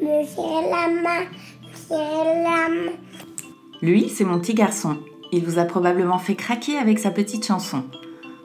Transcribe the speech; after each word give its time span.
me 0.00 0.24
serrer 0.24 0.70
la 0.70 0.88
main, 1.02 1.24
la 1.90 2.68
main. 2.68 2.92
Lui, 3.82 4.08
c'est 4.08 4.24
mon 4.24 4.40
petit 4.40 4.54
garçon. 4.54 4.98
Il 5.32 5.44
vous 5.44 5.58
a 5.58 5.64
probablement 5.64 6.18
fait 6.18 6.34
craquer 6.34 6.78
avec 6.78 6.98
sa 6.98 7.10
petite 7.10 7.46
chanson. 7.46 7.84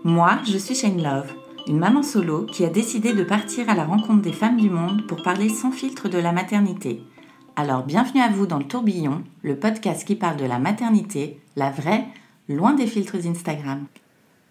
Moi, 0.04 0.40
je 0.46 0.58
suis 0.58 0.76
Shane 0.76 1.02
Love, 1.02 1.34
une 1.68 1.80
maman 1.80 2.04
solo 2.04 2.46
qui 2.46 2.66
a 2.66 2.70
décidé 2.70 3.14
de 3.14 3.24
partir 3.24 3.70
à 3.70 3.76
la 3.76 3.86
rencontre 3.86 4.22
des 4.22 4.34
femmes 4.34 4.58
du 4.58 4.70
monde 4.70 5.06
pour 5.08 5.22
parler 5.22 5.50
sans 5.50 5.72
filtre 5.72 6.10
de 6.10 6.18
la 6.18 6.32
maternité. 6.32 7.02
Alors 7.56 7.84
bienvenue 7.84 8.22
à 8.22 8.30
vous 8.30 8.48
dans 8.48 8.58
le 8.58 8.66
tourbillon, 8.66 9.24
le 9.42 9.58
podcast 9.58 10.06
qui 10.06 10.16
parle 10.16 10.38
de 10.38 10.46
la 10.46 10.60
maternité, 10.60 11.40
la 11.56 11.70
vraie, 11.70 12.06
loin 12.48 12.74
des 12.74 12.88
filtres 12.88 13.28
Instagram. 13.28 13.86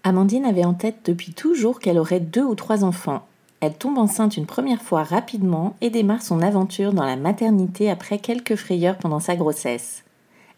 Amandine 0.03 0.47
avait 0.47 0.65
en 0.65 0.73
tête 0.73 1.01
depuis 1.05 1.33
toujours 1.33 1.79
qu'elle 1.79 1.99
aurait 1.99 2.21
deux 2.21 2.45
ou 2.45 2.55
trois 2.55 2.85
enfants. 2.85 3.27
Elle 3.61 3.75
tombe 3.75 3.99
enceinte 3.99 4.39
une 4.39 4.47
première 4.47 4.81
fois 4.81 5.03
rapidement 5.03 5.77
et 5.83 5.91
démarre 5.91 6.23
son 6.23 6.41
aventure 6.41 6.95
dans 6.95 7.05
la 7.05 7.17
maternité 7.17 7.91
après 7.91 8.19
quelques 8.19 8.57
frayeurs 8.57 8.97
pendant 8.97 9.21
sa 9.21 9.37
grossesse. 9.37 10.03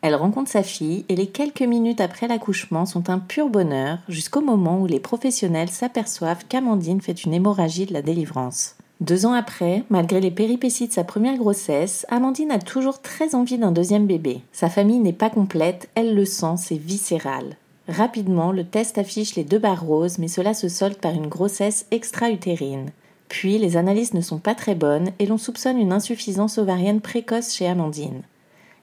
Elle 0.00 0.14
rencontre 0.14 0.50
sa 0.50 0.62
fille 0.62 1.04
et 1.08 1.16
les 1.16 1.26
quelques 1.26 1.62
minutes 1.62 2.00
après 2.00 2.28
l'accouchement 2.28 2.86
sont 2.86 3.10
un 3.10 3.18
pur 3.18 3.48
bonheur 3.48 3.98
jusqu'au 4.08 4.40
moment 4.40 4.80
où 4.80 4.86
les 4.86 5.00
professionnels 5.00 5.70
s'aperçoivent 5.70 6.44
qu'Amandine 6.48 7.00
fait 7.00 7.24
une 7.24 7.34
hémorragie 7.34 7.86
de 7.86 7.92
la 7.92 8.02
délivrance. 8.02 8.76
Deux 9.00 9.26
ans 9.26 9.32
après, 9.32 9.82
malgré 9.90 10.20
les 10.20 10.30
péripéties 10.30 10.86
de 10.86 10.92
sa 10.92 11.02
première 11.02 11.36
grossesse, 11.36 12.06
Amandine 12.08 12.52
a 12.52 12.60
toujours 12.60 13.00
très 13.00 13.34
envie 13.34 13.58
d'un 13.58 13.72
deuxième 13.72 14.06
bébé. 14.06 14.42
Sa 14.52 14.68
famille 14.68 15.00
n'est 15.00 15.12
pas 15.12 15.30
complète, 15.30 15.88
elle 15.96 16.14
le 16.14 16.24
sent, 16.24 16.54
c'est 16.58 16.76
viscéral. 16.76 17.56
Rapidement, 17.88 18.52
le 18.52 18.64
test 18.64 18.96
affiche 18.98 19.34
les 19.34 19.44
deux 19.44 19.58
barres 19.58 19.84
roses, 19.84 20.18
mais 20.18 20.28
cela 20.28 20.54
se 20.54 20.68
solde 20.68 20.96
par 20.96 21.12
une 21.12 21.26
grossesse 21.26 21.86
extra-utérine. 21.90 22.90
Puis, 23.28 23.58
les 23.58 23.76
analyses 23.76 24.14
ne 24.14 24.20
sont 24.20 24.38
pas 24.38 24.54
très 24.54 24.74
bonnes 24.74 25.10
et 25.18 25.26
l'on 25.26 25.38
soupçonne 25.38 25.78
une 25.78 25.92
insuffisance 25.92 26.58
ovarienne 26.58 27.00
précoce 27.00 27.54
chez 27.54 27.66
Amandine. 27.66 28.22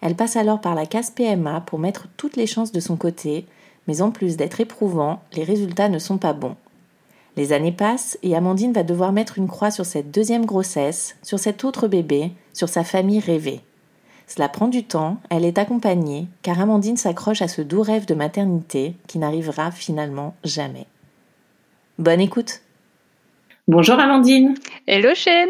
Elle 0.02 0.16
passe 0.16 0.36
alors 0.36 0.60
par 0.60 0.76
la 0.76 0.86
case 0.86 1.12
PMA 1.12 1.62
pour 1.62 1.80
mettre 1.80 2.08
toutes 2.18 2.36
les 2.36 2.48
chances 2.48 2.72
de 2.72 2.80
son 2.80 2.98
côté, 2.98 3.46
mais 3.88 4.02
en 4.02 4.12
plus 4.12 4.38
d'être 4.38 4.60
éprouvant, 4.60 5.22
les 5.34 5.44
résultats 5.44 5.90
ne 5.90 6.00
sont 6.00 6.18
pas 6.18 6.34
bons. 6.34 6.56
Les 7.38 7.54
années 7.54 7.72
passent 7.72 8.18
et 8.22 8.36
Amandine 8.36 8.74
va 8.74 8.84
devoir 8.84 9.12
mettre 9.14 9.38
une 9.38 9.48
croix 9.48 9.72
sur 9.72 9.86
cette 9.86 10.12
deuxième 10.12 10.46
grossesse, 10.46 11.16
sur 11.24 11.40
cet 11.40 11.64
autre 11.64 11.88
bébé, 11.88 12.32
sur 12.54 12.68
sa 12.68 12.84
famille 12.84 13.20
rêvée. 13.20 13.62
Cela 14.30 14.48
prend 14.48 14.68
du 14.68 14.84
temps, 14.84 15.18
elle 15.32 15.44
est 15.44 15.58
accompagnée, 15.58 16.28
car 16.44 16.62
Amandine 16.62 16.98
s'accroche 16.98 17.42
à 17.42 17.48
ce 17.48 17.64
doux 17.64 17.82
rêve 17.82 18.06
de 18.06 18.14
maternité 18.14 18.94
qui 19.08 19.18
n'arrivera 19.18 19.72
finalement 19.72 20.36
jamais. 20.44 20.86
Bonne 21.98 22.22
écoute 22.22 22.62
Bonjour 23.68 24.00
Amandine 24.00 24.54
Hello 24.86 25.16
Shane 25.16 25.50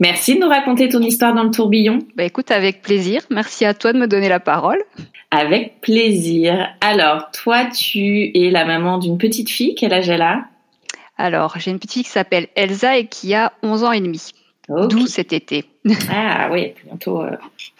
Merci 0.00 0.34
de 0.34 0.40
nous 0.40 0.48
raconter 0.48 0.88
ton 0.88 1.02
histoire 1.02 1.34
dans 1.34 1.44
le 1.44 1.52
tourbillon. 1.52 2.00
Bah 2.16 2.24
écoute, 2.24 2.50
avec 2.50 2.82
plaisir. 2.82 3.22
Merci 3.30 3.64
à 3.64 3.74
toi 3.74 3.92
de 3.92 3.98
me 3.98 4.08
donner 4.08 4.28
la 4.28 4.40
parole. 4.40 4.82
Avec 5.30 5.80
plaisir. 5.80 6.68
Alors, 6.80 7.30
toi, 7.30 7.66
tu 7.66 8.32
es 8.36 8.50
la 8.50 8.64
maman 8.64 8.98
d'une 8.98 9.18
petite 9.18 9.50
fille. 9.50 9.76
Quel 9.76 9.92
âge 9.92 10.08
elle 10.08 10.22
a? 10.22 10.46
Alors, 11.16 11.54
j'ai 11.58 11.70
une 11.70 11.78
petite 11.78 11.92
fille 11.92 12.04
qui 12.04 12.10
s'appelle 12.10 12.48
Elsa 12.56 12.98
et 12.98 13.06
qui 13.06 13.34
a 13.34 13.52
11 13.62 13.84
ans 13.84 13.92
et 13.92 14.00
demi. 14.00 14.32
D'où 14.68 15.06
cet 15.06 15.32
été. 15.32 15.66
Ah 16.10 16.48
oui, 16.50 16.74
bientôt 16.84 17.22
euh, 17.22 17.36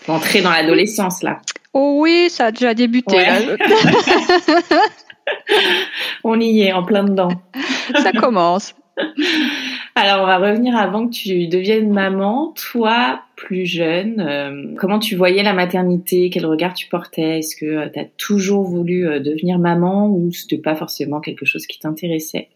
entrer 0.09 0.41
dans 0.41 0.51
l'adolescence 0.51 1.23
là. 1.23 1.41
Oh 1.73 1.99
oui, 2.01 2.29
ça 2.31 2.47
a 2.47 2.51
déjà 2.53 2.75
débuté. 2.75 3.17
Ouais. 3.17 3.57
là. 3.57 3.57
On 6.25 6.41
y 6.41 6.63
est, 6.63 6.73
en 6.73 6.85
plein 6.85 7.05
dedans. 7.05 7.31
ça 8.03 8.13
commence. 8.13 8.75
Alors, 9.95 10.23
on 10.23 10.27
va 10.27 10.39
revenir 10.39 10.77
avant 10.77 11.07
que 11.07 11.13
tu 11.13 11.49
deviennes 11.49 11.93
maman. 11.93 12.55
Toi, 12.71 13.21
plus 13.35 13.67
jeune, 13.67 14.21
euh, 14.21 14.75
comment 14.79 14.99
tu 14.99 15.17
voyais 15.17 15.43
la 15.43 15.53
maternité? 15.53 16.31
Quel 16.31 16.47
regard 16.47 16.75
tu 16.75 16.87
portais? 16.89 17.39
Est-ce 17.39 17.57
que 17.57 17.89
tu 17.89 17.99
as 17.99 18.05
toujours 18.17 18.63
voulu 18.63 19.07
euh, 19.07 19.21
devenir 19.21 19.59
maman 19.59 20.09
ou 20.09 20.33
c'était 20.33 20.59
pas 20.59 20.75
forcément 20.75 21.21
quelque 21.21 21.45
chose 21.45 21.67
qui 21.67 21.79
t'intéressait? 21.79 22.49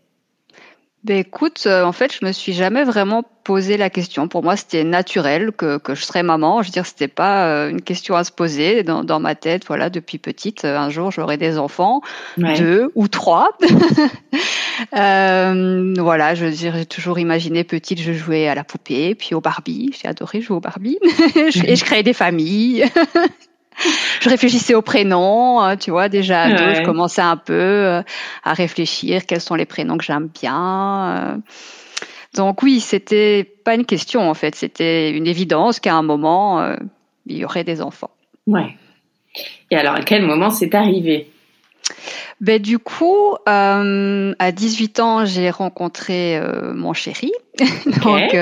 Ben 1.03 1.17
écoute, 1.17 1.65
euh, 1.67 1.83
en 1.85 1.93
fait, 1.93 2.13
je 2.21 2.27
me 2.27 2.31
suis 2.33 2.53
jamais 2.53 2.85
vraiment 2.85 3.23
posé 3.43 3.79
la 3.79 3.89
question. 3.89 4.29
Pour 4.29 4.43
moi, 4.43 4.55
c'était 4.57 4.85
naturel 4.85 5.51
que, 5.51 5.79
que 5.79 5.95
je 5.95 6.05
serais 6.05 6.23
maman. 6.23 6.61
Je 6.61 6.69
veux 6.69 6.73
dire, 6.73 6.85
c'était 6.85 7.09
pas 7.09 7.47
euh, 7.47 7.71
une 7.71 7.81
question 7.81 8.17
à 8.17 8.25
se 8.25 8.31
poser 8.31 8.83
dans, 8.83 9.03
dans 9.03 9.19
ma 9.19 9.35
tête. 9.35 9.65
Voilà, 9.67 9.89
depuis 9.89 10.19
petite, 10.19 10.67
euh, 10.67 10.77
un 10.77 10.91
jour, 10.91 11.11
j'aurai 11.11 11.39
des 11.39 11.57
enfants, 11.57 12.03
Ouais. 12.37 12.59
deux 12.59 12.91
ou 12.95 13.09
trois. 13.09 13.57
Euh, 14.97 15.93
voilà, 15.99 16.35
je 16.35 16.47
veux 16.47 16.51
dire, 16.51 16.75
j'ai 16.75 16.87
toujours 16.87 17.19
imaginé 17.19 17.65
petite, 17.65 18.01
je 18.01 18.15
jouais 18.15 18.49
à 18.49 18.55
la 18.55 18.65
poupée, 18.65 19.15
puis 19.15 19.35
au 19.35 19.41
Barbie. 19.43 19.91
J'ai 20.01 20.09
adoré 20.09 20.41
jouer 20.41 20.57
au 20.57 20.61
Barbie. 20.61 20.99
Et 21.37 21.77
je 21.77 21.85
créais 21.85 22.03
des 22.03 22.15
familles. 22.15 22.87
je 24.21 24.29
réfléchissais 24.29 24.75
aux 24.75 24.83
prénoms, 24.83 25.63
euh, 25.63 25.77
tu 25.77 25.91
vois, 25.91 26.09
déjà 26.09 26.43
ado, 26.43 26.65
Ouais. 26.65 26.75
je 26.77 26.83
commençais 26.83 27.23
un 27.23 27.37
peu 27.37 27.53
euh, 27.53 28.03
à 28.45 28.53
réfléchir 28.53 29.27
quels 29.27 29.41
sont 29.41 29.55
les 29.55 29.67
prénoms 29.67 29.97
que 29.99 30.05
j'aime 30.05 30.29
bien. 30.29 31.35
euh. 31.35 31.37
Donc 32.37 32.63
oui, 32.63 32.81
c'était 32.81 33.43
pas 33.65 33.75
une 33.75 33.85
question 33.87 34.29
en 34.29 34.35
fait, 34.35 34.55
c'était 34.55 35.11
une 35.11 35.27
évidence 35.27 35.81
qu'à 35.81 35.95
un 35.95 36.03
moment 36.03 36.61
euh, 36.61 36.77
il 37.27 37.39
y 37.39 37.45
aurait 37.45 37.65
des 37.65 37.83
enfants. 37.83 38.11
Ouais. 38.47 38.77
Et 39.71 39.77
alors, 39.77 39.95
à 39.95 40.01
quel 40.03 40.23
moment 40.27 40.51
c'est 40.51 40.75
arrivé? 40.75 41.31
Ben 42.41 42.61
du 42.61 42.79
coup, 42.79 43.35
euh, 43.49 44.35
à 44.39 44.53
18 44.53 45.01
ans, 45.01 45.25
j'ai 45.25 45.51
rencontré 45.51 46.37
euh, 46.39 46.73
mon 46.73 46.93
chéri. 46.93 47.33
donc 48.05 48.35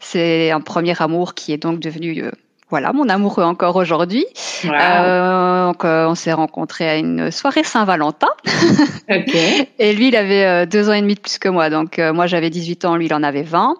c'est 0.00 0.50
un 0.50 0.60
premier 0.60 1.00
amour 1.00 1.34
qui 1.34 1.52
est 1.52 1.58
donc 1.58 1.80
devenu 1.80 2.24
voilà 2.72 2.92
mon 2.92 3.08
amoureux 3.08 3.44
encore 3.44 3.76
aujourd'hui. 3.76 4.24
Wow. 4.64 4.72
Euh, 4.72 5.66
donc 5.66 5.84
euh, 5.84 6.06
on 6.06 6.14
s'est 6.14 6.32
rencontrés 6.32 6.88
à 6.88 6.96
une 6.96 7.30
soirée 7.30 7.62
Saint-Valentin. 7.62 8.30
Ok. 9.10 9.34
Et 9.78 9.92
lui, 9.92 10.08
il 10.08 10.16
avait 10.16 10.44
euh, 10.44 10.66
deux 10.66 10.88
ans 10.88 10.92
et 10.92 11.00
demi 11.00 11.14
de 11.14 11.20
plus 11.20 11.38
que 11.38 11.48
moi. 11.48 11.70
Donc, 11.70 11.98
euh, 11.98 12.12
moi, 12.12 12.26
j'avais 12.26 12.50
18 12.50 12.84
ans, 12.84 12.96
lui, 12.96 13.06
il 13.06 13.14
en 13.14 13.22
avait 13.22 13.42
20. 13.42 13.74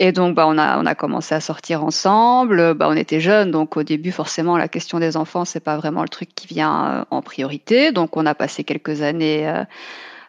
Et 0.00 0.12
donc, 0.12 0.34
bah, 0.34 0.46
on 0.46 0.58
a, 0.58 0.78
on 0.78 0.86
a 0.86 0.94
commencé 0.94 1.34
à 1.34 1.40
sortir 1.40 1.84
ensemble. 1.84 2.74
Bah, 2.74 2.86
on 2.88 2.96
était 2.96 3.20
jeunes. 3.20 3.50
Donc, 3.50 3.76
au 3.76 3.82
début, 3.82 4.12
forcément, 4.12 4.56
la 4.56 4.68
question 4.68 4.98
des 4.98 5.16
enfants, 5.16 5.44
c'est 5.44 5.60
pas 5.60 5.76
vraiment 5.76 6.02
le 6.02 6.08
truc 6.08 6.34
qui 6.34 6.46
vient 6.46 6.86
euh, 6.86 7.04
en 7.10 7.22
priorité. 7.22 7.92
Donc, 7.92 8.16
on 8.16 8.26
a 8.26 8.34
passé 8.34 8.64
quelques 8.64 9.02
années 9.02 9.50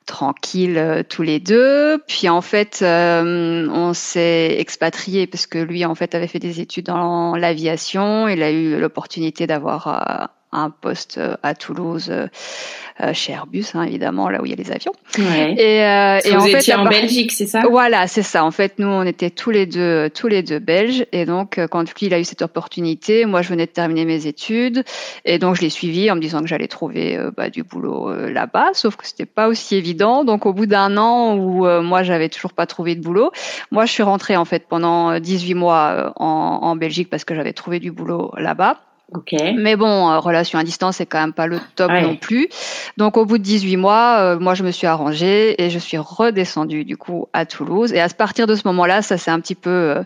tranquilles 0.09 0.77
euh, 0.77 1.03
tous 1.07 1.21
les 1.21 1.39
deux. 1.39 1.99
Puis, 2.07 2.27
en 2.29 2.41
fait, 2.41 2.79
euh, 2.81 3.67
on 3.71 3.93
s'est 3.93 4.55
expatriés 4.57 5.27
parce 5.27 5.45
que 5.45 5.59
lui, 5.59 5.85
en 5.85 5.95
fait, 5.95 6.15
avait 6.15 6.27
fait 6.27 6.39
des 6.39 6.59
études 6.59 6.87
dans 6.87 7.35
l'aviation. 7.35 8.27
Il 8.27 8.41
a 8.41 8.51
eu 8.51 8.79
l'opportunité 8.79 9.45
d'avoir 9.45 9.87
euh, 9.87 10.25
un 10.51 10.69
poste 10.71 11.17
euh, 11.19 11.35
à 11.43 11.53
Toulouse 11.55 12.07
euh, 12.09 12.27
euh, 13.01 13.13
chez 13.13 13.33
Airbus, 13.33 13.65
hein, 13.75 13.83
évidemment, 13.83 14.29
là 14.29 14.41
où 14.41 14.45
il 14.45 14.49
y 14.49 14.53
a 14.53 14.57
les 14.57 14.71
avions. 14.71 14.91
Ouais. 15.17 15.53
Et, 15.57 15.83
euh, 15.85 16.19
et 16.23 16.35
Vous 16.35 16.41
en 16.43 16.45
étiez 16.45 16.73
en 16.73 16.83
part- 16.83 16.89
Belgique, 16.89 17.31
c'est 17.31 17.45
ça? 17.47 17.61
Voilà, 17.69 18.07
c'est 18.07 18.23
ça. 18.23 18.43
En 18.43 18.51
fait, 18.51 18.73
nous, 18.79 18.87
on 18.87 19.03
était 19.03 19.29
tous 19.29 19.51
les 19.51 19.65
deux, 19.65 20.09
tous 20.09 20.27
les 20.27 20.43
deux 20.43 20.59
belges. 20.59 21.05
Et 21.11 21.25
donc, 21.25 21.59
quand 21.71 21.83
lui, 21.83 22.07
il 22.07 22.13
a 22.13 22.19
eu 22.19 22.23
cette 22.25 22.41
opportunité, 22.41 23.25
moi, 23.25 23.41
je 23.41 23.49
venais 23.49 23.67
de 23.67 23.71
terminer 23.71 24.05
mes 24.05 24.27
études. 24.27 24.83
Et 25.23 25.37
donc, 25.39 25.55
je 25.55 25.61
l'ai 25.61 25.69
suivi 25.69 26.09
en 26.11 26.15
me 26.15 26.19
disant 26.21 26.41
que 26.41 26.47
j'allais 26.47 26.67
trouver 26.67 27.15
euh, 27.17 27.31
bah, 27.35 27.49
du 27.49 27.63
boulot 27.63 28.09
euh, 28.09 28.31
là-bas. 28.33 28.69
Sauf 28.73 28.95
que 28.97 29.05
c'était 29.07 29.25
pas 29.27 29.47
aussi 29.47 29.75
évident. 29.75 30.23
Donc, 30.25 30.45
au 30.45 30.53
bout 30.53 30.65
d'un 30.65 30.97
an 30.97 31.35
où 31.37 31.65
euh, 31.67 31.81
moi, 31.81 32.03
j'avais 32.03 32.27
toujours 32.29 32.53
pas 32.53 32.65
trouvé 32.65 32.95
de 32.95 33.01
boulot, 33.01 33.31
moi, 33.71 33.85
je 33.85 33.91
suis 33.93 34.03
rentrée, 34.03 34.35
en 34.35 34.45
fait, 34.45 34.65
pendant 34.67 35.11
euh, 35.11 35.19
18 35.19 35.53
mois 35.53 35.89
euh, 35.95 36.09
en, 36.17 36.25
en 36.63 36.75
Belgique 36.75 37.09
parce 37.09 37.23
que 37.23 37.33
j'avais 37.35 37.53
trouvé 37.53 37.79
du 37.79 37.91
boulot 37.91 38.31
là-bas. 38.37 38.77
Ok. 39.13 39.33
Mais 39.57 39.75
bon, 39.75 40.09
euh, 40.09 40.19
relation 40.19 40.59
à 40.59 40.63
distance, 40.63 40.97
c'est 40.97 41.05
quand 41.05 41.19
même 41.19 41.33
pas 41.33 41.47
le 41.47 41.59
top 41.75 41.89
Ouais. 41.89 42.01
non 42.03 42.15
plus. 42.15 42.47
Donc 42.97 43.17
au 43.17 43.25
bout 43.25 43.37
de 43.39 43.43
18 43.43 43.77
mois, 43.77 44.17
euh, 44.19 44.39
moi 44.39 44.53
je 44.53 44.63
me 44.63 44.71
suis 44.71 44.85
arrangée 44.85 45.61
et 45.63 45.69
je 45.69 45.79
suis 45.79 45.97
redescendue 45.97 46.85
du 46.85 46.95
coup 46.95 47.27
à 47.33 47.45
Toulouse. 47.45 47.91
Et 47.93 47.99
à 47.99 48.07
partir 48.09 48.45
de 48.45 48.55
ce 48.55 48.67
moment-là, 48.67 49.01
ça 49.01 49.17
s'est 49.17 49.31
un 49.31 49.39
petit 49.39 49.55
peu 49.55 49.69
euh, 49.69 50.03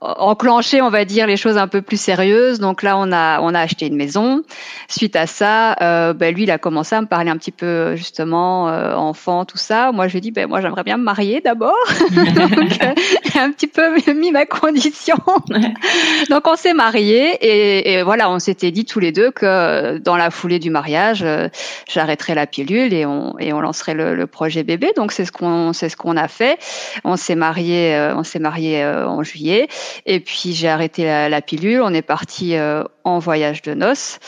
enclenché, 0.00 0.80
on 0.80 0.88
va 0.88 1.04
dire, 1.04 1.26
les 1.26 1.36
choses 1.36 1.58
un 1.58 1.68
peu 1.68 1.82
plus 1.82 2.00
sérieuses. 2.00 2.58
Donc 2.58 2.82
là, 2.82 2.96
on 2.96 3.12
a 3.12 3.40
on 3.40 3.54
a 3.54 3.60
acheté 3.60 3.86
une 3.86 3.96
maison. 3.96 4.42
Suite 4.88 5.14
à 5.14 5.26
ça, 5.26 5.76
euh, 5.82 6.14
ben, 6.14 6.34
lui, 6.34 6.44
il 6.44 6.50
a 6.50 6.58
commencé 6.58 6.94
à 6.94 7.00
me 7.00 7.06
parler 7.06 7.30
un 7.30 7.36
petit 7.36 7.50
peu 7.50 7.96
justement 7.96 8.68
euh, 8.68 8.94
enfant, 8.94 9.44
tout 9.44 9.58
ça. 9.58 9.92
Moi, 9.92 10.08
je 10.08 10.12
lui 10.12 10.18
ai 10.18 10.20
dit, 10.22 10.30
ben 10.30 10.48
moi, 10.48 10.60
j'aimerais 10.60 10.84
bien 10.84 10.96
me 10.96 11.02
marier 11.02 11.40
d'abord. 11.40 11.76
donc, 12.10 12.82
euh, 12.82 12.94
un 13.38 13.52
petit 13.52 13.66
peu 13.66 13.94
mis 14.12 14.32
ma 14.32 14.46
condition. 14.46 15.16
donc 16.30 16.46
on 16.46 16.56
s'est 16.56 16.74
mariés 16.74 17.32
et, 17.40 17.92
et, 17.92 18.02
voilà, 18.02 18.30
on 18.30 18.38
s'était 18.38 18.70
dit 18.70 18.84
tous 18.84 19.00
les 19.00 19.12
deux 19.12 19.30
que 19.30 19.98
dans 19.98 20.16
la 20.16 20.30
foulée 20.30 20.58
du 20.58 20.70
mariage, 20.70 21.22
euh, 21.22 21.48
j'arrêterais 21.88 22.34
la 22.34 22.46
pilule 22.46 22.92
et 22.94 23.04
on 23.06 23.38
et 23.38 23.52
on 23.52 23.60
lancerait 23.60 23.94
le, 23.94 24.14
le 24.14 24.26
projet 24.26 24.62
bébé. 24.62 24.92
Donc 24.96 25.12
c'est 25.12 25.24
ce 25.24 25.32
qu'on 25.32 25.72
c'est 25.72 25.88
ce 25.90 25.96
qu'on 25.96 26.16
a 26.16 26.28
fait. 26.28 26.58
On 27.04 27.16
s'est 27.16 27.34
marié 27.34 28.10
on 28.16 28.24
s'est 28.24 28.38
marié 28.38 28.84
en 28.84 29.22
juillet. 29.22 29.68
Et 30.06 30.20
puis 30.20 30.52
j'ai 30.52 30.68
arrêté 30.68 31.04
la, 31.04 31.42
pilule, 31.42 31.80
on 31.82 31.92
est 31.92 32.02
parti 32.02 32.56
euh, 32.56 32.84
en 33.04 33.18
voyage 33.18 33.62
de 33.62 33.74
noces. 33.74 34.18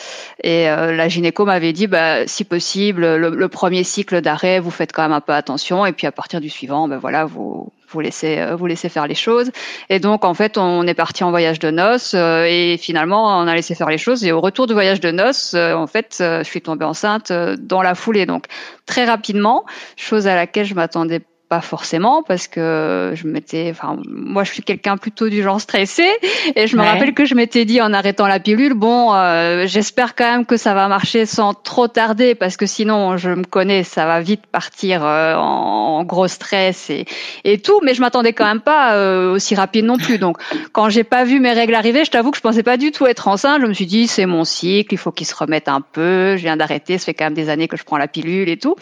Et 0.43 0.69
euh, 0.69 0.95
la 0.95 1.09
gynéco 1.09 1.45
m'avait 1.45 1.73
dit, 1.73 1.87
bah, 1.87 2.27
si 2.27 2.45
possible, 2.45 3.17
le, 3.17 3.49
premier 3.49 3.85
cycle 3.85 4.21
d'arrêt, 4.21 4.61
vous 4.61 4.71
faites 4.71 4.93
quand 4.93 5.03
même 5.03 5.13
un 5.13 5.21
peu 5.21 5.33
attention. 5.33 5.85
Et 5.87 5.93
puis 5.93 6.07
à 6.07 6.13
partir 6.13 6.41
du 6.41 6.49
suivant, 6.49 6.89
ben 6.89 6.99
voilà, 6.99 7.25
vous 7.25 7.73
vous 7.89 8.01
laissez 8.01 8.39
euh, 8.39 8.57
vous 8.57 8.67
laissez 8.67 8.89
faire 8.89 9.07
les 9.07 9.15
choses. 9.15 9.51
Et 9.91 9.99
donc 9.99 10.25
en 10.25 10.33
fait, 10.33 10.57
on 10.57 10.87
est 10.87 10.95
parti 10.95 11.25
en 11.25 11.31
voyage 11.31 11.59
de 11.59 11.71
noces 11.71 12.15
et 12.15 12.79
finalement 12.81 13.39
on 13.39 13.47
a 13.47 13.55
laissé 13.55 13.75
faire 13.75 13.91
les 13.91 13.99
choses. 13.99 14.25
Et 14.25 14.33
au 14.33 14.41
retour 14.41 14.67
du 14.67 14.73
voyage 14.73 15.01
de 15.01 15.11
noces, 15.11 15.55
en 15.55 15.87
fait, 15.87 16.17
je 16.19 16.45
suis 16.45 16.63
tombée 16.63 16.87
enceinte 16.87 17.31
dans 17.33 17.83
la 17.83 17.95
foulée. 17.95 18.25
Donc 18.25 18.47
très 18.87 19.05
rapidement, 19.05 19.65
chose 19.97 20.27
à 20.27 20.35
laquelle 20.35 20.65
je 20.65 20.75
m'attendais 20.75 21.21
pas 21.53 21.61
forcément 21.61 22.23
parce 22.23 22.49
que 22.49 23.13
je 23.15 23.27
m'étais 23.27 23.69
enfin 23.71 23.99
moi 24.09 24.43
je 24.43 24.53
suis 24.53 24.63
quelqu'un 24.63 24.97
plutôt 24.97 25.29
du 25.29 25.43
genre 25.43 25.61
stressé 25.61 26.09
et 26.57 26.67
je 26.67 26.79
me 26.79 26.83
rappelle 26.83 27.13
que 27.13 27.27
je 27.27 27.35
m'étais 27.35 27.67
dit 27.67 27.83
en 27.83 27.93
arrêtant 27.93 28.27
la 28.27 28.41
pilule 28.41 28.73
bon 28.73 29.13
euh, 29.13 29.67
j'espère 29.67 30.15
quand 30.15 30.31
même 30.33 30.47
que 30.47 30.57
ça 30.57 30.73
va 30.73 30.89
marcher 30.89 31.27
sans 31.27 31.53
trop 31.53 31.89
tarder 31.89 32.35
parce 32.35 32.57
que 32.57 32.65
sinon 32.65 33.19
je 33.19 33.29
me 33.29 33.45
connais 33.45 33.83
ça 33.83 34.07
va 34.07 34.23
vite 34.23 34.47
partir 34.47 35.05
euh, 35.05 35.35
en, 35.35 36.05
gros 36.05 36.27
stress 36.27 36.89
et 36.89 37.05
et 37.45 37.59
tout 37.59 37.81
mais 37.83 37.93
je 37.93 38.01
m'attendais 38.01 38.33
quand 38.33 38.47
même 38.47 38.63
pas 38.63 38.95
euh, 38.95 39.35
aussi 39.35 39.55
rapide 39.55 39.85
non 39.85 39.99
plus. 39.99 40.17
Donc 40.17 40.39
quand 40.73 40.89
j'ai 40.89 41.05
pas 41.05 41.25
vu 41.25 41.39
mes 41.39 41.53
règles 41.53 41.75
arriver 41.75 42.07
je 42.07 42.11
t'avoue 42.11 42.31
que 42.31 42.39
je 42.39 42.43
pensais 42.43 42.63
pas 42.63 42.79
du 42.79 42.93
tout 42.93 43.07
être 43.07 43.29
enceinte. 43.29 43.61
Je 43.61 43.67
me 43.67 43.75
suis 43.75 43.87
dit 43.87 44.07
c'est 44.07 44.25
mon 44.25 44.45
cycle 44.45 44.95
il 44.95 44.99
faut 44.99 45.13
qu'il 45.13 45.27
se 45.27 45.35
remette 45.35 45.69
un 45.69 45.83
peu. 45.83 46.39
Je 46.39 46.43
viens 46.43 46.57
d'arrêter 46.57 46.97
ça 46.97 47.05
fait 47.05 47.15
quand 47.15 47.27
même 47.27 47.35
des 47.35 47.51
années 47.51 47.69
que 47.69 47.77
je 47.77 47.85
prends 47.85 47.99
la 47.99 48.09
pilule 48.09 48.49
et 48.49 48.57
tout. 48.57 48.75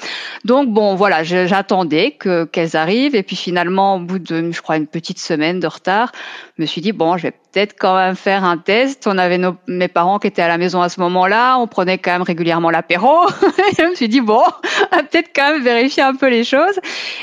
Donc 0.45 0.69
bon 0.69 0.95
voilà 0.95 1.25
j'attendais 1.25 2.13
que 2.13 2.45
arrivent. 2.75 3.15
Et 3.15 3.23
puis 3.23 3.37
finalement, 3.37 3.97
au 3.97 4.01
bout 4.01 4.19
de, 4.19 4.51
je 4.51 4.63
crois, 4.63 4.77
une 4.77 4.87
petite 4.87 5.19
semaine 5.19 5.61
de 5.61 5.67
retard, 5.67 6.13
je 6.57 6.63
me 6.63 6.67
suis 6.67 6.81
dit, 6.81 6.93
bon, 6.93 7.17
je 7.17 7.25
vais 7.25 7.31
peut-être 7.31 7.75
quand 7.79 7.97
même 7.97 8.17
faire 8.17 8.45
un 8.45 8.59
test. 8.59 9.07
On 9.07 9.19
avait 9.19 9.39
nos, 9.39 9.57
mes 9.67 9.89
parents 9.89 10.19
qui 10.19 10.27
étaient 10.29 10.43
à 10.43 10.49
la 10.49 10.59
maison 10.59 10.83
à 10.83 10.89
ce 10.89 11.01
moment-là. 11.01 11.59
On 11.59 11.67
prenait 11.67 11.99
quand 11.99 12.13
même 12.13 12.23
régulièrement 12.23 12.71
l'apéro. 12.71 13.27
je 13.79 13.91
me 13.91 13.95
suis 13.95 14.09
dit, 14.09 14.21
bon, 14.21 14.43
peut-être 14.91 15.31
quand 15.35 15.53
même 15.53 15.63
vérifier 15.63 16.03
un 16.03 16.15
peu 16.15 16.29
les 16.29 16.45
choses. 16.45 16.79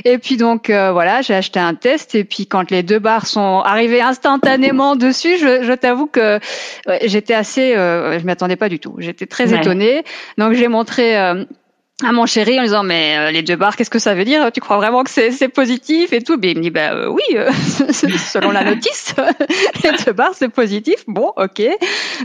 Et 0.06 0.18
puis 0.18 0.38
donc, 0.38 0.70
euh, 0.70 0.92
voilà, 0.92 1.22
j'ai 1.22 1.34
acheté 1.34 1.60
un 1.60 1.76
test. 1.76 2.16
Et 2.16 2.24
puis 2.24 2.48
quand 2.48 2.72
les 2.72 2.84
deux 2.84 3.00
barres 3.00 3.28
sont 3.28 3.62
arrivées 3.66 4.02
instantanément 4.02 4.96
dessus, 4.96 5.38
je, 5.38 5.64
je 5.64 5.74
t'avoue 5.74 6.08
que 6.08 6.40
j'étais 7.04 7.34
assez, 7.34 7.76
euh, 7.76 8.20
je 8.20 8.26
m'y 8.26 8.32
attendais 8.32 8.56
pas 8.56 8.70
du 8.70 8.80
tout. 8.80 8.96
J'étais 9.00 9.26
très 9.26 9.54
étonnée. 9.54 10.04
Donc 10.38 10.54
j'ai 10.54 10.68
montré 10.68 11.18
euh, 11.18 11.46
à 12.04 12.12
mon 12.12 12.28
chéri 12.28 12.60
en 12.60 12.64
disant 12.64 12.84
mais 12.84 13.18
euh, 13.18 13.32
les 13.32 13.42
deux 13.42 13.56
barres 13.56 13.76
qu'est-ce 13.76 13.90
que 13.90 13.98
ça 13.98 14.14
veut 14.14 14.24
dire? 14.24 14.52
Tu 14.52 14.60
crois 14.60 14.78
vraiment 14.78 15.04
que 15.04 15.10
c'est 15.10 15.48
positif 15.48 16.14
et 16.14 16.22
tout? 16.22 16.38
Mais 16.40 16.52
il 16.52 16.58
me 16.58 16.62
dit 16.62 16.70
bah 16.70 16.94
euh, 16.94 17.08
oui 17.08 17.24
euh, 17.34 17.50
selon 17.92 18.52
la 18.52 18.64
notice. 18.64 19.16
Les 19.84 19.92
deux 20.06 20.14
barres 20.14 20.36
c'est 20.36 20.50
positif. 20.50 21.04
Bon 21.08 21.34
ok. 21.38 21.64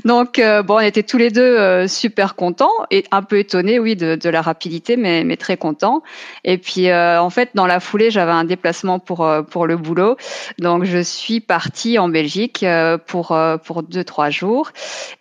Donc 0.05 0.39
bon 0.67 0.77
on 0.77 0.81
était 0.81 1.03
tous 1.03 1.17
les 1.17 1.31
deux 1.31 1.89
super 1.89 2.35
contents 2.35 2.71
et 2.91 3.05
un 3.13 3.23
peu 3.23 3.39
étonnés 3.39 3.79
oui 3.79 3.97
de, 3.97 4.15
de 4.15 4.29
la 4.29 4.43
rapidité 4.43 4.99
mais 4.99 5.25
mais 5.25 5.39
très 5.39 5.57
contents. 5.57 6.03
Et 6.45 6.59
puis 6.59 6.93
en 6.93 7.31
fait 7.31 7.51
dans 7.55 7.67
la 7.67 7.81
foulée 7.81 8.11
j'avais 8.11 8.33
un 8.33 8.45
déplacement 8.45 8.99
pour 8.99 9.27
pour 9.49 9.67
le 9.67 9.79
boulot. 9.79 10.19
Donc 10.59 10.85
je 10.85 10.99
suis 10.99 11.41
partie 11.41 11.99
en 11.99 12.11
Belgique 12.11 12.63
pour 13.07 13.35
pour 13.65 13.83
deux 13.83 14.05
trois 14.05 14.29
jours. 14.29 14.71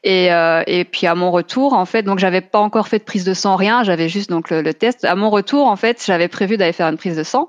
Et 0.03 0.25
et 0.25 0.83
puis 0.83 1.07
à 1.07 1.15
mon 1.15 1.31
retour 1.31 1.71
en 1.71 1.85
fait 1.85 2.03
donc 2.03 2.19
j'avais 2.19 2.41
pas 2.41 2.59
encore 2.59 2.89
fait 2.89 2.99
de 2.99 3.05
prise 3.05 3.23
de 3.23 3.33
sang 3.33 3.55
rien. 3.55 3.83
J'avais 3.83 4.09
juste 4.09 4.29
donc 4.29 4.40
le, 4.49 4.73
test. 4.73 5.05
À 5.05 5.15
mon 5.15 5.29
retour, 5.29 5.67
en 5.67 5.75
fait, 5.75 6.03
j'avais 6.05 6.27
prévu 6.27 6.57
d'aller 6.57 6.73
faire 6.73 6.87
une 6.87 6.97
prise 6.97 7.15
de 7.15 7.23
sang 7.23 7.47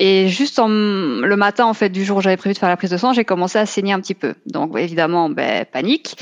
et 0.00 0.28
juste 0.28 0.60
en, 0.60 0.68
le 0.68 1.34
matin, 1.34 1.66
en 1.66 1.74
fait, 1.74 1.88
du 1.88 2.04
jour 2.04 2.18
où 2.18 2.20
j'avais 2.20 2.36
prévu 2.36 2.54
de 2.54 2.58
faire 2.58 2.68
la 2.68 2.76
prise 2.76 2.90
de 2.90 2.96
sang, 2.96 3.12
j'ai 3.12 3.24
commencé 3.24 3.58
à 3.58 3.66
saigner 3.66 3.92
un 3.92 4.00
petit 4.00 4.14
peu. 4.14 4.34
Donc 4.46 4.78
évidemment, 4.78 5.28
ben, 5.28 5.64
panique. 5.64 6.16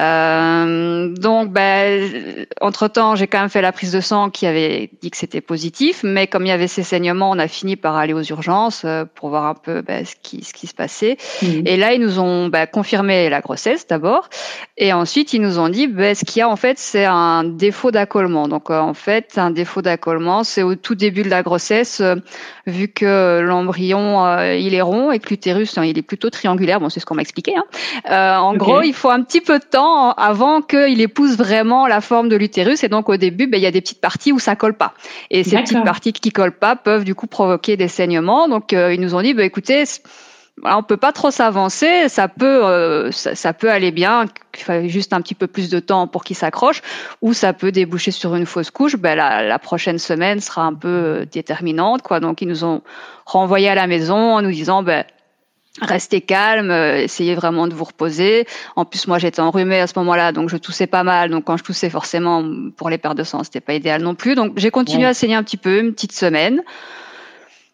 Euh, 0.00 1.14
donc 1.14 1.52
ben, 1.52 2.44
entre 2.60 2.88
temps, 2.88 3.14
j'ai 3.14 3.28
quand 3.28 3.38
même 3.38 3.48
fait 3.48 3.62
la 3.62 3.70
prise 3.70 3.92
de 3.92 4.00
sang 4.00 4.30
qui 4.30 4.46
avait 4.46 4.90
dit 5.00 5.12
que 5.12 5.16
c'était 5.16 5.40
positif, 5.40 6.00
mais 6.02 6.26
comme 6.26 6.44
il 6.44 6.48
y 6.48 6.52
avait 6.52 6.66
ces 6.66 6.82
saignements, 6.82 7.30
on 7.30 7.38
a 7.38 7.46
fini 7.46 7.76
par 7.76 7.96
aller 7.96 8.14
aux 8.14 8.22
urgences 8.22 8.82
euh, 8.84 9.04
pour 9.14 9.28
voir 9.28 9.46
un 9.46 9.54
peu 9.54 9.80
ben, 9.82 10.04
ce 10.04 10.16
qui 10.20 10.42
ce 10.42 10.52
qui 10.52 10.66
se 10.66 10.74
passait. 10.74 11.16
Mhm. 11.42 11.62
Et 11.66 11.76
là, 11.76 11.92
ils 11.92 12.00
nous 12.00 12.18
ont 12.18 12.48
ben, 12.48 12.66
confirmé 12.66 13.30
la 13.30 13.40
grossesse 13.40 13.86
d'abord, 13.86 14.28
et 14.76 14.92
ensuite 14.92 15.32
ils 15.34 15.40
nous 15.40 15.60
ont 15.60 15.68
dit 15.68 15.86
ben, 15.86 16.16
ce 16.16 16.24
qu'il 16.24 16.40
y 16.40 16.42
a 16.42 16.48
en 16.48 16.56
fait, 16.56 16.80
c'est 16.80 17.04
un 17.04 17.44
défaut 17.44 17.92
d'accollement. 17.92 18.48
Donc 18.48 18.70
en 18.70 18.94
fait, 18.94 19.34
un 19.36 19.52
défaut 19.52 19.82
d'accollement, 19.82 20.42
c'est 20.42 20.64
au 20.64 20.74
tout 20.74 20.96
début 20.96 21.22
de 21.22 21.30
la 21.30 21.44
grossesse, 21.44 22.00
euh, 22.00 22.16
vu 22.66 22.88
que 22.88 23.19
l'embryon 23.42 24.24
euh, 24.26 24.54
il 24.54 24.74
est 24.74 24.82
rond 24.82 25.10
et 25.12 25.18
que 25.18 25.28
l'utérus 25.28 25.76
hein, 25.78 25.84
il 25.84 25.98
est 25.98 26.02
plutôt 26.02 26.30
triangulaire. 26.30 26.80
Bon, 26.80 26.88
c'est 26.88 27.00
ce 27.00 27.06
qu'on 27.06 27.14
m'a 27.14 27.22
expliqué. 27.22 27.54
Hein. 27.56 27.64
Euh, 28.10 28.36
en 28.36 28.54
gros, 28.54 28.82
il 28.82 28.94
faut 28.94 29.10
un 29.10 29.22
petit 29.22 29.40
peu 29.40 29.58
de 29.58 29.64
temps 29.64 30.12
avant 30.12 30.62
qu'il 30.62 31.00
épouse 31.00 31.36
vraiment 31.36 31.86
la 31.86 32.00
forme 32.00 32.28
de 32.28 32.36
l'utérus. 32.36 32.84
Et 32.84 32.88
donc 32.88 33.08
au 33.08 33.16
début, 33.16 33.46
ben, 33.46 33.58
il 33.58 33.62
y 33.62 33.66
a 33.66 33.70
des 33.70 33.80
petites 33.80 34.00
parties 34.00 34.32
où 34.32 34.38
ça 34.38 34.56
colle 34.56 34.74
pas. 34.74 34.94
Et 35.30 35.44
ces 35.44 35.56
petites 35.56 35.84
parties 35.84 36.12
qui 36.12 36.30
collent 36.30 36.58
pas 36.58 36.76
peuvent 36.76 37.04
du 37.04 37.14
coup 37.14 37.26
provoquer 37.26 37.76
des 37.76 37.88
saignements. 37.88 38.48
Donc 38.48 38.72
ils 38.72 39.00
nous 39.00 39.14
ont 39.14 39.22
dit, 39.22 39.34
ben, 39.34 39.44
écoutez 39.44 39.84
on 40.62 40.82
peut 40.82 40.96
pas 40.96 41.12
trop 41.12 41.30
s'avancer, 41.30 42.08
ça 42.08 42.28
peut 42.28 42.64
euh, 42.64 43.10
ça, 43.12 43.52
peut 43.52 43.70
aller 43.70 43.90
bien, 43.90 44.26
il 44.56 44.62
fallait 44.62 44.88
juste 44.88 45.12
un 45.12 45.20
petit 45.20 45.34
peu 45.34 45.46
plus 45.46 45.70
de 45.70 45.80
temps 45.80 46.06
pour 46.06 46.24
qu'il 46.24 46.36
s'accroche, 46.36 46.82
ou 47.22 47.32
ça 47.32 47.52
peut 47.52 47.72
déboucher 47.72 48.10
sur 48.10 48.34
une 48.34 48.46
fausse 48.46 48.70
couche. 48.70 48.96
Ben 48.96 49.14
la, 49.14 49.42
la 49.42 49.58
prochaine 49.58 49.98
semaine 49.98 50.40
sera 50.40 50.62
un 50.62 50.74
peu 50.74 50.88
euh, 50.88 51.24
déterminante, 51.24 52.02
quoi. 52.02 52.20
Donc 52.20 52.42
ils 52.42 52.48
nous 52.48 52.64
ont 52.64 52.82
renvoyé 53.26 53.68
à 53.68 53.74
la 53.74 53.86
maison 53.86 54.16
en 54.16 54.42
nous 54.42 54.50
disant 54.50 54.82
ben 54.82 55.04
restez 55.80 56.20
calme, 56.20 56.70
euh, 56.70 56.98
essayez 56.98 57.34
vraiment 57.34 57.68
de 57.68 57.74
vous 57.74 57.84
reposer. 57.84 58.46
En 58.76 58.84
plus, 58.84 59.06
moi, 59.06 59.18
j'étais 59.18 59.40
enrhumée 59.40 59.80
à 59.80 59.86
ce 59.86 59.98
moment-là, 59.98 60.32
donc 60.32 60.48
je 60.50 60.56
toussais 60.56 60.86
pas 60.86 61.04
mal. 61.04 61.30
Donc, 61.30 61.44
quand 61.44 61.56
je 61.56 61.64
toussais, 61.64 61.90
forcément, 61.90 62.44
pour 62.76 62.90
les 62.90 62.98
pertes 62.98 63.16
de 63.16 63.24
sang, 63.24 63.44
c'était 63.44 63.60
pas 63.60 63.74
idéal 63.74 64.02
non 64.02 64.14
plus. 64.14 64.34
Donc, 64.34 64.52
j'ai 64.56 64.70
continué 64.70 65.06
à 65.06 65.14
saigner 65.14 65.36
un 65.36 65.42
petit 65.42 65.56
peu, 65.56 65.78
une 65.78 65.92
petite 65.92 66.12
semaine 66.12 66.62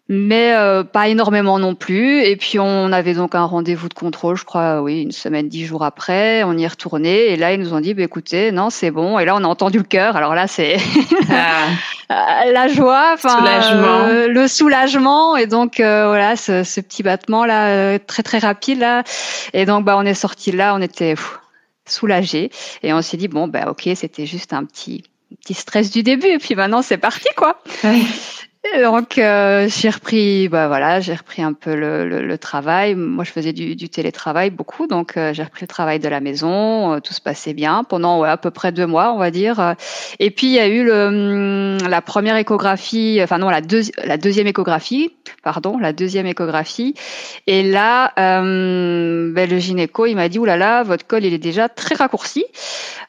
mais 0.09 0.55
euh, 0.55 0.85
pas 0.85 1.09
énormément 1.09 1.59
non 1.59 1.75
plus. 1.75 2.23
Et 2.23 2.37
puis 2.37 2.59
on 2.59 2.93
avait 2.93 3.15
donc 3.15 3.35
un 3.35 3.45
rendez-vous 3.45 3.89
de 3.89 3.95
contrôle, 3.95 4.37
je 4.37 4.45
crois, 4.45 4.81
oui, 4.83 5.03
une 5.03 5.13
semaine, 5.13 5.49
dix 5.49 5.67
jours 5.67 5.85
après. 5.85 6.45
On 6.45 6.57
y 6.57 6.65
est 6.65 6.69
retourné 6.69 7.27
et 7.27 7.37
là 7.37 7.53
ils 7.53 7.61
nous 7.61 7.75
ont 7.75 7.81
dit, 7.81 7.95
bah, 7.95 8.03
écoutez, 8.03 8.53
non, 8.53 8.71
c'est 8.71 8.91
bon. 8.91 9.19
Et 9.19 9.25
là 9.25 9.35
on 9.35 9.43
a 9.43 9.49
entendu 9.49 9.79
le 9.79 9.85
cœur. 9.85 10.17
Alors 10.17 10.35
là 10.35 10.47
c'est 10.47 10.77
ah. 12.09 12.45
la 12.53 12.69
joie, 12.69 13.11
enfin 13.15 13.45
euh, 13.45 14.29
le 14.29 14.47
soulagement 14.47 15.37
et 15.37 15.47
donc 15.47 15.81
euh, 15.81 16.07
voilà 16.07 16.37
ce, 16.37 16.63
ce, 16.63 16.81
petit 16.81 17.03
battement 17.03 17.45
là 17.45 17.99
très 17.99 18.23
très 18.23 18.39
rapide 18.39 18.79
là. 18.79 19.03
Et 19.53 19.67
donc 19.67 19.85
bah 19.85 19.97
on 19.99 20.07
est 20.07 20.15
sorti 20.15 20.53
là, 20.53 20.75
on 20.77 20.81
était 20.81 21.17
soulagés 21.85 22.51
et 22.83 22.93
on 22.93 23.03
s'est 23.03 23.17
dit 23.17 23.29
bon 23.29 23.49
bah 23.49 23.71
ok, 23.71 23.89
c'était 23.97 24.27
juste 24.27 24.53
un 24.53 24.65
petit 24.65 25.03
petit 25.43 25.55
stress 25.55 25.91
du 25.91 26.05
début 26.05 26.29
et 26.29 26.39
puis 26.39 26.55
maintenant 26.55 26.83
c'est 26.83 26.99
parti 26.99 27.29
quoi. 27.37 27.61
Donc 28.83 29.19
euh, 29.19 29.69
j'ai 29.69 29.91
repris, 29.91 30.49
bah 30.49 30.69
voilà, 30.69 31.01
j'ai 31.01 31.15
repris 31.15 31.43
un 31.43 31.53
peu 31.53 31.75
le, 31.75 32.07
le, 32.07 32.39
travail. 32.39 32.95
Moi, 32.95 33.25
je 33.25 33.31
faisais 33.31 33.53
du, 33.53 33.77
du 33.77 33.89
télétravail 33.89 34.51
beaucoup, 34.51 34.87
donc 34.87 35.17
euh, 35.17 35.33
j'ai 35.33 35.43
repris 35.43 35.63
le 35.63 35.69
travail 35.69 35.99
de 35.99 36.09
la 36.09 36.21
maison. 36.21 36.95
Euh, 36.95 37.01
tout 37.01 37.15
se 37.15 37.21
passait 37.21 37.55
bien 37.55 37.85
pendant 37.85 38.21
ouais, 38.21 38.29
à 38.29 38.37
peu 38.37 38.51
près 38.51 38.73
deux 38.73 38.87
mois, 38.87 39.13
on 39.13 39.19
va 39.19 39.31
dire. 39.31 39.75
Et 40.19 40.31
puis 40.31 40.49
il 40.49 40.53
y 40.53 40.59
a 40.59 40.69
eu 40.69 40.85
le, 40.85 41.07
hum, 41.07 41.89
la 41.89 42.03
première 42.03 42.37
échographie, 42.37 43.19
enfin 43.23 43.39
non, 43.39 43.51
la, 43.51 43.61
la 44.05 44.17
deuxième 44.17 44.47
échographie, 44.47 45.13
pardon, 45.43 45.79
la 45.79 45.93
deuxième 45.93 46.27
échographie. 46.27 46.95
Et 47.47 47.63
là, 47.63 48.13
euh, 48.19 49.33
ben, 49.33 49.49
le 49.49 49.59
gynéco, 49.59 50.07
il 50.07 50.17
m'a 50.17 50.29
dit, 50.29 50.39
oulala, 50.39 50.57
là 50.57 50.77
là, 50.79 50.83
votre 50.83 51.07
col, 51.07 51.25
il 51.25 51.35
est 51.35 51.39
déjà 51.39 51.69
très 51.69 51.95
raccourci, 51.95 52.45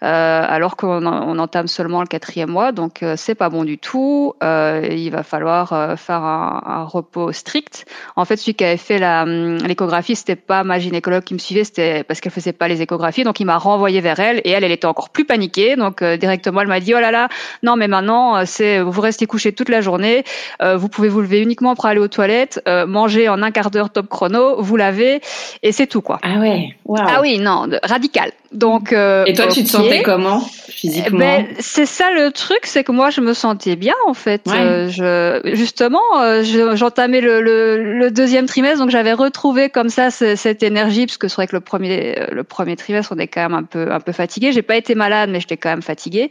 alors 0.01 0.75
qu'on 0.77 1.05
on 1.05 1.39
entame 1.39 1.67
seulement 1.67 2.01
le 2.01 2.07
quatrième 2.07 2.49
mois, 2.49 2.71
donc 2.71 3.03
c'est 3.15 3.35
pas 3.35 3.49
bon 3.49 3.63
du 3.63 3.77
tout. 3.77 4.33
il 4.41 5.09
va 5.09 5.23
falloir 5.23 5.47
falloir 5.48 5.74
euh, 5.74 5.96
faire 5.96 6.24
un, 6.24 6.62
un, 6.66 6.84
repos 6.84 7.32
strict. 7.32 7.86
En 8.16 8.25
fait, 8.25 8.38
celui 8.38 8.54
qui 8.54 8.63
avait 8.63 8.77
fait 8.77 9.04
hum, 9.04 9.58
l'échographie, 9.58 10.16
c'était 10.16 10.36
pas 10.36 10.63
ma 10.63 10.80
gynécologue 10.80 11.24
qui 11.24 11.34
me 11.34 11.39
suivait, 11.39 11.63
c'était 11.63 12.04
parce 12.04 12.20
qu'elle 12.20 12.32
faisait 12.32 12.54
pas 12.54 12.68
les 12.68 12.82
échographies. 12.82 13.24
Donc, 13.24 13.39
il 13.39 13.46
m'a 13.46 13.58
renvoyé 13.58 14.01
vers 14.01 14.20
elle 14.20 14.42
et 14.44 14.51
elle, 14.51 14.63
elle 14.63 14.72
était 14.72 14.88
encore 14.88 15.10
plus 15.10 15.25
paniquée. 15.25 15.75
Donc, 15.75 16.01
euh, 16.01 16.18
directement, 16.18 16.62
elle 16.62 16.68
m'a 16.68 16.80
dit, 16.80 16.94
oh 16.94 17.00
là 17.00 17.12
là, 17.12 17.30
non, 17.63 17.75
mais 17.75 17.88
maintenant, 17.88 18.46
c'est 18.46 18.82
vous 18.82 19.01
restez 19.01 19.25
couché 19.25 19.54
toute 19.54 19.70
la 19.70 19.82
journée. 19.82 20.24
vous 20.62 20.89
pouvez 20.89 21.10
vous 21.10 21.22
lever 21.22 21.42
uniquement 21.42 21.75
pour 21.75 21.86
aller 21.86 22.00
aux 22.00 22.08
toilettes, 22.08 22.62
manger 22.88 23.30
en 23.30 23.42
un 23.42 23.51
quart 23.51 23.72
d'heure 23.72 23.89
top 23.89 24.08
chrono, 24.08 24.62
vous 24.62 24.75
lavez 24.75 25.22
et 25.63 25.72
c'est 25.72 25.88
tout, 25.88 26.01
quoi. 26.01 26.20
Ah 26.24 26.39
ouais. 26.39 26.75
Wow. 26.86 26.98
Ah 27.00 27.22
oui, 27.22 27.39
non, 27.39 27.68
radical. 27.84 28.32
Donc. 28.51 28.92
et 28.92 29.34
toi, 29.34 29.48
tu 29.48 29.63
te 29.63 29.70
sentais 29.70 30.04
comment 30.04 30.42
physiquement? 30.77 31.20
Ben, 31.20 31.48
C'est 31.60 31.86
ça 31.86 32.12
le 32.12 32.32
truc, 32.32 32.60
c'est 32.63 32.84
que 32.84 32.92
moi, 32.92 33.10
je 33.10 33.22
me 33.22 33.34
sentais 33.34 33.75
bien 33.75 33.96
en 34.08 34.13
fait. 34.13 34.42
Euh, 34.48 34.89
je, 34.89 35.26
justement, 35.46 36.01
euh, 36.19 36.43
j'entamais 36.75 37.22
le, 37.22 37.41
le, 37.41 38.00
le, 38.00 38.12
deuxième 38.12 38.46
trimestre, 38.46 38.79
donc 38.79 38.89
j'avais 38.89 39.13
retrouvé 39.13 39.69
comme 39.69 39.89
ça 39.89 40.12
cette 40.12 40.63
énergie, 40.63 41.05
parce 41.05 41.17
que 41.17 41.27
c'est 41.27 41.36
vrai 41.36 41.48
que 41.48 41.55
le 41.55 41.62
premier, 41.62 42.15
le 42.31 42.43
premier 42.43 42.75
trimestre, 42.75 43.13
on 43.15 43.19
est 43.19 43.27
quand 43.27 43.41
même 43.41 43.53
un 43.53 43.63
peu, 43.63 43.91
un 43.91 44.00
peu 44.00 44.12
fatigué. 44.12 44.51
J'ai 44.51 44.62
pas 44.62 44.75
été 44.75 44.96
malade, 44.96 45.29
mais 45.31 45.39
j'étais 45.39 45.57
quand 45.57 45.69
même 45.69 45.81
fatiguée. 45.81 46.29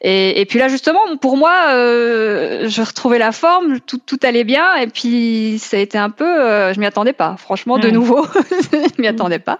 Et, 0.00 0.40
et 0.40 0.46
puis 0.46 0.58
là, 0.58 0.68
justement, 0.68 1.16
pour 1.20 1.36
moi, 1.36 1.54
euh, 1.68 2.68
je 2.68 2.82
retrouvais 2.82 3.18
la 3.18 3.32
forme, 3.32 3.80
tout, 3.80 4.00
tout 4.04 4.18
allait 4.22 4.44
bien, 4.44 4.76
et 4.76 4.86
puis 4.86 5.58
ça 5.58 5.76
a 5.76 5.80
été 5.80 5.98
un 5.98 6.10
peu, 6.10 6.24
euh, 6.24 6.72
je 6.72 6.80
m'y 6.80 6.86
attendais 6.86 7.12
pas. 7.12 7.36
Franchement, 7.38 7.78
de 7.78 7.90
nouveau, 7.90 8.26
je 8.72 9.00
m'y 9.00 9.06
attendais 9.06 9.38
pas. 9.38 9.58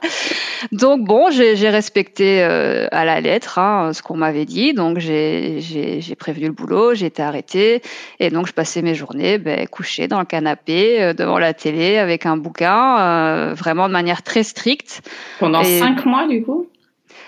Donc 0.72 1.04
bon, 1.04 1.30
j'ai 1.30 1.68
respecté 1.68 2.42
euh, 2.42 2.88
à 2.92 3.04
la 3.04 3.20
lettre 3.20 3.58
hein, 3.58 3.92
ce 3.92 4.02
qu'on 4.02 4.16
m'avait 4.16 4.44
dit, 4.44 4.74
donc 4.74 4.98
j'ai 4.98 6.16
prévenu 6.18 6.46
le 6.46 6.52
boulot, 6.52 6.94
j'ai 6.94 7.06
été 7.06 7.22
arrêtée 7.22 7.82
et 8.20 8.30
donc 8.30 8.46
je 8.46 8.52
passais 8.52 8.67
mes 8.82 8.94
journées 8.94 9.38
ben, 9.38 9.66
couchée 9.66 10.08
dans 10.08 10.20
le 10.20 10.26
canapé 10.26 11.02
euh, 11.02 11.12
devant 11.12 11.38
la 11.38 11.54
télé 11.54 11.98
avec 11.98 12.26
un 12.26 12.36
bouquin, 12.36 12.98
euh, 12.98 13.54
vraiment 13.54 13.88
de 13.88 13.92
manière 13.92 14.22
très 14.22 14.42
stricte. 14.42 15.02
Pendant 15.40 15.64
cinq 15.64 16.04
mois 16.04 16.26
du 16.28 16.42
coup? 16.42 16.66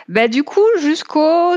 Ben, 0.09 0.29
du 0.29 0.43
coup, 0.43 0.67
jusqu'au 0.81 1.55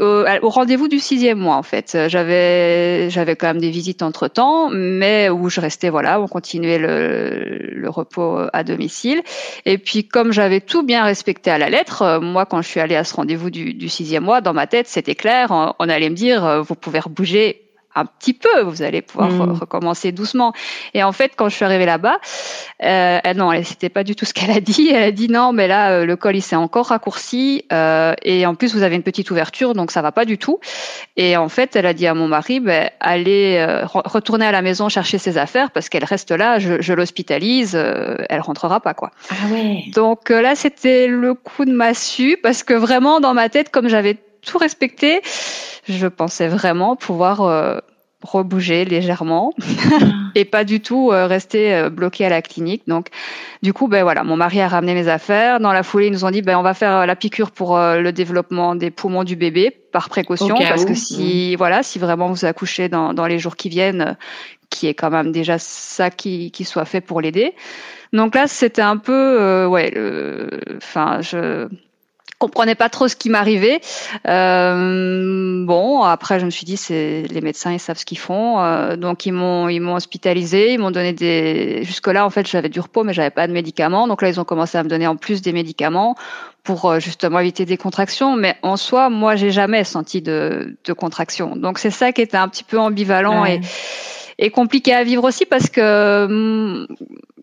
au 0.00 0.48
rendez-vous 0.50 0.86
du 0.88 0.98
sixième 0.98 1.38
mois, 1.38 1.56
en 1.56 1.62
fait. 1.62 1.96
J'avais, 2.08 3.08
j'avais 3.08 3.36
quand 3.36 3.46
même 3.46 3.60
des 3.60 3.70
visites 3.70 4.02
entre 4.02 4.28
temps, 4.28 4.68
mais 4.70 5.30
où 5.30 5.48
je 5.48 5.62
restais, 5.62 5.88
voilà, 5.88 6.20
on 6.20 6.28
continuait 6.28 6.78
le, 6.78 7.70
le 7.72 7.88
repos 7.88 8.38
à 8.52 8.64
domicile. 8.64 9.22
Et 9.64 9.78
puis, 9.78 10.06
comme 10.06 10.30
j'avais 10.30 10.60
tout 10.60 10.82
bien 10.82 11.04
respecté 11.04 11.50
à 11.50 11.56
la 11.56 11.70
lettre, 11.70 12.02
euh, 12.02 12.20
moi, 12.20 12.44
quand 12.44 12.60
je 12.60 12.68
suis 12.68 12.80
allée 12.80 12.96
à 12.96 13.04
ce 13.04 13.14
rendez-vous 13.14 13.48
du, 13.48 13.72
du 13.72 13.88
sixième 13.88 14.24
mois, 14.24 14.42
dans 14.42 14.52
ma 14.52 14.66
tête, 14.66 14.86
c'était 14.86 15.14
clair. 15.14 15.48
On 15.78 15.88
allait 15.88 16.10
me 16.10 16.14
dire, 16.14 16.44
euh, 16.44 16.60
vous 16.60 16.74
pouvez 16.74 17.00
bouger 17.08 17.62
un 17.94 18.06
petit 18.06 18.34
peu, 18.34 18.62
vous 18.62 18.82
allez 18.82 19.02
pouvoir 19.02 19.30
mm. 19.30 19.52
recommencer 19.52 20.12
doucement. 20.12 20.52
Et 20.94 21.02
en 21.02 21.12
fait, 21.12 21.32
quand 21.36 21.48
je 21.48 21.56
suis 21.56 21.64
arrivée 21.64 21.86
là-bas, 21.86 22.18
euh, 22.84 23.20
non, 23.34 23.50
c'était 23.64 23.88
pas 23.88 24.04
du 24.04 24.14
tout 24.14 24.24
ce 24.24 24.32
qu'elle 24.32 24.50
a 24.50 24.60
dit. 24.60 24.90
Elle 24.94 25.02
a 25.02 25.10
dit 25.12 25.28
non, 25.28 25.52
mais 25.52 25.66
là, 25.66 25.90
euh, 25.90 26.06
le 26.06 26.16
col 26.16 26.36
il 26.36 26.42
s'est 26.42 26.56
encore 26.56 26.86
raccourci 26.86 27.64
euh, 27.72 28.14
et 28.22 28.46
en 28.46 28.54
plus 28.54 28.74
vous 28.74 28.82
avez 28.82 28.96
une 28.96 29.02
petite 29.02 29.30
ouverture, 29.30 29.74
donc 29.74 29.90
ça 29.90 30.02
va 30.02 30.12
pas 30.12 30.24
du 30.24 30.38
tout. 30.38 30.60
Et 31.16 31.36
en 31.36 31.48
fait, 31.48 31.76
elle 31.76 31.86
a 31.86 31.94
dit 31.94 32.06
à 32.06 32.14
mon 32.14 32.28
mari, 32.28 32.60
ben, 32.60 32.90
allez 33.00 33.56
euh, 33.58 33.84
retourner 33.86 34.46
à 34.46 34.52
la 34.52 34.62
maison 34.62 34.88
chercher 34.88 35.18
ses 35.18 35.38
affaires 35.38 35.70
parce 35.70 35.88
qu'elle 35.88 36.04
reste 36.04 36.30
là, 36.30 36.58
je, 36.58 36.80
je 36.80 36.92
l'hospitalise, 36.92 37.74
euh, 37.74 38.16
elle 38.28 38.40
rentrera 38.40 38.80
pas 38.80 38.94
quoi. 38.94 39.10
Ah 39.30 39.34
ouais. 39.52 39.84
Donc 39.94 40.30
là, 40.30 40.54
c'était 40.54 41.06
le 41.08 41.34
coup 41.34 41.64
de 41.64 41.72
massue 41.72 42.38
parce 42.42 42.62
que 42.62 42.74
vraiment 42.74 43.20
dans 43.20 43.34
ma 43.34 43.48
tête, 43.48 43.70
comme 43.70 43.88
j'avais 43.88 44.16
tout 44.44 44.58
respecté. 44.58 45.22
Je 45.88 46.06
pensais 46.06 46.48
vraiment 46.48 46.96
pouvoir 46.96 47.42
euh, 47.42 47.78
rebouger 48.22 48.84
légèrement 48.84 49.52
et 50.34 50.44
pas 50.44 50.64
du 50.64 50.80
tout 50.80 51.10
euh, 51.10 51.26
rester 51.26 51.74
euh, 51.74 51.90
bloqué 51.90 52.24
à 52.24 52.28
la 52.28 52.42
clinique. 52.42 52.82
Donc, 52.86 53.08
du 53.62 53.72
coup, 53.72 53.88
ben 53.88 54.02
voilà, 54.02 54.24
mon 54.24 54.36
mari 54.36 54.60
a 54.60 54.68
ramené 54.68 54.94
mes 54.94 55.08
affaires. 55.08 55.60
Dans 55.60 55.72
la 55.72 55.82
foulée, 55.82 56.06
ils 56.06 56.12
nous 56.12 56.24
ont 56.24 56.30
dit, 56.30 56.42
ben 56.42 56.58
on 56.58 56.62
va 56.62 56.74
faire 56.74 57.06
la 57.06 57.16
piqûre 57.16 57.50
pour 57.50 57.78
le 57.78 58.10
développement 58.10 58.74
des 58.74 58.90
poumons 58.90 59.24
du 59.24 59.36
bébé 59.36 59.70
par 59.92 60.08
précaution, 60.08 60.54
parce 60.56 60.84
que 60.84 60.94
si, 60.94 61.56
voilà, 61.56 61.82
si 61.82 61.98
vraiment 61.98 62.28
vous 62.28 62.44
accouchez 62.44 62.88
dans, 62.88 63.12
dans 63.12 63.26
les 63.26 63.38
jours 63.38 63.56
qui 63.56 63.68
viennent, 63.68 64.16
qui 64.68 64.86
est 64.86 64.94
quand 64.94 65.10
même 65.10 65.32
déjà 65.32 65.58
ça 65.58 66.10
qui, 66.10 66.52
qui 66.52 66.64
soit 66.64 66.84
fait 66.84 67.00
pour 67.00 67.20
l'aider. 67.20 67.54
Donc 68.12 68.34
là, 68.34 68.46
c'était 68.46 68.82
un 68.82 68.96
peu, 68.96 69.66
ouais, 69.66 69.92
enfin, 70.76 71.20
je 71.20 71.68
comprenais 72.40 72.74
pas 72.74 72.88
trop 72.88 73.06
ce 73.06 73.14
qui 73.14 73.28
m'arrivait. 73.28 73.80
Euh, 74.26 75.64
bon, 75.64 76.02
après 76.02 76.40
je 76.40 76.46
me 76.46 76.50
suis 76.50 76.64
dit 76.64 76.76
c'est 76.76 77.22
les 77.30 77.40
médecins 77.42 77.72
ils 77.72 77.78
savent 77.78 77.98
ce 77.98 78.06
qu'ils 78.06 78.18
font, 78.18 78.58
euh, 78.60 78.96
donc 78.96 79.26
ils 79.26 79.32
m'ont 79.32 79.68
ils 79.68 79.80
m'ont 79.80 79.94
hospitalisé, 79.94 80.72
ils 80.72 80.78
m'ont 80.78 80.90
donné 80.90 81.12
des 81.12 81.84
jusque 81.84 82.08
là 82.08 82.24
en 82.24 82.30
fait 82.30 82.48
j'avais 82.48 82.70
du 82.70 82.80
repos 82.80 83.04
mais 83.04 83.12
j'avais 83.12 83.30
pas 83.30 83.46
de 83.46 83.52
médicaments, 83.52 84.08
donc 84.08 84.22
là 84.22 84.28
ils 84.30 84.40
ont 84.40 84.44
commencé 84.44 84.78
à 84.78 84.82
me 84.82 84.88
donner 84.88 85.06
en 85.06 85.16
plus 85.16 85.42
des 85.42 85.52
médicaments 85.52 86.16
pour 86.64 86.86
euh, 86.86 86.98
justement 86.98 87.38
éviter 87.40 87.66
des 87.66 87.76
contractions, 87.76 88.34
mais 88.36 88.56
en 88.62 88.78
soi 88.78 89.10
moi 89.10 89.36
j'ai 89.36 89.50
jamais 89.50 89.84
senti 89.84 90.22
de 90.22 90.76
de 90.82 90.92
contractions, 90.94 91.56
donc 91.56 91.78
c'est 91.78 91.90
ça 91.90 92.10
qui 92.12 92.22
était 92.22 92.38
un 92.38 92.48
petit 92.48 92.64
peu 92.64 92.78
ambivalent 92.78 93.44
et 93.44 93.60
et 94.38 94.48
compliqué 94.48 94.94
à 94.94 95.04
vivre 95.04 95.24
aussi 95.24 95.44
parce 95.44 95.68
que 95.68 96.24
hum, 96.24 96.86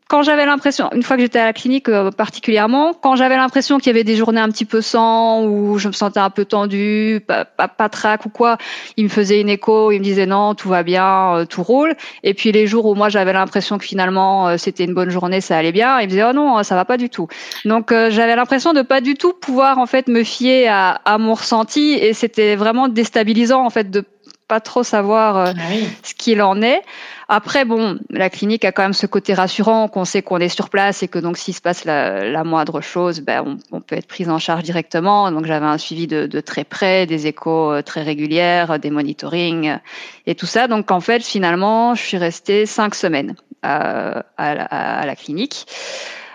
quand 0.08 0.24
j'avais 0.24 0.46
l'impression, 0.46 0.90
une 0.94 1.04
fois 1.04 1.18
que 1.18 1.22
j'étais 1.22 1.40
à 1.40 1.46
la 1.46 1.54
clinique 1.54 1.90
euh, 1.90 2.12
particulièrement, 2.12 2.94
quand 2.94 3.16
j'avais 3.16 3.36
l'impression 3.36 3.78
qu'il 3.78 3.88
y 3.88 3.90
avait 3.90 4.04
des 4.04 4.16
journées 4.16 4.40
un 4.40 4.50
petit 4.50 4.66
peu 4.66 4.82
sans, 4.82 5.44
où 5.44 5.78
je 5.78 5.88
me 5.88 5.94
sentais 5.94 6.20
un 6.20 6.30
peu 6.30 6.46
tendue, 6.46 7.22
pas, 7.26 7.46
pas, 7.46 7.68
pas 7.68 7.90
trac 7.90 8.26
ou 8.26 8.30
quoi, 8.30 8.58
il 8.96 9.06
me 9.06 9.10
faisait 9.10 9.42
une 9.42 9.50
écho, 9.50 9.92
il 9.92 10.00
me 10.00 10.04
disait 10.04 10.26
non, 10.26 10.56
tout 10.56 10.70
va 10.70 10.84
bien, 10.84 11.36
euh, 11.36 11.46
tout 11.46 11.64
roule. 11.64 11.96
Et 12.24 12.34
puis 12.34 12.52
les 12.52 12.68
jours 12.68 12.86
où 12.86 12.96
moi 12.96 13.10
j'avais 13.10 13.34
l'impression 13.34 13.78
que 13.78 13.86
finalement 13.86 14.48
euh, 14.48 14.58
c'était 14.58 14.86
une 14.86 14.94
bonne 14.94 15.10
journée, 15.10 15.42
ça 15.42 15.58
allait 15.58 15.72
bien, 15.72 16.00
il 16.00 16.06
me 16.06 16.10
disait 16.10 16.26
oh 16.30 16.34
non, 16.34 16.64
ça 16.64 16.76
va 16.76 16.86
pas 16.86 16.98
du 16.98 17.10
tout. 17.10 17.28
Donc 17.66 17.92
j'avais 17.92 18.36
l'impression 18.36 18.74
de 18.74 18.82
pas 18.82 19.02
du 19.02 19.16
tout 19.16 19.34
pouvoir 19.34 19.78
en 19.78 19.86
fait 19.86 20.08
me 20.08 20.24
fier 20.24 20.68
à, 20.68 21.02
à 21.06 21.18
mon 21.18 21.34
ressenti 21.34 21.94
et 21.94 22.14
c'était 22.14 22.56
vraiment 22.56 22.88
déstabilisant 22.88 23.66
en 23.66 23.70
fait 23.70 23.90
de 23.90 24.04
pas 24.48 24.62
trop 24.62 24.84
savoir 24.84 25.38
euh, 25.38 25.54
ah 25.58 25.74
ce 26.04 26.14
qu'il 26.14 26.42
en 26.42 26.62
est. 26.62 26.82
Après, 27.28 27.66
bon, 27.66 28.00
la 28.10 28.30
clinique 28.30 28.64
a 28.64 28.72
quand 28.72 28.84
même 28.84 28.94
ce 28.94 29.06
côté 29.06 29.34
rassurant 29.34 29.90
qu'on 29.90 30.06
sait 30.06 30.22
qu'on 30.22 30.38
est 30.38 30.50
sur 30.50 30.70
place 30.70 31.04
et 31.04 31.10
que 31.10 31.20
donc 31.20 31.38
s'il 31.38 31.54
se 31.54 31.60
passe 31.60 31.84
la, 31.84 32.30
la 32.30 32.44
moindre 32.46 32.80
chose, 32.80 33.20
ben, 33.20 33.44
on, 33.46 33.78
on, 33.78 33.82
peut 33.82 33.98
être 33.98 34.08
pris 34.08 34.30
en 34.30 34.40
charge 34.40 34.64
directement. 34.64 35.30
Donc 35.32 35.46
j'avais 35.46 35.66
un 35.66 35.78
suivi 35.78 36.08
de, 36.08 36.26
de, 36.26 36.40
très 36.40 36.64
près, 36.64 37.06
des 37.06 37.28
échos 37.28 37.74
euh, 37.74 37.82
très 37.82 38.04
régulières, 38.04 38.80
des 38.80 38.90
monitorings 38.90 39.70
euh, 39.70 39.78
et 40.26 40.36
tout 40.36 40.46
ça. 40.46 40.68
Donc 40.68 40.92
en 40.92 41.02
fait, 41.02 41.24
finalement, 41.24 41.96
je 41.96 42.04
suis 42.04 42.18
restée 42.18 42.66
cinq 42.66 42.96
semaines 42.96 43.36
à, 43.64 44.24
à, 44.38 45.02
à 45.02 45.06
la 45.06 45.16
clinique. 45.16 45.66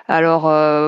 Alors 0.08 0.42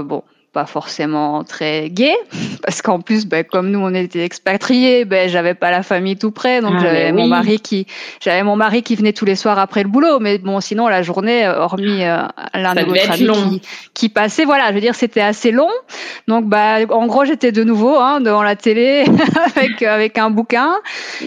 bon, 0.04 0.22
pas 0.54 0.66
forcément 0.66 1.44
très 1.44 1.90
gai 1.90 2.14
parce 2.62 2.80
qu'en 2.80 3.00
plus 3.00 3.26
ben, 3.26 3.44
comme 3.44 3.70
nous 3.70 3.80
on 3.80 3.92
était 3.92 4.24
expatriés 4.24 5.04
ben 5.04 5.28
j'avais 5.28 5.54
pas 5.54 5.70
la 5.70 5.82
famille 5.82 6.16
tout 6.16 6.30
près 6.30 6.62
donc 6.62 6.74
ah, 6.76 6.80
j'avais 6.80 7.12
mon 7.12 7.26
mari 7.26 7.60
qui 7.60 7.86
j'avais 8.20 8.42
mon 8.42 8.56
mari 8.56 8.82
qui 8.82 8.96
venait 8.96 9.12
tous 9.12 9.26
les 9.26 9.36
soirs 9.36 9.58
après 9.58 9.82
le 9.82 9.88
boulot 9.88 10.18
mais 10.20 10.38
bon 10.38 10.60
sinon 10.60 10.88
la 10.88 11.02
journée 11.02 11.44
euh, 11.44 11.58
hormis 11.58 12.04
euh, 12.04 12.22
l'un 12.54 12.74
de 12.74 12.80
notre 12.80 13.10
amis 13.10 13.60
qui, 13.60 13.68
qui, 13.92 14.08
passait 14.08 14.44
voilà 14.44 14.68
je 14.68 14.74
veux 14.74 14.80
dire 14.80 14.94
c'était 14.94 15.20
assez 15.20 15.50
long. 15.50 15.70
Donc 16.28 16.46
bah 16.46 16.78
en 16.90 17.06
gros 17.06 17.24
j'étais 17.24 17.52
de 17.52 17.64
nouveau 17.64 17.96
hein, 17.96 18.20
devant 18.20 18.42
la 18.42 18.56
télé 18.56 19.04
avec 19.56 19.82
avec 19.82 20.18
un 20.18 20.30
bouquin. 20.30 20.74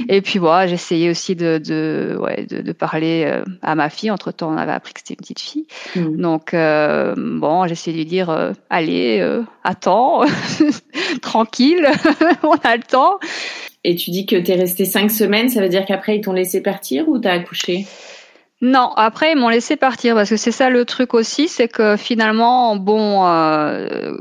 Et 0.10 0.22
puis 0.22 0.40
voilà 0.40 0.68
j'essayais 0.68 1.10
aussi 1.10 1.36
de 1.36 1.60
de, 1.64 2.18
ouais, 2.20 2.46
de, 2.50 2.62
de 2.62 2.72
parler 2.72 3.26
euh, 3.26 3.44
à 3.62 3.76
ma 3.76 3.90
fille. 3.90 4.12
Entre 4.12 4.32
temps 4.32 4.52
on 4.54 4.58
avait 4.58 4.72
appris 4.72 4.94
que 4.94 5.02
c'était 5.02 5.14
une 5.14 5.20
petite 5.20 5.40
fille. 5.40 5.68
Mm. 5.96 6.22
donc 6.22 6.54
euh, 6.54 7.14
bon 7.18 7.68
j'essayais 7.68 7.96
de 7.96 8.02
lui 8.02 8.06
dire 8.06 8.54
allez 8.70 9.17
euh, 9.20 9.44
attends, 9.64 10.24
tranquille, 11.22 11.88
on 12.44 12.56
a 12.64 12.78
le 12.78 12.84
temps. 12.84 13.20
Et 13.84 13.96
tu 13.96 14.12
dis 14.12 14.26
que 14.26 14.36
tu 14.36 14.52
es 14.52 14.56
resté 14.56 14.86
cinq 14.86 15.12
semaines, 15.12 15.50
ça 15.50 15.62
veut 15.62 15.70
dire 15.70 15.86
qu'après 15.86 16.18
ils 16.18 16.22
t'ont 16.22 16.34
laissé 16.34 16.62
partir 16.62 17.08
ou 17.08 17.20
t'as 17.20 17.34
accouché? 17.34 17.86
Non, 18.62 18.92
après 18.96 19.34
ils 19.34 19.38
m'ont 19.38 19.50
laissé 19.50 19.76
partir 19.76 20.16
parce 20.16 20.30
que 20.30 20.38
c'est 20.38 20.52
ça 20.52 20.70
le 20.70 20.84
truc 20.84 21.14
aussi, 21.14 21.48
c'est 21.48 21.68
que 21.68 21.96
finalement, 21.96 22.76
bon, 22.76 23.26
euh, 23.26 24.12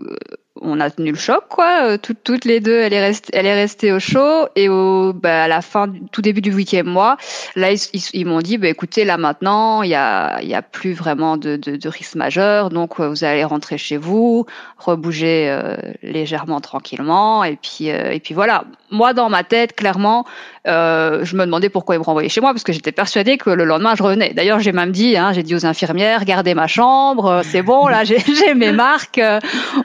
on 0.61 0.81
a 0.81 0.91
tenu 0.91 1.11
le 1.11 1.17
choc, 1.17 1.45
quoi. 1.49 1.85
Euh, 1.85 1.99
toutes, 1.99 2.45
les 2.45 2.61
deux, 2.61 2.79
elle 2.81 2.93
est 2.93 3.01
restée, 3.01 3.31
elle 3.35 3.47
est 3.47 3.55
restée 3.55 3.93
au 3.93 3.99
chaud. 3.99 4.49
Et 4.57 4.69
au, 4.69 5.13
bah, 5.13 5.45
à 5.45 5.49
la 5.49 5.63
fin, 5.63 5.93
tout 6.13 6.23
début 6.23 6.41
du 6.41 6.53
huitième 6.53 6.87
mois, 6.87 7.17
là, 7.55 7.69
ils, 8.13 8.27
m'ont 8.27 8.41
dit, 8.41 8.59
bah, 8.59 8.69
écoutez, 8.69 9.05
là 9.05 9.17
maintenant, 9.17 9.83
il 9.83 9.91
y 9.91 9.95
a, 9.95 10.43
y 10.43 10.55
a 10.55 10.63
plus 10.63 10.93
vraiment 10.93 11.37
de, 11.37 11.57
de, 11.57 11.77
de 11.77 11.89
risque 11.89 12.15
majeur, 12.15 12.71
donc 12.71 13.01
euh, 13.01 13.09
vous 13.09 13.25
allez 13.25 13.45
rentrer 13.45 13.79
chez 13.79 13.97
vous, 13.97 14.47
rebouger 14.79 15.49
euh, 15.49 15.77
légèrement, 16.03 16.61
tranquillement, 16.61 17.45
et 17.45 17.57
puis, 17.57 17.87
et 17.89 18.21
puis 18.21 18.35
voilà. 18.35 18.65
Moi, 18.91 19.13
dans 19.15 19.29
ma 19.29 19.45
tête, 19.45 19.75
clairement, 19.75 20.25
euh, 20.67 21.25
je 21.25 21.37
me 21.37 21.45
demandais 21.45 21.69
pourquoi 21.69 21.95
ils 21.95 21.99
me 21.99 22.05
renvoyaient 22.05 22.29
chez 22.29 22.41
moi 22.41 22.53
parce 22.53 22.65
que 22.65 22.73
j'étais 22.73 22.93
persuadée 22.93 23.39
que 23.39 23.51
le 23.51 23.65
lendemain 23.65 23.95
je 23.95 24.03
revenais. 24.03 24.33
D'ailleurs, 24.35 24.61
j'ai 24.61 24.73
même 24.73 24.93
dit, 24.93 25.17
hein, 25.17 25.33
j'ai 25.33 25.43
dit 25.43 25.55
aux 25.55 25.67
infirmières, 25.67 26.25
gardez 26.25 26.55
ma 26.55 26.67
chambre, 26.67 27.27
euh, 27.27 27.43
c'est 27.45 27.63
bon, 27.63 27.87
là 27.89 28.05
j'ai 28.05 28.19
mes 28.55 28.73
marques, 28.73 29.19
euh, 29.19 29.39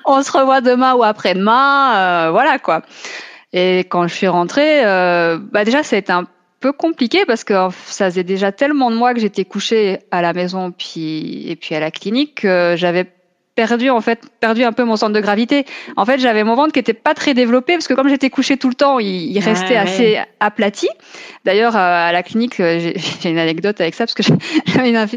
on 0.06 0.24
se 0.24 0.32
revoit 0.32 0.62
demain 0.62 0.94
ou 0.94 1.04
après-demain, 1.04 2.32
voilà 2.32 2.60
quoi. 2.60 2.82
Et 3.54 3.80
quand 3.80 4.08
je 4.08 4.14
suis 4.14 4.28
rentrée, 4.28 4.82
bah 4.84 5.66
déjà 5.66 5.84
ça 5.84 5.98
a 5.98 6.00
été 6.00 6.12
un 6.12 6.26
peu 6.62 6.72
compliqué 6.72 7.26
parce 7.26 7.44
que 7.44 7.54
ça 7.86 8.06
faisait 8.06 8.24
déjà 8.24 8.52
tellement 8.52 8.92
de 8.92 8.96
mois 8.96 9.14
que 9.14 9.20
j'étais 9.20 9.46
couchée 9.46 10.00
à 10.12 10.22
la 10.22 10.32
maison 10.32 10.72
puis 10.72 11.50
et 11.50 11.56
puis 11.56 11.76
à 11.76 11.80
la 11.80 11.92
clinique 11.92 12.42
que 12.42 12.76
j'avais 12.78 13.12
perdu 13.55 13.89
en 13.89 14.01
fait 14.01 14.22
perdu 14.39 14.63
un 14.63 14.72
peu 14.72 14.84
mon 14.84 14.96
centre 14.96 15.13
de 15.13 15.20
gravité. 15.20 15.65
En 15.98 16.05
fait, 16.05 16.20
j'avais 16.20 16.43
mon 16.43 16.55
ventre 16.55 16.74
qui 16.74 16.79
était 16.79 16.93
pas 16.93 17.13
très 17.13 17.34
développé 17.34 17.74
parce 17.74 17.88
que 17.88 17.93
comme 17.93 18.10
j'étais 18.10 18.29
couchée 18.29 18.58
tout 18.58 18.70
le 18.70 18.75
temps, 18.75 19.00
il, 19.00 19.38
restait 19.39 19.75
assez 19.75 20.20
aplati. 20.39 20.89
D'ailleurs, 21.46 21.75
à 21.75 22.12
la 22.12 22.24
clinique, 22.24 22.55
j'ai 22.58 23.29
une 23.29 23.39
anecdote 23.39 23.79
avec 23.81 23.96
ça 23.96 24.05
parce 24.05 24.13
que 24.13 24.24
j'avais 24.65 24.89
une, 24.89 25.08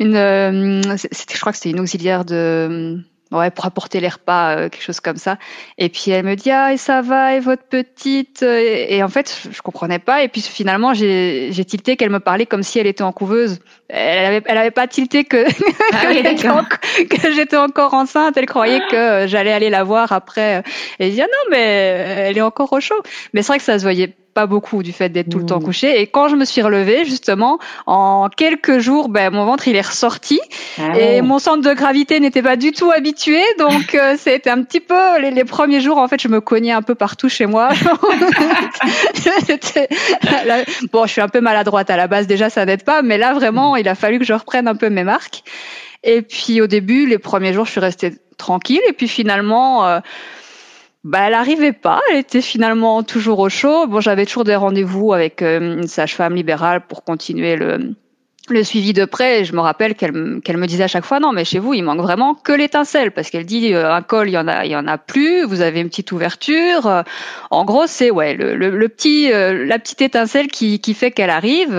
une, 0.00 0.16
une 0.16 0.82
je 0.82 1.40
crois 1.40 1.52
que 1.52 1.58
c'était 1.58 1.70
une 1.70 1.80
auxiliaire 1.80 2.24
de 2.24 3.02
ouais, 3.32 3.50
pour 3.50 3.66
apporter 3.66 4.00
les 4.00 4.08
repas, 4.08 4.56
euh, 4.56 4.68
quelque 4.68 4.82
chose 4.82 5.00
comme 5.00 5.16
ça. 5.16 5.38
Et 5.78 5.88
puis 5.88 6.10
elle 6.10 6.24
me 6.24 6.36
dit 6.36 6.50
ah 6.50 6.72
et 6.72 6.76
ça 6.76 7.02
va 7.02 7.34
et 7.34 7.40
votre 7.40 7.64
petite 7.64 8.42
et, 8.42 9.02
en 9.02 9.08
fait 9.08 9.48
je, 9.50 9.62
comprenais 9.62 9.98
pas 9.98 10.22
et 10.22 10.28
puis 10.28 10.40
finalement 10.42 10.94
j'ai 10.94 11.64
tilté 11.66 11.96
qu'elle 11.96 12.10
me 12.10 12.20
parlait 12.20 12.46
comme 12.46 12.62
si 12.62 12.78
elle 12.78 12.86
était 12.86 13.02
en 13.02 13.12
couveuse. 13.12 13.58
Elle 13.88 14.24
avait 14.24 14.42
elle 14.46 14.58
avait 14.58 14.70
pas 14.70 14.86
tilté 14.86 15.24
que 15.24 15.44
ah 15.92 16.64
que 17.04 17.32
j'étais 17.32 17.56
encore 17.56 17.94
enceinte. 17.94 18.36
Elle 18.36 18.46
croyait 18.46 18.80
que 18.90 19.26
j'allais 19.26 19.52
aller 19.52 19.70
la 19.70 19.84
voir 19.84 20.12
après. 20.12 20.62
Et 20.98 21.06
elle 21.06 21.12
dit 21.12 21.22
ah 21.22 21.26
non 21.26 21.50
mais 21.50 21.58
elle 22.28 22.38
est 22.38 22.42
encore 22.42 22.72
au 22.72 22.80
chaud. 22.80 23.02
Mais 23.32 23.42
c'est 23.42 23.48
vrai 23.48 23.58
que 23.58 23.64
ça 23.64 23.78
se 23.78 23.84
voyait 23.84 24.14
pas 24.32 24.46
beaucoup 24.46 24.82
du 24.82 24.92
fait 24.92 25.10
d'être 25.10 25.28
tout 25.28 25.38
le 25.38 25.46
temps 25.46 25.60
mmh. 25.60 25.64
couché. 25.64 26.00
Et 26.00 26.06
quand 26.06 26.28
je 26.28 26.36
me 26.36 26.44
suis 26.44 26.62
relevée, 26.62 27.04
justement, 27.04 27.58
en 27.86 28.28
quelques 28.28 28.78
jours, 28.78 29.08
ben, 29.08 29.32
mon 29.32 29.44
ventre 29.44 29.68
il 29.68 29.76
est 29.76 29.86
ressorti 29.86 30.40
ah 30.78 30.98
et 30.98 31.22
mon 31.22 31.38
centre 31.38 31.68
de 31.68 31.74
gravité 31.74 32.20
n'était 32.20 32.42
pas 32.42 32.56
du 32.56 32.72
tout 32.72 32.90
habitué. 32.90 33.40
Donc 33.58 33.94
euh, 33.94 34.16
c'était 34.18 34.50
un 34.50 34.62
petit 34.62 34.80
peu 34.80 35.20
les, 35.20 35.44
premiers 35.44 35.80
jours. 35.80 35.98
En 35.98 36.08
fait, 36.08 36.20
je 36.20 36.28
me 36.28 36.40
cognais 36.40 36.72
un 36.72 36.82
peu 36.82 36.94
partout 36.94 37.28
chez 37.28 37.46
moi. 37.46 37.68
bon, 40.92 41.06
je 41.06 41.12
suis 41.12 41.20
un 41.20 41.28
peu 41.28 41.40
maladroite 41.40 41.90
à 41.90 41.96
la 41.96 42.06
base 42.06 42.26
déjà, 42.26 42.50
ça 42.50 42.64
n'aide 42.64 42.84
pas. 42.84 43.02
Mais 43.02 43.18
là, 43.18 43.34
vraiment, 43.34 43.76
il 43.76 43.88
a 43.88 43.94
fallu 43.94 44.18
que 44.18 44.24
je 44.24 44.32
reprenne 44.32 44.68
un 44.68 44.76
peu 44.76 44.88
mes 44.88 45.04
marques. 45.04 45.42
Et 46.04 46.22
puis 46.22 46.60
au 46.60 46.66
début, 46.66 47.06
les 47.06 47.18
premiers 47.18 47.52
jours, 47.52 47.66
je 47.66 47.72
suis 47.72 47.80
restée 47.80 48.12
tranquille. 48.38 48.80
Et 48.88 48.92
puis 48.92 49.08
finalement. 49.08 49.86
Euh, 49.86 50.00
bah, 51.04 51.26
elle 51.26 51.34
arrivait 51.34 51.72
pas. 51.72 52.00
Elle 52.10 52.18
était 52.18 52.42
finalement 52.42 53.02
toujours 53.02 53.40
au 53.40 53.48
chaud. 53.48 53.86
Bon, 53.86 54.00
j'avais 54.00 54.26
toujours 54.26 54.44
des 54.44 54.56
rendez-vous 54.56 55.12
avec 55.12 55.42
euh, 55.42 55.78
une 55.78 55.88
sage-femme 55.88 56.34
libérale 56.34 56.86
pour 56.86 57.04
continuer 57.04 57.56
le, 57.56 57.94
le 58.48 58.64
suivi 58.64 58.92
de 58.92 59.04
près, 59.04 59.44
je 59.44 59.52
me 59.52 59.60
rappelle 59.60 59.94
qu'elle 59.94 60.12
me 60.12 60.66
disait 60.66 60.82
à 60.82 60.88
chaque 60.88 61.04
fois 61.04 61.20
non 61.20 61.30
mais 61.32 61.44
chez 61.44 61.60
vous 61.60 61.74
il 61.74 61.82
manque 61.82 62.00
vraiment 62.00 62.34
que 62.34 62.52
l'étincelle 62.52 63.12
parce 63.12 63.30
qu'elle 63.30 63.46
dit 63.46 63.72
euh, 63.72 63.94
un 63.94 64.02
col 64.02 64.28
il 64.28 64.32
y 64.32 64.38
en 64.38 64.48
a 64.48 64.64
il 64.64 64.72
y 64.72 64.76
en 64.76 64.88
a 64.88 64.98
plus, 64.98 65.44
vous 65.44 65.60
avez 65.60 65.80
une 65.80 65.88
petite 65.88 66.10
ouverture. 66.10 66.86
Euh, 66.86 67.02
en 67.52 67.64
gros 67.64 67.86
c'est 67.86 68.10
ouais 68.10 68.34
le, 68.34 68.56
le, 68.56 68.88
petit 68.88 69.32
euh, 69.32 69.64
la 69.64 69.78
petite 69.78 70.02
étincelle 70.02 70.48
qui, 70.48 70.80
qui 70.80 70.94
fait 70.94 71.12
qu'elle 71.12 71.30
arrive 71.30 71.72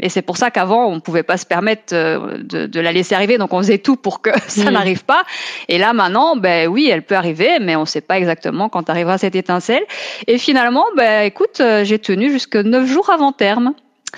et 0.00 0.08
c'est 0.08 0.22
pour 0.22 0.38
ça 0.38 0.50
qu'avant 0.50 0.86
on 0.86 1.00
pouvait 1.00 1.22
pas 1.22 1.36
se 1.36 1.44
permettre 1.44 1.94
de, 1.94 2.66
de, 2.66 2.80
la 2.80 2.92
laisser 2.92 3.14
arriver 3.14 3.36
donc 3.36 3.52
on 3.52 3.58
faisait 3.58 3.78
tout 3.78 3.96
pour 3.96 4.22
que 4.22 4.30
ça 4.48 4.70
n'arrive 4.70 5.04
pas 5.04 5.24
et 5.68 5.76
là 5.76 5.92
maintenant 5.92 6.36
ben 6.36 6.68
oui 6.68 6.88
elle 6.90 7.02
peut 7.02 7.14
arriver 7.14 7.58
mais 7.60 7.76
on 7.76 7.84
sait 7.84 8.00
pas 8.00 8.16
exactement 8.18 8.70
quand 8.70 8.88
arrivera 8.88 9.18
cette 9.18 9.36
étincelle 9.36 9.82
et 10.26 10.38
finalement 10.38 10.86
ben 10.96 11.24
écoute 11.24 11.62
j'ai 11.82 11.98
tenu 11.98 12.30
jusque 12.30 12.56
neuf 12.56 12.86
jours 12.86 13.10
avant 13.10 13.32
terme. 13.32 13.74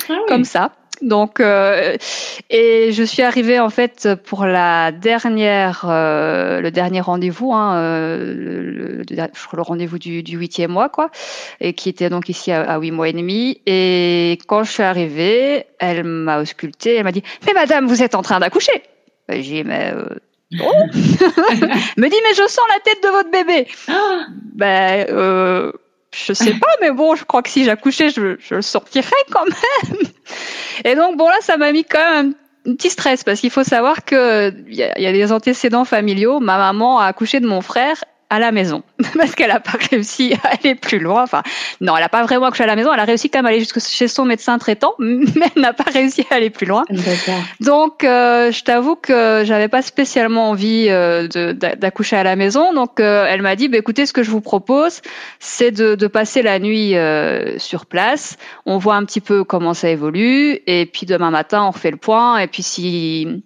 Ah 0.08 0.14
comme 0.28 0.44
ça. 0.44 0.70
Donc, 1.02 1.40
euh, 1.40 1.96
et 2.50 2.92
je 2.92 3.02
suis 3.02 3.22
arrivée 3.22 3.58
en 3.58 3.70
fait 3.70 4.08
pour 4.24 4.44
la 4.44 4.92
dernière, 4.92 5.86
euh, 5.88 6.60
le 6.60 6.70
dernier 6.70 7.00
rendez-vous, 7.00 7.52
hein, 7.52 7.76
euh, 7.76 8.34
le, 8.34 9.02
le, 9.08 9.62
rendez-vous 9.62 9.98
du 9.98 10.22
huitième 10.36 10.72
mois, 10.72 10.88
quoi, 10.88 11.10
et 11.60 11.72
qui 11.72 11.88
était 11.88 12.10
donc 12.10 12.28
ici 12.28 12.52
à 12.52 12.78
huit 12.78 12.90
mois 12.90 13.08
et 13.08 13.12
demi. 13.12 13.60
Et 13.66 14.38
quand 14.46 14.64
je 14.64 14.72
suis 14.72 14.82
arrivée, 14.82 15.66
elle 15.78 16.04
m'a 16.04 16.40
auscultée, 16.40 16.96
elle 16.96 17.04
m'a 17.04 17.12
dit 17.12 17.22
"Mais 17.46 17.52
madame, 17.54 17.86
vous 17.86 18.02
êtes 18.02 18.14
en 18.14 18.22
train 18.22 18.40
d'accoucher." 18.40 18.82
J'ai 19.28 19.40
dit 19.40 19.64
"Mais 19.64 19.92
euh, 19.94 20.04
Oh 20.58 20.64
me 20.92 22.08
dit 22.08 22.16
mais 22.24 22.34
je 22.34 22.48
sens 22.48 22.64
la 22.68 22.80
tête 22.80 23.02
de 23.02 23.08
votre 23.08 23.30
bébé. 23.30 23.68
Ah 23.88 24.26
ben 24.54 25.06
euh, 25.10 25.72
je 26.12 26.32
sais 26.32 26.54
pas, 26.54 26.68
mais 26.80 26.90
bon, 26.90 27.14
je 27.14 27.24
crois 27.24 27.42
que 27.42 27.48
si 27.50 27.64
j'accouchais, 27.64 28.10
je, 28.10 28.36
le 28.50 28.62
sortirais 28.62 29.10
quand 29.30 29.44
même. 29.44 29.98
Et 30.84 30.94
donc, 30.94 31.16
bon, 31.16 31.28
là, 31.28 31.36
ça 31.40 31.56
m'a 31.56 31.72
mis 31.72 31.84
quand 31.84 31.98
même 31.98 32.34
un 32.66 32.74
petit 32.74 32.90
stress 32.90 33.22
parce 33.22 33.40
qu'il 33.40 33.50
faut 33.50 33.64
savoir 33.64 34.04
que 34.04 34.52
il 34.68 34.74
y, 34.74 34.82
a 34.82 35.12
des 35.12 35.32
antécédents 35.32 35.84
familiaux. 35.84 36.40
Ma 36.40 36.58
maman 36.58 36.98
a 36.98 37.06
accouché 37.06 37.40
de 37.40 37.46
mon 37.46 37.60
frère 37.60 38.04
à 38.30 38.38
la 38.38 38.52
maison 38.52 38.82
parce 39.18 39.34
qu'elle 39.34 39.48
n'a 39.48 39.60
pas 39.60 39.78
réussi 39.90 40.34
à 40.42 40.54
aller 40.54 40.74
plus 40.74 41.00
loin. 41.00 41.24
Enfin, 41.24 41.42
non, 41.80 41.96
elle 41.96 42.02
n'a 42.02 42.08
pas 42.08 42.22
vraiment 42.22 42.46
accouché 42.46 42.64
à 42.64 42.68
la 42.68 42.76
maison. 42.76 42.92
Elle 42.92 43.00
a 43.00 43.04
réussi 43.04 43.28
quand 43.28 43.40
même 43.40 43.46
à 43.46 43.48
aller 43.50 43.58
jusque 43.58 43.80
chez 43.80 44.08
son 44.08 44.24
médecin 44.24 44.56
traitant, 44.58 44.94
mais 44.98 45.50
elle 45.54 45.62
n'a 45.62 45.72
pas 45.72 45.90
réussi 45.90 46.24
à 46.30 46.36
aller 46.36 46.50
plus 46.50 46.66
loin. 46.66 46.84
Donc, 47.60 48.04
euh, 48.04 48.52
je 48.52 48.62
t'avoue 48.62 48.94
que 48.94 49.42
j'avais 49.44 49.68
pas 49.68 49.82
spécialement 49.82 50.50
envie 50.50 50.86
euh, 50.88 51.26
d'accoucher 51.26 52.16
à 52.16 52.22
la 52.22 52.36
maison. 52.36 52.72
Donc, 52.72 53.00
euh, 53.00 53.26
elle 53.28 53.42
m'a 53.42 53.56
dit, 53.56 53.68
bah, 53.68 53.78
écoutez, 53.78 54.06
ce 54.06 54.12
que 54.12 54.22
je 54.22 54.30
vous 54.30 54.40
propose, 54.40 55.02
c'est 55.40 55.72
de, 55.72 55.96
de, 55.96 56.06
passer 56.06 56.42
la 56.42 56.58
nuit 56.58 56.96
euh, 56.96 57.58
sur 57.58 57.86
place. 57.86 58.36
On 58.66 58.78
voit 58.78 58.94
un 58.94 59.04
petit 59.04 59.20
peu 59.20 59.44
comment 59.44 59.74
ça 59.74 59.90
évolue, 59.90 60.60
et 60.66 60.86
puis 60.86 61.06
demain 61.06 61.30
matin, 61.30 61.64
on 61.64 61.70
refait 61.70 61.90
le 61.90 61.96
point. 61.96 62.38
Et 62.38 62.46
puis 62.46 62.62
si 62.62 63.42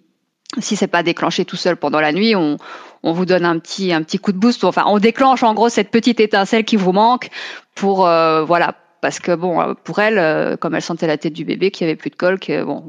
si 0.59 0.75
c'est 0.75 0.87
pas 0.87 1.03
déclenché 1.03 1.45
tout 1.45 1.55
seul 1.55 1.75
pendant 1.75 1.99
la 1.99 2.11
nuit, 2.11 2.35
on, 2.35 2.57
on 3.05 3.13
vous 3.13 3.25
donne 3.25 3.45
un 3.45 3.59
petit 3.59 3.93
un 3.93 4.01
petit 4.03 4.19
coup 4.19 4.33
de 4.33 4.37
boost. 4.37 4.63
Enfin, 4.65 4.83
on 4.87 4.97
déclenche 4.99 5.43
en 5.43 5.53
gros 5.53 5.69
cette 5.69 5.91
petite 5.91 6.19
étincelle 6.19 6.65
qui 6.65 6.75
vous 6.75 6.91
manque 6.91 7.29
pour 7.75 8.07
euh, 8.07 8.43
voilà 8.43 8.75
parce 8.99 9.19
que 9.19 9.33
bon 9.35 9.61
euh, 9.61 9.73
pour 9.83 9.99
elle 9.99 10.17
euh, 10.17 10.57
comme 10.57 10.75
elle 10.75 10.81
sentait 10.81 11.07
la 11.07 11.17
tête 11.17 11.33
du 11.33 11.45
bébé 11.45 11.71
qui 11.71 11.83
avait 11.83 11.95
plus 11.95 12.09
de 12.09 12.15
col 12.15 12.39
que 12.39 12.63
bon 12.63 12.83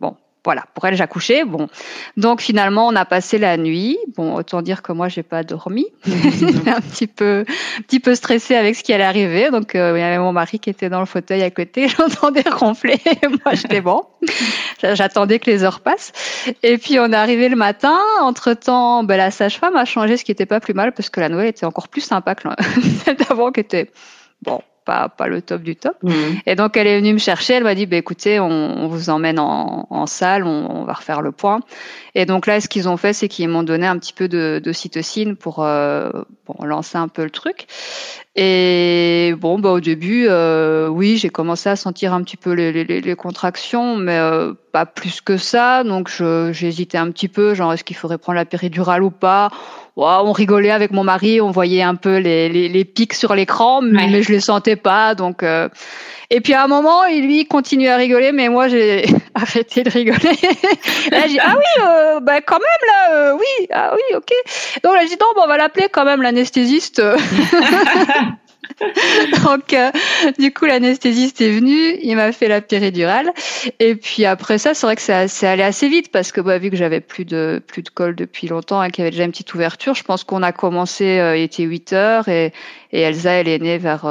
bon 0.00 0.16
voilà, 0.44 0.64
pour 0.74 0.84
elle, 0.86 0.96
j'accouchais. 0.96 1.44
Bon, 1.44 1.68
donc 2.16 2.40
finalement, 2.40 2.88
on 2.88 2.96
a 2.96 3.04
passé 3.04 3.38
la 3.38 3.56
nuit. 3.56 3.96
Bon, 4.16 4.34
autant 4.34 4.60
dire 4.60 4.82
que 4.82 4.92
moi, 4.92 5.08
j'ai 5.08 5.22
pas 5.22 5.44
dormi, 5.44 5.86
un 6.06 6.80
petit 6.80 7.06
peu, 7.06 7.44
un 7.78 7.82
petit 7.82 8.00
peu 8.00 8.14
stressée 8.16 8.56
avec 8.56 8.74
ce 8.74 8.82
qui 8.82 8.92
allait 8.92 9.04
arriver. 9.04 9.50
Donc, 9.50 9.74
euh, 9.74 9.92
il 9.96 10.00
y 10.00 10.02
avait 10.02 10.18
mon 10.18 10.32
mari 10.32 10.58
qui 10.58 10.68
était 10.68 10.88
dans 10.88 10.98
le 10.98 11.06
fauteuil 11.06 11.42
à 11.42 11.50
côté. 11.50 11.86
J'entendais 11.96 12.42
ronfler. 12.48 13.00
moi, 13.44 13.54
j'étais 13.54 13.80
bon. 13.80 14.02
J'attendais 14.82 15.38
que 15.38 15.48
les 15.48 15.62
heures 15.62 15.80
passent. 15.80 16.12
Et 16.64 16.76
puis, 16.76 16.98
on 16.98 17.12
est 17.12 17.16
arrivé 17.16 17.48
le 17.48 17.56
matin. 17.56 17.98
Entre 18.20 18.54
temps, 18.54 19.04
ben, 19.04 19.16
la 19.16 19.30
sage-femme 19.30 19.76
a 19.76 19.84
changé, 19.84 20.16
ce 20.16 20.24
qui 20.24 20.32
était 20.32 20.46
pas 20.46 20.58
plus 20.58 20.74
mal 20.74 20.92
parce 20.92 21.08
que 21.08 21.20
la 21.20 21.28
Noël 21.28 21.46
était 21.46 21.66
encore 21.66 21.86
plus 21.86 22.00
sympa 22.00 22.34
que 22.34 22.48
celle 23.04 23.16
d'avant, 23.16 23.52
qui 23.52 23.60
était 23.60 23.90
bon 24.42 24.60
pas, 24.84 25.08
pas 25.08 25.26
le 25.26 25.42
top 25.42 25.62
du 25.62 25.76
top. 25.76 25.96
Mmh. 26.02 26.10
Et 26.46 26.54
donc 26.54 26.76
elle 26.76 26.86
est 26.86 26.98
venue 26.98 27.12
me 27.12 27.18
chercher, 27.18 27.54
elle 27.54 27.64
m'a 27.64 27.74
dit, 27.74 27.86
bah, 27.86 27.96
écoutez, 27.96 28.40
on, 28.40 28.46
on 28.46 28.88
vous 28.88 29.10
emmène 29.10 29.38
en, 29.38 29.86
en 29.90 30.06
salle, 30.06 30.44
on, 30.44 30.70
on, 30.70 30.84
va 30.84 30.94
refaire 30.94 31.22
le 31.22 31.32
point. 31.32 31.60
Et 32.14 32.26
donc 32.26 32.46
là, 32.46 32.60
ce 32.60 32.68
qu'ils 32.68 32.88
ont 32.88 32.96
fait, 32.96 33.12
c'est 33.12 33.28
qu'ils 33.28 33.48
m'ont 33.48 33.62
donné 33.62 33.86
un 33.86 33.98
petit 33.98 34.12
peu 34.12 34.28
de, 34.28 34.60
de 34.62 34.72
cytocine 34.72 35.36
pour 35.36 35.64
euh, 35.64 36.10
bon, 36.46 36.64
lancer 36.64 36.98
un 36.98 37.08
peu 37.08 37.24
le 37.24 37.30
truc. 37.30 37.66
Et 38.34 39.34
bon, 39.38 39.58
bah, 39.58 39.70
au 39.70 39.80
début, 39.80 40.26
euh, 40.28 40.88
oui, 40.88 41.16
j'ai 41.18 41.30
commencé 41.30 41.68
à 41.68 41.76
sentir 41.76 42.14
un 42.14 42.22
petit 42.22 42.36
peu 42.36 42.52
les, 42.52 42.72
les, 42.72 43.00
les 43.00 43.16
contractions, 43.16 43.96
mais 43.96 44.18
euh, 44.18 44.54
pas 44.72 44.86
plus 44.86 45.20
que 45.20 45.36
ça. 45.36 45.84
Donc 45.84 46.10
j'hésitais 46.52 46.98
un 46.98 47.10
petit 47.10 47.28
peu, 47.28 47.54
genre 47.54 47.72
est-ce 47.72 47.84
qu'il 47.84 47.96
faudrait 47.96 48.18
prendre 48.18 48.36
la 48.36 48.44
péridurale 48.44 49.02
ou 49.02 49.10
pas? 49.10 49.50
On 49.96 50.32
rigolait 50.32 50.70
avec 50.70 50.90
mon 50.90 51.04
mari, 51.04 51.40
on 51.40 51.50
voyait 51.50 51.82
un 51.82 51.94
peu 51.94 52.18
les, 52.18 52.48
les, 52.48 52.68
les 52.68 52.84
pics 52.84 53.14
sur 53.14 53.34
l'écran, 53.34 53.80
mais, 53.82 54.22
je 54.22 54.32
les 54.32 54.40
sentais 54.40 54.76
pas. 54.76 55.14
Donc, 55.14 55.42
euh... 55.42 55.68
et 56.30 56.40
puis 56.40 56.54
à 56.54 56.64
un 56.64 56.68
moment, 56.68 57.04
il 57.04 57.26
lui 57.26 57.46
continue 57.46 57.88
à 57.88 57.96
rigoler, 57.96 58.32
mais 58.32 58.48
moi 58.48 58.68
j'ai 58.68 59.04
arrêté 59.34 59.82
de 59.82 59.90
rigoler. 59.90 60.18
là, 61.10 61.26
j'ai 61.28 61.38
ah 61.40 61.56
oui, 61.56 61.82
euh, 61.82 62.20
bah 62.20 62.40
quand 62.40 62.58
même 62.58 62.88
là, 62.88 63.14
euh, 63.14 63.32
oui, 63.34 63.66
ah 63.72 63.94
oui, 63.94 64.16
ok. 64.16 64.32
Donc 64.82 64.94
là, 64.94 65.00
j'ai 65.02 65.08
dit 65.08 65.16
non, 65.20 65.26
bon, 65.34 65.42
on 65.44 65.48
va 65.48 65.56
l'appeler 65.56 65.88
quand 65.90 66.04
même 66.04 66.22
l'anesthésiste. 66.22 67.02
Donc, 69.44 69.72
euh, 69.72 69.90
du 70.38 70.52
coup, 70.52 70.66
l'anesthésiste 70.66 71.40
est 71.40 71.50
venu, 71.50 71.98
il 72.02 72.14
m'a 72.16 72.32
fait 72.32 72.48
la 72.48 72.60
péridurale. 72.60 73.32
Et 73.80 73.94
puis 73.94 74.24
après 74.24 74.58
ça, 74.58 74.74
c'est 74.74 74.86
vrai 74.86 74.96
que 74.96 75.02
c'est 75.02 75.46
allé 75.46 75.62
assez 75.62 75.88
vite 75.88 76.10
parce 76.10 76.32
que 76.32 76.40
bah, 76.40 76.58
vu 76.58 76.70
que 76.70 76.76
j'avais 76.76 77.00
plus 77.00 77.24
de 77.24 77.62
plus 77.66 77.82
de 77.82 77.88
col 77.90 78.14
depuis 78.14 78.48
longtemps 78.48 78.82
et 78.82 78.90
qu'il 78.90 79.02
y 79.02 79.04
avait 79.04 79.10
déjà 79.10 79.24
une 79.24 79.30
petite 79.30 79.52
ouverture, 79.54 79.94
je 79.94 80.04
pense 80.04 80.24
qu'on 80.24 80.42
a 80.42 80.52
commencé, 80.52 81.18
euh, 81.18 81.36
il 81.36 81.42
était 81.42 81.64
8 81.64 81.92
heures 81.92 82.28
et, 82.28 82.52
et 82.92 83.00
Elsa, 83.00 83.32
elle 83.32 83.48
est 83.48 83.58
née 83.58 83.78
vers 83.78 84.06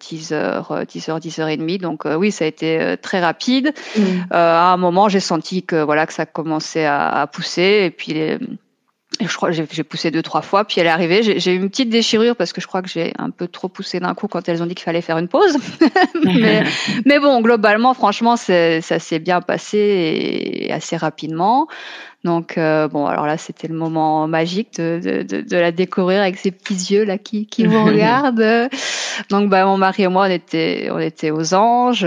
10 0.00 0.32
heures, 0.32 0.84
10 0.86 1.08
heures, 1.08 1.20
10 1.20 1.38
heures 1.40 1.48
et 1.48 1.56
demie. 1.56 1.78
Donc 1.78 2.06
euh, 2.06 2.14
oui, 2.14 2.30
ça 2.30 2.44
a 2.44 2.48
été 2.48 2.96
très 3.02 3.20
rapide. 3.20 3.72
Mmh. 3.96 4.02
à 4.30 4.72
un 4.72 4.76
moment, 4.76 5.08
j'ai 5.08 5.20
senti 5.20 5.62
que 5.62 5.82
voilà 5.82 6.06
que 6.06 6.12
ça 6.12 6.26
commençait 6.26 6.84
à, 6.84 7.08
à 7.08 7.26
pousser 7.26 7.82
et 7.84 7.90
puis 7.90 8.12
les, 8.12 8.38
je 9.20 9.36
crois 9.36 9.50
j'ai 9.50 9.84
poussé 9.84 10.10
deux 10.10 10.22
trois 10.22 10.42
fois, 10.42 10.64
puis 10.64 10.80
elle 10.80 10.86
est 10.86 10.90
arrivée. 10.90 11.22
J'ai 11.22 11.52
eu 11.52 11.56
une 11.56 11.70
petite 11.70 11.90
déchirure 11.90 12.36
parce 12.36 12.52
que 12.52 12.60
je 12.60 12.66
crois 12.66 12.82
que 12.82 12.88
j'ai 12.88 13.12
un 13.18 13.30
peu 13.30 13.48
trop 13.48 13.68
poussé 13.68 14.00
d'un 14.00 14.14
coup 14.14 14.28
quand 14.28 14.48
elles 14.48 14.62
ont 14.62 14.66
dit 14.66 14.74
qu'il 14.74 14.84
fallait 14.84 15.00
faire 15.00 15.18
une 15.18 15.28
pause. 15.28 15.56
mais, 16.24 16.62
mais, 17.06 17.18
bon, 17.18 17.40
globalement, 17.40 17.94
franchement, 17.94 18.36
ça 18.36 18.80
s'est 18.80 19.18
bien 19.18 19.40
passé 19.40 19.78
et 19.78 20.72
assez 20.72 20.96
rapidement. 20.96 21.68
Donc 22.24 22.58
euh, 22.58 22.88
bon, 22.88 23.06
alors 23.06 23.26
là, 23.26 23.38
c'était 23.38 23.68
le 23.68 23.74
moment 23.74 24.26
magique 24.26 24.76
de, 24.78 25.00
de, 25.02 25.22
de, 25.22 25.40
de, 25.40 25.56
la 25.56 25.70
découvrir 25.70 26.20
avec 26.20 26.36
ses 26.36 26.50
petits 26.50 26.92
yeux 26.92 27.04
là 27.04 27.16
qui, 27.16 27.46
qui 27.46 27.64
vous 27.64 27.84
regardent. 27.86 28.68
Donc 29.30 29.48
bah 29.48 29.64
mon 29.64 29.78
mari 29.78 30.02
et 30.02 30.08
moi, 30.08 30.26
on 30.26 30.30
était 30.30 30.88
on 30.90 30.98
était 30.98 31.30
aux 31.30 31.54
anges. 31.54 32.04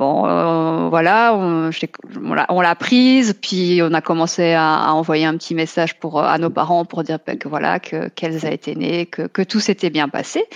Bon, 0.00 0.26
euh, 0.26 0.88
voilà, 0.88 1.34
on, 1.34 2.60
l'a 2.62 2.74
prise, 2.74 3.34
puis 3.34 3.80
on 3.82 3.92
a 3.92 4.00
commencé 4.00 4.54
à, 4.54 4.76
à, 4.76 4.92
envoyer 4.92 5.26
un 5.26 5.36
petit 5.36 5.54
message 5.54 5.98
pour 5.98 6.22
à 6.22 6.38
nos 6.38 6.48
parents 6.48 6.86
pour 6.86 7.02
dire 7.02 7.18
ben, 7.26 7.36
que 7.36 7.48
voilà 7.48 7.80
que 7.80 8.08
qu'elles 8.08 8.46
a 8.46 8.50
été 8.50 8.74
nées, 8.74 9.04
que, 9.04 9.26
que 9.26 9.42
tout 9.42 9.60
s'était 9.60 9.90
bien 9.90 10.08
passé. 10.08 10.46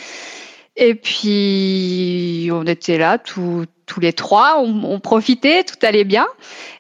Et 0.76 0.94
puis 0.94 2.48
on 2.52 2.64
était 2.64 2.96
là 2.96 3.18
tous 3.18 3.66
tous 3.86 4.00
les 4.00 4.12
trois, 4.12 4.58
on, 4.58 4.84
on 4.84 5.00
profitait, 5.00 5.64
tout 5.64 5.76
allait 5.82 6.04
bien. 6.04 6.26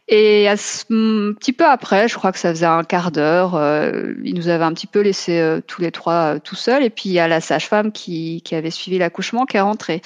Et 0.06 0.48
un 0.50 0.56
petit 0.56 1.54
peu 1.54 1.64
après, 1.64 2.08
je 2.08 2.14
crois 2.14 2.30
que 2.30 2.38
ça 2.38 2.50
faisait 2.50 2.66
un 2.66 2.84
quart 2.84 3.10
d'heure, 3.10 3.54
euh, 3.54 4.12
nous 4.18 4.48
avait 4.48 4.64
un 4.64 4.74
petit 4.74 4.86
peu 4.86 5.00
laissé 5.00 5.40
euh, 5.40 5.60
tous 5.66 5.80
les 5.80 5.92
trois 5.92 6.34
euh, 6.34 6.38
tout 6.38 6.56
seuls. 6.56 6.82
Et 6.82 6.90
puis 6.90 7.08
il 7.08 7.12
y 7.12 7.18
a 7.18 7.28
la 7.28 7.40
sage-femme 7.40 7.90
qui, 7.90 8.42
qui 8.42 8.54
avait 8.54 8.70
suivi 8.70 8.98
l'accouchement 8.98 9.46
qui 9.46 9.56
est 9.56 9.62
rentrée. 9.62 10.02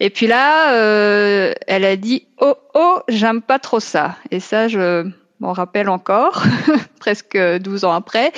Et 0.00 0.08
puis 0.08 0.26
là, 0.26 0.74
euh, 0.74 1.52
elle 1.66 1.84
a 1.84 1.96
dit 1.96 2.26
oh 2.40 2.54
oh, 2.74 3.00
j'aime 3.08 3.42
pas 3.42 3.58
trop 3.58 3.80
ça. 3.80 4.16
Et 4.30 4.40
ça, 4.40 4.68
je 4.68 5.10
m'en 5.42 5.52
rappelle 5.52 5.88
encore, 5.88 6.44
presque 7.00 7.36
12 7.36 7.84
ans 7.84 7.92
après. 7.92 8.32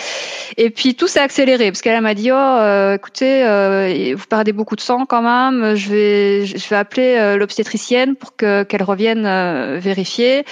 Et 0.57 0.71
puis 0.71 0.95
tout 0.95 1.07
s'est 1.07 1.21
accéléré 1.21 1.71
parce 1.71 1.83
qu'elle 1.83 2.01
m'a 2.01 2.15
dit 2.15 2.33
oh 2.33 2.35
euh, 2.35 2.95
écoutez 2.95 3.45
euh, 3.45 4.15
vous 4.17 4.25
perdez 4.27 4.53
beaucoup 4.53 4.75
de 4.75 4.81
sang 4.81 5.05
quand 5.05 5.21
même, 5.21 5.75
je 5.75 5.91
vais 5.91 6.47
je 6.47 6.69
vais 6.69 6.77
appeler 6.77 7.17
euh, 7.19 7.37
l'obstétricienne 7.37 8.17
pour 8.17 8.37
que 8.37 8.63
qu'elle 8.63 8.83
revienne 8.83 9.27
euh, 9.27 9.79
vérifier. 9.79 10.45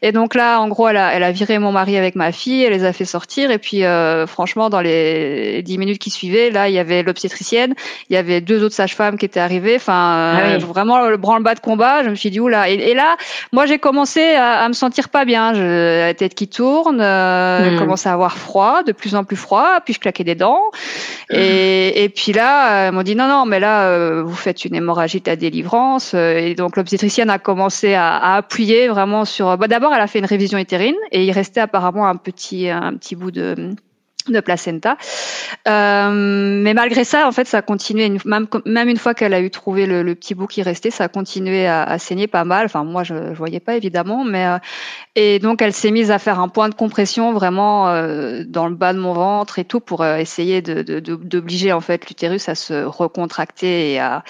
Et 0.00 0.12
donc 0.12 0.36
là 0.36 0.60
en 0.60 0.68
gros 0.68 0.88
elle 0.88 0.96
a 0.96 1.12
elle 1.12 1.24
a 1.24 1.32
viré 1.32 1.58
mon 1.58 1.72
mari 1.72 1.96
avec 1.96 2.14
ma 2.14 2.30
fille, 2.30 2.62
elle 2.62 2.72
les 2.72 2.84
a 2.84 2.92
fait 2.92 3.04
sortir 3.04 3.50
et 3.50 3.58
puis 3.58 3.84
euh, 3.84 4.28
franchement 4.28 4.70
dans 4.70 4.80
les 4.80 5.62
10 5.62 5.78
minutes 5.78 5.98
qui 5.98 6.10
suivaient 6.10 6.50
là 6.50 6.68
il 6.68 6.74
y 6.74 6.78
avait 6.78 7.02
l'obstétricienne, 7.02 7.74
il 8.10 8.14
y 8.14 8.16
avait 8.16 8.40
deux 8.40 8.62
autres 8.62 8.76
sages-femmes 8.76 9.18
qui 9.18 9.24
étaient 9.24 9.40
arrivées, 9.40 9.76
enfin 9.76 10.36
ah 10.36 10.58
vraiment 10.58 11.08
le 11.08 11.16
branle-bas 11.16 11.56
de 11.56 11.60
combat. 11.60 12.04
Je 12.04 12.10
me 12.10 12.14
suis 12.14 12.30
dit 12.30 12.38
oula 12.38 12.70
et, 12.70 12.74
et 12.74 12.94
là 12.94 13.16
moi 13.52 13.66
j'ai 13.66 13.80
commencé 13.80 14.34
à, 14.34 14.60
à, 14.60 14.68
me 14.68 14.74
sentir 14.74 15.08
pas 15.08 15.24
bien. 15.24 15.52
Je, 15.52 15.95
la 15.98 16.14
tête 16.14 16.34
qui 16.34 16.48
tourne, 16.48 17.00
euh, 17.00 17.72
mmh. 17.72 17.78
commence 17.78 18.06
à 18.06 18.12
avoir 18.12 18.36
froid, 18.36 18.82
de 18.82 18.92
plus 18.92 19.14
en 19.14 19.24
plus 19.24 19.36
froid, 19.36 19.80
puis 19.84 19.94
je 19.94 20.00
claquais 20.00 20.24
des 20.24 20.34
dents. 20.34 20.70
Et, 21.30 22.04
et 22.04 22.08
puis 22.08 22.32
là, 22.32 22.86
elles 22.86 22.92
m'ont 22.92 23.02
dit 23.02 23.16
non, 23.16 23.28
non, 23.28 23.46
mais 23.46 23.60
là, 23.60 23.88
euh, 23.88 24.22
vous 24.24 24.34
faites 24.34 24.64
une 24.64 24.74
hémorragie 24.74 25.22
à 25.26 25.36
délivrance. 25.36 26.14
Et 26.14 26.54
donc 26.54 26.76
l'obstétricienne 26.76 27.30
a 27.30 27.38
commencé 27.38 27.94
à, 27.94 28.16
à, 28.16 28.36
appuyer 28.36 28.88
vraiment 28.88 29.24
sur. 29.24 29.56
Bah, 29.56 29.68
D'abord, 29.68 29.92
elle 29.94 30.00
a 30.00 30.06
fait 30.06 30.18
une 30.18 30.26
révision 30.26 30.58
utérine 30.58 30.96
et 31.12 31.24
il 31.24 31.32
restait 31.32 31.60
apparemment 31.60 32.06
un 32.06 32.16
petit, 32.16 32.68
un 32.68 32.94
petit 32.94 33.16
bout 33.16 33.30
de 33.30 33.74
de 34.32 34.40
placenta. 34.40 34.96
Euh, 35.68 36.10
mais 36.62 36.74
malgré 36.74 37.04
ça, 37.04 37.26
en 37.26 37.32
fait, 37.32 37.46
ça 37.46 37.58
a 37.58 37.62
continué. 37.62 38.10
Même, 38.24 38.46
même 38.64 38.88
une 38.88 38.96
fois 38.96 39.14
qu'elle 39.14 39.34
a 39.34 39.40
eu 39.40 39.50
trouvé 39.50 39.86
le, 39.86 40.02
le, 40.02 40.14
petit 40.14 40.34
bout 40.34 40.46
qui 40.46 40.62
restait, 40.62 40.90
ça 40.90 41.04
a 41.04 41.08
continué 41.08 41.66
à, 41.66 41.82
à 41.82 41.98
saigner 41.98 42.26
pas 42.26 42.44
mal. 42.44 42.66
Enfin, 42.66 42.84
moi, 42.84 43.04
je, 43.04 43.14
je 43.32 43.38
voyais 43.38 43.60
pas 43.60 43.76
évidemment, 43.76 44.24
mais 44.24 44.46
euh, 44.46 44.58
et 45.16 45.40
donc 45.40 45.62
elle 45.62 45.72
s'est 45.72 45.90
mise 45.90 46.12
à 46.12 46.18
faire 46.18 46.38
un 46.38 46.48
point 46.48 46.68
de 46.68 46.74
compression 46.74 47.32
vraiment 47.32 47.88
euh, 47.88 48.44
dans 48.46 48.68
le 48.68 48.74
bas 48.74 48.92
de 48.92 48.98
mon 48.98 49.14
ventre 49.14 49.58
et 49.58 49.64
tout 49.64 49.80
pour 49.80 50.02
euh, 50.02 50.18
essayer 50.18 50.62
de 50.62 51.00
d'obliger 51.00 51.72
en 51.72 51.80
fait 51.80 52.06
l'utérus 52.08 52.48
à 52.48 52.54
se 52.54 52.84
recontracter 52.84 53.92
et 53.92 53.98
à, 53.98 54.22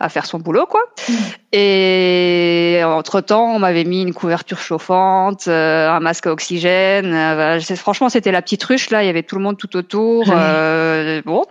à 0.00 0.08
faire 0.08 0.24
son 0.24 0.38
boulot 0.38 0.66
quoi. 0.66 0.80
Mmh. 1.08 1.12
Et 1.52 2.80
entre 2.84 3.20
temps, 3.20 3.54
on 3.54 3.58
m'avait 3.58 3.84
mis 3.84 4.02
une 4.02 4.12
couverture 4.12 4.58
chauffante, 4.58 5.48
euh, 5.48 5.88
un 5.88 6.00
masque 6.00 6.26
à 6.26 6.32
oxygène. 6.32 7.14
Euh, 7.14 7.60
franchement, 7.76 8.08
c'était 8.08 8.32
la 8.32 8.42
petite 8.42 8.62
ruche 8.64 8.90
là. 8.90 9.02
Il 9.02 9.06
y 9.06 9.10
avait 9.10 9.22
tout 9.22 9.36
le 9.36 9.42
monde 9.42 9.56
tout 9.56 9.74
autour. 9.76 10.24
Euh, 10.30 11.22
bon. 11.24 11.44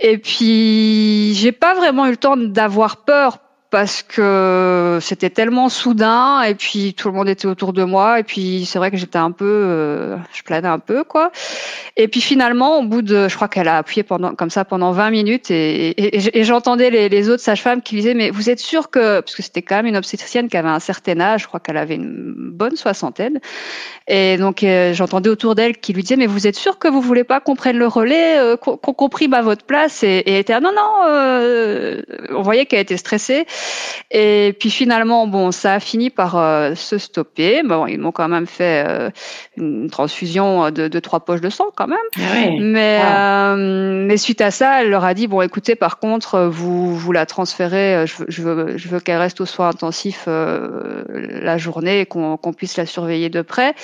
Et 0.00 0.18
puis, 0.18 1.34
j'ai 1.34 1.52
pas 1.52 1.74
vraiment 1.74 2.06
eu 2.06 2.10
le 2.10 2.16
temps 2.16 2.36
d'avoir 2.36 2.98
peur 2.98 3.38
parce 3.70 4.02
que 4.02 4.98
c'était 5.00 5.30
tellement 5.30 5.68
soudain 5.68 6.42
et 6.42 6.56
puis 6.56 6.92
tout 6.94 7.08
le 7.08 7.14
monde 7.14 7.28
était 7.28 7.46
autour 7.46 7.72
de 7.72 7.84
moi 7.84 8.18
et 8.18 8.24
puis 8.24 8.66
c'est 8.66 8.80
vrai 8.80 8.90
que 8.90 8.96
j'étais 8.96 9.18
un 9.18 9.30
peu 9.30 9.44
euh, 9.46 10.16
je 10.32 10.42
planais 10.42 10.66
un 10.66 10.80
peu 10.80 11.04
quoi. 11.04 11.30
Et 11.96 12.08
puis 12.08 12.20
finalement 12.20 12.80
au 12.80 12.82
bout 12.82 13.02
de 13.02 13.28
je 13.28 13.36
crois 13.36 13.46
qu'elle 13.46 13.68
a 13.68 13.78
appuyé 13.78 14.02
pendant 14.02 14.34
comme 14.34 14.50
ça 14.50 14.64
pendant 14.64 14.90
20 14.90 15.10
minutes 15.10 15.52
et, 15.52 15.90
et, 15.90 16.40
et 16.40 16.44
j'entendais 16.44 16.90
les, 16.90 17.08
les, 17.08 17.28
autres 17.28 17.42
sages-femmes 17.42 17.80
qui 17.80 17.94
disaient 17.94 18.14
mais 18.14 18.30
vous 18.30 18.50
êtes 18.50 18.58
sûr 18.58 18.90
que? 18.90 19.20
Parce 19.20 19.36
que 19.36 19.42
c'était 19.42 19.62
quand 19.62 19.76
même 19.76 19.86
une 19.86 19.96
obstétricienne 19.96 20.48
qui 20.48 20.56
avait 20.56 20.68
un 20.68 20.80
certain 20.80 21.20
âge 21.20 21.42
je 21.42 21.46
crois 21.46 21.60
qu'elle 21.60 21.76
avait 21.76 21.94
une 21.94 22.34
bonne 22.50 22.74
soixantaine. 22.74 23.38
Et 24.08 24.36
donc 24.36 24.64
euh, 24.64 24.92
j'entendais 24.94 25.30
autour 25.30 25.54
d'elle 25.54 25.76
qui 25.76 25.92
lui 25.92 26.02
disait 26.02 26.16
mais 26.16 26.26
vous 26.26 26.48
êtes 26.48 26.56
sûr 26.56 26.80
que 26.80 26.88
vous 26.88 27.00
voulez 27.00 27.22
pas 27.24 27.38
qu'on 27.38 27.54
prenne 27.54 27.78
le 27.78 27.86
relais 27.86 28.36
euh, 28.38 28.56
qu'on 28.56 28.76
comprime 28.76 29.34
à 29.34 29.42
votre 29.42 29.64
place? 29.64 30.02
Et, 30.02 30.08
et 30.26 30.32
elle 30.32 30.40
était 30.40 30.54
ah, 30.54 30.60
non 30.60 30.72
non 30.74 31.08
euh, 31.08 32.02
on 32.30 32.42
voyait 32.42 32.66
qu'elle 32.66 32.80
était 32.80 32.96
stressée 32.96 33.46
et 34.12 34.56
puis 34.58 34.70
finalement, 34.70 35.28
bon, 35.28 35.52
ça 35.52 35.74
a 35.74 35.80
fini 35.80 36.10
par 36.10 36.36
euh, 36.36 36.74
se 36.74 36.98
stopper. 36.98 37.62
Bon, 37.62 37.86
ils 37.86 37.98
m'ont 37.98 38.10
quand 38.10 38.26
même 38.26 38.48
fait 38.48 38.84
euh, 38.84 39.10
une 39.56 39.88
transfusion 39.88 40.70
de, 40.72 40.88
de, 40.88 40.98
trois 40.98 41.20
poches 41.20 41.40
de 41.40 41.48
sang 41.48 41.66
quand 41.76 41.86
même. 41.86 41.98
Ah 42.18 42.50
mais, 42.58 42.98
ah. 43.00 43.52
euh, 43.52 44.04
mais 44.06 44.16
suite 44.16 44.40
à 44.40 44.50
ça, 44.50 44.82
elle 44.82 44.90
leur 44.90 45.04
a 45.04 45.14
dit 45.14 45.28
bon, 45.28 45.42
écoutez, 45.42 45.76
par 45.76 46.00
contre, 46.00 46.40
vous 46.40 46.96
vous 46.96 47.12
la 47.12 47.24
transférez. 47.24 48.04
Je, 48.06 48.24
je 48.26 48.42
veux, 48.42 48.76
je 48.76 48.88
veux 48.88 48.98
qu'elle 48.98 49.18
reste 49.18 49.40
au 49.40 49.46
soin 49.46 49.68
intensif 49.68 50.24
euh, 50.26 51.04
la 51.08 51.56
journée 51.56 52.00
et 52.00 52.06
qu'on 52.06 52.36
qu 52.36 52.52
puisse 52.52 52.76
la 52.76 52.86
surveiller 52.86 53.28
de 53.28 53.42
près. 53.42 53.74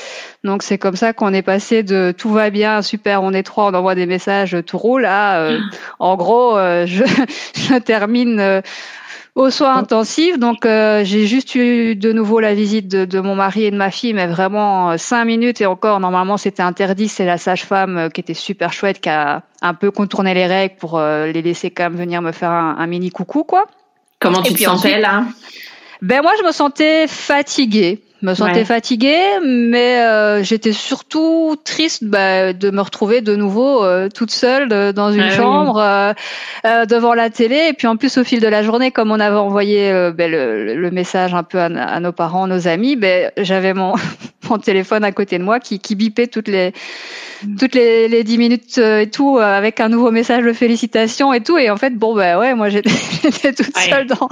Donc 0.42 0.64
c'est 0.64 0.78
comme 0.78 0.96
ça 0.96 1.12
qu'on 1.12 1.32
est 1.32 1.42
passé 1.42 1.84
de 1.84 2.12
tout 2.16 2.32
va 2.32 2.50
bien, 2.50 2.82
super, 2.82 3.22
on 3.22 3.32
est 3.32 3.44
trois, 3.44 3.70
on 3.70 3.74
envoie 3.74 3.94
des 3.94 4.06
messages, 4.06 4.56
tout 4.66 4.78
roule. 4.78 5.04
À, 5.04 5.50
en 6.00 6.16
gros, 6.16 6.56
je, 6.56 7.04
je 7.54 7.78
termine 7.78 8.62
aux 9.36 9.50
soins 9.50 9.76
intensifs. 9.76 10.38
Donc 10.38 10.66
euh, 10.66 11.04
j'ai 11.04 11.26
juste 11.26 11.54
eu 11.54 11.94
de 11.94 12.12
nouveau 12.12 12.40
la 12.40 12.54
visite 12.54 12.88
de, 12.88 13.04
de, 13.04 13.20
mon 13.20 13.36
mari 13.36 13.66
et 13.66 13.70
de 13.70 13.76
ma 13.76 13.90
fille, 13.90 14.14
mais 14.14 14.26
vraiment 14.26 14.90
euh, 14.90 14.96
cinq 14.96 15.26
minutes 15.26 15.60
et 15.60 15.66
encore 15.66 16.00
normalement 16.00 16.38
c'était 16.38 16.62
interdit. 16.62 17.06
C'est 17.06 17.26
la 17.26 17.38
sage-femme 17.38 17.98
euh, 17.98 18.08
qui 18.08 18.20
était 18.22 18.34
super 18.34 18.72
chouette, 18.72 19.00
qui 19.00 19.10
a 19.10 19.42
un 19.60 19.74
peu 19.74 19.90
contourné 19.90 20.34
les 20.34 20.46
règles 20.46 20.76
pour 20.76 20.98
euh, 20.98 21.26
les 21.26 21.42
laisser 21.42 21.70
quand 21.70 21.84
même 21.84 21.96
venir 21.96 22.22
me 22.22 22.32
faire 22.32 22.50
un, 22.50 22.76
un 22.78 22.86
mini 22.86 23.10
coucou 23.10 23.44
quoi. 23.44 23.66
Comment 24.18 24.42
tu 24.42 24.54
te 24.54 24.62
sentais 24.62 24.98
là? 24.98 25.24
Ben 26.00 26.22
moi 26.22 26.32
je 26.38 26.44
me 26.44 26.52
sentais 26.52 27.06
fatiguée 27.06 28.02
me 28.26 28.34
sentais 28.34 28.58
ouais. 28.58 28.64
fatiguée, 28.64 29.22
mais 29.44 30.00
euh, 30.00 30.42
j'étais 30.42 30.72
surtout 30.72 31.56
triste 31.64 32.04
bah, 32.04 32.52
de 32.52 32.70
me 32.70 32.80
retrouver 32.80 33.20
de 33.20 33.36
nouveau 33.36 33.84
euh, 33.84 34.08
toute 34.12 34.32
seule 34.32 34.68
de, 34.68 34.90
dans 34.90 35.12
une 35.12 35.20
ah, 35.20 35.30
chambre 35.30 35.76
oui. 35.76 36.70
euh, 36.70 36.86
devant 36.86 37.14
la 37.14 37.30
télé. 37.30 37.68
Et 37.70 37.72
puis 37.72 37.86
en 37.86 37.96
plus, 37.96 38.18
au 38.18 38.24
fil 38.24 38.40
de 38.40 38.48
la 38.48 38.64
journée, 38.64 38.90
comme 38.90 39.12
on 39.12 39.20
avait 39.20 39.36
envoyé 39.36 39.92
bah, 40.12 40.26
le, 40.26 40.74
le, 40.74 40.90
message 40.90 41.34
un 41.34 41.44
peu 41.44 41.58
à, 41.58 41.66
à 41.66 42.00
nos 42.00 42.12
parents, 42.12 42.48
nos 42.48 42.66
amis, 42.66 42.96
bah, 42.96 43.30
j'avais 43.36 43.74
mon, 43.74 43.94
mon 44.50 44.58
téléphone 44.58 45.04
à 45.04 45.12
côté 45.12 45.38
de 45.38 45.44
moi 45.44 45.60
qui, 45.60 45.78
qui 45.78 45.94
bipait 45.94 46.26
toutes 46.26 46.48
les 46.48 46.72
toutes 47.58 47.74
les, 47.74 48.08
les 48.08 48.24
10 48.24 48.38
minutes 48.38 48.78
euh, 48.78 49.00
et 49.00 49.10
tout 49.10 49.38
avec 49.38 49.80
un 49.80 49.88
nouveau 49.88 50.10
message 50.10 50.44
de 50.44 50.52
félicitations 50.52 51.32
et 51.32 51.40
tout. 51.40 51.58
Et 51.58 51.70
en 51.70 51.76
fait 51.76 51.90
bon 51.90 52.14
bah 52.14 52.38
ouais 52.38 52.54
moi 52.54 52.68
j'étais 52.68 52.90
toute 53.52 53.76
seule 53.76 54.06
dans 54.06 54.28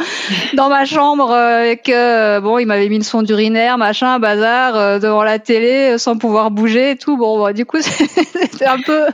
dans 0.54 0.68
ma 0.68 0.84
chambre 0.84 1.34
et 1.64 1.76
que 1.76 2.40
bon 2.40 2.58
il 2.58 2.66
m'avait 2.66 2.88
mis 2.88 2.96
une 2.96 3.02
sonde 3.02 3.28
urinaire 3.28 3.78
machin 3.78 4.18
bazar 4.18 4.76
euh, 4.76 4.98
devant 4.98 5.22
la 5.22 5.38
télé 5.38 5.98
sans 5.98 6.16
pouvoir 6.16 6.50
bouger 6.50 6.92
et 6.92 6.96
tout. 6.96 7.16
Bon 7.16 7.42
bah, 7.42 7.52
du 7.52 7.64
coup 7.66 7.78
c'était 7.80 8.66
un 8.66 8.80
peu 8.80 9.06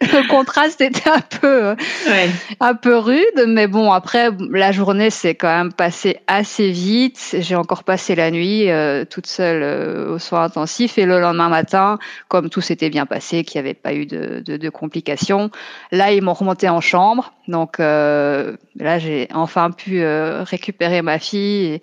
le 0.00 0.28
contraste 0.28 0.80
était 0.80 1.10
un 1.10 1.20
peu 1.20 1.74
ouais. 2.08 2.30
un 2.60 2.74
peu 2.74 2.96
rude. 2.96 3.44
Mais 3.46 3.66
bon 3.66 3.92
après 3.92 4.30
la 4.50 4.72
journée 4.72 5.10
s'est 5.10 5.34
quand 5.34 5.54
même 5.54 5.72
passée 5.72 6.18
assez 6.26 6.70
vite. 6.70 7.36
J'ai 7.38 7.56
encore 7.56 7.84
passé 7.84 8.14
la 8.14 8.30
nuit 8.30 8.70
euh, 8.70 9.04
toute 9.04 9.26
seule 9.26 9.62
euh, 9.62 10.14
au 10.14 10.18
soir 10.18 10.42
intensif. 10.42 10.98
Et 10.98 11.06
le 11.06 11.20
lendemain 11.20 11.48
matin 11.48 11.98
comme 12.28 12.50
tout 12.50 12.60
s'était 12.60 12.90
bien 12.90 13.06
passé 13.06 13.27
qu'il 13.44 13.60
n'y 13.60 13.66
avait 13.66 13.74
pas 13.74 13.94
eu 13.94 14.06
de, 14.06 14.42
de, 14.44 14.56
de, 14.56 14.68
complications. 14.70 15.50
Là, 15.92 16.12
ils 16.12 16.22
m'ont 16.22 16.34
remonté 16.34 16.68
en 16.68 16.80
chambre. 16.80 17.32
Donc 17.46 17.80
euh, 17.80 18.56
là, 18.76 18.98
j'ai 18.98 19.28
enfin 19.32 19.70
pu 19.70 20.02
euh, 20.02 20.42
récupérer 20.42 21.02
ma 21.02 21.18
fille 21.18 21.80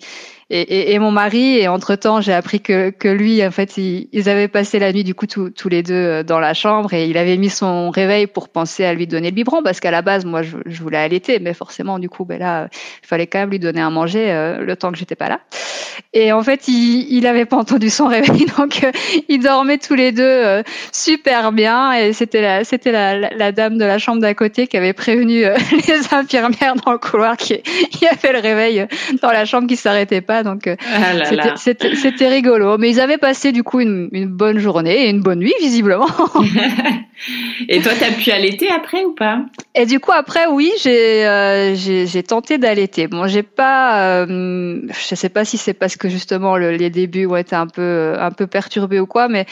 et, 0.48 0.60
et, 0.60 0.94
et, 0.94 0.98
mon 0.98 1.10
mari. 1.10 1.58
Et 1.58 1.68
entre 1.68 1.96
temps, 1.96 2.20
j'ai 2.20 2.32
appris 2.32 2.60
que, 2.60 2.90
que 2.90 3.08
lui, 3.08 3.44
en 3.44 3.50
fait, 3.50 3.76
ils, 3.76 4.08
ils 4.12 4.28
avaient 4.28 4.48
passé 4.48 4.78
la 4.78 4.92
nuit 4.92 5.02
du 5.02 5.14
coup 5.14 5.26
tous, 5.26 5.50
tous 5.50 5.68
les 5.68 5.82
deux 5.82 5.94
euh, 5.94 6.22
dans 6.22 6.38
la 6.38 6.54
chambre 6.54 6.94
et 6.94 7.08
il 7.08 7.18
avait 7.18 7.36
mis 7.36 7.50
son 7.50 7.90
réveil 7.90 8.26
pour 8.26 8.48
penser 8.48 8.84
à 8.84 8.94
lui 8.94 9.06
donner 9.06 9.30
le 9.30 9.34
biberon 9.34 9.62
parce 9.62 9.80
qu'à 9.80 9.90
la 9.90 10.02
base, 10.02 10.24
moi, 10.24 10.42
je, 10.42 10.56
je, 10.66 10.82
voulais 10.82 10.98
allaiter, 10.98 11.40
mais 11.40 11.52
forcément, 11.52 11.98
du 11.98 12.08
coup, 12.08 12.24
ben 12.24 12.38
là, 12.38 12.68
il 13.02 13.06
fallait 13.06 13.26
quand 13.26 13.40
même 13.40 13.50
lui 13.50 13.58
donner 13.58 13.80
à 13.80 13.90
manger 13.90 14.30
euh, 14.30 14.60
le 14.60 14.76
temps 14.76 14.92
que 14.92 14.98
j'étais 14.98 15.16
pas 15.16 15.28
là. 15.28 15.40
Et 16.12 16.32
en 16.32 16.42
fait, 16.42 16.68
il, 16.68 17.06
il 17.10 17.26
avait 17.26 17.46
pas 17.46 17.56
entendu 17.56 17.90
son 17.90 18.06
réveil 18.16 18.46
donc 18.56 18.86
ils 19.28 19.40
dormaient 19.40 19.78
tous 19.78 19.94
les 19.94 20.12
deux 20.12 20.62
super 20.92 21.52
bien 21.52 21.92
et 21.92 22.12
c'était 22.12 22.40
la 22.40 22.64
c'était 22.64 22.92
la, 22.92 23.30
la, 23.30 23.52
dame 23.52 23.78
de 23.78 23.84
la 23.84 23.98
chambre 23.98 24.20
d'à 24.20 24.34
côté 24.34 24.66
qui 24.66 24.76
avait 24.76 24.92
prévenu 24.92 25.42
les 25.88 26.14
infirmières 26.14 26.76
dans 26.84 26.92
le 26.92 26.98
couloir 26.98 27.36
qui, 27.36 27.60
qui 27.62 28.06
a 28.06 28.14
fait 28.14 28.32
le 28.32 28.38
réveil 28.38 28.86
dans 29.22 29.30
la 29.30 29.44
chambre 29.44 29.66
qui 29.66 29.76
s'arrêtait 29.76 30.20
pas 30.20 30.35
donc 30.42 30.68
ah 30.68 31.54
c'était 31.56 32.28
rigolo. 32.28 32.78
Mais 32.78 32.90
ils 32.90 33.00
avaient 33.00 33.18
passé 33.18 33.52
du 33.52 33.62
coup 33.62 33.80
une, 33.80 34.08
une 34.12 34.28
bonne 34.28 34.58
journée 34.58 35.06
et 35.06 35.10
une 35.10 35.20
bonne 35.20 35.40
nuit 35.40 35.54
visiblement. 35.60 36.08
Et 37.68 37.80
toi 37.80 37.92
t'as 37.98 38.12
pu 38.12 38.30
allaiter 38.30 38.68
après 38.70 39.04
ou 39.04 39.14
pas? 39.14 39.40
Et 39.74 39.86
du 39.86 40.00
coup 40.00 40.12
après 40.12 40.46
oui 40.46 40.70
j'ai 40.82 41.74
j'ai 41.74 42.22
tenté 42.22 42.58
d'allaiter. 42.58 43.06
Bon 43.06 43.26
j'ai 43.26 43.42
pas 43.42 44.24
euh, 44.26 44.82
je 44.88 45.14
sais 45.14 45.28
pas 45.30 45.44
si 45.44 45.56
c'est 45.56 45.74
parce 45.74 45.96
que 45.96 46.08
justement 46.08 46.56
les 46.56 46.90
débuts 46.90 47.26
ont 47.26 47.36
été 47.36 47.56
un 47.56 47.66
peu 47.66 48.14
un 48.18 48.30
peu 48.30 48.46
perturbés 48.46 49.00
ou 49.00 49.06
quoi, 49.06 49.28
mais 49.28 49.46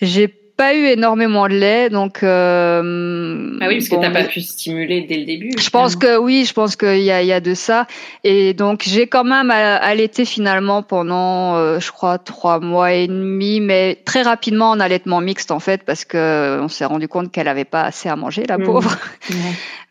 j'ai 0.00 0.34
pas 0.56 0.74
eu 0.74 0.86
énormément 0.86 1.48
de 1.48 1.54
lait, 1.54 1.90
donc. 1.90 2.22
Euh, 2.22 3.58
ah 3.60 3.68
oui, 3.68 3.76
parce 3.76 3.88
que 3.88 3.96
t'as 3.96 4.10
pas 4.10 4.24
pu 4.24 4.40
stimuler 4.40 5.02
dès 5.02 5.18
le 5.18 5.24
début. 5.24 5.50
Je 5.58 5.68
pense 5.68 5.96
que 5.96 6.16
oui, 6.16 6.44
je 6.46 6.54
pense 6.54 6.76
qu'il 6.76 7.02
y 7.02 7.10
a, 7.10 7.22
il 7.22 7.28
y 7.28 7.32
a 7.32 7.40
de 7.40 7.54
ça, 7.54 7.86
et 8.24 8.54
donc 8.54 8.82
j'ai 8.86 9.06
quand 9.06 9.24
même 9.24 9.50
allaité 9.50 10.24
finalement 10.24 10.82
pendant, 10.82 11.56
euh, 11.56 11.78
je 11.78 11.92
crois, 11.92 12.18
trois 12.18 12.58
mois 12.58 12.92
et 12.92 13.06
demi, 13.06 13.60
mais 13.60 13.98
très 14.04 14.22
rapidement 14.22 14.70
en 14.70 14.80
allaitement 14.80 15.20
mixte 15.20 15.50
en 15.50 15.60
fait, 15.60 15.82
parce 15.84 16.04
que 16.04 16.58
on 16.60 16.68
s'est 16.68 16.86
rendu 16.86 17.06
compte 17.06 17.30
qu'elle 17.30 17.48
avait 17.48 17.64
pas 17.64 17.82
assez 17.82 18.08
à 18.08 18.16
manger, 18.16 18.44
la 18.48 18.56
mmh. 18.56 18.64
pauvre. 18.64 18.96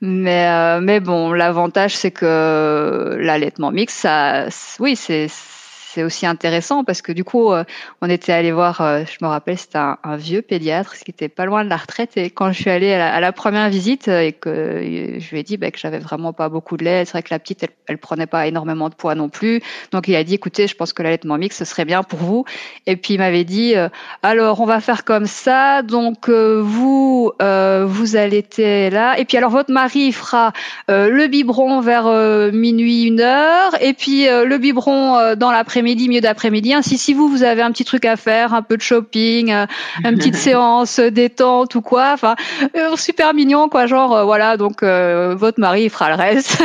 mais 0.01 0.47
euh, 0.47 0.79
mais 0.81 0.99
bon, 0.99 1.31
l'avantage 1.31 1.95
c'est 1.95 2.11
que 2.11 3.17
l'allaitement 3.19 3.71
mixte, 3.71 3.97
ça, 3.97 4.45
oui, 4.79 4.95
c'est 4.95 5.27
c'est 5.95 6.03
aussi 6.03 6.25
intéressant 6.25 6.83
parce 6.83 7.01
que 7.01 7.13
du 7.13 7.23
coup, 7.23 7.53
euh, 7.53 7.63
on 8.01 8.09
était 8.09 8.33
allé 8.33 8.51
voir, 8.51 8.81
euh, 8.81 9.03
je 9.05 9.23
me 9.23 9.29
rappelle, 9.29 9.57
c'était 9.57 9.77
un, 9.77 10.17
vieux 10.17 10.41
pédiatre, 10.41 10.95
qui 10.95 11.11
était 11.11 11.29
pas 11.29 11.45
loin 11.45 11.63
de 11.63 11.69
la 11.69 11.77
retraite. 11.77 12.17
Et 12.17 12.29
quand 12.29 12.51
je 12.51 12.61
suis 12.61 12.69
allée 12.69 12.91
à 12.91 13.19
la, 13.21 13.31
première 13.31 13.69
visite 13.69 14.09
euh, 14.09 14.19
et 14.21 14.33
que 14.33 15.17
je 15.19 15.29
lui 15.29 15.39
ai 15.39 15.43
dit 15.43 15.55
bah, 15.55 15.71
que 15.71 15.79
j'avais 15.79 15.99
vraiment 15.99 16.33
pas 16.33 16.49
beaucoup 16.49 16.75
de 16.75 16.83
lait, 16.83 17.05
c'est 17.05 17.13
vrai 17.13 17.23
que 17.23 17.33
la 17.33 17.39
petite, 17.39 17.63
elle, 17.63 17.69
elle, 17.87 17.97
prenait 17.97 18.25
pas 18.25 18.45
énormément 18.45 18.89
de 18.89 18.95
poids 18.95 19.15
non 19.15 19.29
plus. 19.29 19.61
Donc 19.91 20.09
il 20.09 20.15
a 20.15 20.23
dit, 20.25 20.33
écoutez, 20.33 20.67
je 20.67 20.75
pense 20.75 20.91
que 20.91 21.01
l'allaitement 21.01 21.37
mixte, 21.37 21.59
ce 21.59 21.65
serait 21.65 21.85
bien 21.85 22.03
pour 22.03 22.19
vous. 22.19 22.43
Et 22.87 22.97
puis 22.97 23.13
il 23.13 23.19
m'avait 23.19 23.45
dit, 23.45 23.73
alors 24.21 24.59
on 24.59 24.65
va 24.65 24.81
faire 24.81 25.05
comme 25.05 25.27
ça. 25.27 25.81
Donc 25.81 26.29
vous, 26.29 27.31
vous 27.39 28.15
allaitez 28.15 28.89
là. 28.89 29.17
Et 29.17 29.25
puis 29.25 29.37
alors 29.37 29.51
votre 29.51 29.71
mari 29.71 30.11
fera 30.11 30.51
le 30.87 31.27
biberon 31.27 31.79
vers 31.79 32.05
minuit, 32.51 33.05
une 33.05 33.21
heure. 33.21 33.71
Et 33.81 33.93
puis 33.93 34.25
le 34.25 34.57
biberon 34.57 35.35
dans 35.35 35.51
l'après-midi 35.51 35.84
midi 35.85 36.09
milieu 36.09 36.21
d'après-midi. 36.21 36.73
Ainsi, 36.73 36.97
si 36.97 37.13
vous, 37.13 37.29
vous 37.29 37.43
avez 37.43 37.61
un 37.61 37.71
petit 37.71 37.85
truc 37.85 38.03
à 38.05 38.17
faire, 38.17 38.53
un 38.53 38.61
peu 38.61 38.75
de 38.75 38.81
shopping, 38.81 39.51
euh, 39.51 39.65
une 40.03 40.17
petite 40.17 40.35
séance 40.47 40.99
détente 40.99 41.75
ou 41.75 41.81
quoi, 41.81 42.11
enfin, 42.13 42.35
euh, 42.75 42.97
super 42.97 43.33
mignon, 43.33 43.69
quoi, 43.69 43.85
genre, 43.85 44.13
euh, 44.13 44.23
voilà, 44.25 44.57
donc 44.57 44.83
votre 44.83 45.59
mari, 45.59 45.83
il 45.83 45.89
fera 45.89 46.09
le 46.09 46.15
reste. 46.15 46.61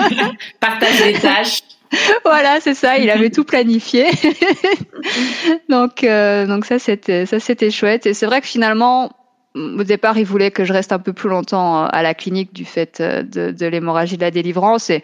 Partage 0.60 1.04
les 1.04 1.14
tâches. 1.14 1.62
voilà, 2.24 2.60
c'est 2.60 2.74
ça. 2.74 2.98
Il 2.98 3.10
avait 3.10 3.30
tout 3.30 3.44
planifié. 3.44 4.06
donc, 5.70 6.04
donc 6.04 6.64
ça 6.66 6.78
c'était 6.78 7.24
ça 7.24 7.40
c'était 7.40 7.70
chouette. 7.70 8.04
Et 8.04 8.12
c'est 8.12 8.26
vrai 8.26 8.42
que 8.42 8.46
finalement, 8.46 9.10
au 9.54 9.82
départ, 9.82 10.18
il 10.18 10.26
voulait 10.26 10.50
que 10.50 10.64
je 10.64 10.72
reste 10.72 10.92
un 10.92 10.98
peu 10.98 11.12
plus 11.12 11.28
longtemps 11.28 11.84
euh, 11.84 11.88
à 11.90 12.02
la 12.02 12.12
clinique 12.12 12.52
du 12.52 12.64
fait 12.66 13.00
euh, 13.00 13.22
de, 13.22 13.50
de 13.50 13.66
l'hémorragie 13.66 14.16
de 14.16 14.22
la 14.22 14.30
délivrance. 14.30 14.90
Et 14.90 15.02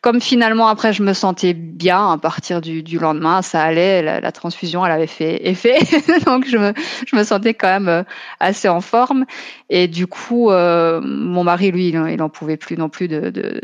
comme 0.00 0.20
finalement, 0.20 0.66
après, 0.66 0.92
je 0.92 1.02
me 1.02 1.12
sentais 1.12 1.54
bien 1.54 2.12
à 2.12 2.18
partir 2.18 2.60
du, 2.60 2.82
du 2.82 2.98
lendemain, 2.98 3.40
ça 3.40 3.62
allait, 3.62 4.02
la, 4.02 4.20
la, 4.20 4.32
transfusion, 4.32 4.84
elle 4.84 4.92
avait 4.92 5.06
fait 5.06 5.48
effet. 5.48 5.78
Donc, 6.26 6.46
je 6.46 6.58
me, 6.58 6.72
je 7.06 7.16
me 7.16 7.22
sentais 7.22 7.54
quand 7.54 7.68
même 7.68 7.88
euh, 7.88 8.02
assez 8.40 8.68
en 8.68 8.80
forme. 8.80 9.26
Et 9.70 9.86
du 9.86 10.08
coup, 10.08 10.50
euh, 10.50 11.00
mon 11.00 11.44
mari, 11.44 11.70
lui, 11.70 11.88
il 11.88 12.16
n'en 12.16 12.28
pouvait 12.28 12.56
plus 12.56 12.76
non 12.76 12.88
plus 12.88 13.06
de, 13.06 13.30
de, 13.30 13.60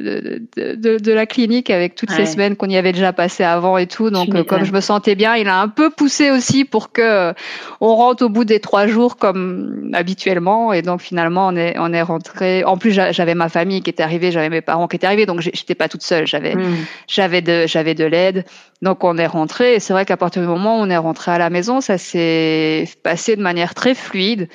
de, 0.56 0.74
de, 0.74 0.98
de 0.98 1.12
la 1.12 1.26
clinique 1.26 1.70
avec 1.70 1.94
toutes 1.96 2.10
ces 2.10 2.24
semaines 2.24 2.56
qu'on 2.56 2.68
y 2.68 2.76
avait 2.76 2.92
déjà 2.92 3.12
passé 3.12 3.44
avant 3.44 3.76
et 3.78 3.86
tout. 3.86 4.10
Donc, 4.10 4.46
comme 4.46 4.64
je 4.64 4.72
me 4.72 4.80
sentais 4.80 5.14
bien, 5.14 5.34
il 5.36 5.48
a 5.48 5.60
un 5.60 5.68
peu 5.68 5.90
poussé 5.90 6.30
aussi 6.30 6.64
pour 6.64 6.92
que 6.92 7.34
on 7.80 7.94
rentre 7.94 8.24
au 8.24 8.28
bout 8.28 8.44
des 8.44 8.60
trois 8.60 8.86
jours 8.86 9.16
comme 9.16 9.90
et 10.26 10.82
donc 10.82 11.00
finalement, 11.00 11.48
on 11.48 11.56
est 11.56 11.78
on 11.78 11.92
est 11.92 12.02
rentré. 12.02 12.64
En 12.64 12.76
plus, 12.76 12.92
j'avais 12.92 13.34
ma 13.34 13.48
famille 13.48 13.82
qui 13.82 13.90
était 13.90 14.02
arrivée, 14.02 14.30
j'avais 14.30 14.48
mes 14.48 14.60
parents 14.60 14.88
qui 14.88 14.96
étaient 14.96 15.06
arrivés, 15.06 15.26
donc 15.26 15.40
j'étais 15.40 15.74
pas 15.74 15.88
toute 15.88 16.02
seule. 16.02 16.26
J'avais 16.26 16.54
hmm. 16.54 16.76
j'avais 17.08 17.42
de 17.42 17.66
j'avais 17.66 17.94
de 17.94 18.04
l'aide. 18.04 18.44
Donc 18.82 19.04
on 19.04 19.16
est 19.18 19.26
rentré. 19.26 19.74
Et 19.74 19.80
c'est 19.80 19.92
vrai 19.92 20.04
qu'à 20.04 20.16
partir 20.16 20.42
du 20.42 20.48
moment 20.48 20.78
où 20.78 20.82
on 20.82 20.90
est 20.90 20.96
rentré 20.96 21.30
à 21.32 21.38
la 21.38 21.50
maison, 21.50 21.80
ça 21.80 21.98
s'est 21.98 22.88
passé 23.02 23.36
de 23.36 23.42
manière 23.42 23.74
très 23.74 23.94
fluide. 23.94 24.48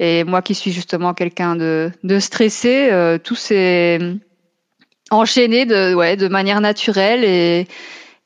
Et 0.00 0.24
moi 0.24 0.42
qui 0.42 0.54
suis 0.54 0.72
justement 0.72 1.14
quelqu'un 1.14 1.56
de 1.56 1.90
de 2.02 2.18
stressé, 2.18 2.88
euh, 2.90 3.18
tout 3.18 3.36
s'est 3.36 3.98
enchaîné 5.10 5.66
de 5.66 5.94
ouais 5.94 6.16
de 6.16 6.28
manière 6.28 6.60
naturelle 6.60 7.24
et 7.24 7.66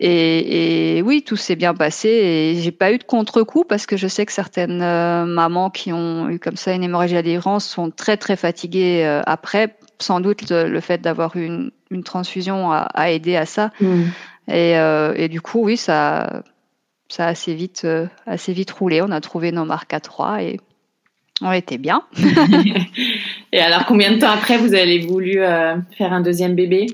et, 0.00 0.98
et, 0.98 1.02
oui, 1.02 1.22
tout 1.22 1.36
s'est 1.36 1.56
bien 1.56 1.74
passé 1.74 2.08
et 2.08 2.60
j'ai 2.60 2.70
pas 2.70 2.92
eu 2.92 2.98
de 2.98 3.04
contre-coup 3.04 3.64
parce 3.64 3.84
que 3.84 3.96
je 3.96 4.06
sais 4.06 4.26
que 4.26 4.32
certaines 4.32 4.80
euh, 4.80 5.24
mamans 5.24 5.70
qui 5.70 5.92
ont 5.92 6.28
eu 6.28 6.38
comme 6.38 6.54
ça 6.54 6.72
une 6.72 6.84
hémorragie 6.84 7.16
à 7.16 7.22
délivrance 7.22 7.66
sont 7.66 7.90
très 7.90 8.16
très 8.16 8.36
fatiguées 8.36 9.04
euh, 9.04 9.22
après. 9.26 9.76
Sans 10.00 10.20
doute 10.20 10.48
le, 10.50 10.78
fait 10.78 11.00
d'avoir 11.00 11.34
eu 11.34 11.44
une, 11.44 11.72
une, 11.90 12.04
transfusion 12.04 12.70
a, 12.70 12.82
a, 12.94 13.10
aidé 13.10 13.34
à 13.34 13.46
ça. 13.46 13.72
Mm. 13.80 14.02
Et, 14.46 14.78
euh, 14.78 15.12
et, 15.16 15.26
du 15.26 15.40
coup, 15.40 15.64
oui, 15.64 15.76
ça, 15.76 16.44
ça 17.08 17.26
a 17.26 17.28
assez 17.30 17.52
vite, 17.52 17.84
assez 18.24 18.52
vite 18.52 18.70
roulé. 18.70 19.02
On 19.02 19.10
a 19.10 19.20
trouvé 19.20 19.50
nos 19.50 19.64
marques 19.64 19.92
à 19.92 19.98
trois 19.98 20.40
et 20.40 20.60
on 21.42 21.50
était 21.50 21.78
bien. 21.78 22.04
et 23.52 23.58
alors, 23.58 23.86
combien 23.86 24.12
de 24.12 24.20
temps 24.20 24.30
après 24.30 24.56
vous 24.56 24.72
avez 24.72 25.00
voulu 25.00 25.40
faire 25.96 26.12
un 26.12 26.20
deuxième 26.20 26.54
bébé? 26.54 26.86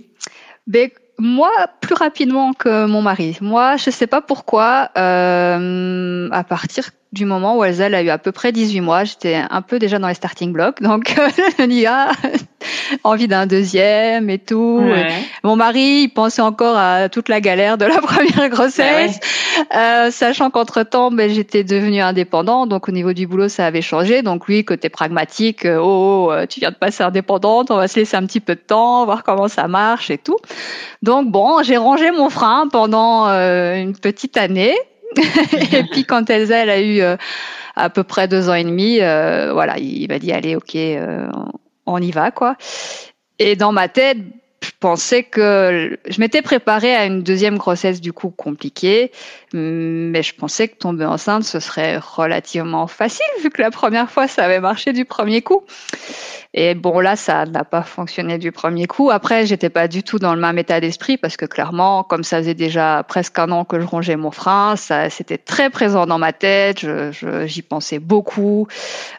Ben, 0.66 0.88
moi, 1.18 1.50
plus 1.80 1.94
rapidement 1.94 2.52
que 2.52 2.86
mon 2.86 3.02
mari. 3.02 3.38
Moi, 3.40 3.76
je 3.76 3.90
sais 3.90 4.06
pas 4.06 4.20
pourquoi, 4.20 4.90
euh, 4.98 6.28
à 6.32 6.44
partir 6.44 6.90
du 7.14 7.24
moment 7.24 7.56
où 7.56 7.64
Elsa 7.64 7.86
a 7.86 8.02
eu 8.02 8.10
à 8.10 8.18
peu 8.18 8.32
près 8.32 8.50
18 8.50 8.80
mois, 8.80 9.04
j'étais 9.04 9.36
un 9.48 9.62
peu 9.62 9.78
déjà 9.78 9.98
dans 9.98 10.08
les 10.08 10.14
starting 10.14 10.52
blocks, 10.52 10.82
donc 10.82 11.14
je 11.58 11.64
me 11.64 11.86
ah, 11.86 12.10
envie 13.04 13.28
d'un 13.28 13.46
deuxième 13.46 14.28
et 14.28 14.38
tout. 14.38 14.82
mon 15.44 15.56
mari, 15.56 16.02
il 16.02 16.08
pensait 16.08 16.42
encore 16.42 16.76
à 16.76 17.08
toute 17.08 17.28
la 17.28 17.40
galère 17.40 17.78
de 17.78 17.84
la 17.84 18.00
première 18.02 18.48
grossesse, 18.50 19.18
bah 19.70 20.04
euh, 20.06 20.10
sachant 20.10 20.50
qu'entre 20.50 20.82
temps, 20.82 21.10
ben, 21.10 21.30
j'étais 21.30 21.62
devenue 21.62 22.00
indépendante, 22.00 22.68
donc 22.68 22.88
au 22.88 22.92
niveau 22.92 23.12
du 23.12 23.26
boulot, 23.26 23.48
ça 23.48 23.66
avait 23.66 23.82
changé. 23.82 24.22
Donc 24.22 24.48
lui, 24.48 24.64
côté 24.64 24.88
pragmatique, 24.88 25.64
euh, 25.64 25.78
oh, 25.80 26.26
oh 26.28 26.32
euh, 26.32 26.46
tu 26.46 26.60
viens 26.60 26.70
de 26.70 26.76
passer 26.76 27.04
indépendante, 27.04 27.70
on 27.70 27.76
va 27.76 27.86
se 27.86 28.00
laisser 28.00 28.16
un 28.16 28.26
petit 28.26 28.40
peu 28.40 28.56
de 28.56 28.60
temps, 28.60 29.04
voir 29.04 29.22
comment 29.22 29.48
ça 29.48 29.68
marche 29.68 30.10
et 30.10 30.18
tout. 30.18 30.38
Donc 31.02 31.30
bon, 31.30 31.62
j'ai 31.62 31.76
rangé 31.76 32.10
mon 32.10 32.28
frein 32.28 32.66
pendant 32.70 33.26
une 33.26 33.96
petite 33.96 34.36
année. 34.36 34.74
et 35.72 35.84
puis 35.84 36.04
quand 36.04 36.28
Elsa, 36.30 36.58
elle 36.58 36.70
a 36.70 36.80
eu 36.80 37.00
euh, 37.00 37.16
à 37.76 37.90
peu 37.90 38.04
près 38.04 38.28
deux 38.28 38.48
ans 38.48 38.54
et 38.54 38.64
demi, 38.64 39.00
euh, 39.00 39.52
voilà, 39.52 39.78
il 39.78 40.08
m'a 40.08 40.18
dit 40.18 40.32
allez, 40.32 40.56
ok, 40.56 40.74
euh, 40.74 41.28
on 41.86 42.00
y 42.00 42.10
va 42.10 42.30
quoi. 42.30 42.56
Et 43.38 43.56
dans 43.56 43.72
ma 43.72 43.88
tête, 43.88 44.18
je 44.62 44.70
pensais 44.80 45.24
que 45.24 45.98
je 46.08 46.20
m'étais 46.20 46.40
préparée 46.40 46.94
à 46.94 47.04
une 47.04 47.22
deuxième 47.22 47.58
grossesse 47.58 48.00
du 48.00 48.12
coup 48.12 48.30
compliquée, 48.30 49.12
mais 49.52 50.22
je 50.22 50.34
pensais 50.34 50.68
que 50.68 50.76
tomber 50.76 51.04
enceinte 51.04 51.44
ce 51.44 51.60
serait 51.60 51.98
relativement 51.98 52.86
facile 52.86 53.26
vu 53.42 53.50
que 53.50 53.60
la 53.60 53.70
première 53.70 54.10
fois 54.10 54.26
ça 54.26 54.44
avait 54.44 54.60
marché 54.60 54.92
du 54.92 55.04
premier 55.04 55.42
coup. 55.42 55.64
Et 56.56 56.76
bon, 56.76 57.00
là, 57.00 57.16
ça 57.16 57.46
n'a 57.46 57.64
pas 57.64 57.82
fonctionné 57.82 58.38
du 58.38 58.52
premier 58.52 58.86
coup. 58.86 59.10
Après, 59.10 59.44
j'étais 59.44 59.70
pas 59.70 59.88
du 59.88 60.04
tout 60.04 60.20
dans 60.20 60.36
le 60.36 60.40
même 60.40 60.56
état 60.56 60.80
d'esprit 60.80 61.16
parce 61.16 61.36
que 61.36 61.46
clairement, 61.46 62.04
comme 62.04 62.22
ça 62.22 62.38
faisait 62.38 62.54
déjà 62.54 63.02
presque 63.02 63.36
un 63.40 63.50
an 63.50 63.64
que 63.64 63.80
je 63.80 63.84
rongeais 63.84 64.14
mon 64.14 64.30
frein, 64.30 64.76
ça, 64.76 65.10
c'était 65.10 65.36
très 65.36 65.68
présent 65.68 66.06
dans 66.06 66.18
ma 66.18 66.32
tête. 66.32 66.78
Je, 66.78 67.44
j'y 67.46 67.62
pensais 67.62 67.98
beaucoup. 67.98 68.68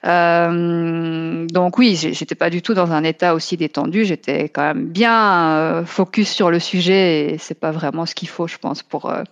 Euh, 0.06 1.46
donc 1.48 1.78
oui, 1.78 1.98
j'étais 1.98 2.36
pas 2.36 2.50
du 2.50 2.62
tout 2.62 2.74
dans 2.74 2.94
un 2.94 3.04
état 3.04 3.36
aussi 3.36 3.58
détendu. 3.58 4.06
J'étais 4.06 4.48
quand 4.48 4.64
même 4.64 4.86
bien 4.86 5.50
euh, 5.50 5.86
focus 5.86 6.30
sur 6.30 6.50
le 6.50 6.60
sujet 6.60 7.34
et 7.34 7.38
c'est 7.38 7.60
pas 7.60 7.72
vraiment 7.72 8.06
ce 8.06 8.16
qu'il 8.16 8.30
faut, 8.30 8.48
je 8.48 8.58
pense, 8.58 8.82
pour 8.82 9.10
euh, 9.10 9.24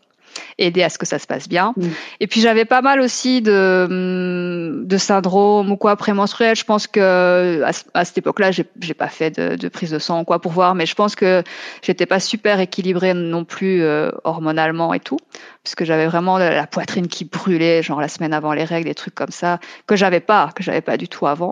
aider 0.58 0.84
à 0.84 0.90
ce 0.90 0.98
que 0.98 1.06
ça 1.06 1.20
se 1.20 1.28
passe 1.28 1.48
bien. 1.48 1.74
Mm. 1.76 1.88
Et 2.20 2.28
puis 2.28 2.42
j'avais 2.42 2.66
pas 2.66 2.82
mal 2.82 3.00
aussi 3.00 3.42
de, 3.42 3.88
mm, 3.90 4.88
de 4.88 4.98
syndrome 4.98 5.72
ou 5.72 5.78
quoi 5.78 5.96
prémenstruel. 5.96 6.56
Je 6.56 6.64
pense 6.64 6.88
que 6.88 7.64
à, 7.94 8.06
cette 8.06 8.18
époque-là, 8.18 8.52
j'ai, 8.52 8.66
j'ai 8.82 8.94
pas 8.94 9.08
fait 9.08 9.32
de, 9.32 9.56
de, 9.56 9.68
prise 9.70 9.92
de 9.92 10.00
sang 10.00 10.22
ou 10.22 10.24
quoi 10.24 10.40
pour 10.40 10.52
voir, 10.52 10.76
mais 10.76 10.86
je 10.86 10.96
pense 10.96 11.16
que 11.16 11.44
j'étais 11.82 12.06
pas 12.06 12.20
super 12.20 12.60
équilibrée 12.60 13.14
non 13.14 13.46
plus 13.46 13.84
euh, 13.84 14.12
hormonalement 14.24 14.94
et 14.94 15.00
tout, 15.00 15.20
parce 15.64 15.76
que 15.76 15.86
j'avais 15.86 16.08
vraiment 16.08 16.38
la, 16.38 16.68
poitrine 16.68 17.08
qui 17.08 17.26
brûlait, 17.26 17.84
genre 17.84 18.02
la 18.02 18.08
semaine 18.08 18.34
avant 18.34 18.54
les 18.54 18.64
règles, 18.64 18.88
des 18.88 18.96
trucs 18.96 19.16
comme 19.16 19.32
ça 19.32 19.60
que 19.88 19.96
j'avais 19.96 20.20
pas, 20.20 20.50
que 20.56 20.64
j'avais 20.64 20.82
pas 20.82 20.98
du 20.98 21.08
tout 21.08 21.28
avant. 21.28 21.52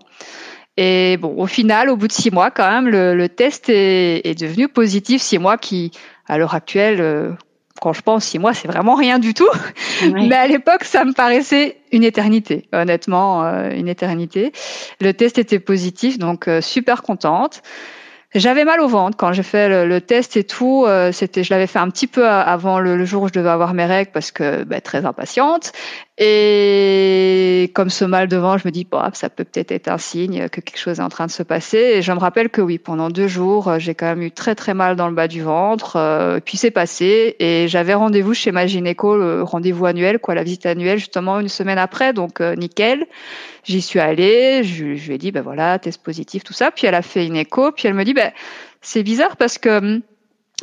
Et 0.77 1.17
bon, 1.17 1.35
au 1.37 1.47
final, 1.47 1.89
au 1.89 1.97
bout 1.97 2.07
de 2.07 2.13
six 2.13 2.31
mois, 2.31 2.49
quand 2.49 2.69
même, 2.69 2.87
le, 2.87 3.13
le 3.13 3.29
test 3.29 3.69
est, 3.69 4.25
est 4.25 4.39
devenu 4.39 4.69
positif. 4.69 5.21
Six 5.21 5.37
mois 5.37 5.57
qui, 5.57 5.91
à 6.27 6.37
l'heure 6.37 6.55
actuelle, 6.55 7.01
euh, 7.01 7.31
quand 7.81 7.93
je 7.93 8.01
pense 8.01 8.25
six 8.25 8.37
mois, 8.37 8.53
c'est 8.53 8.67
vraiment 8.67 8.93
rien 8.93 9.17
du 9.17 9.33
tout. 9.33 9.49
Mais 10.13 10.35
à 10.35 10.45
l'époque, 10.45 10.83
ça 10.83 11.03
me 11.03 11.13
paraissait 11.13 11.77
une 11.91 12.03
éternité, 12.03 12.67
honnêtement, 12.71 13.43
euh, 13.43 13.71
une 13.71 13.87
éternité. 13.87 14.53
Le 15.01 15.13
test 15.13 15.39
était 15.39 15.59
positif, 15.59 16.19
donc 16.19 16.47
euh, 16.47 16.61
super 16.61 17.01
contente. 17.01 17.63
J'avais 18.35 18.63
mal 18.63 18.79
au 18.79 18.87
ventre 18.87 19.17
quand 19.17 19.33
j'ai 19.33 19.43
fait 19.43 19.85
le, 19.85 19.99
test 19.99 20.37
et 20.37 20.43
tout. 20.45 20.85
Euh, 20.85 21.11
c'était, 21.11 21.43
je 21.43 21.53
l'avais 21.53 21.67
fait 21.67 21.79
un 21.79 21.89
petit 21.89 22.07
peu 22.07 22.25
avant 22.25 22.79
le, 22.79 23.03
jour 23.03 23.23
où 23.23 23.27
je 23.27 23.33
devais 23.33 23.49
avoir 23.49 23.73
mes 23.73 23.85
règles 23.85 24.11
parce 24.11 24.31
que 24.31 24.63
bah, 24.63 24.79
très 24.79 25.03
impatiente. 25.05 25.73
Et 26.23 27.71
comme 27.73 27.89
ce 27.89 28.05
mal 28.05 28.27
devant, 28.27 28.55
je 28.59 28.67
me 28.67 28.71
dis, 28.71 28.85
bah, 28.85 29.09
ça 29.13 29.31
peut 29.31 29.43
peut-être 29.43 29.71
être 29.71 29.87
un 29.87 29.97
signe 29.97 30.49
que 30.49 30.61
quelque 30.61 30.77
chose 30.77 30.99
est 30.99 31.03
en 31.03 31.09
train 31.09 31.25
de 31.25 31.31
se 31.31 31.41
passer. 31.41 31.79
Et 31.79 32.03
je 32.03 32.11
me 32.11 32.19
rappelle 32.19 32.49
que 32.49 32.61
oui, 32.61 32.77
pendant 32.77 33.09
deux 33.09 33.27
jours, 33.27 33.69
euh, 33.69 33.79
j'ai 33.79 33.95
quand 33.95 34.05
même 34.05 34.21
eu 34.21 34.29
très 34.29 34.53
très 34.53 34.75
mal 34.75 34.95
dans 34.95 35.07
le 35.07 35.15
bas 35.15 35.27
du 35.27 35.41
ventre. 35.41 35.95
Euh, 35.95 36.39
puis 36.39 36.59
c'est 36.59 36.69
passé 36.69 37.35
et 37.39 37.67
j'avais 37.67 37.95
rendez-vous 37.95 38.35
chez 38.35 38.51
ma 38.51 38.67
gynéco, 38.67 39.17
le 39.17 39.41
rendez-vous 39.41 39.87
annuel, 39.87 40.19
quoi, 40.19 40.35
la 40.35 40.43
visite 40.43 40.67
annuelle, 40.67 40.99
justement 40.99 41.39
une 41.39 41.49
semaine 41.49 41.79
après. 41.79 42.13
Donc 42.13 42.39
nickel. 42.39 43.07
J'y 43.63 43.81
suis 43.81 43.99
allée, 43.99 44.63
je, 44.63 44.85
lui 44.85 45.13
ai 45.13 45.17
dit, 45.17 45.31
ben 45.31 45.41
voilà, 45.41 45.79
test 45.79 46.03
positif, 46.03 46.43
tout 46.43 46.53
ça. 46.53 46.69
Puis 46.69 46.85
elle 46.85 46.95
a 46.95 47.01
fait 47.01 47.25
une 47.25 47.35
écho, 47.35 47.71
puis 47.71 47.87
elle 47.87 47.95
me 47.95 48.05
dit, 48.05 48.13
ben 48.13 48.31
c'est 48.81 49.01
bizarre 49.01 49.37
parce 49.37 49.57
que 49.57 49.79
hum, 49.79 50.01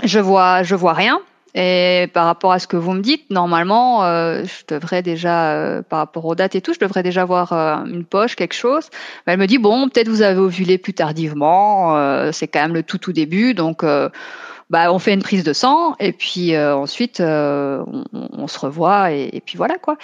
je 0.05 0.21
vois, 0.21 0.63
je 0.63 0.77
vois 0.77 0.93
rien. 0.93 1.21
Et 1.55 2.09
par 2.13 2.27
rapport 2.27 2.53
à 2.53 2.59
ce 2.59 2.67
que 2.67 2.77
vous 2.77 2.93
me 2.93 3.01
dites, 3.01 3.31
normalement, 3.31 4.05
euh, 4.05 4.45
je 4.45 4.75
devrais 4.75 5.03
déjà, 5.03 5.53
euh, 5.53 5.83
par 5.83 5.99
rapport 6.01 6.25
aux 6.27 6.35
dates 6.35 6.55
et 6.55 6.61
tout, 6.61 6.75
je 6.75 6.79
devrais 6.79 7.03
déjà 7.03 7.23
avoir 7.23 7.53
euh, 7.53 7.85
une 7.87 8.05
poche, 8.05 8.37
quelque 8.37 8.55
chose. 8.55 8.91
Mais 9.27 9.33
elle 9.33 9.39
me 9.39 9.47
dit 9.47 9.59
bon, 9.59 9.89
peut-être 9.89 10.09
vous 10.09 10.23
avez 10.23 10.39
ovulé 10.39 10.79
plus 10.79 10.95
tardivement. 10.95 11.97
c'est 12.33 12.49
quand 12.49 12.61
même 12.61 12.75
le 12.75 12.83
tout 12.83 12.99
tout 12.99 13.13
début, 13.13 13.55
donc 13.55 13.83
bah, 14.71 14.93
on 14.93 14.99
fait 14.99 15.15
une 15.15 15.23
prise 15.23 15.45
de 15.45 15.53
sang 15.53 15.97
et 15.99 16.13
puis 16.13 16.55
euh, 16.55 16.77
ensuite 16.77 17.21
euh, 17.21 17.83
on, 18.13 18.47
se 18.47 18.59
revoit 18.59 19.13
et, 19.13 19.43
puis 19.45 19.57
voilà 19.57 19.77
quoi. 19.77 19.97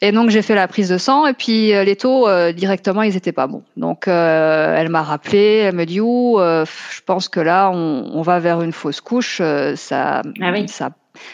Et 0.00 0.10
donc 0.10 0.30
j'ai 0.30 0.42
fait 0.42 0.54
la 0.56 0.66
prise 0.66 0.88
de 0.88 0.98
sang 0.98 1.26
et 1.26 1.34
puis 1.34 1.72
euh, 1.72 1.84
les 1.84 1.94
taux 1.94 2.26
directement 2.52 3.02
ils 3.02 3.16
étaient 3.16 3.32
pas 3.32 3.46
bons. 3.46 3.62
Donc 3.76 4.08
elle 4.08 4.88
m'a 4.88 5.02
rappelé, 5.02 5.62
elle 5.66 5.74
me 5.74 5.84
dit 5.84 6.00
ouh, 6.00 6.38
je 6.38 7.00
pense 7.06 7.28
que 7.28 7.40
là 7.40 7.70
on, 7.70 8.10
on, 8.12 8.22
va 8.22 8.40
vers 8.40 8.60
une 8.62 8.72
fausse 8.72 9.00
couche, 9.00 9.40
ça, 9.76 10.22
ah 10.40 10.50
oui. 10.52 10.68
ça, 10.68 10.90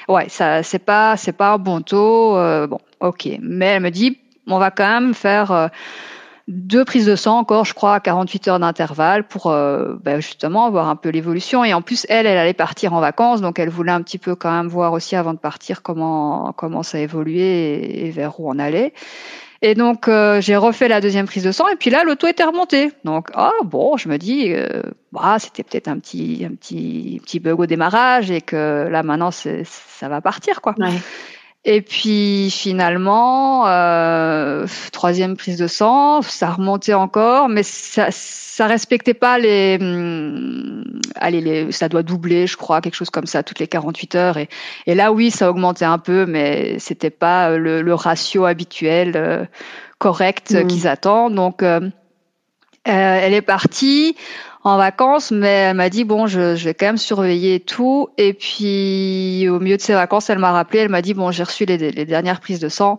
ouais, 0.08 0.28
ça 0.28 0.62
c'est 0.62 0.78
pas 0.78 1.16
c'est 1.16 1.32
pas 1.32 1.52
un 1.52 1.58
bon 1.58 1.80
taux, 1.80 2.34
bon 2.66 2.80
ok. 3.00 3.28
Mais 3.40 3.66
elle 3.66 3.82
me 3.82 3.90
dit 3.90 4.18
on 4.46 4.58
va 4.58 4.70
quand 4.70 4.88
même 4.88 5.14
faire 5.14 5.70
deux 6.46 6.84
prises 6.84 7.06
de 7.06 7.16
sang 7.16 7.38
encore, 7.38 7.64
je 7.64 7.72
crois, 7.72 7.94
à 7.94 8.00
48 8.00 8.48
heures 8.48 8.58
d'intervalle 8.58 9.26
pour 9.26 9.46
euh, 9.46 9.94
ben 10.02 10.20
justement 10.20 10.70
voir 10.70 10.88
un 10.88 10.96
peu 10.96 11.08
l'évolution. 11.08 11.64
Et 11.64 11.72
en 11.72 11.80
plus, 11.80 12.06
elle, 12.10 12.26
elle 12.26 12.36
allait 12.36 12.52
partir 12.52 12.92
en 12.92 13.00
vacances, 13.00 13.40
donc 13.40 13.58
elle 13.58 13.70
voulait 13.70 13.92
un 13.92 14.02
petit 14.02 14.18
peu 14.18 14.34
quand 14.34 14.50
même 14.50 14.68
voir 14.68 14.92
aussi 14.92 15.16
avant 15.16 15.32
de 15.32 15.38
partir 15.38 15.82
comment 15.82 16.52
comment 16.56 16.82
ça 16.82 16.98
évoluait 16.98 18.06
et, 18.06 18.10
vers 18.10 18.40
où 18.40 18.50
on 18.50 18.58
allait. 18.58 18.92
Et 19.62 19.74
donc 19.74 20.08
euh, 20.08 20.42
j'ai 20.42 20.56
refait 20.56 20.88
la 20.88 21.00
deuxième 21.00 21.24
prise 21.24 21.44
de 21.44 21.50
sang 21.50 21.66
et 21.68 21.76
puis 21.76 21.88
là 21.88 22.04
l'auto 22.04 22.26
était 22.26 22.44
remonté. 22.44 22.92
Donc 23.04 23.28
ah 23.32 23.52
bon, 23.64 23.96
je 23.96 24.10
me 24.10 24.18
dis 24.18 24.52
euh, 24.52 24.82
bah 25.12 25.38
c'était 25.38 25.62
peut-être 25.62 25.88
un 25.88 25.98
petit 25.98 26.44
un 26.44 26.54
petit 26.54 27.22
petit 27.24 27.40
bug 27.40 27.60
au 27.60 27.64
démarrage 27.64 28.30
et 28.30 28.42
que 28.42 28.86
là 28.90 29.02
maintenant 29.02 29.30
ça 29.30 30.08
va 30.10 30.20
partir 30.20 30.60
quoi. 30.60 30.74
Ouais. 30.76 30.92
Et 31.66 31.80
puis 31.80 32.50
finalement, 32.50 33.66
euh, 33.66 34.66
troisième 34.92 35.36
prise 35.36 35.56
de 35.56 35.66
sang, 35.66 36.20
ça 36.20 36.50
remontait 36.50 36.92
encore, 36.92 37.48
mais 37.48 37.62
ça, 37.62 38.08
ça 38.10 38.66
respectait 38.66 39.14
pas 39.14 39.38
les, 39.38 39.78
hum, 39.80 40.84
allez, 41.16 41.40
les, 41.40 41.72
ça 41.72 41.88
doit 41.88 42.02
doubler, 42.02 42.46
je 42.46 42.58
crois, 42.58 42.82
quelque 42.82 42.94
chose 42.94 43.08
comme 43.08 43.26
ça, 43.26 43.42
toutes 43.42 43.60
les 43.60 43.66
48 43.66 44.14
heures. 44.14 44.36
Et, 44.36 44.48
et 44.86 44.94
là, 44.94 45.10
oui, 45.10 45.30
ça 45.30 45.48
augmentait 45.48 45.86
un 45.86 45.98
peu, 45.98 46.26
mais 46.26 46.78
c'était 46.78 47.10
pas 47.10 47.56
le, 47.56 47.80
le, 47.80 47.94
ratio 47.94 48.44
habituel 48.44 49.12
euh, 49.16 49.44
correct 49.98 50.52
mmh. 50.52 50.66
qu'ils 50.66 50.86
attendent. 50.86 51.34
Donc, 51.34 51.62
euh, 51.62 51.80
euh, 51.80 53.18
elle 53.22 53.32
est 53.32 53.42
partie 53.42 54.16
en 54.64 54.78
vacances, 54.78 55.30
mais 55.30 55.48
elle 55.48 55.76
m'a 55.76 55.90
dit 55.90 56.04
bon, 56.04 56.26
je, 56.26 56.56
je, 56.56 56.64
vais 56.64 56.74
quand 56.74 56.86
même 56.86 56.96
surveiller 56.96 57.60
tout. 57.60 58.08
Et 58.16 58.32
puis 58.32 59.46
au 59.48 59.60
milieu 59.60 59.76
de 59.76 59.82
ses 59.82 59.92
vacances, 59.92 60.30
elle 60.30 60.38
m'a 60.38 60.52
rappelé, 60.52 60.80
elle 60.80 60.88
m'a 60.88 61.02
dit 61.02 61.12
bon, 61.12 61.30
j'ai 61.30 61.42
reçu 61.42 61.66
les, 61.66 61.76
les, 61.76 62.04
dernières 62.06 62.40
prises 62.40 62.60
de 62.60 62.70
sang. 62.70 62.98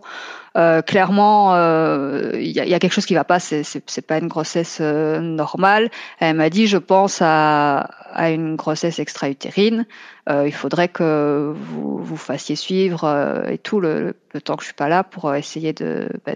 Euh, 0.56 0.80
clairement, 0.80 1.54
il 1.54 1.58
euh, 1.58 2.40
y, 2.40 2.52
y, 2.52 2.74
a, 2.74 2.78
quelque 2.78 2.92
chose 2.92 3.04
qui 3.04 3.14
va 3.14 3.24
pas. 3.24 3.38
C'est, 3.38 3.62
c'est, 3.62 4.06
pas 4.06 4.18
une 4.18 4.28
grossesse 4.28 4.78
euh, 4.80 5.20
normale. 5.20 5.90
Elle 6.18 6.36
m'a 6.36 6.48
dit, 6.48 6.66
je 6.66 6.78
pense 6.78 7.20
à, 7.20 7.90
à 8.12 8.30
une 8.30 8.56
grossesse 8.56 8.98
extra-utérine. 8.98 9.86
Euh, 10.30 10.44
il 10.46 10.52
faudrait 10.52 10.88
que 10.88 11.52
vous 11.54 11.98
vous 11.98 12.16
fassiez 12.16 12.56
suivre 12.56 13.04
euh, 13.04 13.46
et 13.48 13.58
tout 13.58 13.80
le, 13.80 14.16
le, 14.32 14.40
temps 14.40 14.56
que 14.56 14.62
je 14.62 14.68
suis 14.68 14.74
pas 14.74 14.88
là 14.88 15.04
pour 15.04 15.32
essayer 15.34 15.72
de, 15.72 16.08
bah, 16.24 16.32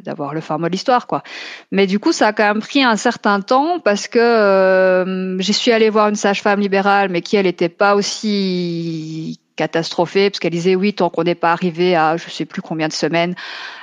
d'avoir 0.00 0.34
le 0.34 0.42
format 0.42 0.68
de 0.68 0.72
l'histoire, 0.72 1.06
quoi. 1.06 1.22
Mais 1.70 1.86
du 1.86 1.98
coup, 1.98 2.12
ça 2.12 2.28
a 2.28 2.32
quand 2.34 2.44
même 2.44 2.60
pris 2.60 2.84
un 2.84 2.96
certain 2.96 3.40
temps 3.40 3.80
parce 3.80 4.06
que 4.06 5.36
j'y 5.40 5.52
suis 5.54 5.72
allée 5.72 5.88
voir 5.88 6.08
une 6.08 6.14
sage-femme 6.14 6.60
libérale, 6.60 7.08
mais 7.08 7.22
qui 7.22 7.36
elle 7.36 7.46
était 7.46 7.70
pas 7.70 7.94
aussi 7.94 9.40
catastrophée 9.62 10.28
parce 10.28 10.40
qu'elle 10.40 10.52
disait 10.52 10.74
oui 10.74 10.92
tant 10.92 11.08
qu'on 11.08 11.22
n'est 11.22 11.36
pas 11.36 11.52
arrivé 11.52 11.94
à 11.94 12.16
je 12.16 12.28
sais 12.28 12.44
plus 12.44 12.62
combien 12.62 12.88
de 12.88 12.92
semaines 12.92 13.36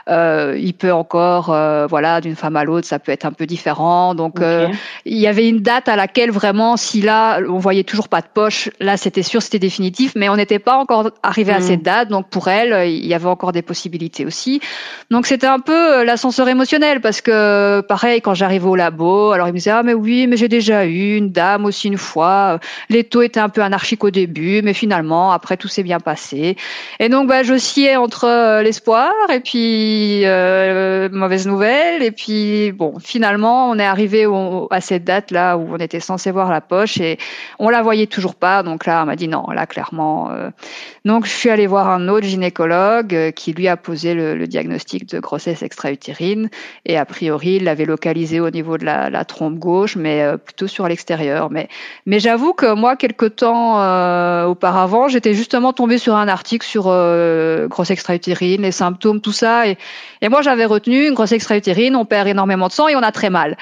euh, 0.09 0.57
il 0.59 0.73
peut 0.73 0.91
encore 0.91 1.53
euh, 1.53 1.87
voilà 1.87 2.21
d'une 2.21 2.35
femme 2.35 2.55
à 2.55 2.63
l'autre 2.63 2.87
ça 2.87 2.99
peut 2.99 3.11
être 3.11 3.25
un 3.25 3.31
peu 3.31 3.45
différent. 3.45 4.15
Donc 4.15 4.41
euh, 4.41 4.67
il 5.05 5.17
y 5.17 5.27
avait 5.27 5.47
une 5.47 5.59
date 5.59 5.87
à 5.87 5.95
laquelle 5.95 6.31
vraiment 6.31 6.77
si 6.77 7.01
là 7.01 7.39
on 7.47 7.57
voyait 7.57 7.83
toujours 7.83 8.09
pas 8.09 8.21
de 8.21 8.27
poche 8.33 8.69
là 8.79 8.97
c'était 8.97 9.23
sûr 9.23 9.41
c'était 9.41 9.59
définitif. 9.59 10.13
Mais 10.15 10.29
on 10.29 10.35
n'était 10.35 10.59
pas 10.59 10.77
encore 10.77 11.11
arrivé 11.23 11.51
à 11.51 11.59
mm. 11.59 11.63
cette 11.63 11.83
date. 11.83 12.09
Donc 12.09 12.29
pour 12.29 12.47
elle 12.47 12.89
il 12.89 13.05
y 13.05 13.13
avait 13.13 13.27
encore 13.27 13.51
des 13.51 13.61
possibilités 13.61 14.25
aussi. 14.25 14.61
Donc 15.11 15.25
c'était 15.25 15.47
un 15.47 15.59
peu 15.59 16.03
l'ascenseur 16.03 16.47
émotionnel. 16.47 17.01
Parce 17.01 17.21
que 17.21 17.81
pareil 17.81 18.21
quand 18.21 18.33
j'arrivais 18.33 18.67
au 18.67 18.75
labo 18.75 19.31
alors 19.31 19.47
il 19.47 19.51
me 19.51 19.57
disait 19.57 19.71
ah 19.71 19.83
mais 19.83 19.93
oui 19.93 20.27
mais 20.27 20.37
j'ai 20.37 20.47
déjà 20.47 20.85
eu 20.85 21.17
une 21.17 21.31
dame 21.31 21.65
aussi 21.65 21.87
une 21.87 21.97
fois. 21.97 22.59
Les 22.89 23.03
taux 23.03 23.21
étaient 23.21 23.39
un 23.39 23.49
peu 23.49 23.61
anarchiques 23.61 24.03
au 24.03 24.11
début 24.11 24.61
mais 24.63 24.73
finalement 24.73 25.31
après 25.31 25.57
tout 25.57 25.67
s'est 25.67 25.83
bien 25.83 25.99
passé. 25.99 26.55
Et 26.99 27.09
donc, 27.09 27.27
bah, 27.27 27.43
j'oscillais 27.43 27.95
entre 27.95 28.25
euh, 28.25 28.63
l'espoir 28.63 29.11
et 29.31 29.39
puis 29.39 29.98
euh, 30.23 31.09
mauvaise 31.11 31.45
nouvelle. 31.45 32.01
Et 32.01 32.11
puis, 32.11 32.71
bon, 32.71 32.99
finalement, 32.99 33.69
on 33.69 33.77
est 33.77 33.85
arrivé 33.85 34.25
à 34.71 34.81
cette 34.81 35.03
date 35.03 35.31
là 35.31 35.57
où 35.57 35.73
on 35.73 35.77
était 35.77 35.99
censé 35.99 36.31
voir 36.31 36.49
la 36.49 36.61
poche 36.61 36.97
et 36.99 37.17
on 37.59 37.69
la 37.69 37.81
voyait 37.81 38.07
toujours 38.07 38.35
pas. 38.35 38.63
Donc 38.63 38.85
là, 38.85 39.03
on 39.03 39.05
m'a 39.05 39.17
dit 39.17 39.27
non, 39.27 39.49
là, 39.51 39.65
clairement. 39.65 40.31
Euh. 40.31 40.49
Donc, 41.03 41.25
je 41.25 41.31
suis 41.31 41.49
allée 41.49 41.67
voir 41.67 41.89
un 41.89 42.07
autre 42.07 42.25
gynécologue 42.25 43.13
euh, 43.13 43.31
qui 43.31 43.51
lui 43.51 43.67
a 43.67 43.75
posé 43.75 44.13
le, 44.13 44.35
le 44.35 44.47
diagnostic 44.47 45.09
de 45.09 45.19
grossesse 45.19 45.61
extra-utérine 45.61 46.49
et 46.85 46.97
a 46.97 47.05
priori, 47.05 47.55
il 47.55 47.65
l'avait 47.65 47.85
localisé 47.85 48.39
au 48.39 48.49
niveau 48.49 48.77
de 48.77 48.85
la, 48.85 49.09
la 49.09 49.25
trompe 49.25 49.59
gauche, 49.59 49.97
mais 49.97 50.25
plutôt 50.37 50.67
sur 50.67 50.87
l'extérieur. 50.87 51.49
Mais, 51.51 51.67
mais 52.05 52.19
j'avoue 52.19 52.53
que 52.53 52.73
moi, 52.73 52.95
quelque 52.95 53.25
temps 53.25 53.79
auparavant, 54.45 55.09
j'étais 55.09 55.33
juste 55.33 55.49
justement 55.49 55.73
tombé 55.73 55.97
sur 55.97 56.15
un 56.15 56.27
article 56.27 56.63
sur 56.63 56.83
euh, 56.89 57.67
grosse 57.67 57.89
extra-utérine, 57.89 58.61
les 58.61 58.71
symptômes, 58.71 59.19
tout 59.19 59.31
ça. 59.31 59.67
Et, 59.67 59.79
et 60.21 60.29
moi, 60.29 60.41
j'avais 60.41 60.65
retenu 60.65 61.07
une 61.07 61.13
grosse 61.13 61.31
extra-utérine, 61.31 61.95
on 61.95 62.05
perd 62.05 62.27
énormément 62.27 62.67
de 62.67 62.73
sang 62.73 62.87
et 62.87 62.95
on 62.95 63.03
a 63.03 63.11
très 63.11 63.29
mal. 63.29 63.57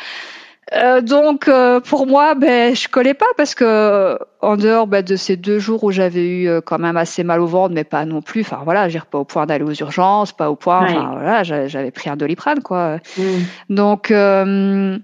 Euh, 0.73 0.99
donc 1.01 1.47
euh, 1.47 1.79
pour 1.79 2.07
moi, 2.07 2.35
ben 2.35 2.75
je 2.75 2.89
collais 2.89 3.13
pas 3.13 3.27
parce 3.37 3.55
que 3.55 4.19
en 4.41 4.57
dehors 4.57 4.85
ben, 4.85 5.01
de 5.01 5.15
ces 5.15 5.37
deux 5.37 5.59
jours 5.59 5.83
où 5.85 5.91
j'avais 5.91 6.27
eu 6.27 6.49
euh, 6.49 6.59
quand 6.59 6.77
même 6.77 6.97
assez 6.97 7.23
mal 7.23 7.39
au 7.39 7.45
ventre, 7.45 7.73
mais 7.73 7.85
pas 7.85 8.03
non 8.05 8.21
plus. 8.21 8.41
Enfin 8.41 8.61
voilà, 8.65 8.89
j'ai 8.89 8.99
pas 8.99 9.19
au 9.19 9.23
point 9.23 9.45
d'aller 9.45 9.63
aux 9.63 9.73
urgences, 9.73 10.33
pas 10.33 10.51
au 10.51 10.55
point. 10.55 10.83
Enfin 10.83 11.11
voilà, 11.13 11.43
j'avais 11.43 11.91
pris 11.91 12.09
un 12.09 12.17
doliprane 12.17 12.61
quoi. 12.61 12.97
Mm. 13.17 13.21
Donc 13.69 14.11
euh, 14.11 14.97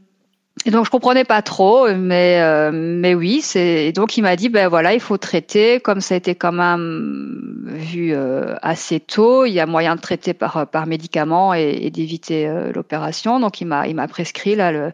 et 0.65 0.71
donc 0.71 0.85
je 0.85 0.91
comprenais 0.91 1.25
pas 1.25 1.41
trop, 1.41 1.89
mais 1.93 2.39
euh, 2.39 2.71
mais 2.71 3.15
oui, 3.15 3.41
c'est 3.41 3.91
donc 3.91 4.17
il 4.17 4.21
m'a 4.21 4.35
dit 4.35 4.49
ben 4.49 4.69
voilà 4.69 4.93
il 4.93 4.99
faut 4.99 5.17
traiter 5.17 5.79
comme 5.79 5.99
ça 5.99 6.13
a 6.13 6.17
été 6.17 6.35
quand 6.35 6.53
même 6.53 7.65
vu 7.65 8.13
euh, 8.13 8.55
assez 8.61 8.99
tôt, 8.99 9.45
il 9.45 9.51
y 9.51 9.59
a 9.59 9.65
moyen 9.65 9.95
de 9.95 10.01
traiter 10.01 10.33
par 10.33 10.67
par 10.67 10.85
médicament 10.85 11.53
et, 11.53 11.79
et 11.81 11.89
d'éviter 11.89 12.47
euh, 12.47 12.71
l'opération. 12.71 13.39
Donc 13.39 13.59
il 13.61 13.65
m'a 13.65 13.87
il 13.87 13.95
m'a 13.95 14.07
prescrit 14.07 14.55
là 14.55 14.71
le 14.71 14.91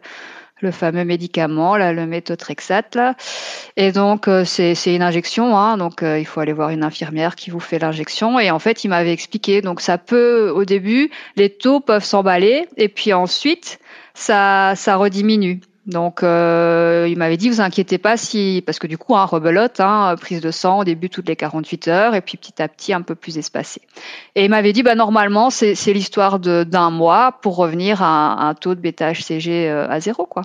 le 0.62 0.72
fameux 0.72 1.06
médicament, 1.06 1.78
là, 1.78 1.94
le 1.94 2.04
méthotrexate, 2.04 2.94
là. 2.94 3.14
Et 3.78 3.92
donc, 3.92 4.28
c'est, 4.44 4.74
c'est 4.74 4.94
une 4.94 5.00
injection, 5.00 5.56
hein, 5.56 5.78
donc 5.78 6.02
il 6.02 6.26
faut 6.26 6.40
aller 6.40 6.52
voir 6.52 6.68
une 6.68 6.84
infirmière 6.84 7.34
qui 7.34 7.48
vous 7.48 7.60
fait 7.60 7.78
l'injection. 7.78 8.38
Et 8.38 8.50
en 8.50 8.58
fait, 8.58 8.84
il 8.84 8.88
m'avait 8.88 9.14
expliqué, 9.14 9.62
donc 9.62 9.80
ça 9.80 9.96
peut, 9.96 10.52
au 10.54 10.66
début, 10.66 11.10
les 11.36 11.48
taux 11.48 11.80
peuvent 11.80 12.04
s'emballer, 12.04 12.68
et 12.76 12.90
puis 12.90 13.14
ensuite, 13.14 13.80
ça, 14.20 14.74
ça 14.76 14.96
rediminue. 14.96 15.60
Donc, 15.86 16.22
euh, 16.22 17.06
il 17.08 17.16
m'avait 17.16 17.36
dit, 17.36 17.48
vous 17.48 17.60
inquiétez 17.60 17.98
pas 17.98 18.16
si, 18.16 18.62
parce 18.64 18.78
que 18.78 18.86
du 18.86 18.98
coup, 18.98 19.16
un 19.16 19.22
hein, 19.22 19.24
rebelote, 19.24 19.80
hein, 19.80 20.14
prise 20.20 20.40
de 20.40 20.50
sang 20.50 20.80
au 20.80 20.84
début 20.84 21.08
toutes 21.08 21.28
les 21.28 21.36
48 21.36 21.88
heures, 21.88 22.14
et 22.14 22.20
puis 22.20 22.36
petit 22.36 22.62
à 22.62 22.68
petit 22.68 22.92
un 22.92 23.02
peu 23.02 23.14
plus 23.14 23.38
espacé. 23.38 23.80
Et 24.34 24.44
il 24.44 24.50
m'avait 24.50 24.72
dit, 24.72 24.82
bah 24.82 24.94
normalement, 24.94 25.50
c'est 25.50 25.74
l'histoire 25.92 26.38
d'un 26.38 26.90
mois 26.90 27.38
pour 27.42 27.56
revenir 27.56 28.02
à 28.02 28.48
un, 28.48 28.54
taux 28.54 28.74
de 28.74 28.80
bêta 28.80 29.12
HCG 29.12 29.68
euh, 29.68 29.88
à 29.88 30.00
zéro, 30.00 30.26
quoi. 30.26 30.42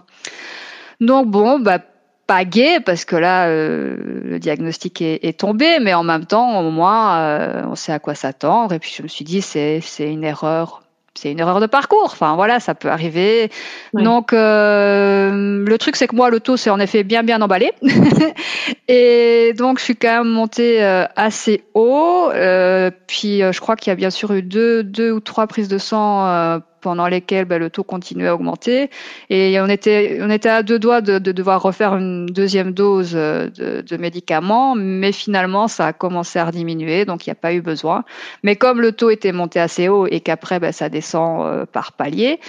Donc 1.02 1.28
bon, 1.28 1.60
bah 1.60 1.80
pas 2.26 2.46
gai 2.46 2.80
parce 2.80 3.06
que 3.06 3.16
là 3.16 3.50
euh, 3.50 3.98
le 4.24 4.40
diagnostic 4.40 5.02
est, 5.02 5.40
tombé, 5.40 5.80
mais 5.80 5.94
en 5.94 6.04
même 6.04 6.26
temps 6.26 6.60
au 6.62 6.72
moins 6.72 7.68
on 7.68 7.76
sait 7.76 7.92
à 7.92 8.00
quoi 8.00 8.16
s'attendre. 8.16 8.74
Et 8.74 8.80
puis 8.80 8.94
je 8.96 9.04
me 9.04 9.08
suis 9.10 9.26
dit 9.26 9.42
c'est 9.42 9.82
une 10.00 10.24
erreur 10.24 10.85
c'est 11.16 11.32
une 11.32 11.40
erreur 11.40 11.60
de 11.60 11.66
parcours. 11.66 12.10
Enfin 12.12 12.36
voilà, 12.36 12.60
ça 12.60 12.76
peut 12.76 12.90
arriver. 12.90 13.50
Donc 13.94 14.34
euh, 14.34 15.64
le 15.66 15.78
truc 15.78 15.96
c'est 15.96 16.08
que 16.08 16.16
moi 16.16 16.30
le 16.30 16.40
taux 16.40 16.58
c'est 16.58 16.70
en 16.70 16.80
effet 16.80 17.04
bien 17.04 17.24
bien 17.24 17.42
emballé 17.42 17.72
et 18.88 19.54
donc 19.58 19.80
je 19.80 19.84
suis 19.84 19.96
quand 19.96 20.24
même 20.24 20.30
montée 20.30 20.84
euh, 20.84 21.06
assez 21.16 21.64
haut. 21.74 22.30
Euh, 22.34 22.92
puis 23.08 23.42
euh, 23.42 23.52
je 23.52 23.60
crois 23.62 23.76
qu'il 23.76 23.92
y 23.92 23.94
a 23.94 23.96
bien 23.96 24.10
sûr 24.10 24.32
eu 24.34 24.42
deux 24.42 24.84
deux 24.84 25.12
ou 25.12 25.20
trois 25.20 25.48
prises 25.48 25.70
de 25.70 25.78
sang 25.78 26.60
pendant 26.86 27.08
lesquelles 27.08 27.46
bah, 27.46 27.58
le 27.58 27.72
taux 27.72 27.84
continuait 27.84 28.28
à 28.28 28.36
augmenter. 28.36 28.92
Et 29.32 29.60
on 29.60 29.66
était, 29.66 30.20
on 30.22 30.30
était 30.30 30.50
à 30.50 30.62
deux 30.62 30.78
doigts 30.78 31.02
de, 31.02 31.18
de 31.18 31.32
devoir 31.32 31.64
refaire 31.64 31.96
une 31.96 32.28
deuxième 32.28 32.74
dose 32.74 33.14
de, 33.14 33.82
de, 33.82 33.98
médicaments, 33.98 34.76
mais 34.76 35.12
finalement, 35.12 35.68
ça 35.68 35.88
a 35.88 35.94
commencé 35.94 36.38
à 36.38 36.52
diminuer, 36.52 37.06
donc 37.06 37.26
il 37.26 37.32
n'y 37.32 37.32
a 37.32 37.42
pas 37.42 37.54
eu 37.54 37.62
besoin. 37.62 38.04
Mais 38.44 38.56
comme 38.56 38.82
le 38.82 38.92
taux 38.92 39.10
était 39.10 39.32
monté 39.32 39.60
assez 39.60 39.88
haut 39.88 40.06
et 40.06 40.20
qu'après, 40.20 40.60
bah, 40.60 40.72
ça 40.72 40.88
descend 40.90 41.48
euh, 41.48 41.66
par 41.66 41.94
palier, 41.94 42.40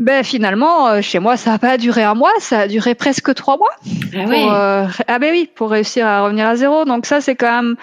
ben 0.00 0.24
finalement, 0.24 0.88
euh, 0.88 1.00
chez 1.00 1.20
moi, 1.20 1.36
ça 1.36 1.52
n'a 1.52 1.60
pas 1.60 1.78
duré 1.78 2.02
un 2.02 2.14
mois, 2.14 2.32
ça 2.40 2.62
a 2.62 2.66
duré 2.66 2.96
presque 2.96 3.32
trois 3.34 3.56
mois. 3.56 3.76
Ah, 4.16 4.24
oui. 4.26 4.48
euh, 4.50 4.86
ah 5.06 5.18
ben 5.20 5.30
oui, 5.30 5.48
pour 5.54 5.70
réussir 5.70 6.08
à 6.08 6.24
revenir 6.24 6.48
à 6.48 6.56
zéro. 6.56 6.84
Donc 6.84 7.06
ça, 7.06 7.20
c'est 7.20 7.36
quand 7.36 7.62
même 7.62 7.76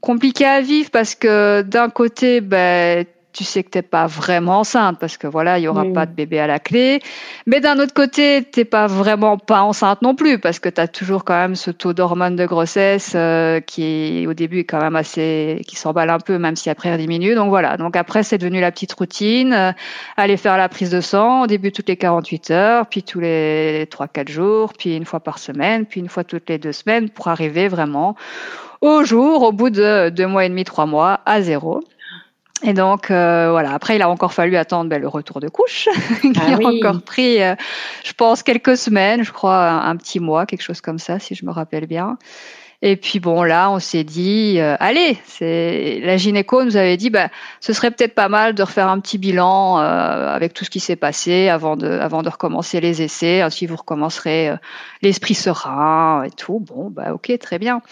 compliqué 0.00 0.44
à 0.46 0.60
vivre 0.60 0.90
parce 0.90 1.14
que 1.14 1.62
d'un 1.62 1.90
côté, 1.90 2.40
ben 2.40 3.06
tu 3.32 3.44
sais 3.44 3.62
que 3.62 3.70
t'es 3.70 3.82
pas 3.82 4.06
vraiment 4.06 4.60
enceinte 4.60 4.98
parce 4.98 5.16
que 5.16 5.26
voilà, 5.26 5.58
il 5.58 5.62
y 5.62 5.68
aura 5.68 5.84
pas 5.86 6.06
de 6.06 6.12
bébé 6.12 6.38
à 6.38 6.46
la 6.46 6.58
clé. 6.58 7.00
Mais 7.46 7.60
d'un 7.60 7.78
autre 7.78 7.94
côté, 7.94 8.44
t'es 8.44 8.64
pas 8.64 8.86
vraiment 8.86 9.38
pas 9.38 9.62
enceinte 9.62 10.02
non 10.02 10.14
plus 10.14 10.38
parce 10.38 10.58
que 10.58 10.68
tu 10.68 10.80
as 10.80 10.88
toujours 10.88 11.24
quand 11.24 11.36
même 11.36 11.54
ce 11.54 11.70
taux 11.70 11.92
d'hormones 11.92 12.36
de 12.36 12.44
grossesse 12.46 13.12
euh, 13.14 13.60
qui 13.60 14.26
au 14.28 14.34
début 14.34 14.60
est 14.60 14.64
quand 14.64 14.80
même 14.80 14.96
assez 14.96 15.62
qui 15.66 15.76
s'emballe 15.76 16.10
un 16.10 16.18
peu 16.18 16.38
même 16.38 16.56
si 16.56 16.68
après 16.68 16.90
il 16.90 16.98
diminue. 16.98 17.34
Donc 17.34 17.48
voilà. 17.48 17.76
Donc 17.76 17.96
après 17.96 18.22
c'est 18.22 18.38
devenu 18.38 18.60
la 18.60 18.70
petite 18.70 18.92
routine, 18.92 19.52
euh, 19.52 19.72
aller 20.16 20.36
faire 20.36 20.58
la 20.58 20.68
prise 20.68 20.90
de 20.90 21.00
sang 21.00 21.44
au 21.44 21.46
début 21.46 21.72
toutes 21.72 21.88
les 21.88 21.96
48 21.96 22.50
heures, 22.50 22.86
puis 22.86 23.02
tous 23.02 23.20
les 23.20 23.86
3 23.90 24.08
4 24.08 24.28
jours, 24.28 24.72
puis 24.78 24.96
une 24.96 25.06
fois 25.06 25.20
par 25.20 25.38
semaine, 25.38 25.86
puis 25.86 26.00
une 26.00 26.08
fois 26.08 26.24
toutes 26.24 26.48
les 26.48 26.58
deux 26.58 26.72
semaines 26.72 27.08
pour 27.08 27.28
arriver 27.28 27.68
vraiment 27.68 28.16
au 28.82 29.04
jour 29.04 29.42
au 29.42 29.52
bout 29.52 29.70
de 29.70 30.10
deux 30.10 30.26
mois 30.26 30.44
et 30.44 30.48
demi, 30.48 30.64
trois 30.64 30.86
mois 30.86 31.20
à 31.24 31.40
zéro. 31.40 31.82
Et 32.64 32.72
donc 32.74 33.10
euh, 33.10 33.50
voilà. 33.50 33.72
Après, 33.72 33.96
il 33.96 34.02
a 34.02 34.08
encore 34.08 34.32
fallu 34.32 34.56
attendre 34.56 34.88
ben, 34.88 35.00
le 35.00 35.08
retour 35.08 35.40
de 35.40 35.48
couche, 35.48 35.88
qui 36.22 36.32
Ah 36.40 36.54
a 36.54 36.56
oui. 36.56 36.80
encore 36.84 37.02
pris, 37.02 37.42
euh, 37.42 37.54
je 38.04 38.12
pense, 38.12 38.42
quelques 38.42 38.76
semaines, 38.76 39.24
je 39.24 39.32
crois, 39.32 39.56
un, 39.68 39.90
un 39.90 39.96
petit 39.96 40.20
mois, 40.20 40.46
quelque 40.46 40.62
chose 40.62 40.80
comme 40.80 40.98
ça, 40.98 41.18
si 41.18 41.34
je 41.34 41.44
me 41.44 41.50
rappelle 41.50 41.86
bien. 41.86 42.18
Et 42.84 42.96
puis 42.96 43.20
bon, 43.20 43.44
là, 43.44 43.70
on 43.70 43.78
s'est 43.78 44.02
dit, 44.02 44.56
euh, 44.58 44.74
allez, 44.80 45.16
c'est 45.24 46.00
la 46.02 46.16
gynéco 46.16 46.64
nous 46.64 46.76
avait 46.76 46.96
dit, 46.96 47.10
bah, 47.10 47.28
ce 47.60 47.72
serait 47.72 47.92
peut-être 47.92 48.16
pas 48.16 48.28
mal 48.28 48.56
de 48.56 48.62
refaire 48.64 48.88
un 48.88 48.98
petit 48.98 49.18
bilan 49.18 49.78
euh, 49.78 50.34
avec 50.34 50.52
tout 50.52 50.64
ce 50.64 50.70
qui 50.70 50.80
s'est 50.80 50.96
passé 50.96 51.48
avant 51.48 51.76
de, 51.76 51.86
avant 51.86 52.22
de 52.22 52.28
recommencer 52.28 52.80
les 52.80 53.00
essais. 53.00 53.40
Ainsi, 53.40 53.66
vous 53.66 53.76
recommencerez 53.76 54.48
euh, 54.48 54.56
l'esprit 55.00 55.34
serein 55.34 56.24
et 56.24 56.30
tout. 56.30 56.58
Bon, 56.58 56.90
bah 56.90 57.14
ok, 57.14 57.38
très 57.38 57.60
bien. 57.60 57.82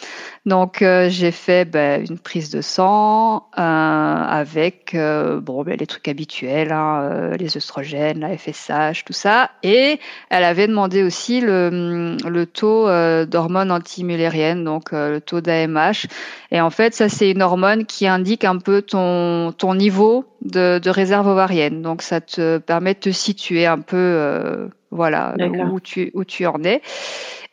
Donc 0.45 0.82
euh, 0.82 1.09
j'ai 1.09 1.30
fait 1.30 1.64
bah, 1.70 1.99
une 1.99 2.18
prise 2.18 2.51
de 2.51 2.61
sang 2.61 3.47
avec 3.53 4.97
bon 4.97 5.62
ben, 5.62 5.76
les 5.78 5.86
trucs 5.86 6.09
habituels, 6.09 6.72
hein, 6.72 7.30
les 7.38 7.57
œstrogènes, 7.57 8.20
la 8.20 8.36
FSH, 8.36 9.05
tout 9.05 9.12
ça. 9.12 9.51
Et 9.62 10.01
elle 10.30 10.45
avait 10.45 10.66
demandé 10.66 11.05
aussi 11.05 11.41
le, 11.41 12.16
le 12.26 12.47
taux 12.47 12.86
d'hormones 13.26 13.70
antimullériennes, 13.70 14.64
donc 14.64 14.80
euh, 14.93 15.11
le 15.12 15.20
taux 15.20 15.41
d'AMH. 15.41 16.07
Et 16.51 16.61
en 16.61 16.70
fait, 16.70 16.95
ça 16.95 17.09
c'est 17.09 17.31
une 17.31 17.43
hormone 17.43 17.87
qui 17.87 18.07
indique 18.07 18.45
un 18.45 18.59
peu 18.59 18.83
ton 18.83 19.53
ton 19.53 19.74
niveau 19.74 20.24
de, 20.43 20.78
de 20.78 20.91
réserve 20.91 21.26
ovarienne. 21.26 21.83
Donc 21.83 22.03
ça 22.03 22.20
te 22.20 22.59
permet 22.59 22.95
de 22.95 23.01
te 23.01 23.11
situer 23.11 23.66
un 23.66 23.81
peu, 23.81 23.97
euh, 23.97 24.68
voilà, 24.91 25.35
où 25.72 25.81
tu 25.81 26.11
où 26.14 26.24
tu 26.24 26.47
en 26.47 26.62
es. 26.64 26.83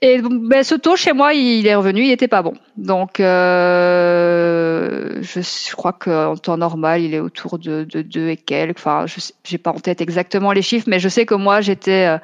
Et 0.03 0.21
ben, 0.21 0.63
ce 0.63 0.75
taux 0.75 0.95
chez 0.95 1.11
moi, 1.11 1.33
il 1.33 1.65
est 1.65 1.73
revenu, 1.73 2.03
il 2.03 2.11
était 2.11 2.27
pas 2.27 2.43
bon. 2.43 2.53
Donc, 2.77 3.19
euh, 3.19 5.17
je, 5.21 5.41
je 5.41 5.75
crois 5.75 5.93
qu'en 5.93 6.35
temps 6.35 6.57
normal, 6.57 7.01
il 7.01 7.15
est 7.15 7.19
autour 7.19 7.57
de, 7.57 7.83
de 7.83 8.03
2 8.03 8.29
et 8.29 8.37
quelques. 8.37 8.77
Enfin, 8.77 9.07
je 9.07 9.19
j'ai 9.43 9.57
pas 9.57 9.71
en 9.71 9.79
tête 9.79 9.99
exactement 9.99 10.51
les 10.51 10.61
chiffres, 10.61 10.85
mais 10.87 10.99
je 10.99 11.09
sais 11.09 11.25
que 11.25 11.33
moi, 11.33 11.61
j'étais 11.61 12.19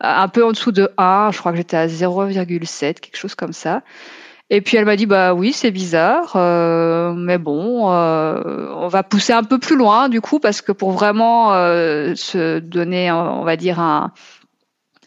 un 0.00 0.28
peu 0.28 0.44
en 0.44 0.52
dessous 0.52 0.72
de 0.72 0.90
1. 0.96 1.30
Je 1.32 1.38
crois 1.38 1.52
que 1.52 1.58
j'étais 1.58 1.76
à 1.76 1.86
0,7, 1.86 3.00
quelque 3.00 3.16
chose 3.16 3.34
comme 3.34 3.52
ça. 3.52 3.82
Et 4.50 4.62
puis 4.62 4.78
elle 4.78 4.86
m'a 4.86 4.96
dit 4.96 5.04
bah 5.04 5.34
oui 5.34 5.52
c'est 5.52 5.70
bizarre 5.70 6.32
euh, 6.36 7.12
mais 7.12 7.36
bon 7.36 7.92
euh, 7.92 8.72
on 8.76 8.88
va 8.88 9.02
pousser 9.02 9.34
un 9.34 9.42
peu 9.44 9.58
plus 9.58 9.76
loin 9.76 10.08
du 10.08 10.22
coup 10.22 10.40
parce 10.40 10.62
que 10.62 10.72
pour 10.72 10.92
vraiment 10.92 11.52
euh, 11.52 12.14
se 12.14 12.58
donner 12.58 13.12
on 13.12 13.44
va 13.44 13.56
dire 13.56 13.78
un 13.78 14.12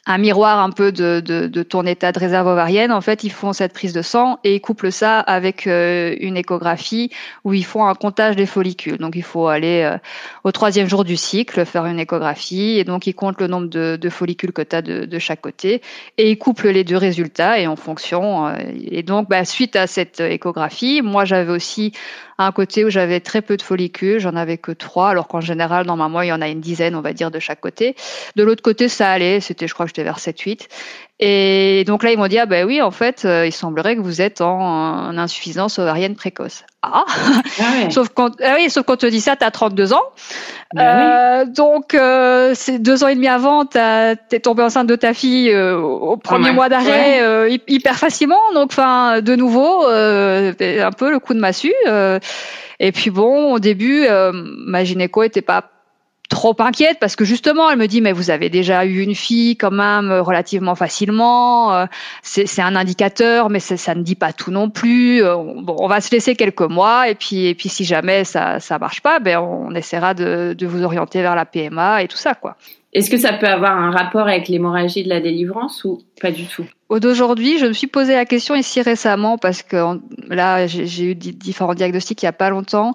un 0.07 0.17
miroir 0.17 0.59
un 0.59 0.71
peu 0.71 0.91
de, 0.91 1.19
de, 1.19 1.45
de 1.45 1.63
ton 1.63 1.85
état 1.85 2.11
de 2.11 2.17
réserve 2.17 2.47
ovarienne. 2.47 2.91
En 2.91 3.01
fait, 3.01 3.23
ils 3.23 3.31
font 3.31 3.53
cette 3.53 3.71
prise 3.71 3.93
de 3.93 4.01
sang 4.01 4.39
et 4.43 4.55
ils 4.55 4.61
couplent 4.61 4.91
ça 4.91 5.19
avec 5.19 5.67
euh, 5.67 6.15
une 6.19 6.37
échographie 6.37 7.11
où 7.43 7.53
ils 7.53 7.65
font 7.65 7.85
un 7.85 7.93
comptage 7.93 8.35
des 8.35 8.47
follicules. 8.47 8.97
Donc, 8.97 9.15
il 9.15 9.21
faut 9.23 9.47
aller 9.47 9.83
euh, 9.83 9.97
au 10.43 10.51
troisième 10.51 10.89
jour 10.89 11.03
du 11.03 11.17
cycle 11.17 11.65
faire 11.65 11.85
une 11.85 11.99
échographie 11.99 12.79
et 12.79 12.83
donc 12.83 13.05
ils 13.05 13.13
comptent 13.13 13.39
le 13.39 13.47
nombre 13.47 13.67
de, 13.67 14.09
follicules 14.09 14.53
que 14.53 14.63
tu 14.63 14.75
as 14.75 14.81
de, 14.81 15.05
de 15.05 15.19
chaque 15.19 15.41
côté 15.41 15.81
et 16.17 16.31
ils 16.31 16.37
couplent 16.37 16.69
les 16.69 16.83
deux 16.83 16.97
résultats 16.97 17.59
et 17.59 17.67
en 17.67 17.75
fonction. 17.75 18.47
euh, 18.47 18.57
et 18.83 19.03
donc, 19.03 19.29
bah, 19.29 19.45
suite 19.45 19.75
à 19.75 19.85
cette 19.85 20.19
échographie, 20.19 21.01
moi, 21.03 21.25
j'avais 21.25 21.51
aussi 21.51 21.93
un 22.45 22.51
côté 22.51 22.85
où 22.85 22.89
j'avais 22.89 23.19
très 23.19 23.41
peu 23.41 23.57
de 23.57 23.61
follicules, 23.61 24.19
j'en 24.19 24.35
avais 24.35 24.57
que 24.57 24.71
trois, 24.71 25.09
alors 25.09 25.27
qu'en 25.27 25.41
général, 25.41 25.85
normalement, 25.85 26.21
il 26.21 26.27
y 26.27 26.33
en 26.33 26.41
a 26.41 26.49
une 26.49 26.61
dizaine, 26.61 26.95
on 26.95 27.01
va 27.01 27.13
dire, 27.13 27.31
de 27.31 27.39
chaque 27.39 27.61
côté. 27.61 27.95
De 28.35 28.43
l'autre 28.43 28.61
côté, 28.61 28.89
ça 28.89 29.11
allait, 29.11 29.39
c'était, 29.39 29.67
je 29.67 29.73
crois 29.73 29.85
que 29.85 29.89
j'étais 29.89 30.03
vers 30.03 30.19
7-8. 30.19 30.67
Et 31.23 31.83
donc 31.85 32.01
là, 32.01 32.11
ils 32.11 32.17
m'ont 32.17 32.27
dit, 32.27 32.39
ah 32.39 32.47
ben 32.47 32.65
oui, 32.65 32.81
en 32.81 32.89
fait, 32.89 33.25
euh, 33.25 33.45
il 33.45 33.51
semblerait 33.51 33.95
que 33.95 34.01
vous 34.01 34.21
êtes 34.21 34.41
en, 34.41 34.59
en 35.09 35.17
insuffisance 35.19 35.77
ovarienne 35.77 36.15
précoce. 36.15 36.63
Ah, 36.81 37.05
Ah 37.07 37.63
ouais. 37.83 37.91
sauf 37.91 38.09
quand, 38.09 38.31
ah 38.43 38.55
oui, 38.57 38.71
sauf 38.71 38.85
quand 38.87 38.93
on 38.93 38.97
te 38.97 39.05
dit 39.05 39.21
ça, 39.21 39.35
t'as 39.35 39.51
32 39.51 39.93
ans. 39.93 40.01
Ben 40.73 40.81
oui. 40.83 41.03
Euh, 41.05 41.45
donc, 41.45 41.93
euh, 41.93 42.53
c'est 42.55 42.79
deux 42.79 43.03
ans 43.03 43.07
et 43.07 43.13
demi 43.13 43.27
avant, 43.27 43.65
t'as- 43.65 44.15
t'es 44.15 44.39
tombée 44.39 44.63
enceinte 44.63 44.87
de 44.87 44.95
ta 44.95 45.13
fille 45.13 45.51
euh, 45.51 45.77
au 45.77 46.17
premier 46.17 46.45
ouais. 46.45 46.53
mois 46.53 46.69
d'arrêt 46.69 47.19
Ouais. 47.19 47.21
euh, 47.21 47.49
hy- 47.49 47.61
hyper 47.67 47.97
facilement. 47.97 48.39
Donc, 48.55 48.71
enfin, 48.71 49.21
de 49.21 49.35
nouveau, 49.35 49.85
euh, 49.87 50.53
un 50.59 50.91
peu 50.91 51.11
le 51.11 51.19
coup 51.19 51.35
de 51.35 51.39
massue. 51.39 51.73
euh. 51.87 52.17
et 52.79 52.91
puis 52.91 53.11
bon, 53.11 53.53
au 53.53 53.59
début, 53.59 54.05
euh, 54.07 54.31
ma 54.33 54.83
gynéco 54.83 55.21
était 55.21 55.43
pas 55.43 55.65
trop 56.31 56.55
inquiète 56.59 56.97
parce 56.99 57.15
que 57.17 57.25
justement 57.25 57.69
elle 57.69 57.77
me 57.77 57.87
dit 57.87 57.99
mais 58.01 58.13
vous 58.13 58.29
avez 58.31 58.49
déjà 58.49 58.85
eu 58.85 59.01
une 59.01 59.13
fille 59.15 59.57
quand 59.57 59.69
même 59.69 60.09
euh, 60.09 60.21
relativement 60.21 60.75
facilement 60.75 61.75
euh, 61.75 61.85
c'est 62.23 62.61
un 62.61 62.75
indicateur 62.77 63.49
mais 63.49 63.59
ça, 63.59 63.93
ne 63.95 64.01
dit 64.01 64.15
pas 64.15 64.31
tout 64.31 64.49
non 64.49 64.69
plus 64.69 65.21
Euh, 65.23 65.35
on- 65.35 65.61
bon 65.61 65.75
on 65.79 65.87
va 65.87 65.99
se 65.99 66.09
laisser 66.11 66.35
quelques 66.35 66.61
mois 66.61 67.09
et 67.09 67.15
puis 67.15 67.47
et 67.47 67.53
puis 67.53 67.67
si 67.69 67.83
jamais 67.83 68.23
ça 68.23 68.59
ça 68.61 68.79
marche 68.79 69.01
pas 69.01 69.19
ben 69.19 69.39
on 69.39 69.75
essaiera 69.75 70.13
de, 70.13 70.55
de 70.57 70.65
vous 70.67 70.83
orienter 70.83 71.21
vers 71.21 71.35
la 71.35 71.45
PMA 71.45 72.01
et 72.03 72.07
tout 72.07 72.17
ça 72.17 72.33
quoi 72.33 72.55
Est-ce 72.93 73.09
que 73.09 73.17
ça 73.17 73.33
peut 73.33 73.47
avoir 73.47 73.77
un 73.77 73.91
rapport 73.91 74.27
avec 74.27 74.49
l'hémorragie 74.49 75.03
de 75.03 75.09
la 75.09 75.21
délivrance 75.21 75.85
ou 75.85 76.01
pas 76.19 76.31
du 76.31 76.45
tout? 76.45 76.65
Au 76.89 76.99
d'aujourd'hui, 76.99 77.57
je 77.57 77.65
me 77.67 77.71
suis 77.73 77.87
posé 77.87 78.13
la 78.13 78.25
question 78.25 78.53
ici 78.53 78.81
récemment 78.81 79.37
parce 79.37 79.63
que 79.63 79.97
là, 80.27 80.67
j'ai 80.67 81.11
eu 81.11 81.15
di- 81.15 81.31
différents 81.31 81.73
diagnostics 81.73 82.21
il 82.21 82.25
y 82.25 82.27
a 82.27 82.33
pas 82.33 82.49
longtemps, 82.49 82.93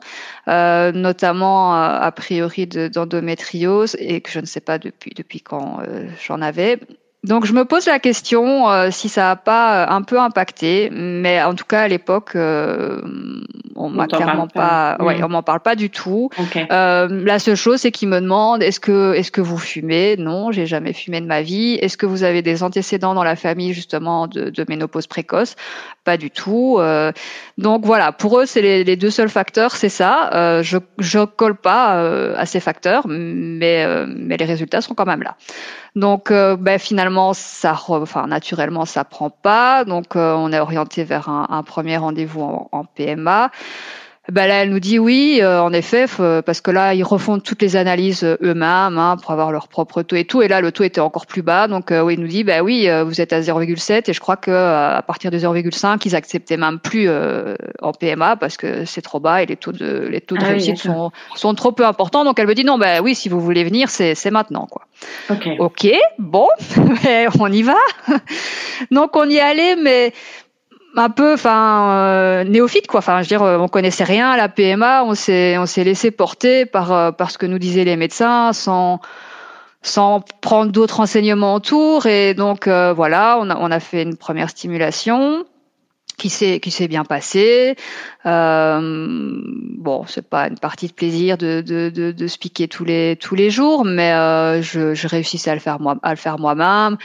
euh, 0.48 0.92
notamment 0.92 1.74
euh, 1.74 1.98
a 1.98 2.12
priori 2.12 2.66
de- 2.66 2.88
d'endométriose 2.88 3.96
et 3.98 4.20
que 4.20 4.30
je 4.30 4.40
ne 4.40 4.44
sais 4.46 4.60
pas 4.60 4.78
depuis 4.78 5.12
depuis 5.16 5.40
quand 5.40 5.78
euh, 5.80 6.06
j'en 6.26 6.42
avais. 6.42 6.78
Donc 7.26 7.44
je 7.44 7.52
me 7.52 7.64
pose 7.64 7.86
la 7.86 7.98
question 7.98 8.70
euh, 8.70 8.90
si 8.90 9.08
ça 9.08 9.30
a 9.32 9.36
pas 9.36 9.82
euh, 9.84 9.90
un 9.90 10.02
peu 10.02 10.20
impacté, 10.20 10.90
mais 10.92 11.42
en 11.42 11.54
tout 11.54 11.64
cas 11.64 11.80
à 11.82 11.88
l'époque, 11.88 12.30
euh, 12.36 13.00
on 13.74 13.90
m'a 13.90 14.06
t'en 14.06 14.18
clairement 14.18 14.46
pas. 14.46 14.96
pas, 14.98 15.04
ouais, 15.04 15.18
Mm. 15.18 15.24
on 15.24 15.28
m'en 15.28 15.42
parle 15.42 15.60
pas 15.60 15.74
du 15.74 15.90
tout. 15.90 16.30
Ok. 16.38 16.56
Euh, 16.70 17.08
la 17.24 17.38
seule 17.38 17.56
chose, 17.56 17.80
c'est 17.80 17.90
qu'ils 17.90 18.08
me 18.08 18.20
demandent 18.20 18.62
est-ce 18.62 18.80
que 18.80 19.14
est-ce 19.14 19.30
que 19.32 19.40
vous 19.40 19.58
fumez? 19.58 20.16
Non, 20.16 20.52
j'ai 20.52 20.66
jamais 20.66 20.92
fumé 20.92 21.20
de 21.20 21.26
ma 21.26 21.42
vie. 21.42 21.74
Est-ce 21.82 21.96
que 21.96 22.06
vous 22.06 22.22
avez 22.22 22.42
des 22.42 22.62
antécédents 22.62 23.14
dans 23.14 23.24
la 23.24 23.36
famille 23.36 23.72
justement 23.72 24.28
de, 24.28 24.48
de 24.50 24.64
ménopause 24.68 25.06
précoce? 25.08 25.56
Pas 26.06 26.16
du 26.16 26.30
tout. 26.30 26.76
Euh, 26.78 27.10
donc 27.58 27.84
voilà, 27.84 28.12
pour 28.12 28.38
eux, 28.38 28.46
c'est 28.46 28.62
les, 28.62 28.96
deux 28.96 29.10
seuls 29.10 29.28
facteurs, 29.28 29.74
c'est 29.74 29.88
ça. 29.88 30.30
Euh, 30.34 30.62
je 30.62 30.78
je 30.98 31.24
colle 31.24 31.56
pas 31.56 31.96
euh, 31.96 32.36
à 32.38 32.46
ces 32.46 32.60
facteurs, 32.60 33.08
mais 33.08 33.84
les 34.06 34.44
résultats 34.44 34.80
sont 34.82 34.94
quand 34.94 35.04
même 35.04 35.24
là. 35.24 35.34
Donc 35.96 36.30
ben, 36.30 36.78
finalement, 36.78 37.34
ça, 37.34 37.76
enfin 37.88 38.28
naturellement, 38.28 38.84
ça 38.84 39.02
prend 39.02 39.30
pas. 39.30 39.84
Donc 39.84 40.14
on 40.14 40.52
est 40.52 40.60
orienté 40.60 41.02
vers 41.02 41.28
un, 41.28 41.62
premier 41.64 41.96
rendez-vous 41.96 42.42
en, 42.42 42.68
en 42.70 42.84
PMA. 42.84 43.50
Ben 44.32 44.46
là, 44.48 44.62
elle 44.62 44.70
nous 44.70 44.80
dit 44.80 44.98
oui, 44.98 45.38
euh, 45.40 45.62
en 45.62 45.72
effet, 45.72 46.06
parce 46.44 46.60
que 46.60 46.70
là, 46.70 46.94
ils 46.94 47.04
refont 47.04 47.38
toutes 47.38 47.62
les 47.62 47.76
analyses 47.76 48.24
euh, 48.24 48.36
eux-mêmes 48.42 48.98
hein, 48.98 49.16
pour 49.22 49.30
avoir 49.30 49.52
leur 49.52 49.68
propre 49.68 50.02
taux 50.02 50.16
et 50.16 50.24
tout. 50.24 50.42
Et 50.42 50.48
là, 50.48 50.60
le 50.60 50.72
taux 50.72 50.82
était 50.82 51.00
encore 51.00 51.26
plus 51.26 51.42
bas. 51.42 51.68
Donc, 51.68 51.92
euh, 51.92 52.02
oui, 52.02 52.14
il 52.14 52.20
nous 52.20 52.26
dit, 52.26 52.42
bah 52.42 52.62
oui, 52.62 52.88
vous 53.04 53.20
êtes 53.20 53.32
à 53.32 53.40
0,7 53.40 54.10
et 54.10 54.12
je 54.12 54.20
crois 54.20 54.36
que 54.36 54.50
à 54.50 55.02
partir 55.06 55.30
de 55.30 55.38
0,5, 55.38 56.02
ils 56.04 56.16
acceptaient 56.16 56.56
même 56.56 56.78
plus 56.78 57.08
en 57.80 57.92
PMA 57.92 58.36
parce 58.36 58.56
que 58.56 58.84
c'est 58.84 59.02
trop 59.02 59.20
bas 59.20 59.42
et 59.42 59.46
les 59.46 59.56
taux 59.56 59.72
de 59.72 60.06
les 60.10 60.20
taux 60.20 60.36
de 60.36 60.42
ah 60.42 60.48
réussite 60.48 60.78
sont, 60.78 61.12
sont 61.34 61.54
trop 61.54 61.72
peu 61.72 61.86
importants. 61.86 62.24
Donc, 62.24 62.38
elle 62.38 62.46
me 62.46 62.54
dit 62.54 62.64
non, 62.64 62.78
bah 62.78 63.00
oui, 63.02 63.14
si 63.14 63.28
vous 63.28 63.40
voulez 63.40 63.64
venir, 63.64 63.90
c'est 63.90 64.14
c'est 64.14 64.30
maintenant 64.30 64.66
quoi. 64.66 64.86
Ok. 65.30 65.48
Ok, 65.58 65.88
bon, 66.18 66.48
on 67.40 67.52
y 67.52 67.62
va. 67.62 67.76
donc, 68.90 69.16
on 69.16 69.28
y 69.28 69.38
allait, 69.38 69.76
mais 69.76 70.12
un 70.96 71.10
peu 71.10 71.34
enfin 71.34 71.90
euh, 71.90 72.44
néophyte 72.44 72.86
quoi. 72.86 72.98
Enfin 72.98 73.22
je 73.22 73.28
veux 73.28 73.38
dire 73.38 73.42
on 73.42 73.68
connaissait 73.68 74.04
rien 74.04 74.30
à 74.30 74.36
la 74.36 74.48
PMA 74.48 75.04
on 75.04 75.14
s'est 75.14 75.58
on 75.58 75.66
s'est 75.66 75.84
laissé 75.84 76.10
porter 76.10 76.66
par 76.66 76.92
euh, 76.92 77.12
par 77.12 77.30
ce 77.30 77.38
que 77.38 77.46
nous 77.46 77.58
disaient 77.58 77.84
les 77.84 77.96
médecins 77.96 78.52
sans 78.52 79.00
sans 79.82 80.24
prendre 80.40 80.72
d'autres 80.72 80.96
renseignements 80.96 81.54
autour 81.54 82.06
et 82.06 82.34
donc 82.34 82.66
euh, 82.66 82.92
voilà 82.92 83.38
on 83.40 83.50
a 83.50 83.56
on 83.56 83.70
a 83.70 83.80
fait 83.80 84.02
une 84.02 84.16
première 84.16 84.50
stimulation 84.50 85.44
qui 86.18 86.30
s'est 86.30 86.60
qui 86.60 86.70
s'est 86.70 86.88
bien 86.88 87.04
passée. 87.04 87.76
Euh, 88.24 89.40
bon 89.78 90.04
c'est 90.06 90.26
pas 90.28 90.48
une 90.48 90.58
partie 90.58 90.88
de 90.88 90.92
plaisir 90.92 91.36
de 91.36 91.60
de 91.60 91.90
de, 91.90 92.10
de 92.10 92.26
se 92.26 92.38
piquer 92.38 92.68
tous 92.68 92.84
les 92.84 93.16
tous 93.20 93.34
les 93.34 93.50
jours 93.50 93.84
mais 93.84 94.12
je 94.62 94.94
je 94.94 95.08
réussissais 95.08 95.50
à 95.50 95.54
le 95.54 95.60
faire 95.60 95.78
moi 95.78 95.96
à 96.02 96.10
le 96.10 96.16
faire 96.16 96.38
moi-même 96.38 96.96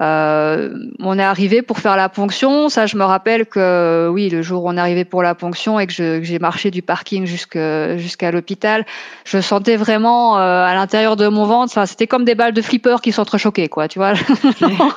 euh, 0.00 0.70
on 1.00 1.18
est 1.18 1.22
arrivé 1.22 1.62
pour 1.62 1.78
faire 1.78 1.96
la 1.96 2.08
ponction. 2.08 2.68
Ça, 2.68 2.86
je 2.86 2.96
me 2.96 3.04
rappelle 3.04 3.46
que 3.46 4.08
oui, 4.10 4.30
le 4.30 4.40
jour 4.42 4.64
où 4.64 4.68
on 4.68 4.76
est 4.76 4.80
arrivé 4.80 5.04
pour 5.04 5.22
la 5.22 5.34
ponction 5.34 5.78
et 5.78 5.86
que 5.86 6.22
j'ai 6.22 6.38
marché 6.38 6.70
du 6.70 6.80
parking 6.82 7.26
jusqu'à 7.26 8.30
l'hôpital, 8.30 8.86
je 9.24 9.40
sentais 9.40 9.76
vraiment 9.76 10.38
euh, 10.38 10.64
à 10.64 10.74
l'intérieur 10.74 11.16
de 11.16 11.28
mon 11.28 11.44
ventre, 11.44 11.72
enfin, 11.72 11.86
c'était 11.86 12.06
comme 12.06 12.24
des 12.24 12.34
balles 12.34 12.52
de 12.52 12.62
flipper 12.62 12.96
qui 13.02 13.12
s'entrechoquaient, 13.12 13.68
quoi. 13.68 13.88
Tu 13.88 13.98
vois. 13.98 14.12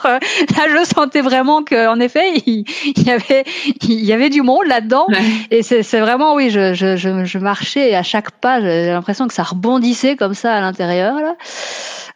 Euh, 0.05 0.19
là, 0.57 0.65
je 0.67 0.85
sentais 0.85 1.21
vraiment 1.21 1.63
qu'en 1.63 1.99
effet, 1.99 2.33
il, 2.45 2.65
y 2.97 3.09
avait 3.09 3.43
il 3.81 4.03
y 4.03 4.11
avait 4.11 4.29
du 4.29 4.41
monde 4.41 4.65
là-dedans. 4.65 5.07
Et 5.51 5.63
c'est 5.63 5.99
vraiment 5.99 6.35
oui, 6.35 6.49
je, 6.49 6.73
je, 6.73 6.95
je, 6.97 7.37
marchais 7.37 7.91
et 7.91 7.95
à 7.95 8.03
chaque 8.03 8.31
pas, 8.31 8.59
j'ai 8.61 8.87
l'impression 8.87 9.27
que 9.27 9.33
ça 9.33 9.43
rebondissait 9.43 10.15
comme 10.15 10.33
ça 10.33 10.53
à 10.53 10.61
l'intérieur 10.61 11.15
là 11.15 11.35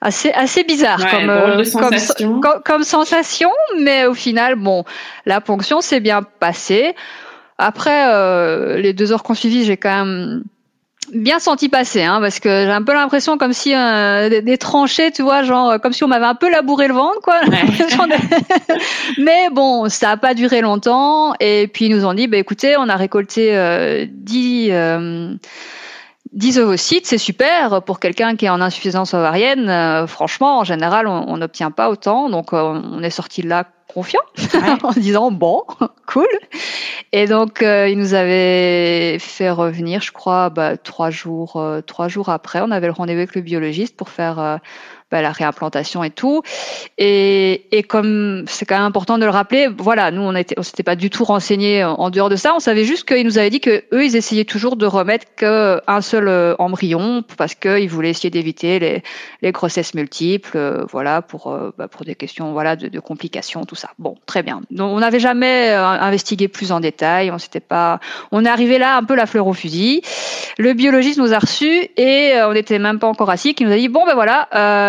assez 0.02 0.32
assez 0.32 0.64
bizarre 0.64 1.10
comme, 1.10 1.30
euh, 1.30 1.64
sensation. 1.64 2.40
Comme, 2.40 2.62
comme, 2.64 2.84
sensation, 2.84 3.52
mais 3.80 4.06
au 4.06 4.14
final, 4.14 4.56
bon, 4.56 4.84
la 5.26 5.42
ponction 5.42 5.82
s'est 5.82 6.00
bien 6.00 6.22
passée. 6.24 6.96
Après 7.58 8.14
euh, 8.14 8.78
les 8.78 8.94
deux 8.94 9.12
heures 9.12 9.24
qu'on 9.24 9.34
suivi, 9.34 9.66
j'ai 9.66 9.78
quand 9.78 10.06
même 10.06 10.44
bien 11.14 11.40
senti 11.40 11.70
passer, 11.70 12.04
hein, 12.04 12.20
parce 12.22 12.40
que 12.40 12.50
j'ai 12.50 12.72
un 12.72 12.84
peu 12.84 12.94
l'impression 12.94 13.38
comme 13.38 13.54
si 13.54 13.74
euh, 13.74 14.42
des, 14.42 14.58
tranchées, 14.58 15.12
tu 15.12 15.24
vois, 15.24 15.42
genre 15.44 15.80
comme 15.80 15.94
si 15.94 16.04
on 16.04 16.08
m'avait 16.08 16.26
un 16.26 16.36
peu 16.36 16.52
labouré 16.52 16.88
le 16.88 16.94
ventre, 16.94 17.22
quoi. 17.24 17.40
Mais 19.18 19.50
bon, 19.52 19.90
ça 19.90 20.12
a 20.12 20.18
pas 20.18 20.34
duré 20.34 20.62
longtemps, 20.62 21.34
et 21.40 21.68
puis 21.68 21.86
ils 21.86 21.96
nous 21.96 22.06
ont 22.06 22.14
dit, 22.14 22.28
bah 22.28 22.38
écoutez, 22.38 22.76
on 22.78 22.90
a 22.90 22.96
récolté 22.96 23.56
euh, 23.58 24.06
10 24.10 24.72
10 26.34 26.60
ovocytes, 26.60 27.06
c'est 27.06 27.18
super 27.18 27.82
pour 27.84 28.00
quelqu'un 28.00 28.36
qui 28.36 28.46
est 28.46 28.50
en 28.50 28.62
insuffisance 28.62 29.14
ovarienne. 29.14 29.70
Euh, 29.70 30.08
franchement, 30.08 30.60
en 30.60 30.64
général, 30.64 31.08
on 31.08 31.38
n'obtient 31.38 31.72
pas 31.72 31.90
autant, 31.90 32.30
donc 32.30 32.54
euh, 32.54 32.62
on 32.62 33.02
est 33.04 33.10
sorti 33.10 33.42
de 33.42 33.50
là 33.50 33.66
confiant 33.94 34.22
en 34.84 34.92
disant 34.92 35.32
bon, 35.32 35.64
cool. 36.06 36.28
Et 37.14 37.26
donc 37.26 37.62
euh, 37.62 37.88
il 37.88 37.98
nous 37.98 38.14
avait 38.14 39.18
fait 39.20 39.50
revenir, 39.50 40.02
je 40.02 40.12
crois, 40.12 40.50
bah, 40.50 40.78
trois 40.78 41.10
jours, 41.10 41.64
trois 41.86 42.08
jours 42.08 42.30
après, 42.30 42.62
on 42.62 42.72
avait 42.72 42.88
le 42.88 42.94
rendez-vous 42.94 43.20
avec 43.20 43.36
le 43.36 43.42
biologiste 43.42 43.96
pour 43.96 44.10
faire 44.10 44.60
bah, 45.10 45.22
la 45.22 45.32
réimplantation 45.32 46.04
et 46.04 46.10
tout. 46.10 46.42
Et, 46.98 47.66
et 47.72 47.84
comme 47.84 48.44
c'est 48.48 48.66
quand 48.66 48.76
même 48.76 48.86
important 48.86 49.18
de 49.18 49.24
le 49.24 49.30
rappeler, 49.30 49.70
voilà, 49.78 50.12
nous 50.12 50.22
on 50.22 50.36
était, 50.36 50.56
on 50.60 50.64
s'était 50.64 50.84
pas 50.84 50.98
du 50.98 51.10
tout 51.10 51.24
renseigné 51.24 51.84
en 51.84 52.10
dehors 52.10 52.30
de 52.30 52.36
ça. 52.36 52.54
On 52.56 52.60
savait 52.60 52.84
juste 52.84 53.08
qu'ils 53.08 53.26
nous 53.26 53.38
avaient 53.38 53.50
dit 53.50 53.62
que 53.62 53.86
eux, 53.94 54.04
ils 54.04 54.18
essayaient 54.18 54.44
toujours 54.44 54.76
de 54.76 54.86
remettre 54.86 55.26
qu'un 55.36 56.02
seul 56.02 56.28
euh, 56.28 56.56
embryon 56.60 57.24
parce 57.38 57.56
qu'ils 57.56 57.90
voulaient 57.90 58.10
essayer 58.10 58.30
d'éviter 58.30 58.80
les, 58.80 59.04
les 59.42 59.52
grossesses 59.52 59.94
multiples, 59.94 60.58
euh, 60.58 60.86
voilà, 60.92 61.22
pour 61.22 61.52
euh, 61.52 61.72
bah, 61.78 61.88
pour 61.88 62.04
des 62.04 62.16
questions, 62.16 62.52
voilà, 62.52 62.76
de, 62.76 62.90
de, 62.90 63.00
complications, 63.00 63.64
tout 63.64 63.76
ça. 63.76 63.92
Bon, 64.00 64.18
très 64.26 64.44
bien. 64.44 64.62
Donc 64.72 64.92
on 64.92 65.00
n'avait 65.00 65.20
jamais 65.22 65.72
investigué 65.72 66.50
plus 66.50 66.74
en 66.74 66.82
détail. 66.82 67.32
On 67.32 67.38
s'était 67.38 67.62
pas, 67.62 68.00
on 68.32 68.44
est 68.44 68.50
arrivé 68.50 68.78
là 68.78 68.98
un 68.98 69.04
peu 69.04 69.16
la 69.16 69.26
fleur 69.26 69.48
au 69.48 69.54
fusil. 69.54 70.02
Le 70.58 70.74
biologiste 70.74 71.20
nous 71.20 71.34
a 71.34 71.40
reçus 71.40 71.88
et 71.96 72.34
on 72.44 72.54
n'était 72.54 72.80
même 72.80 73.00
pas 73.00 73.08
encore 73.08 73.30
assis, 73.30 73.54
qui 73.54 73.64
nous 73.64 73.72
a 73.72 73.78
dit 73.78 73.88
bon 73.88 74.06
ben 74.06 74.16
voilà 74.16 74.48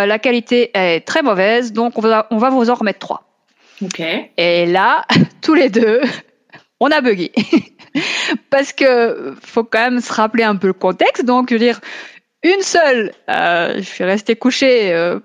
la 0.08 0.18
qualité 0.18 0.70
est 0.74 1.06
très 1.06 1.22
mauvaise, 1.22 1.72
donc 1.72 1.98
on 1.98 2.00
va, 2.00 2.26
on 2.30 2.38
va 2.38 2.50
vous 2.50 2.70
en 2.70 2.74
remettre 2.74 2.98
trois. 2.98 3.22
Ok. 3.82 4.02
Et 4.36 4.66
là, 4.66 5.04
tous 5.42 5.54
les 5.54 5.70
deux, 5.70 6.00
on 6.80 6.90
a 6.90 7.00
bugué. 7.00 7.32
Parce 8.50 8.72
que 8.72 9.34
faut 9.42 9.64
quand 9.64 9.90
même 9.90 10.00
se 10.00 10.12
rappeler 10.12 10.44
un 10.44 10.56
peu 10.56 10.68
le 10.68 10.72
contexte. 10.72 11.24
Donc, 11.24 11.48
je 11.50 11.54
veux 11.54 11.60
dire, 11.60 11.80
une 12.42 12.60
seule, 12.60 13.12
euh, 13.30 13.74
je 13.76 13.82
suis 13.82 14.04
restée 14.04 14.36
couchée 14.36 14.92
euh, 14.92 15.18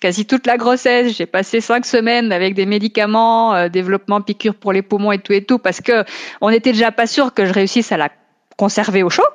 quasi 0.00 0.26
toute 0.26 0.46
la 0.46 0.56
grossesse. 0.56 1.16
J'ai 1.16 1.26
passé 1.26 1.60
cinq 1.60 1.84
semaines 1.84 2.32
avec 2.32 2.54
des 2.54 2.66
médicaments, 2.66 3.54
euh, 3.54 3.68
développement 3.68 4.20
piqûre 4.20 4.54
pour 4.54 4.72
les 4.72 4.82
poumons 4.82 5.12
et 5.12 5.18
tout 5.18 5.32
et 5.32 5.44
tout, 5.44 5.58
parce 5.58 5.80
que 5.80 6.04
on 6.40 6.50
était 6.50 6.72
déjà 6.72 6.92
pas 6.92 7.06
sûr 7.06 7.34
que 7.34 7.46
je 7.46 7.52
réussisse 7.52 7.92
à 7.92 7.96
la 7.96 8.08
conserver 8.56 9.02
au 9.02 9.10
chaud. 9.10 9.26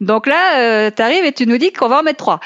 Donc 0.00 0.26
là, 0.26 0.58
euh, 0.58 0.90
tu 0.94 1.02
arrives 1.02 1.24
et 1.24 1.32
tu 1.32 1.46
nous 1.46 1.58
dis 1.58 1.72
qu'on 1.72 1.88
va 1.88 2.00
en 2.00 2.02
mettre 2.02 2.18
trois. 2.18 2.40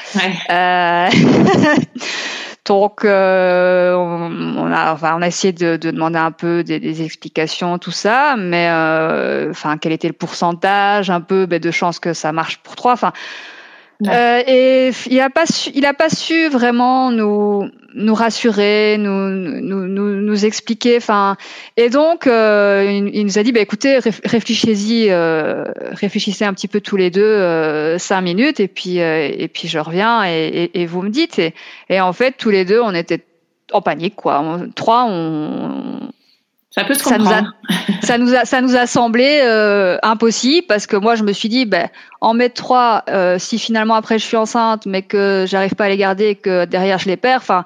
Euh, 0.50 1.08
donc, 2.66 3.04
euh, 3.04 3.94
on, 3.94 4.72
a, 4.72 4.92
enfin, 4.92 5.16
on 5.16 5.22
a 5.22 5.26
essayé 5.26 5.52
de, 5.52 5.76
de 5.76 5.90
demander 5.90 6.18
un 6.18 6.32
peu 6.32 6.64
des, 6.64 6.80
des, 6.80 7.02
explications, 7.02 7.78
tout 7.78 7.90
ça, 7.90 8.34
mais 8.36 8.68
euh, 8.70 9.50
enfin, 9.50 9.78
quel 9.78 9.92
était 9.92 10.08
le 10.08 10.14
pourcentage, 10.14 11.10
un 11.10 11.20
peu 11.20 11.46
ben, 11.46 11.60
de 11.60 11.70
chances 11.70 11.98
que 11.98 12.12
ça 12.12 12.32
marche 12.32 12.58
pour 12.58 12.76
trois. 12.76 12.92
Enfin, 12.92 13.12
euh, 14.04 14.42
et 14.46 14.90
il 15.08 15.20
a 15.20 15.30
pas 15.30 15.46
su, 15.46 15.70
il 15.74 15.86
a 15.86 15.94
pas 15.94 16.10
su 16.10 16.48
vraiment 16.48 17.10
nous 17.10 17.70
nous 17.94 18.14
rassurer, 18.14 18.96
nous 18.98 19.30
nous 19.30 19.86
nous, 19.86 20.20
nous 20.20 20.44
expliquer. 20.44 20.98
Enfin, 20.98 21.36
et 21.78 21.88
donc 21.88 22.26
euh, 22.26 23.00
il, 23.12 23.24
nous 23.24 23.38
a 23.38 23.42
dit 23.42 23.52
bah 23.52 23.60
écoutez 23.60 23.98
réfléchissez-y, 23.98 25.10
euh, 25.10 25.64
réfléchissez 25.92 26.44
un 26.44 26.52
petit 26.52 26.68
peu 26.68 26.82
tous 26.82 26.96
les 26.96 27.10
deux 27.10 27.22
euh, 27.22 27.96
cinq 27.98 28.20
minutes 28.20 28.60
et 28.60 28.68
puis 28.68 29.00
euh, 29.00 29.30
et 29.32 29.48
puis 29.48 29.66
je 29.66 29.78
reviens 29.78 30.24
et, 30.24 30.46
et, 30.46 30.82
et 30.82 30.86
vous 30.86 31.00
me 31.00 31.10
dites. 31.10 31.38
Et, 31.38 31.54
et, 31.88 32.00
en 32.00 32.12
fait 32.12 32.32
tous 32.36 32.50
les 32.50 32.66
deux 32.66 32.80
on 32.80 32.94
était 32.94 33.24
en 33.72 33.80
panique 33.80 34.16
quoi. 34.16 34.44
trois 34.74 35.06
on, 35.08 36.10
ça 36.76 36.84
peut 36.84 36.94
se 36.94 37.04
ça 37.04 37.16
nous, 37.16 37.26
a, 37.26 37.42
ça 38.02 38.18
nous 38.18 38.34
a, 38.34 38.44
ça 38.44 38.60
nous 38.60 38.76
a 38.76 38.86
semblé 38.86 39.40
euh, 39.42 39.96
impossible 40.02 40.66
parce 40.66 40.86
que 40.86 40.96
moi 40.96 41.14
je 41.14 41.22
me 41.22 41.32
suis 41.32 41.48
dit, 41.48 41.64
ben, 41.64 41.88
en 42.20 42.34
mettre 42.34 42.54
trois, 42.54 43.02
euh, 43.08 43.38
si 43.38 43.58
finalement 43.58 43.94
après 43.94 44.18
je 44.18 44.24
suis 44.24 44.36
enceinte, 44.36 44.84
mais 44.84 45.00
que 45.02 45.46
j'arrive 45.48 45.74
pas 45.74 45.86
à 45.86 45.88
les 45.88 45.96
garder 45.96 46.26
et 46.26 46.34
que 46.34 46.66
derrière 46.66 46.98
je 46.98 47.08
les 47.08 47.16
perds, 47.16 47.38
enfin, 47.38 47.64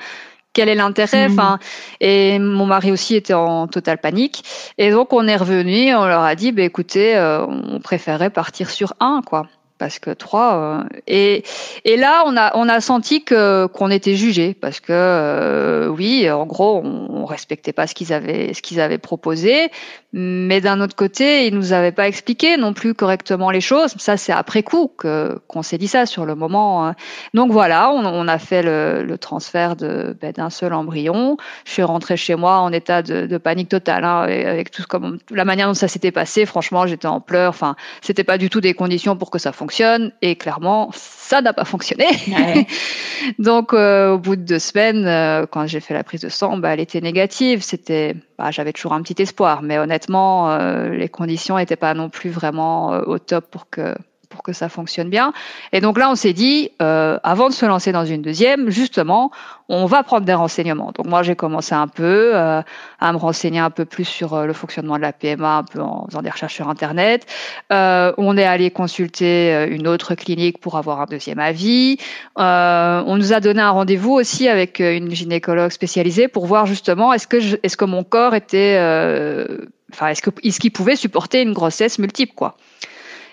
quel 0.52 0.68
est 0.68 0.76
l'intérêt? 0.76 1.28
Mhm. 1.28 1.32
Enfin, 1.32 1.58
et 2.00 2.38
mon 2.38 2.66
mari 2.66 2.92
aussi 2.92 3.16
était 3.16 3.34
en 3.34 3.66
totale 3.66 3.98
panique. 3.98 4.44
Et 4.78 4.90
donc 4.90 5.12
on 5.12 5.26
est 5.26 5.36
revenu, 5.36 5.92
on 5.94 6.06
leur 6.06 6.22
a 6.22 6.36
dit, 6.36 6.52
ben 6.52 6.64
écoutez, 6.64 7.16
euh, 7.16 7.44
on 7.46 7.80
préférait 7.80 8.30
partir 8.30 8.70
sur 8.70 8.94
un, 9.00 9.22
quoi 9.26 9.46
parce 9.80 9.98
que 9.98 10.10
trois 10.10 10.56
euh, 10.56 10.98
et 11.06 11.42
et 11.86 11.96
là 11.96 12.22
on 12.26 12.36
a 12.36 12.52
on 12.54 12.68
a 12.68 12.80
senti 12.82 13.24
que 13.24 13.66
qu'on 13.66 13.90
était 13.90 14.14
jugé 14.14 14.52
parce 14.52 14.78
que 14.78 14.92
euh, 14.92 15.88
oui 15.88 16.30
en 16.30 16.44
gros 16.44 16.82
on, 16.84 17.22
on 17.22 17.24
respectait 17.24 17.72
pas 17.72 17.86
ce 17.86 17.94
qu'ils 17.94 18.12
avaient 18.12 18.52
ce 18.52 18.60
qu'ils 18.60 18.78
avaient 18.78 18.98
proposé 18.98 19.70
mais 20.12 20.60
d'un 20.60 20.80
autre 20.80 20.96
côté 20.96 21.46
ils 21.46 21.54
nous 21.54 21.72
avaient 21.72 21.92
pas 21.92 22.08
expliqué 22.08 22.56
non 22.56 22.72
plus 22.72 22.94
correctement 22.94 23.50
les 23.50 23.60
choses. 23.60 23.94
Ça 23.96 24.16
c'est 24.16 24.32
après 24.32 24.62
coup 24.62 24.90
que 24.96 25.38
qu'on 25.46 25.62
s'est 25.62 25.78
dit 25.78 25.88
ça 25.88 26.06
sur 26.06 26.26
le 26.26 26.34
moment 26.34 26.86
hein. 26.86 26.94
donc 27.34 27.52
voilà 27.52 27.90
on, 27.92 28.04
on 28.04 28.28
a 28.28 28.38
fait 28.38 28.62
le, 28.62 29.04
le 29.04 29.18
transfert 29.18 29.76
de 29.76 30.16
ben, 30.20 30.32
d'un 30.32 30.50
seul 30.50 30.72
embryon. 30.72 31.36
Je 31.64 31.72
suis 31.72 31.82
rentrée 31.82 32.16
chez 32.16 32.34
moi 32.34 32.58
en 32.58 32.72
état 32.72 33.02
de, 33.02 33.26
de 33.26 33.38
panique 33.38 33.68
totale 33.68 34.04
hein, 34.04 34.22
avec 34.22 34.70
tout 34.70 34.84
comme 34.88 35.18
la 35.30 35.44
manière 35.44 35.68
dont 35.68 35.74
ça 35.74 35.88
s'était 35.88 36.12
passé. 36.12 36.46
Franchement 36.46 36.86
j'étais 36.86 37.06
en 37.06 37.20
pleurs. 37.20 37.50
Enfin 37.50 37.76
c'était 38.00 38.24
pas 38.24 38.38
du 38.38 38.50
tout 38.50 38.60
des 38.60 38.74
conditions 38.74 39.16
pour 39.16 39.30
que 39.30 39.38
ça 39.38 39.52
fonctionne. 39.52 40.12
Et 40.22 40.36
clairement 40.36 40.90
ça 41.30 41.40
n'a 41.42 41.52
pas 41.52 41.64
fonctionné. 41.64 42.06
Donc 43.38 43.72
euh, 43.72 44.14
au 44.14 44.18
bout 44.18 44.34
de 44.34 44.42
deux 44.42 44.58
semaines, 44.58 45.06
euh, 45.06 45.46
quand 45.46 45.64
j'ai 45.68 45.78
fait 45.78 45.94
la 45.94 46.02
prise 46.02 46.22
de 46.22 46.28
sang, 46.28 46.56
bah, 46.56 46.70
elle 46.74 46.80
était 46.80 47.00
négative. 47.00 47.62
C'était, 47.62 48.16
bah, 48.36 48.50
j'avais 48.50 48.72
toujours 48.72 48.94
un 48.94 49.02
petit 49.02 49.22
espoir, 49.22 49.62
mais 49.62 49.78
honnêtement, 49.78 50.50
euh, 50.50 50.88
les 50.88 51.08
conditions 51.08 51.56
n'étaient 51.56 51.76
pas 51.76 51.94
non 51.94 52.08
plus 52.08 52.30
vraiment 52.30 52.88
au 53.06 53.20
top 53.20 53.48
pour 53.48 53.70
que 53.70 53.94
pour 54.30 54.42
que 54.42 54.52
ça 54.52 54.68
fonctionne 54.68 55.10
bien. 55.10 55.32
Et 55.72 55.80
donc 55.80 55.98
là, 55.98 56.08
on 56.08 56.14
s'est 56.14 56.32
dit, 56.32 56.70
euh, 56.80 57.18
avant 57.22 57.48
de 57.48 57.54
se 57.54 57.66
lancer 57.66 57.92
dans 57.92 58.06
une 58.06 58.22
deuxième, 58.22 58.70
justement, 58.70 59.30
on 59.68 59.86
va 59.86 60.02
prendre 60.02 60.24
des 60.24 60.34
renseignements. 60.34 60.92
Donc 60.94 61.06
moi, 61.06 61.22
j'ai 61.22 61.36
commencé 61.36 61.74
un 61.74 61.88
peu 61.88 62.32
euh, 62.34 62.62
à 63.00 63.12
me 63.12 63.18
renseigner 63.18 63.58
un 63.58 63.70
peu 63.70 63.84
plus 63.84 64.04
sur 64.04 64.34
euh, 64.34 64.46
le 64.46 64.52
fonctionnement 64.52 64.96
de 64.96 65.02
la 65.02 65.12
PMA, 65.12 65.58
un 65.58 65.64
peu 65.64 65.80
en 65.80 66.06
faisant 66.06 66.22
des 66.22 66.30
recherches 66.30 66.54
sur 66.54 66.68
Internet. 66.68 67.26
Euh, 67.72 68.12
on 68.18 68.36
est 68.36 68.44
allé 68.44 68.70
consulter 68.70 69.52
euh, 69.52 69.68
une 69.68 69.86
autre 69.86 70.14
clinique 70.14 70.60
pour 70.60 70.76
avoir 70.76 71.00
un 71.00 71.06
deuxième 71.06 71.40
avis. 71.40 71.98
Euh, 72.38 73.02
on 73.06 73.16
nous 73.16 73.32
a 73.32 73.40
donné 73.40 73.60
un 73.60 73.70
rendez-vous 73.70 74.12
aussi 74.12 74.48
avec 74.48 74.80
une 74.80 75.12
gynécologue 75.12 75.70
spécialisée 75.70 76.28
pour 76.28 76.46
voir 76.46 76.66
justement 76.66 77.12
est-ce 77.12 77.26
que 77.26 77.38
est-ce 77.62 77.76
que 77.76 77.84
mon 77.84 78.04
corps 78.04 78.34
était, 78.34 78.76
enfin 79.92 80.08
est-ce 80.08 80.60
qu'il 80.60 80.72
pouvait 80.72 80.96
supporter 80.96 81.42
une 81.42 81.52
grossesse 81.52 81.98
multiple 81.98 82.34
quoi. 82.34 82.56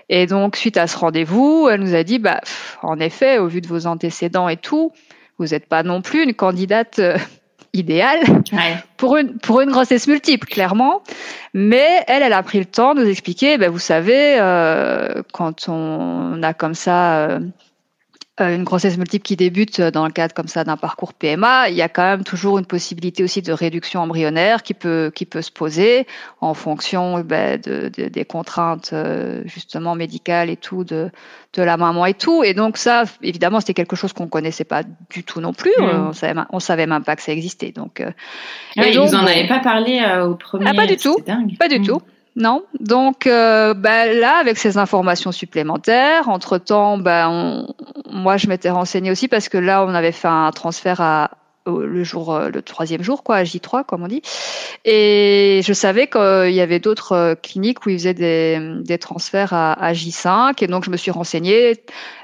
Et 0.10 0.26
donc 0.26 0.56
suite 0.56 0.78
à 0.78 0.88
ce 0.88 0.98
rendez-vous, 0.98 1.68
elle 1.70 1.82
nous 1.82 1.96
a 1.96 2.04
dit 2.04 2.20
bah 2.20 2.42
en 2.82 3.00
effet 3.00 3.40
au 3.40 3.48
vu 3.48 3.62
de 3.62 3.68
vos 3.68 3.88
antécédents 3.88 4.48
et 4.48 4.58
tout 4.58 4.92
vous 5.38 5.48
n'êtes 5.48 5.68
pas 5.68 5.84
non 5.84 6.02
plus 6.02 6.24
une 6.24 6.34
candidate 6.34 7.00
euh, 7.00 7.18
idéale 7.74 8.22
pour 8.98 9.18
une 9.18 9.38
pour 9.38 9.62
une 9.62 9.72
grossesse 9.72 10.08
multiple 10.08 10.48
clairement. 10.48 11.02
Mais 11.54 12.04
elle 12.08 12.24
elle 12.24 12.34
a 12.34 12.44
pris 12.44 12.60
le 12.60 12.66
temps 12.66 12.96
de 12.96 13.02
nous 13.02 13.10
expliquer 13.10 13.58
ben 13.58 13.70
vous 13.70 13.80
savez 13.80 14.38
euh, 14.40 15.22
quand 15.34 15.70
on 15.70 16.42
a 16.44 16.54
comme 16.54 16.74
ça 16.74 17.18
euh, 17.18 17.40
euh, 17.40 17.40
une 18.40 18.64
grossesse 18.64 18.98
multiple 18.98 19.26
qui 19.26 19.36
débute 19.36 19.82
dans 19.82 20.06
le 20.06 20.12
cadre 20.12 20.34
comme 20.34 20.48
ça 20.48 20.64
d'un 20.64 20.78
parcours 20.78 21.14
PMA, 21.14 21.70
il 21.70 21.76
y 21.76 21.82
a 21.82 21.90
quand 21.90 22.04
même 22.04 22.24
toujours 22.24 22.60
une 22.60 22.66
possibilité 22.66 23.24
aussi 23.24 23.42
de 23.42 23.52
réduction 23.52 24.02
embryonnaire 24.02 24.64
qui 24.64 24.74
peut 24.74 25.12
qui 25.14 25.26
peut 25.26 25.42
se 25.42 25.52
poser 25.52 26.06
en 26.40 26.54
fonction 26.54 27.20
ben, 27.22 27.60
de, 27.60 27.90
de, 27.90 28.10
des 28.10 28.26
contraintes 28.26 28.92
euh, 28.94 29.42
justement 29.46 29.96
médicales 29.96 30.50
et 30.50 30.58
tout 30.58 30.84
de 30.84 31.10
de 31.54 31.62
la 31.64 31.78
maman 31.78 32.06
et 32.06 32.14
tout. 32.14 32.44
Et 32.44 32.54
donc 32.54 32.78
ça, 32.78 33.06
évidemment, 33.24 33.60
c'était 33.60 33.74
quelque 33.74 33.96
chose 33.96 34.14
qu'on 34.14 34.28
connaissait 34.28 34.66
pas 34.66 34.84
du 35.10 35.24
tout 35.24 35.42
non 35.42 35.54
plus. 35.54 35.74
Mmh. 35.80 36.08
On 36.10 36.14
savait 36.14 36.42
on 36.52 36.60
savait 36.60 36.86
même 36.86 37.04
pas 37.04 37.16
que 37.16 37.24
ça 37.24 37.32
existait. 37.32 37.72
Donc, 37.72 38.02
euh, 38.02 38.12
et 38.76 38.92
donc, 38.92 39.10
vous 39.10 39.16
en 39.16 39.26
avez 39.26 39.48
pas 39.48 39.60
parlé 39.60 40.02
au 40.24 40.36
premier. 40.36 40.66
Ah, 40.68 40.74
pas 40.74 40.86
du 40.86 40.98
tout. 40.98 41.18
Dingue. 41.26 41.58
Pas 41.58 41.70
du 41.70 41.80
mmh. 41.80 41.86
tout. 41.86 42.02
Non. 42.38 42.64
Donc 42.80 43.26
euh, 43.26 43.74
bah, 43.74 44.06
là, 44.14 44.38
avec 44.40 44.60
ces 44.60 44.78
informations 44.78 45.32
supplémentaires, 45.32 46.30
entre-temps, 46.30 47.00
bah, 47.00 47.28
on, 47.30 47.74
moi, 48.12 48.38
je 48.38 48.48
m'étais 48.48 48.70
renseignée 48.70 49.10
aussi 49.10 49.28
parce 49.28 49.50
que 49.50 49.58
là, 49.58 49.84
on 49.84 49.94
avait 49.96 50.12
fait 50.12 50.28
un 50.28 50.52
transfert 50.52 51.02
à, 51.02 51.32
le 51.68 52.04
jour, 52.04 52.34
euh, 52.34 52.50
le 52.50 52.62
troisième 52.62 53.04
jour, 53.04 53.24
quoi, 53.24 53.38
à 53.38 53.44
J3, 53.44 53.86
comme 53.86 54.04
on 54.04 54.08
dit. 54.08 54.22
Et 54.86 55.62
je 55.64 55.74
savais 55.74 56.08
qu'il 56.08 56.54
y 56.54 56.62
avait 56.62 56.80
d'autres 56.80 57.12
euh, 57.14 57.36
cliniques 57.36 57.86
où 57.86 57.90
ils 57.90 58.00
faisaient 58.00 58.14
des, 58.14 58.60
des 58.84 58.98
transferts 58.98 59.54
à, 59.54 59.74
à, 59.74 59.94
J5. 59.94 60.64
Et 60.64 60.68
donc, 60.68 60.84
je 60.84 60.90
me 60.90 60.98
suis 60.98 61.12
renseignée. 61.12 61.76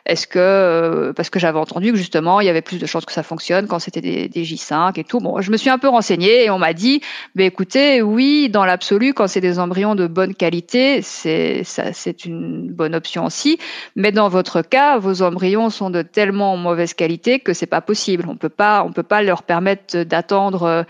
Est-ce 0.06 0.28
que, 0.28 0.38
euh, 0.38 1.14
parce 1.14 1.30
que 1.30 1.40
j'avais 1.40 1.60
entendu 1.60 1.92
que 1.92 1.98
justement, 1.98 2.42
il 2.42 2.46
y 2.46 2.50
avait 2.50 2.62
plus 2.62 2.78
de 2.78 2.86
chances 2.86 3.06
que 3.06 3.14
ça 3.14 3.24
fonctionne 3.24 3.68
quand 3.68 3.80
c'était 3.80 4.02
des, 4.02 4.28
des, 4.28 4.44
J5 4.44 5.00
et 5.00 5.06
tout. 5.06 5.20
Bon, 5.20 5.40
je 5.40 5.50
me 5.50 5.56
suis 5.56 5.70
un 5.70 5.78
peu 5.78 5.88
renseignée 5.88 6.44
et 6.44 6.50
on 6.50 6.60
m'a 6.60 6.74
dit, 6.74 7.02
mais 7.36 7.46
écoutez, 7.46 8.02
oui, 8.02 8.50
dans 8.50 8.66
l'absolu, 8.66 9.14
quand 9.14 9.28
c'est 9.28 9.40
des 9.40 9.60
embryons 9.60 9.96
de 9.96 10.08
bonne 10.08 10.36
qualité, 10.36 11.02
c'est, 11.02 11.64
c'est 11.64 12.26
une 12.26 12.70
bonne 12.70 12.96
option 12.96 13.26
aussi. 13.26 13.60
Mais 13.96 14.12
dans 14.12 14.28
votre 14.28 14.62
cas, 14.62 14.98
vos 14.98 15.22
embryons 15.22 15.70
sont 15.70 15.90
de 15.90 16.02
tellement 16.02 16.58
mauvaise 16.58 16.94
qualité 16.94 17.40
que 17.40 17.54
c'est 17.54 17.66
pas 17.66 17.82
possible. 17.82 18.26
On 18.28 18.36
peut 18.36 18.50
pas, 18.50 18.84
on 18.84 18.92
peut 18.92 19.04
pas 19.04 19.22
leur 19.22 19.33
permettre 19.42 20.04
d'attendre 20.04 20.86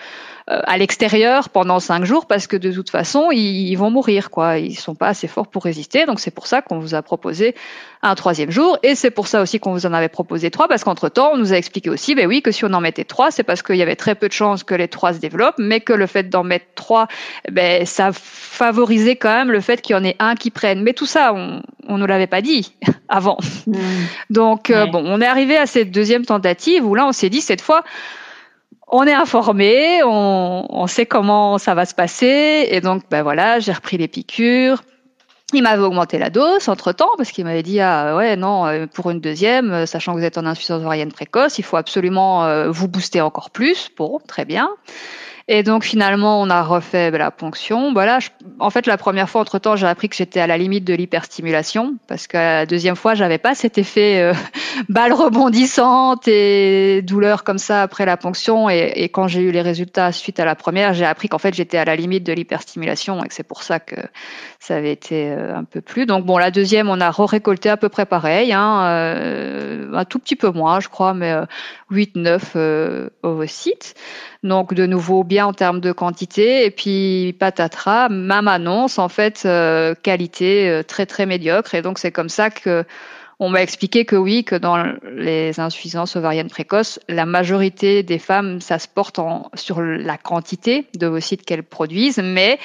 euh, 0.51 0.59
à 0.65 0.77
l'extérieur 0.77 1.47
pendant 1.47 1.79
cinq 1.79 2.03
jours 2.03 2.25
parce 2.25 2.47
que 2.47 2.57
de 2.57 2.69
toute 2.69 2.89
façon 2.89 3.31
ils, 3.31 3.75
vont 3.75 3.89
mourir 3.89 4.29
quoi. 4.29 4.57
Ils 4.57 4.75
sont 4.75 4.93
pas 4.93 5.07
assez 5.07 5.29
forts 5.29 5.47
pour 5.47 5.63
résister. 5.63 6.05
Donc 6.05 6.19
c'est 6.19 6.31
pour 6.31 6.47
ça 6.47 6.61
qu'on 6.61 6.79
vous 6.79 6.95
a 6.95 7.01
proposé 7.01 7.55
un 8.01 8.13
troisième 8.15 8.51
jour. 8.51 8.77
Et 8.83 8.95
c'est 8.95 9.09
pour 9.09 9.27
ça 9.27 9.41
aussi 9.41 9.61
qu'on 9.61 9.71
vous 9.71 9.85
en 9.85 9.93
avait 9.93 10.09
proposé 10.09 10.51
trois 10.51 10.67
parce 10.67 10.83
qu'entre 10.83 11.07
temps 11.07 11.31
on 11.31 11.37
nous 11.37 11.53
a 11.53 11.55
expliqué 11.55 11.89
aussi 11.89 12.13
ben 12.13 12.27
oui 12.27 12.41
que 12.41 12.51
si 12.51 12.65
on 12.65 12.73
en 12.73 12.81
mettait 12.81 13.05
trois 13.05 13.31
c'est 13.31 13.43
parce 13.43 13.63
qu'il 13.63 13.77
y 13.77 13.81
avait 13.81 13.95
très 13.95 14.15
peu 14.15 14.27
de 14.27 14.33
chances 14.33 14.65
que 14.65 14.75
les 14.75 14.89
trois 14.89 15.13
se 15.13 15.19
développent. 15.19 15.59
Mais 15.59 15.79
que 15.79 15.93
le 15.93 16.07
fait 16.07 16.23
d'en 16.29 16.43
mettre 16.43 16.65
trois 16.75 17.07
ben 17.49 17.85
ça 17.85 18.11
favorisait 18.11 19.15
quand 19.15 19.33
même 19.33 19.49
le 19.49 19.61
fait 19.61 19.81
qu'il 19.81 19.95
y 19.95 19.97
en 19.97 20.03
ait 20.03 20.17
un 20.19 20.35
qui 20.35 20.51
prenne. 20.51 20.83
Mais 20.83 20.91
tout 20.91 21.05
ça 21.05 21.31
on 21.33 21.61
on 21.87 21.97
ne 21.97 22.05
l'avait 22.05 22.27
pas 22.27 22.41
dit 22.41 22.75
avant. 23.07 23.37
Mmh. 23.65 23.77
donc 24.29 24.71
euh, 24.71 24.87
bon 24.87 25.05
on 25.05 25.21
est 25.21 25.25
arrivé 25.25 25.55
à 25.55 25.67
cette 25.67 25.91
deuxième 25.91 26.25
tentative 26.25 26.85
où 26.85 26.95
là 26.95 27.05
on 27.05 27.13
s'est 27.13 27.29
dit 27.29 27.39
cette 27.39 27.61
fois 27.61 27.85
on 28.95 29.07
est 29.07 29.13
informé, 29.13 30.03
on, 30.03 30.85
sait 30.85 31.07
comment 31.07 31.57
ça 31.57 31.73
va 31.73 31.85
se 31.85 31.95
passer, 31.95 32.67
et 32.69 32.79
donc 32.79 33.03
ben 33.09 33.23
voilà, 33.23 33.59
j'ai 33.59 33.73
repris 33.73 33.97
les 33.97 34.07
piqûres. 34.07 34.83
Il 35.51 35.63
m'avait 35.63 35.81
augmenté 35.81 36.19
la 36.19 36.29
dose 36.29 36.69
entre 36.69 36.91
temps 36.91 37.09
parce 37.17 37.31
qu'il 37.31 37.43
m'avait 37.45 37.63
dit 37.63 37.79
ah 37.79 38.15
ouais 38.15 38.35
non 38.35 38.65
euh, 38.65 38.87
pour 38.87 39.11
une 39.11 39.19
deuxième 39.19 39.71
euh, 39.71 39.85
sachant 39.85 40.13
que 40.13 40.19
vous 40.19 40.23
êtes 40.23 40.39
en 40.39 40.47
insuffisance 40.47 40.81
ovarienne 40.81 41.11
précoce 41.11 41.59
il 41.59 41.63
faut 41.63 41.77
absolument 41.77 42.45
euh, 42.45 42.71
vous 42.71 42.87
booster 42.87 43.21
encore 43.21 43.51
plus. 43.51 43.89
Bon 43.95 44.19
très 44.27 44.45
bien 44.45 44.69
et 45.49 45.61
donc 45.63 45.83
finalement, 45.83 46.41
on 46.41 46.49
a 46.49 46.63
refait 46.63 47.11
la 47.11 47.29
ponction. 47.29 47.91
Voilà. 47.91 48.19
en 48.59 48.69
fait, 48.69 48.87
la 48.87 48.97
première 48.97 49.29
fois, 49.29 49.41
entre 49.41 49.59
temps, 49.59 49.75
j'ai 49.75 49.87
appris 49.87 50.07
que 50.07 50.15
j'étais 50.15 50.39
à 50.39 50.47
la 50.47 50.57
limite 50.57 50.85
de 50.85 50.93
l'hyperstimulation 50.93 51.95
parce 52.07 52.27
que 52.27 52.37
la 52.37 52.65
deuxième 52.65 52.95
fois, 52.95 53.13
j'avais 53.13 53.37
pas 53.37 53.53
cet 53.53 53.77
effet 53.77 54.21
euh, 54.21 54.33
balle 54.89 55.11
rebondissante 55.11 56.27
et 56.29 57.01
douleur 57.01 57.43
comme 57.43 57.57
ça 57.57 57.81
après 57.81 58.05
la 58.05 58.15
ponction. 58.15 58.69
Et, 58.69 58.93
et 58.95 59.09
quand 59.09 59.27
j'ai 59.27 59.41
eu 59.41 59.51
les 59.51 59.61
résultats 59.61 60.13
suite 60.13 60.39
à 60.39 60.45
la 60.45 60.55
première, 60.55 60.93
j'ai 60.93 61.05
appris 61.05 61.27
qu'en 61.27 61.39
fait, 61.39 61.53
j'étais 61.53 61.77
à 61.77 61.83
la 61.83 61.97
limite 61.97 62.23
de 62.23 62.31
l'hyperstimulation 62.31 63.21
et 63.23 63.27
que 63.27 63.33
c'est 63.33 63.43
pour 63.43 63.63
ça 63.63 63.79
que 63.79 63.97
ça 64.63 64.77
avait 64.77 64.93
été 64.93 65.29
euh, 65.29 65.53
un 65.53 65.65
peu 65.65 65.81
plus. 65.81 66.05
Donc 66.05 66.25
bon, 66.25 66.37
la 66.37 66.49
deuxième, 66.49 66.87
on 66.87 67.01
a 67.01 67.11
récolté 67.11 67.69
à 67.69 67.75
peu 67.75 67.89
près 67.89 68.05
pareil, 68.05 68.53
hein, 68.53 68.85
euh, 68.85 69.93
un 69.93 70.05
tout 70.05 70.19
petit 70.19 70.37
peu 70.37 70.51
moins, 70.51 70.79
je 70.79 70.87
crois, 70.87 71.13
mais 71.13 71.35
8-9 71.91 72.41
euh, 72.55 73.09
ovocytes. 73.23 73.93
Donc 74.43 74.73
de 74.73 74.85
nouveau 74.85 75.25
bien 75.25 75.47
en 75.47 75.53
termes 75.53 75.81
de 75.81 75.91
quantité 75.91 76.65
et 76.65 76.71
puis 76.71 77.35
patatras, 77.39 78.07
même 78.07 78.47
annonce 78.47 78.99
en 78.99 79.09
fait 79.09 79.43
euh, 79.45 79.95
qualité 80.01 80.69
euh, 80.69 80.83
très 80.83 81.05
très 81.05 81.25
médiocre 81.25 81.75
et 81.75 81.81
donc 81.81 81.99
c'est 81.99 82.11
comme 82.11 82.29
ça 82.29 82.49
que 82.49 82.85
on 83.39 83.49
m'a 83.49 83.61
expliqué 83.61 84.05
que 84.05 84.15
oui, 84.15 84.45
que 84.45 84.55
dans 84.55 84.81
les 85.11 85.59
insuffisances 85.59 86.15
ovariennes 86.15 86.49
précoces, 86.49 86.99
la 87.09 87.25
majorité 87.25 88.01
des 88.01 88.19
femmes, 88.19 88.61
ça 88.61 88.79
se 88.79 88.87
porte 88.87 89.19
en, 89.19 89.49
sur 89.55 89.81
la 89.81 90.17
quantité 90.17 90.85
d'ovocytes 90.95 91.43
qu'elles 91.43 91.63
produisent, 91.63 92.21
mais 92.23 92.59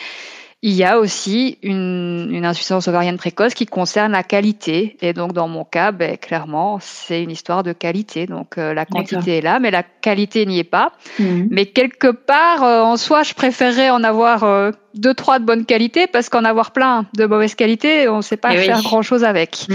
il 0.63 0.73
y 0.73 0.83
a 0.83 0.99
aussi 0.99 1.57
une, 1.63 2.31
une, 2.33 2.45
insuffisance 2.45 2.89
ovarienne 2.89 3.17
précoce 3.17 3.55
qui 3.55 3.65
concerne 3.65 4.11
la 4.11 4.25
qualité. 4.25 4.97
Et 5.01 5.13
donc, 5.13 5.33
dans 5.33 5.47
mon 5.47 5.65
cas, 5.65 5.93
ben, 5.93 6.17
clairement, 6.17 6.79
c'est 6.81 7.23
une 7.23 7.31
histoire 7.31 7.63
de 7.63 7.73
qualité. 7.73 8.27
Donc, 8.27 8.59
euh, 8.59 8.75
la 8.75 8.85
quantité 8.85 9.39
est 9.39 9.41
là, 9.41 9.61
mais 9.61 9.71
la 9.71 9.85
qualité 9.85 10.47
n'y 10.47 10.59
est 10.59 10.65
pas. 10.65 10.93
Mhm. 11.21 11.47
Mais 11.53 11.67
quelque 11.67 12.09
part, 12.09 12.65
euh, 12.65 12.81
en 12.81 12.97
soi, 12.97 13.23
je 13.23 13.35
préférerais 13.35 13.91
en 13.91 14.03
avoir 14.03 14.43
euh, 14.43 14.73
deux, 14.99 15.15
trois 15.15 15.39
de 15.39 15.45
bonne 15.45 15.65
qualité 15.65 16.07
parce 16.07 16.29
qu'en 16.29 16.45
avoir 16.45 16.73
plein 16.73 17.07
de 17.17 17.27
mauvaise 17.27 17.55
qualité, 17.55 18.09
on 18.09 18.19
ne 18.19 18.23
sait 18.23 18.37
pas 18.37 18.55
eh 18.55 18.59
faire 18.59 18.83
grand 18.83 19.03
chose 19.03 19.25
avec. 19.25 19.67
Mm. 19.69 19.75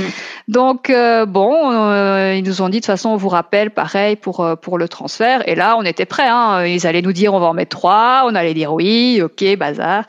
Donc 0.50 0.90
euh, 0.90 1.26
bon, 1.26 1.72
euh, 1.72 2.36
ils 2.36 2.44
nous 2.44 2.62
ont 2.62 2.70
dit 2.70 2.78
de 2.78 2.82
toute 2.82 2.88
façon, 2.88 3.10
on 3.10 3.16
vous 3.16 3.30
rappelle, 3.30 3.72
pareil 3.72 4.16
pour 4.16 4.42
euh, 4.42 4.56
pour 4.56 4.78
le 4.78 4.88
transfert. 4.88 5.48
Et 5.48 5.56
là, 5.56 5.76
on 5.78 5.84
était 5.84 6.06
prêts. 6.06 6.28
Hein. 6.28 6.66
Ils 6.66 6.88
allaient 6.88 7.02
nous 7.02 7.14
dire, 7.14 7.34
on 7.34 7.40
va 7.40 7.48
en 7.48 7.54
mettre 7.54 7.78
trois. 7.78 8.24
On 8.26 8.36
allait 8.36 8.54
dire 8.54 8.74
oui, 8.74 9.22
ok, 9.24 9.58
bazar. 9.58 10.04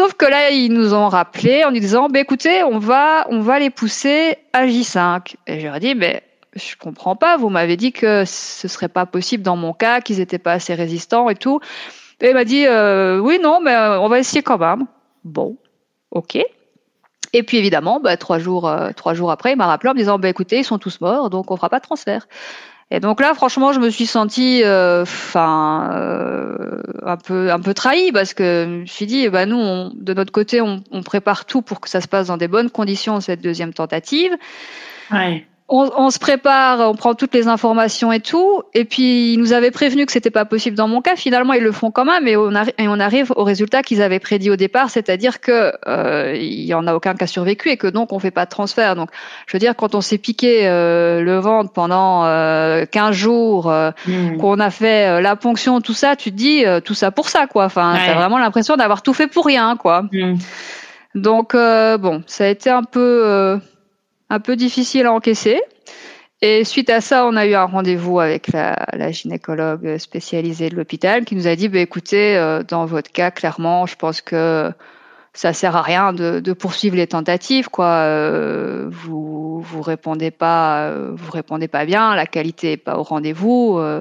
Sauf 0.00 0.14
que 0.14 0.24
là, 0.24 0.48
ils 0.48 0.72
nous 0.72 0.94
ont 0.94 1.10
rappelé 1.10 1.62
en 1.62 1.72
nous 1.72 1.78
disant, 1.78 2.08
bah, 2.08 2.20
écoutez, 2.20 2.62
on 2.62 2.78
va 2.78 3.26
on 3.28 3.40
va 3.40 3.58
les 3.58 3.68
pousser 3.68 4.38
à 4.54 4.66
J5. 4.66 5.34
Et 5.46 5.60
j'aurais 5.60 5.78
dit, 5.78 5.94
mais 5.94 6.22
je 6.54 6.74
comprends 6.74 7.16
pas. 7.16 7.36
Vous 7.36 7.50
m'avez 7.50 7.76
dit 7.76 7.92
que 7.92 8.24
ce 8.24 8.66
serait 8.66 8.88
pas 8.88 9.04
possible 9.04 9.42
dans 9.42 9.56
mon 9.56 9.74
cas, 9.74 10.00
qu'ils 10.00 10.20
étaient 10.20 10.38
pas 10.38 10.52
assez 10.52 10.72
résistants 10.72 11.28
et 11.28 11.34
tout. 11.34 11.60
Et 12.22 12.30
il 12.30 12.32
m'a 12.32 12.44
dit 12.46 12.64
euh, 12.66 13.18
oui, 13.18 13.38
non, 13.42 13.60
mais 13.60 13.74
euh, 13.74 14.00
on 14.00 14.08
va 14.08 14.18
essayer 14.18 14.42
quand 14.42 14.56
même. 14.56 14.86
Bon, 15.24 15.58
ok. 16.12 16.38
Et 17.34 17.42
puis 17.42 17.58
évidemment, 17.58 18.00
bah, 18.00 18.16
trois 18.16 18.38
jours, 18.38 18.68
euh, 18.68 18.92
trois 18.96 19.12
jours 19.12 19.30
après, 19.30 19.52
il 19.52 19.56
m'a 19.58 19.66
rappelé 19.66 19.90
en 19.90 19.92
me 19.92 19.98
disant 19.98 20.18
bah, 20.18 20.30
écoutez, 20.30 20.60
ils 20.60 20.64
sont 20.64 20.78
tous 20.78 21.02
morts, 21.02 21.28
donc 21.28 21.50
on 21.50 21.56
fera 21.56 21.68
pas 21.68 21.78
de 21.78 21.84
transfert. 21.84 22.26
Et 22.90 22.98
donc 22.98 23.20
là, 23.20 23.34
franchement, 23.34 23.72
je 23.72 23.78
me 23.78 23.88
suis 23.88 24.06
sentie, 24.06 24.62
enfin, 24.64 25.90
un 27.02 27.16
peu, 27.16 27.52
un 27.52 27.60
peu 27.60 27.72
trahie 27.72 28.10
parce 28.10 28.34
que 28.34 28.64
je 28.66 28.80
me 28.80 28.86
suis 28.86 29.06
dit, 29.06 29.28
bah 29.28 29.46
nous, 29.46 29.58
on, 29.58 29.92
de 29.94 30.12
notre 30.12 30.32
côté, 30.32 30.60
on, 30.60 30.82
on, 30.90 31.02
prépare 31.02 31.44
tout 31.44 31.62
pour 31.62 31.80
que 31.80 31.88
ça 31.88 32.00
se 32.00 32.08
passe 32.08 32.26
dans 32.26 32.36
des 32.36 32.48
bonnes 32.48 32.70
conditions 32.70 33.20
cette 33.20 33.42
deuxième 33.42 33.72
tentative. 33.72 34.32
Ouais 35.12 35.46
on, 35.72 36.10
se 36.10 36.18
prépare, 36.18 36.80
on 36.80 36.94
prend 36.94 37.14
toutes 37.14 37.34
les 37.34 37.46
informations 37.46 38.10
et 38.10 38.20
tout, 38.20 38.62
et 38.74 38.84
puis 38.84 39.32
ils 39.32 39.38
nous 39.38 39.52
avaient 39.52 39.70
prévenu 39.70 40.04
que 40.04 40.12
c'était 40.12 40.30
pas 40.30 40.44
possible 40.44 40.76
dans 40.76 40.88
mon 40.88 41.00
cas. 41.00 41.14
Finalement, 41.14 41.52
ils 41.52 41.62
le 41.62 41.70
font 41.70 41.90
quand 41.92 42.04
même, 42.04 42.26
et 42.26 42.36
on, 42.36 42.50
et 42.50 42.88
on 42.88 42.98
arrive 42.98 43.32
au 43.36 43.44
résultat 43.44 43.82
qu'ils 43.82 44.02
avaient 44.02 44.18
prédit 44.18 44.50
au 44.50 44.56
départ, 44.56 44.90
c'est-à-dire 44.90 45.40
que 45.40 45.72
euh, 45.86 46.34
il 46.36 46.64
y 46.64 46.74
en 46.74 46.86
a 46.86 46.94
aucun 46.94 47.14
qui 47.14 47.24
a 47.24 47.26
survécu 47.26 47.68
et 47.68 47.76
que 47.76 47.86
donc 47.86 48.12
on 48.12 48.18
fait 48.18 48.32
pas 48.32 48.46
de 48.46 48.50
transfert. 48.50 48.96
Donc, 48.96 49.10
je 49.46 49.52
veux 49.52 49.60
dire, 49.60 49.76
quand 49.76 49.94
on 49.94 50.00
s'est 50.00 50.18
piqué 50.18 50.66
euh, 50.66 51.20
le 51.20 51.38
ventre 51.38 51.72
pendant 51.72 52.24
euh, 52.24 52.84
15 52.90 53.14
jours, 53.14 53.70
euh, 53.70 53.90
hmm. 54.06 54.38
qu'on 54.38 54.58
a 54.58 54.70
fait 54.70 55.08
euh, 55.08 55.20
la 55.20 55.36
ponction, 55.36 55.80
tout 55.80 55.94
ça, 55.94 56.16
tu 56.16 56.32
te 56.32 56.36
dis 56.36 56.64
tout 56.84 56.94
ça 56.94 57.10
pour 57.10 57.28
ça, 57.28 57.46
quoi. 57.46 57.66
Enfin, 57.66 57.94
t'as 58.04 58.14
vraiment 58.14 58.38
l'impression 58.38 58.76
d'avoir 58.76 59.02
tout 59.02 59.14
fait 59.14 59.28
pour 59.28 59.46
rien, 59.46 59.76
quoi. 59.76 60.02
Hmm. 60.12 60.34
Donc 61.14 61.54
bon, 61.54 62.22
ça 62.26 62.44
a 62.44 62.48
été 62.48 62.70
un 62.70 62.82
peu 62.82 63.60
un 64.30 64.40
peu 64.40 64.56
difficile 64.56 65.06
à 65.06 65.12
encaisser. 65.12 65.60
Et 66.42 66.64
suite 66.64 66.88
à 66.88 67.02
ça, 67.02 67.26
on 67.26 67.36
a 67.36 67.44
eu 67.44 67.54
un 67.54 67.64
rendez-vous 67.64 68.18
avec 68.18 68.50
la, 68.52 69.10
gynécologue 69.10 69.98
spécialisée 69.98 70.70
de 70.70 70.76
l'hôpital 70.76 71.26
qui 71.26 71.36
nous 71.36 71.46
a 71.46 71.54
dit, 71.54 71.68
bah, 71.68 71.80
écoutez, 71.80 72.36
euh, 72.36 72.62
dans 72.62 72.86
votre 72.86 73.12
cas, 73.12 73.30
clairement, 73.30 73.84
je 73.84 73.96
pense 73.96 74.22
que 74.22 74.72
ça 75.34 75.52
sert 75.52 75.76
à 75.76 75.82
rien 75.82 76.14
de, 76.14 76.52
poursuivre 76.54 76.96
les 76.96 77.06
tentatives, 77.06 77.68
quoi. 77.68 77.86
Euh, 77.86 78.86
vous 78.88 79.60
vous 79.60 79.82
répondez 79.82 80.30
pas, 80.30 80.94
vous 81.12 81.30
répondez 81.30 81.68
pas 81.68 81.84
bien, 81.84 82.14
la 82.14 82.26
qualité 82.26 82.72
est 82.72 82.76
pas 82.78 82.96
au 82.96 83.02
rendez-vous. 83.02 83.76
Euh, 83.78 84.00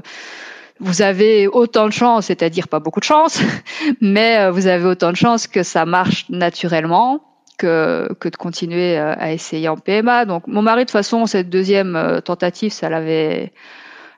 vous 0.80 1.02
avez 1.02 1.48
autant 1.48 1.88
de 1.88 1.92
chance, 1.92 2.28
c'est-à-dire 2.28 2.70
pas 2.70 2.80
beaucoup 2.80 3.02
de 3.02 3.06
chance, 3.06 3.42
mais 4.02 4.50
vous 4.50 4.68
avez 4.68 4.86
autant 4.86 5.12
de 5.12 5.18
chance 5.18 5.46
que 5.46 5.62
ça 5.62 5.86
marche 5.86 6.26
naturellement 6.30 7.22
que, 7.60 8.12
que 8.20 8.30
de 8.30 8.38
continuer 8.38 8.98
euh, 8.98 9.14
à 9.18 9.32
essayer 9.32 9.70
en 9.70 9.78
PMA. 9.78 10.26
Donc 10.26 10.48
mon 10.48 10.62
mari, 10.62 10.82
de 10.82 10.86
toute 10.86 10.92
façon, 10.92 11.26
cette 11.26 11.50
deuxième 11.50 11.96
euh, 11.96 12.22
tentative, 12.22 12.72
ça 12.72 12.90
l'avait 12.90 13.52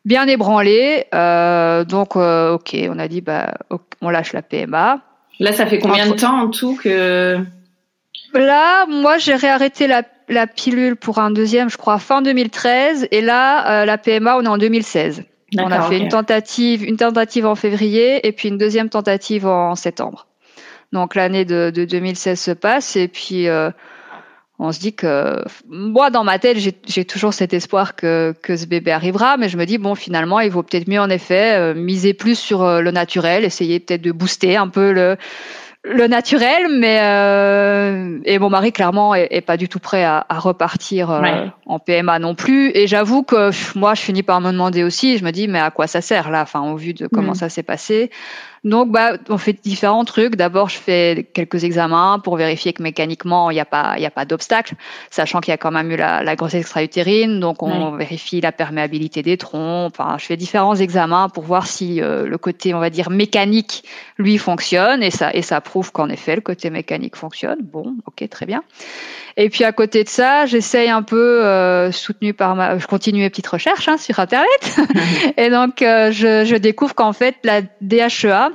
bien 0.05 0.27
ébranlé. 0.27 1.05
Euh, 1.13 1.83
donc 1.83 2.15
ok, 2.15 2.75
on 2.89 2.99
a 2.99 3.07
dit 3.07 3.21
bah 3.21 3.53
on 4.01 4.09
lâche 4.09 4.33
la 4.33 4.41
PMA. 4.41 5.01
Là, 5.39 5.53
ça 5.53 5.65
fait 5.65 5.79
combien 5.79 6.07
de 6.07 6.13
temps 6.13 6.39
en 6.39 6.49
tout 6.49 6.77
que 6.81 7.37
Là, 8.33 8.85
moi, 8.85 9.17
j'ai 9.17 9.35
réarrêté 9.35 9.87
la, 9.87 10.03
la, 10.29 10.47
pilule 10.47 10.95
pour 10.95 11.19
un 11.19 11.31
deuxième, 11.31 11.69
je 11.69 11.75
crois, 11.75 11.99
fin 11.99 12.21
2013. 12.21 13.09
Et 13.11 13.19
là, 13.19 13.85
la 13.85 13.97
PMA, 13.97 14.37
on 14.37 14.43
est 14.43 14.47
en 14.47 14.57
2016. 14.57 15.23
On 15.57 15.69
a 15.69 15.81
fait 15.81 15.97
une 15.97 16.07
tentative, 16.07 16.85
une 16.85 16.95
tentative 16.95 17.45
en 17.45 17.55
février 17.55 18.25
et 18.25 18.31
puis 18.31 18.47
une 18.47 18.57
deuxième 18.57 18.87
tentative 18.87 19.45
en 19.45 19.75
septembre. 19.75 20.27
Donc 20.91 21.15
l'année 21.15 21.45
de, 21.45 21.71
de, 21.73 21.85
2016 21.85 22.39
se 22.39 22.51
passe 22.51 22.95
et 22.95 23.07
puis 23.07 23.47
euh, 23.47 23.71
on 24.59 24.71
se 24.71 24.79
dit 24.79 24.93
que 24.93 25.43
moi 25.67 26.09
dans 26.09 26.23
ma 26.23 26.37
tête 26.37 26.57
j'ai 26.57 27.05
toujours 27.05 27.33
cet 27.33 27.53
espoir 27.53 27.95
que, 27.95 28.35
que 28.41 28.57
ce 28.57 28.65
bébé 28.65 28.91
arrivera, 28.91 29.37
mais 29.37 29.49
je 29.49 29.57
me 29.57 29.65
dis 29.65 29.77
bon 29.77 29.95
finalement 29.95 30.39
il 30.39 30.51
vaut 30.51 30.63
peut-être 30.63 30.87
mieux 30.87 30.99
en 30.99 31.09
effet 31.09 31.57
euh, 31.57 31.73
miser 31.73 32.13
plus 32.13 32.37
sur 32.37 32.63
euh, 32.63 32.81
le 32.81 32.91
naturel, 32.91 33.45
essayer 33.45 33.79
peut-être 33.79 34.01
de 34.01 34.11
booster 34.11 34.57
un 34.57 34.67
peu 34.67 34.91
le 34.91 35.17
le 35.83 36.07
naturel, 36.07 36.67
mais 36.79 36.99
euh, 37.01 38.19
et 38.25 38.37
mon 38.37 38.49
mari 38.49 38.71
clairement 38.71 39.15
est, 39.15 39.41
pas 39.41 39.57
du 39.57 39.67
tout 39.67 39.79
prêt 39.79 40.03
à, 40.03 40.25
à 40.29 40.39
repartir 40.39 41.09
euh, 41.09 41.47
en 41.65 41.79
PMA 41.79 42.19
non 42.19 42.35
plus. 42.35 42.71
Et 42.75 42.85
j'avoue 42.85 43.23
que 43.23 43.49
moi, 43.77 43.95
je 43.95 44.01
finis 44.01 44.21
par 44.21 44.41
me 44.41 44.51
demander 44.51 44.83
aussi. 44.83 45.17
Je 45.17 45.25
me 45.25 45.31
dis 45.31 45.47
mais 45.47 45.59
à 45.59 45.71
quoi 45.71 45.87
ça 45.87 46.01
sert 46.01 46.29
là 46.29 46.43
Enfin, 46.43 46.61
au 46.61 46.75
vu 46.75 46.93
de 46.93 47.07
comment 47.07 47.31
mm. 47.31 47.35
ça 47.35 47.49
s'est 47.49 47.63
passé. 47.63 48.11
Donc, 48.63 48.91
bah, 48.91 49.13
on 49.29 49.39
fait 49.39 49.53
différents 49.53 50.05
trucs. 50.05 50.35
D'abord, 50.35 50.69
je 50.69 50.77
fais 50.77 51.27
quelques 51.33 51.63
examens 51.63 52.19
pour 52.19 52.37
vérifier 52.37 52.73
que 52.73 52.83
mécaniquement, 52.83 53.49
il 53.49 53.55
n'y 53.55 53.59
a 53.59 53.65
pas, 53.65 53.95
il 53.97 54.03
y 54.03 54.05
a 54.05 54.11
pas 54.11 54.25
d'obstacle, 54.25 54.75
sachant 55.09 55.41
qu'il 55.41 55.51
y 55.51 55.53
a 55.53 55.57
quand 55.57 55.71
même 55.71 55.89
eu 55.91 55.95
la, 55.95 56.23
la 56.23 56.35
grossesse 56.35 56.61
extra-utérine. 56.61 57.39
Donc, 57.39 57.63
on 57.63 57.91
vérifie 57.95 58.39
la 58.39 58.51
perméabilité 58.51 59.23
des 59.23 59.37
troncs. 59.37 59.91
Enfin, 59.91 60.17
je 60.19 60.25
fais 60.25 60.37
différents 60.37 60.75
examens 60.75 61.29
pour 61.29 61.43
voir 61.43 61.65
si 61.65 62.01
euh, 62.01 62.27
le 62.27 62.37
côté, 62.37 62.75
on 62.75 62.79
va 62.79 62.91
dire, 62.91 63.09
mécanique, 63.09 63.83
lui, 64.17 64.37
fonctionne. 64.37 65.01
Et 65.01 65.11
ça, 65.11 65.33
et 65.33 65.41
ça 65.41 65.59
prouve 65.59 65.91
qu'en 65.91 66.09
effet, 66.09 66.35
le 66.35 66.41
côté 66.41 66.69
mécanique 66.69 67.15
fonctionne. 67.15 67.59
Bon, 67.63 67.95
ok, 68.05 68.29
très 68.29 68.45
bien. 68.45 68.63
Et 69.37 69.49
puis 69.49 69.63
à 69.63 69.71
côté 69.71 70.03
de 70.03 70.09
ça, 70.09 70.45
j'essaye 70.45 70.89
un 70.89 71.03
peu, 71.03 71.43
euh, 71.45 71.91
soutenu 71.91 72.33
par 72.33 72.55
ma, 72.55 72.77
je 72.77 72.87
continue 72.87 73.21
mes 73.21 73.29
petites 73.29 73.47
recherches 73.47 73.87
hein, 73.87 73.97
sur 73.97 74.19
Internet, 74.19 74.79
et 75.37 75.49
donc 75.49 75.81
euh, 75.81 76.11
je, 76.11 76.45
je, 76.45 76.55
découvre 76.55 76.95
qu'en 76.95 77.13
fait 77.13 77.35
la 77.43 77.61
DHEA, 77.81 78.51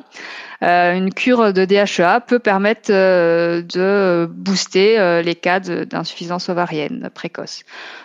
euh, 0.62 0.94
une 0.94 1.12
cure 1.12 1.52
de 1.52 1.64
DHEA 1.64 2.20
peut 2.20 2.38
permettre 2.38 2.90
euh, 2.90 3.62
de 3.62 4.26
booster 4.30 4.98
euh, 4.98 5.20
les 5.20 5.34
cas 5.34 5.60
d'insuffisance 5.60 6.48
ovarienne 6.48 7.10
précoce. 7.14 7.64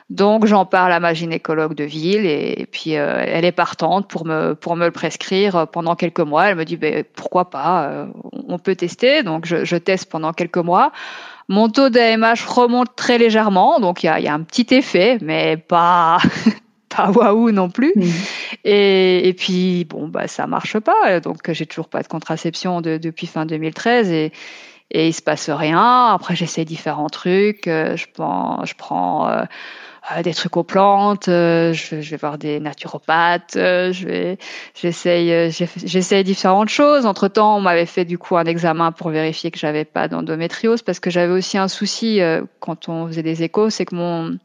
Donc 0.10 0.46
j'en 0.46 0.66
parle 0.66 0.92
à 0.92 1.00
ma 1.00 1.14
gynécologue 1.14 1.74
de 1.74 1.86
ville 1.86 2.26
et, 2.26 2.68
puis 2.70 2.92
elle 2.92 3.46
est 3.46 3.54
partante 3.54 4.10
pour 4.10 4.26
me 4.26 4.54
pour 4.54 4.76
me 4.76 4.86
le 4.86 4.92
prescrire 4.92 5.68
pendant 5.68 5.96
quelques 5.96 6.20
mois. 6.20 6.50
Elle 6.50 6.58
me 6.58 6.66
dit 6.66 6.76
ben, 6.76 7.06
pourquoi 7.16 7.50
pas, 7.50 8.08
on 8.34 8.60
peut 8.60 8.76
tester. 8.76 9.24
Donc 9.24 9.46
je, 9.46 9.64
je 9.64 9.78
teste 9.78 10.12
pendant 10.12 10.34
quelques 10.34 10.58
mois. 10.58 10.92
Mon 11.52 11.68
taux 11.68 11.89
d'AMH 11.89 12.45
remonte 12.47 12.95
très 12.95 13.18
légèrement, 13.18 13.82
donc 13.82 14.04
il 14.04 14.06
y 14.06 14.10
a, 14.10 14.22
y 14.22 14.28
a, 14.30 14.34
un 14.34 14.39
petit 14.39 14.74
effet, 14.74 15.18
mais 15.22 15.58
pas 15.58 16.18
pas 16.89 17.12
waouh 17.12 17.52
non 17.52 17.70
plus. 17.70 17.91
Mmh. 17.93 18.04
Et, 18.64 19.28
et, 19.28 19.34
puis 19.34 19.84
bon 19.84 20.08
bah 20.08 20.30
ça 20.30 20.47
marche 20.47 20.80
pas, 20.80 21.20
donc 21.20 21.52
j'ai 21.52 21.66
toujours 21.66 21.89
pas 21.89 22.04
de 22.04 22.08
contraception 22.08 22.80
de, 22.80 22.95
depuis 22.95 23.28
fin 23.28 23.45
2013 23.45 24.12
et 24.12 24.32
et 24.92 25.08
il 25.08 25.14
se 25.14 25.22
passe 25.22 25.50
rien. 25.50 26.08
Après 26.08 26.36
j'essaie 26.36 26.66
différents 26.66 27.10
trucs, 27.10 27.68
euh, 27.68 27.96
je 27.96 28.06
prends 28.14 28.64
je 28.66 28.76
prends 28.76 29.28
euh, 29.30 29.44
euh, 30.12 30.22
des 30.22 30.34
trucs 30.34 30.58
aux 30.58 30.64
plantes, 30.64 31.26
je, 31.28 31.96
vais 31.96 32.18
voir 32.18 32.38
des 32.38 32.60
naturopathes, 32.60 33.54
je 33.56 34.06
vais 34.06 34.38
j'essaye 34.76 35.52
j'essaye 35.52 36.24
différentes 36.24 36.70
choses. 36.70 37.06
Entre 37.06 37.28
temps, 37.28 37.58
on 37.58 37.62
m'avait 37.62 37.86
fait 37.86 38.06
du 38.06 38.18
coup 38.18 38.38
un 38.38 38.46
examen 38.46 38.92
pour 38.92 39.10
vérifier 39.10 39.52
que 39.52 39.60
j'avais 39.60 39.86
pas 39.86 40.08
d'endométriose 40.08 40.82
parce 40.82 41.00
que 41.00 41.10
j'avais 41.10 41.34
aussi 41.34 41.58
un 41.58 41.68
souci 41.68 42.20
quand 42.60 42.89
on 42.89 43.08
faisait 43.08 43.24
des 43.24 43.44
échos, 43.44 43.70
c'est 43.70 43.86
que 43.86 43.96
mon 43.96 44.38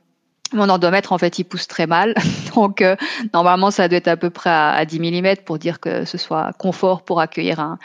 mon 0.53 0.69
endomètre, 0.69 1.13
en 1.13 1.19
fait, 1.19 1.39
il 1.39 1.45
pousse 1.45 1.67
très 1.67 1.87
mal. 1.87 2.15
Donc, 2.55 2.81
euh, 2.81 2.97
normalement, 3.35 3.71
ça 3.71 3.89
doit 3.89 3.99
être 3.99 4.09
à 4.09 4.17
peu 4.17 4.31
près 4.31 4.51
à, 4.51 4.85
10 4.85 5.01
mm 5.01 5.37
pour 5.45 5.59
dire 5.59 5.81
que 5.81 6.05
ce 6.05 6.19
soit 6.19 6.53
confort 6.59 7.03
pour 7.03 7.21
accueillir 7.21 7.61
un, 7.61 7.79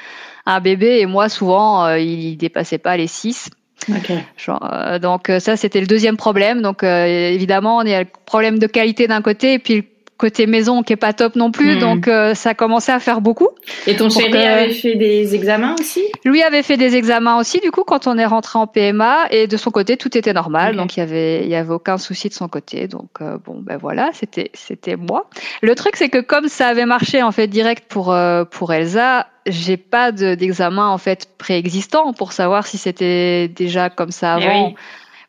un 0.45 0.59
bébé. 0.59 0.99
Et 0.99 1.05
moi, 1.05 1.29
souvent, 1.29 1.85
euh, 1.85 1.99
il 1.99 2.37
dépassait 2.37 2.77
pas 2.77 2.97
les 2.97 3.07
6. 3.07 3.49
Okay. 3.89 4.19
Euh, 4.47 4.99
donc 4.99 5.31
ça 5.39 5.57
c'était 5.57 5.81
le 5.81 5.87
deuxième 5.87 6.15
problème. 6.15 6.61
Donc 6.61 6.83
évidemment 6.83 7.81
il 7.81 7.89
y 7.89 7.95
a 7.95 8.01
le 8.01 8.07
problème 8.27 8.59
de 8.59 8.67
qualité 8.67 9.07
d'un 9.07 9.23
côté 9.23 9.53
et 9.53 9.59
puis 9.59 9.87
côté 10.21 10.45
maison 10.45 10.83
qui 10.83 10.93
est 10.93 10.97
pas 11.07 11.13
top 11.13 11.35
non 11.35 11.49
plus, 11.49 11.75
hmm. 11.75 11.79
donc 11.79 12.07
euh, 12.07 12.35
ça 12.35 12.53
commençait 12.53 12.91
à 12.91 12.99
faire 12.99 13.21
beaucoup. 13.21 13.49
Et 13.87 13.95
ton 13.95 14.07
chéri 14.11 14.37
avait 14.37 14.71
fait 14.71 14.93
des 14.93 15.33
examens 15.33 15.75
aussi? 15.79 16.03
Lui 16.23 16.43
avait 16.43 16.61
fait 16.61 16.77
des 16.77 16.95
examens 16.95 17.39
aussi, 17.39 17.59
du 17.59 17.71
coup, 17.71 17.83
quand 17.83 18.05
on 18.05 18.19
est 18.19 18.25
rentré 18.25 18.59
en 18.59 18.67
PMA, 18.67 19.31
et 19.31 19.47
de 19.47 19.57
son 19.57 19.71
côté, 19.71 19.97
tout 19.97 20.15
était 20.15 20.33
normal, 20.33 20.75
donc 20.75 20.95
il 20.95 20.99
y 20.99 21.03
avait, 21.03 21.41
il 21.43 21.49
y 21.49 21.55
avait 21.55 21.73
aucun 21.73 21.97
souci 21.97 22.29
de 22.29 22.35
son 22.35 22.47
côté. 22.47 22.87
Donc 22.87 23.09
euh, 23.19 23.39
bon, 23.43 23.55
ben 23.59 23.77
voilà, 23.77 24.11
c'était, 24.13 24.51
c'était 24.53 24.95
moi. 24.95 25.27
Le 25.63 25.73
truc, 25.73 25.95
c'est 25.95 26.09
que 26.09 26.21
comme 26.21 26.47
ça 26.47 26.67
avait 26.67 26.85
marché 26.85 27.23
en 27.23 27.31
fait 27.31 27.47
direct 27.47 27.85
pour 27.89 28.13
euh, 28.13 28.45
pour 28.45 28.71
Elsa, 28.71 29.25
j'ai 29.47 29.77
pas 29.77 30.11
d'examen 30.11 30.87
en 30.87 30.99
fait 30.99 31.29
préexistant 31.39 32.13
pour 32.13 32.31
savoir 32.31 32.67
si 32.67 32.77
c'était 32.77 33.47
déjà 33.47 33.89
comme 33.89 34.11
ça 34.11 34.37
eh 34.39 34.43
avant 34.43 34.75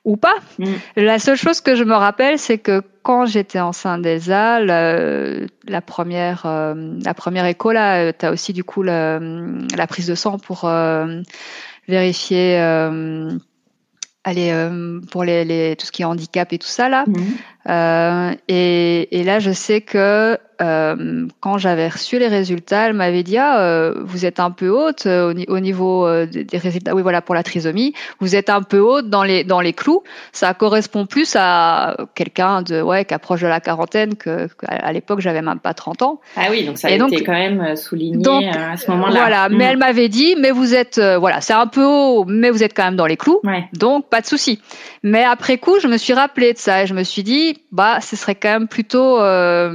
ou 0.04 0.16
pas. 0.16 0.34
Mm. 0.58 0.64
La 0.96 1.18
seule 1.18 1.36
chose 1.36 1.60
que 1.60 1.76
je 1.76 1.84
me 1.84 1.94
rappelle, 1.94 2.38
c'est 2.38 2.58
que 2.58 2.82
quand 3.02 3.26
j'étais 3.26 3.60
enceinte 3.60 4.02
d'Elsa, 4.02 4.60
la, 4.60 5.80
première, 5.80 6.42
euh, 6.46 6.98
la 7.04 7.14
première 7.14 7.46
écho 7.46 7.72
là, 7.72 7.96
euh, 7.96 8.12
tu 8.16 8.26
as 8.26 8.32
aussi 8.32 8.52
du 8.52 8.64
coup 8.64 8.82
la, 8.82 9.20
la, 9.76 9.86
prise 9.86 10.06
de 10.06 10.14
sang 10.14 10.38
pour 10.38 10.64
euh, 10.64 11.20
vérifier. 11.88 12.58
allez, 14.24 14.68
pour 15.10 15.24
les, 15.24 15.44
les, 15.44 15.76
tout 15.76 15.86
ce 15.86 15.92
qui 15.92 16.02
est 16.02 16.06
handicap 16.06 16.52
et 16.52 16.58
tout 16.58 16.68
ça 16.68 16.88
là. 16.88 17.04
Mm. 17.66 18.32
et, 18.48 19.20
et, 19.20 19.24
là, 19.24 19.38
je 19.38 19.52
sais 19.52 19.80
que 19.80 20.38
euh, 20.62 21.26
quand 21.40 21.58
j'avais 21.58 21.88
reçu 21.88 22.18
les 22.18 22.28
résultats, 22.28 22.86
elle 22.86 22.92
m'avait 22.92 23.22
dit 23.22 23.36
ah 23.36 23.60
euh, 23.60 23.94
vous 24.04 24.24
êtes 24.24 24.38
un 24.38 24.50
peu 24.50 24.68
haute 24.68 25.06
euh, 25.06 25.34
au, 25.48 25.60
niveau 25.60 26.08
des 26.26 26.58
résultats. 26.58 26.94
Oui 26.94 27.02
voilà 27.02 27.20
pour 27.20 27.34
la 27.34 27.42
trisomie, 27.42 27.94
vous 28.20 28.36
êtes 28.36 28.48
un 28.50 28.62
peu 28.62 28.78
haute 28.78 29.08
dans 29.08 29.24
les 29.24 29.44
dans 29.44 29.60
les 29.60 29.72
clous. 29.72 30.02
Ça 30.30 30.54
correspond 30.54 31.06
plus 31.06 31.34
à 31.36 31.96
quelqu'un 32.14 32.62
de 32.62 32.80
ouais 32.80 33.04
qui 33.04 33.14
approche 33.14 33.40
de 33.40 33.48
la 33.48 33.60
quarantaine 33.60 34.14
que, 34.14 34.48
à 34.66 34.92
l'époque 34.92 35.20
j'avais 35.20 35.42
même 35.42 35.58
pas 35.58 35.74
30 35.74 36.02
ans. 36.02 36.20
Ah 36.36 36.46
oui 36.50 36.64
donc 36.64 36.78
ça 36.78 36.88
a 36.88 36.90
été 36.92 37.24
quand 37.24 37.32
même 37.32 37.74
souligné 37.74 38.50
à 38.50 38.76
ce 38.76 38.90
moment-là. 38.90 39.12
Voilà 39.12 39.48
mais 39.48 39.66
mm. 39.66 39.70
elle 39.70 39.76
m'avait 39.78 40.08
dit 40.08 40.36
mais 40.38 40.50
vous 40.52 40.74
êtes 40.74 41.00
voilà 41.00 41.40
c'est 41.40 41.54
un 41.54 41.66
peu 41.66 41.84
haut 41.84 42.24
mais 42.26 42.50
vous 42.50 42.62
êtes 42.62 42.74
quand 42.74 42.84
même 42.84 42.96
dans 42.96 43.06
les 43.06 43.16
clous 43.16 43.40
donc 43.72 44.08
pas 44.08 44.20
de 44.20 44.26
souci. 44.26 44.60
Mais 45.02 45.24
après 45.24 45.58
coup 45.58 45.80
je 45.80 45.88
me 45.88 45.96
suis 45.96 46.12
rappelé 46.12 46.52
de 46.52 46.58
ça 46.58 46.84
et 46.84 46.86
je 46.86 46.94
me 46.94 47.02
suis 47.02 47.24
dit 47.24 47.51
bah 47.70 48.00
ce 48.00 48.16
serait 48.16 48.34
quand 48.34 48.50
même 48.50 48.68
plutôt 48.68 49.18
en, 49.18 49.68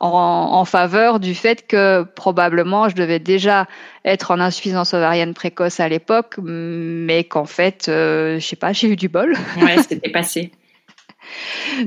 en, 0.00 0.64
faveur 0.64 1.20
du 1.20 1.34
fait 1.34 1.66
que 1.66 2.02
probablement 2.02 2.88
je 2.88 2.94
devais 2.94 3.18
déjà 3.18 3.66
être 4.04 4.30
en 4.30 4.40
insuffisance 4.40 4.94
ovarienne 4.94 5.34
précoce 5.34 5.80
à 5.80 5.88
l'époque, 5.88 6.36
mais 6.42 7.24
qu'en 7.24 7.44
fait, 7.44 7.86
euh, 7.88 8.38
je 8.38 8.46
sais 8.46 8.56
pas, 8.56 8.72
j'ai 8.72 8.88
eu 8.88 8.96
du 8.96 9.08
bol. 9.08 9.36
Ouais, 9.60 9.76
c'était 9.82 10.10
passé. 10.10 10.50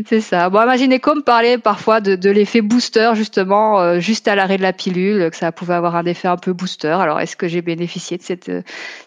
C'est 0.08 0.22
ça. 0.22 0.50
Bon, 0.50 0.66
ma 0.66 0.78
gynéco 0.78 1.16
me 1.16 1.22
parlait 1.22 1.58
parfois 1.58 2.02
de, 2.02 2.16
de 2.16 2.30
l'effet 2.30 2.62
booster, 2.62 3.12
justement, 3.16 3.80
euh, 3.80 4.00
juste 4.00 4.28
à 4.28 4.36
l'arrêt 4.36 4.58
de 4.58 4.62
la 4.62 4.74
pilule, 4.74 5.30
que 5.30 5.38
ça 5.38 5.52
pouvait 5.52 5.74
avoir 5.74 5.96
un 5.96 6.06
effet 6.06 6.28
un 6.28 6.38
peu 6.38 6.54
booster. 6.54 6.88
Alors, 6.88 7.20
est-ce 7.20 7.36
que 7.36 7.48
j'ai 7.48 7.62
bénéficié 7.62 8.18
de 8.18 8.24
cette, 8.24 8.52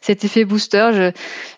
cet 0.00 0.24
effet 0.24 0.44
booster? 0.44 0.90
Je, 0.92 1.12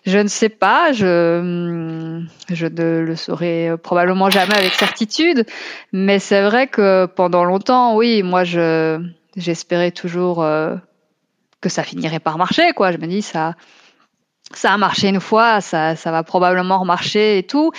je 0.05 0.17
ne 0.17 0.27
sais 0.27 0.49
pas. 0.49 0.91
Je, 0.91 2.23
je 2.49 2.65
ne 2.65 2.99
le 2.99 3.15
saurai 3.15 3.71
probablement 3.81 4.29
jamais 4.29 4.55
avec 4.55 4.73
certitude. 4.73 5.45
Mais 5.91 6.19
c'est 6.19 6.41
vrai 6.41 6.67
que 6.67 7.05
pendant 7.05 7.43
longtemps, 7.43 7.95
oui, 7.95 8.23
moi, 8.23 8.43
je 8.43 8.99
j'espérais 9.37 9.91
toujours 9.91 10.43
euh, 10.43 10.75
que 11.61 11.69
ça 11.69 11.83
finirait 11.83 12.19
par 12.19 12.37
marcher. 12.37 12.73
Quoi. 12.73 12.91
Je 12.91 12.97
me 12.97 13.07
dis, 13.07 13.21
ça, 13.21 13.53
ça 14.53 14.73
a 14.73 14.77
marché 14.77 15.07
une 15.07 15.21
fois, 15.21 15.61
ça, 15.61 15.95
ça 15.95 16.11
va 16.11 16.23
probablement 16.23 16.79
remarcher 16.79 17.37
et 17.37 17.43
tout. 17.43 17.71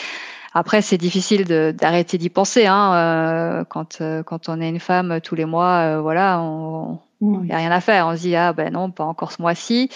Après, 0.55 0.83
c'est 0.83 0.99
difficile 0.99 1.45
d'arrêter 1.75 2.19
d'y 2.19 2.29
penser. 2.29 2.67
Hein, 2.67 2.95
euh, 2.95 3.65
quand, 3.65 4.01
euh, 4.01 4.23
quand 4.23 4.49
on 4.49 4.61
est 4.61 4.69
une 4.69 4.81
femme 4.81 5.21
tous 5.23 5.35
les 5.35 5.47
mois, 5.47 5.97
euh, 5.97 6.01
voilà, 6.01 6.41
on 6.41 6.99
n'y 7.21 7.53
a 7.53 7.57
rien 7.57 7.71
à 7.71 7.81
faire. 7.81 8.07
On 8.07 8.17
se 8.17 8.23
dit 8.23 8.37
ah 8.37 8.53
ben 8.53 8.73
non, 8.73 8.91
pas 8.91 9.05
encore 9.05 9.33
ce 9.33 9.41
mois-ci. 9.41 9.89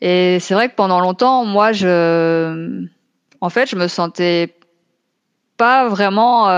Et 0.00 0.38
c'est 0.40 0.54
vrai 0.54 0.68
que 0.68 0.74
pendant 0.74 1.00
longtemps, 1.00 1.44
moi, 1.46 1.72
je, 1.72 2.86
en 3.40 3.48
fait, 3.48 3.68
je 3.70 3.76
me 3.76 3.88
sentais 3.88 4.54
pas 5.56 5.88
vraiment 5.88 6.48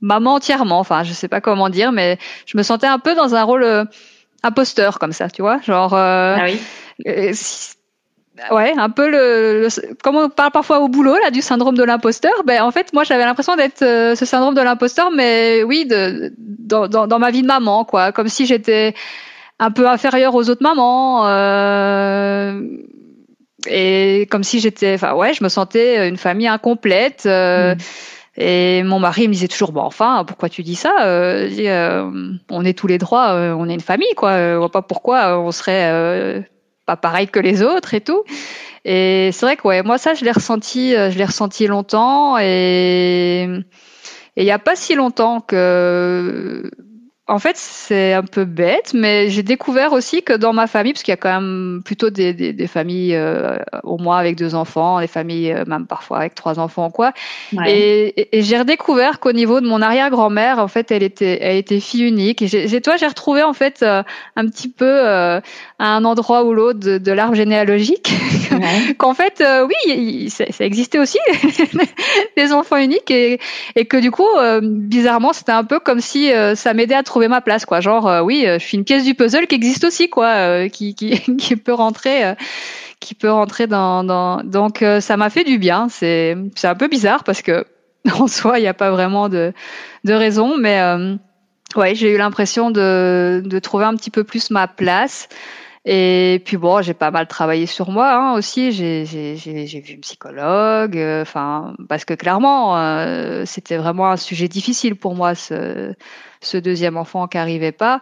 maman 0.00 0.34
entièrement. 0.34 0.78
Enfin, 0.78 1.02
je 1.02 1.12
sais 1.12 1.28
pas 1.28 1.42
comment 1.42 1.68
dire, 1.68 1.92
mais 1.92 2.18
je 2.46 2.56
me 2.56 2.62
sentais 2.62 2.86
un 2.86 2.98
peu 2.98 3.14
dans 3.14 3.34
un 3.34 3.42
rôle 3.42 3.86
imposteur 4.42 4.98
comme 4.98 5.12
ça, 5.12 5.28
tu 5.28 5.42
vois, 5.42 5.60
genre. 5.60 5.92
ah 5.92 6.44
oui. 6.44 6.58
Ouais, 8.50 8.72
un 8.76 8.90
peu 8.90 9.10
le, 9.10 9.68
comme 10.02 10.16
on 10.16 10.28
parle 10.28 10.50
parfois 10.52 10.80
au 10.80 10.88
boulot 10.88 11.16
là 11.22 11.30
du 11.30 11.42
syndrome 11.42 11.76
de 11.76 11.82
l'imposteur. 11.82 12.32
Ben 12.44 12.62
en 12.62 12.70
fait, 12.70 12.92
moi 12.92 13.04
j'avais 13.04 13.24
l'impression 13.24 13.56
d'être 13.56 13.82
euh, 13.82 14.14
ce 14.14 14.24
syndrome 14.24 14.54
de 14.54 14.60
l'imposteur, 14.60 15.10
mais 15.10 15.62
oui, 15.64 15.86
de, 15.86 16.32
dans, 16.38 16.88
dans, 16.88 17.06
dans, 17.06 17.18
ma 17.18 17.30
vie 17.30 17.42
de 17.42 17.46
maman, 17.46 17.84
quoi, 17.84 18.12
comme 18.12 18.28
si 18.28 18.46
j'étais 18.46 18.94
un 19.58 19.70
peu 19.70 19.88
inférieure 19.88 20.34
aux 20.34 20.48
autres 20.48 20.62
mamans. 20.62 21.26
Euh, 21.26 22.62
et 23.66 24.26
comme 24.30 24.44
si 24.44 24.60
j'étais, 24.60 24.94
enfin 24.94 25.14
ouais, 25.14 25.34
je 25.34 25.42
me 25.42 25.48
sentais 25.48 26.08
une 26.08 26.16
famille 26.16 26.48
incomplète. 26.48 27.24
Euh, 27.26 27.74
mm. 27.74 27.78
Et 28.40 28.84
mon 28.84 29.00
mari 29.00 29.26
me 29.26 29.32
disait 29.32 29.48
toujours, 29.48 29.72
bon, 29.72 29.80
enfin, 29.80 30.24
pourquoi 30.24 30.48
tu 30.48 30.62
dis 30.62 30.76
ça 30.76 30.94
euh, 31.00 31.50
euh 31.58 32.08
On 32.50 32.64
est 32.64 32.78
tous 32.78 32.86
les 32.86 32.98
droits, 32.98 33.34
on 33.34 33.68
est 33.68 33.74
une 33.74 33.80
famille, 33.80 34.14
quoi. 34.16 34.30
On 34.34 34.58
voit 34.58 34.70
pas 34.70 34.82
pourquoi 34.82 35.40
on 35.40 35.50
serait 35.50 36.48
pas 36.88 36.96
pareil 36.96 37.28
que 37.28 37.38
les 37.38 37.62
autres 37.62 37.92
et 37.92 38.00
tout. 38.00 38.24
Et 38.86 39.28
c'est 39.32 39.44
vrai 39.44 39.56
que 39.56 39.68
ouais, 39.68 39.82
moi 39.82 39.98
ça 39.98 40.14
je 40.14 40.24
l'ai 40.24 40.32
ressenti, 40.32 40.96
euh, 40.96 41.10
je 41.10 41.18
l'ai 41.18 41.26
ressenti 41.26 41.66
longtemps 41.66 42.38
et 42.38 43.42
il 44.36 44.44
n'y 44.44 44.50
a 44.50 44.58
pas 44.58 44.74
si 44.74 44.94
longtemps 44.94 45.42
que 45.42 46.62
en 47.28 47.38
fait, 47.38 47.56
c'est 47.58 48.14
un 48.14 48.22
peu 48.22 48.46
bête, 48.46 48.92
mais 48.94 49.28
j'ai 49.28 49.42
découvert 49.42 49.92
aussi 49.92 50.22
que 50.22 50.32
dans 50.32 50.54
ma 50.54 50.66
famille, 50.66 50.94
parce 50.94 51.02
qu'il 51.02 51.12
y 51.12 51.14
a 51.14 51.18
quand 51.18 51.40
même 51.40 51.82
plutôt 51.84 52.08
des, 52.08 52.32
des, 52.32 52.54
des 52.54 52.66
familles 52.66 53.14
euh, 53.14 53.58
au 53.82 53.98
moins 53.98 54.16
avec 54.16 54.34
deux 54.36 54.54
enfants, 54.54 54.98
des 54.98 55.06
familles 55.06 55.52
euh, 55.52 55.64
même 55.66 55.86
parfois 55.86 56.20
avec 56.20 56.34
trois 56.34 56.58
enfants 56.58 56.90
quoi. 56.90 57.12
Et, 57.66 58.38
et, 58.38 58.42
j'ai 58.42 58.58
redécouvert 58.58 59.20
qu'au 59.20 59.32
niveau 59.32 59.60
de 59.60 59.66
mon 59.66 59.82
arrière-grand-mère, 59.82 60.58
en 60.58 60.68
fait, 60.68 60.90
elle 60.90 61.02
était, 61.02 61.38
elle 61.42 61.58
était 61.58 61.80
fille 61.80 62.08
unique. 62.08 62.40
Et 62.40 62.48
j'ai, 62.48 62.80
toi, 62.80 62.96
j'ai 62.96 63.06
retrouvé 63.06 63.42
en 63.42 63.52
fait 63.52 63.82
euh, 63.82 64.02
un 64.34 64.46
petit 64.46 64.70
peu 64.70 65.06
à 65.06 65.42
un 65.78 66.04
endroit 66.06 66.44
ou 66.44 66.54
l'autre 66.54 66.80
de, 66.80 66.96
de 66.96 67.12
l'arbre 67.12 67.34
généalogique, 67.34 68.10
qu'en 68.98 69.14
fait, 69.14 69.42
oui, 69.66 70.30
ça, 70.30 70.44
ça, 70.50 70.64
existait 70.64 70.98
aussi 70.98 71.18
des 72.36 72.52
enfants 72.52 72.76
uniques 72.76 73.10
et, 73.10 73.40
et 73.76 73.84
que 73.84 73.96
du 73.96 74.10
coup, 74.10 74.28
bizarrement, 74.62 75.32
c'était 75.32 75.52
un 75.52 75.64
peu 75.64 75.80
comme 75.80 76.00
si 76.00 76.30
ça 76.54 76.74
m'aidait 76.74 76.94
à 76.94 77.02
trouver 77.02 77.28
ma 77.28 77.40
place 77.40 77.64
quoi. 77.66 77.80
Genre 77.80 78.06
euh, 78.06 78.20
oui 78.22 78.44
euh, 78.46 78.58
je 78.58 78.64
suis 78.64 78.76
une 78.76 78.84
pièce 78.84 79.04
du 79.04 79.14
puzzle 79.14 79.46
qui 79.46 79.54
existe 79.54 79.84
aussi 79.84 80.08
quoi 80.08 80.28
euh, 80.28 80.68
qui, 80.68 80.94
qui, 80.94 81.20
qui 81.36 81.56
peut 81.56 81.72
rentrer 81.72 82.34
qui 83.00 83.14
peut 83.14 83.30
rentrer 83.30 83.66
dans, 83.66 84.02
dans... 84.04 84.42
donc 84.42 84.84
ça 85.00 85.16
m'a 85.16 85.30
fait 85.30 85.44
du 85.44 85.58
bien. 85.58 85.88
C'est 85.88 86.36
c'est 86.54 86.68
un 86.68 86.74
peu 86.74 86.88
bizarre 86.88 87.24
parce 87.24 87.42
que 87.42 87.64
en 88.12 88.26
soi 88.26 88.58
il 88.58 88.62
n'y 88.62 88.68
a 88.68 88.74
pas 88.74 88.90
vraiment 88.90 89.28
de 89.28 89.52
de 90.04 90.12
raison 90.12 90.56
mais 90.56 90.80
ouais 91.76 91.94
j'ai 91.94 92.12
eu 92.12 92.18
l'impression 92.18 92.70
de 92.70 93.42
de 93.44 93.58
trouver 93.58 93.84
un 93.84 93.94
petit 93.94 94.10
peu 94.10 94.24
plus 94.24 94.50
ma 94.50 94.66
place 94.66 95.28
et 95.84 96.42
puis 96.44 96.56
bon, 96.56 96.82
j'ai 96.82 96.94
pas 96.94 97.10
mal 97.10 97.26
travaillé 97.26 97.66
sur 97.66 97.90
moi 97.90 98.12
hein, 98.12 98.34
aussi. 98.34 98.72
J'ai 98.72 99.04
vu 99.04 99.94
une 99.94 100.00
psychologue, 100.00 100.98
enfin 101.22 101.74
parce 101.88 102.04
que 102.04 102.14
clairement, 102.14 102.76
c'était 103.46 103.76
vraiment 103.76 104.10
un 104.10 104.16
sujet 104.16 104.48
difficile 104.48 104.96
pour 104.96 105.14
moi 105.14 105.34
ce, 105.34 105.94
ce 106.40 106.56
deuxième 106.56 106.96
enfant 106.96 107.26
qui 107.26 107.38
arrivait 107.38 107.72
pas. 107.72 108.00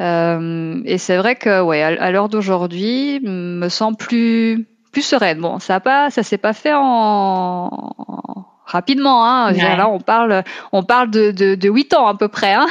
Euh, 0.00 0.82
et 0.84 0.98
c'est 0.98 1.16
vrai 1.16 1.36
que, 1.36 1.62
ouais, 1.62 1.82
à, 1.82 2.10
l'heure 2.10 2.28
d'aujourd'hui, 2.28 3.20
me 3.22 3.68
sens 3.68 3.94
plus 3.96 4.66
plus 4.92 5.02
sereine. 5.02 5.40
Bon, 5.40 5.58
ça 5.58 5.76
a 5.76 5.80
pas, 5.80 6.10
ça 6.10 6.22
s'est 6.22 6.38
pas 6.38 6.52
fait 6.52 6.74
en, 6.74 8.46
rapidement. 8.64 9.26
Hein. 9.26 9.52
Là, 9.52 9.88
on 9.88 10.00
parle, 10.00 10.44
on 10.72 10.82
parle 10.82 11.10
de, 11.10 11.30
de, 11.30 11.54
de 11.54 11.68
8 11.68 11.94
ans 11.94 12.06
à 12.06 12.16
peu 12.16 12.28
près, 12.28 12.54
hein. 12.54 12.66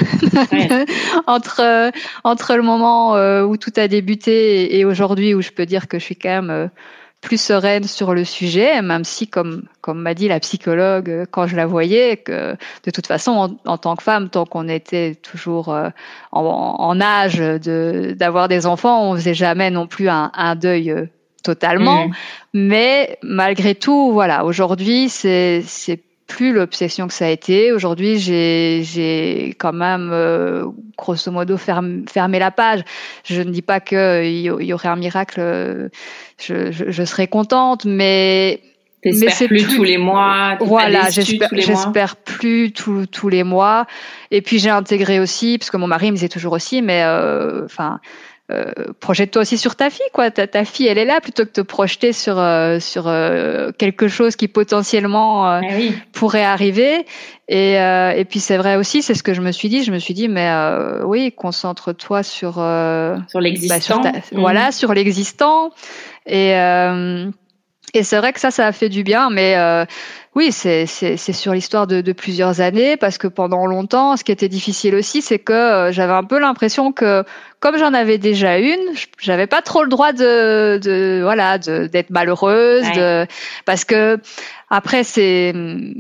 entre 1.28 1.92
entre 2.24 2.56
le 2.56 2.64
moment 2.64 3.16
euh, 3.16 3.44
où 3.44 3.58
tout 3.58 3.74
a 3.78 3.88
débuté 3.88 4.78
et, 4.78 4.86
aujourd'hui 4.86 5.34
où 5.34 5.42
je 5.42 5.52
peux 5.52 5.66
dire 5.66 5.88
que 5.88 6.00
je 6.00 6.04
suis 6.04 6.16
quand 6.16 6.30
même 6.30 6.50
euh, 6.50 6.68
plus 7.22 7.40
sereine 7.40 7.84
sur 7.84 8.16
le 8.16 8.26
sujet, 8.26 8.82
même 8.82 9.04
si, 9.04 9.28
comme, 9.28 9.64
comme 9.82 10.02
m'a 10.02 10.16
dit 10.16 10.28
la 10.28 10.40
psychologue 10.40 11.10
euh, 11.10 11.26
quand 11.30 11.46
je 11.46 11.56
la 11.56 11.68
voyais, 11.68 12.18
que 12.18 12.56
de 12.84 12.92
toute 12.92 13.06
façon, 13.06 13.58
en, 13.66 13.78
tant 13.78 13.96
que 13.96 14.04
femme, 14.04 14.30
tant 14.30 14.46
qu'on 14.46 14.68
était 14.68 15.16
toujours 15.16 15.70
en, 15.70 15.92
en, 16.32 17.02
âge 17.02 17.38
de 17.38 18.16
d'avoir 18.18 18.48
des 18.48 18.66
enfants, 18.66 19.12
on 19.12 19.16
faisait 19.16 19.36
jamais 19.36 19.70
non 19.70 19.86
plus 19.86 20.10
un, 20.10 20.32
un 20.34 20.56
deuil 20.56 21.10
totalement. 21.44 22.08
Mmh. 22.08 22.14
Mais 22.54 23.18
malgré 23.24 23.76
tout, 23.76 24.12
voilà, 24.12 24.46
aujourd'hui, 24.46 25.10
c'est 25.10 25.62
c'est 25.66 26.00
plus 26.28 26.54
l'obsession 26.54 27.08
que 27.08 27.14
ça 27.14 27.26
a 27.26 27.30
été. 27.30 27.74
Aujourd'hui, 27.74 28.18
j'ai, 28.18 28.84
j'ai 28.84 29.54
quand 29.60 29.74
même, 29.74 30.12
euh, 30.14 30.66
grosso 30.98 31.30
modo, 31.30 31.58
fermé, 31.58 32.40
la 32.40 32.52
page. 32.52 32.84
Je 33.26 33.42
ne 33.42 33.52
dis 33.52 33.62
pas 33.62 33.82
qu'il 33.82 34.24
y, 34.26 34.44
y 34.44 34.74
aurait 34.74 34.88
un 34.88 34.96
miracle, 34.96 35.40
euh, 35.40 35.90
je, 36.42 36.72
je, 36.72 36.86
je 36.90 37.04
serais 37.04 37.28
contente, 37.28 37.84
mais 37.84 38.62
mais 39.04 39.30
c'est 39.30 39.48
plus, 39.48 39.68
tous 39.68 39.84
les 39.84 39.98
mois. 39.98 40.58
Voilà, 40.62 41.10
j'espère, 41.10 41.50
j'espère 41.52 42.16
plus 42.16 42.72
tous 42.72 43.30
les 43.30 43.44
mois. 43.44 43.88
Et 44.30 44.42
puis 44.42 44.60
j'ai 44.60 44.70
intégré 44.70 45.20
aussi, 45.20 45.58
parce 45.58 45.72
que 45.72 45.78
mon 45.78 45.88
mari 45.88 46.12
me 46.12 46.16
disait 46.16 46.30
toujours 46.30 46.54
aussi, 46.54 46.82
mais 46.82 47.04
euh, 47.04 47.66
enfin, 47.66 48.00
euh, 48.04 48.08
projette-toi 49.00 49.42
aussi 49.42 49.58
sur 49.58 49.76
ta 49.76 49.90
fille, 49.90 50.06
quoi. 50.14 50.32
Ta, 50.32 50.48
ta, 50.48 50.66
fille, 50.66 50.88
elle 50.88 50.98
est 50.98 51.06
là 51.06 51.22
plutôt 51.22 51.44
que 51.44 51.50
de 51.50 51.54
te 51.54 51.62
projeter 51.62 52.14
sur 52.14 52.40
euh, 52.40 52.80
sur 52.80 53.08
euh, 53.08 53.72
quelque 53.78 54.08
chose 54.08 54.36
qui 54.36 54.48
potentiellement 54.48 55.46
ah 55.46 55.62
pourrait 56.14 56.44
arriver. 56.44 57.06
Et, 57.48 57.74
et 57.74 58.26
puis 58.30 58.40
c'est 58.40 58.56
vrai 58.56 58.78
aussi, 58.78 59.02
c'est 59.02 59.14
ce 59.14 59.24
que 59.24 59.34
je 59.34 59.42
me 59.42 59.52
suis 59.52 59.68
dit. 59.68 59.84
Je 59.84 59.92
me 59.92 60.00
suis 60.00 60.14
dit, 60.14 60.30
mais 60.30 60.50
oui, 61.04 61.34
concentre-toi 61.36 62.24
sur 62.24 62.54
sur 63.28 63.42
l'existant. 63.42 64.02
Bah, 64.02 64.12
Voilà, 64.32 64.70
mmh. 64.70 64.72
sur 64.72 64.94
l'existant. 64.94 65.72
Et 66.26 66.56
et 67.94 68.04
c'est 68.04 68.18
vrai 68.18 68.32
que 68.32 68.40
ça, 68.40 68.52
ça 68.52 68.68
a 68.68 68.72
fait 68.72 68.88
du 68.88 69.04
bien, 69.04 69.30
mais 69.30 69.56
euh, 69.58 69.86
oui, 70.34 70.52
c'est 70.54 70.86
sur 70.86 71.54
l'histoire 71.54 71.88
de, 71.88 72.00
de, 72.00 72.14
plusieurs 72.14 72.62
années, 72.62 72.96
parce 72.96 73.18
que 73.18 73.28
pendant 73.28 73.66
longtemps, 73.66 74.16
ce 74.16 74.24
qui 74.24 74.32
était 74.32 74.48
difficile 74.48 74.96
aussi, 74.96 75.22
c'est 75.22 75.40
que 75.40 75.52
euh, 75.52 75.92
j'avais 75.92 76.14
un 76.14 76.24
peu 76.24 76.40
l'impression 76.40 76.94
que, 76.94 77.26
comme 77.62 77.78
j'en 77.78 77.94
avais 77.94 78.18
déjà 78.18 78.58
une, 78.58 78.80
j'avais 79.20 79.48
pas 79.48 79.62
trop 79.62 79.84
le 79.84 79.90
droit 79.90 80.14
de, 80.14 80.80
de 80.80 81.22
voilà, 81.24 81.58
d'être 81.60 82.10
malheureuse, 82.10 82.84
de, 82.92 83.28
parce 83.66 83.86
que 83.86 84.20
après, 84.74 85.04
c'est 85.04 85.54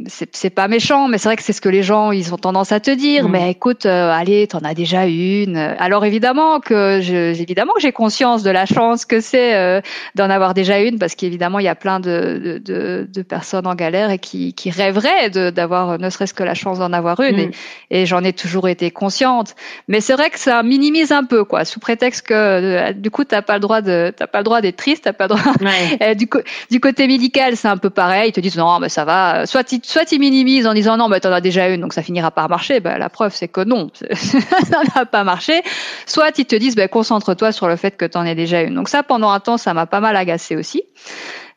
c'est 0.07 0.49
pas 0.49 0.69
méchant, 0.69 1.09
mais 1.09 1.17
c'est 1.17 1.27
vrai 1.27 1.35
que 1.35 1.43
c'est 1.43 1.51
ce 1.51 1.59
que 1.59 1.67
les 1.67 1.83
gens 1.83 2.13
ils 2.13 2.33
ont 2.33 2.37
tendance 2.37 2.71
à 2.71 2.79
te 2.79 2.89
dire. 2.89 3.27
Mm. 3.27 3.31
Mais 3.31 3.51
écoute, 3.51 3.85
euh, 3.85 4.09
allez, 4.09 4.47
t'en 4.47 4.59
as 4.59 4.73
déjà 4.73 5.07
une. 5.07 5.57
Alors 5.57 6.05
évidemment 6.05 6.61
que 6.61 7.01
je, 7.01 7.37
évidemment 7.37 7.73
que 7.73 7.81
j'ai 7.81 7.91
conscience 7.91 8.43
de 8.43 8.49
la 8.49 8.65
chance 8.65 9.03
que 9.03 9.19
c'est 9.19 9.55
euh, 9.55 9.81
d'en 10.15 10.29
avoir 10.29 10.53
déjà 10.53 10.79
une, 10.79 10.99
parce 10.99 11.15
qu'évidemment 11.15 11.59
il 11.59 11.65
y 11.65 11.67
a 11.67 11.75
plein 11.75 11.99
de, 11.99 12.61
de, 12.63 13.09
de, 13.11 13.21
personnes 13.23 13.67
en 13.67 13.75
galère 13.75 14.09
et 14.09 14.19
qui, 14.19 14.53
qui 14.53 14.71
rêveraient 14.71 15.29
d'avoir 15.29 15.99
ne 15.99 16.09
serait-ce 16.09 16.33
que 16.33 16.43
la 16.43 16.53
chance 16.53 16.79
d'en 16.79 16.93
avoir 16.93 17.19
une. 17.19 17.39
Et, 17.39 17.47
mm. 17.47 17.51
et 17.89 18.05
j'en 18.05 18.23
ai 18.23 18.31
toujours 18.31 18.69
été 18.69 18.89
consciente. 18.89 19.53
Mais 19.89 19.99
c'est 19.99 20.13
vrai 20.13 20.29
que 20.29 20.39
ça 20.39 20.63
minimise 20.63 21.11
un 21.11 21.25
peu, 21.25 21.43
quoi, 21.51 21.65
sous 21.65 21.81
prétexte 21.81 22.25
que 22.27 22.33
euh, 22.33 22.93
du 22.93 23.11
coup 23.11 23.25
t'as 23.25 23.41
pas 23.41 23.55
le 23.55 23.59
droit 23.59 23.81
de 23.81 24.13
t'as 24.15 24.25
pas 24.25 24.37
le 24.37 24.45
droit 24.45 24.61
d'être 24.61 24.77
triste, 24.77 25.03
t'as 25.03 25.11
pas 25.11 25.27
le 25.27 25.35
droit. 25.35 26.13
du, 26.15 26.29
du 26.71 26.79
côté 26.79 27.07
médical, 27.07 27.57
c'est 27.57 27.67
un 27.67 27.75
peu 27.75 27.89
pareil. 27.89 28.29
Ils 28.29 28.31
te 28.31 28.39
disent 28.39 28.55
non, 28.55 28.79
mais 28.79 28.87
ça 28.87 29.03
va. 29.03 29.45
Soit 29.45 29.65
tu 29.65 29.81
soit 29.83 30.05
tu 30.05 30.17
minimises 30.17 30.65
en 30.65 30.73
disant 30.73 30.95
non, 30.95 31.09
mais 31.09 31.19
t'en 31.19 31.33
as 31.33 31.41
déjà 31.41 31.67
une, 31.67 31.81
donc 31.81 31.91
ça 31.91 32.03
finira 32.03 32.31
par 32.31 32.47
marcher. 32.47 32.79
Ben, 32.79 32.97
la 32.97 33.09
preuve, 33.09 33.33
c'est 33.35 33.49
que 33.49 33.65
non, 33.65 33.89
ça 34.13 34.83
n'a 34.95 35.05
pas 35.05 35.25
marché. 35.25 35.61
Soit 36.05 36.39
ils 36.39 36.45
te 36.45 36.55
disent, 36.55 36.75
ben, 36.75 36.87
concentre-toi 36.87 37.51
sur 37.51 37.67
le 37.67 37.75
fait 37.75 37.97
que 37.97 38.05
t'en 38.05 38.25
aies 38.25 38.35
déjà 38.35 38.61
une. 38.61 38.73
Donc 38.73 38.87
ça, 38.87 39.03
pendant 39.03 39.31
un 39.31 39.41
temps, 39.41 39.57
ça 39.57 39.73
m'a 39.73 39.87
pas 39.87 39.99
mal 39.99 40.15
agacé 40.15 40.55
aussi. 40.55 40.83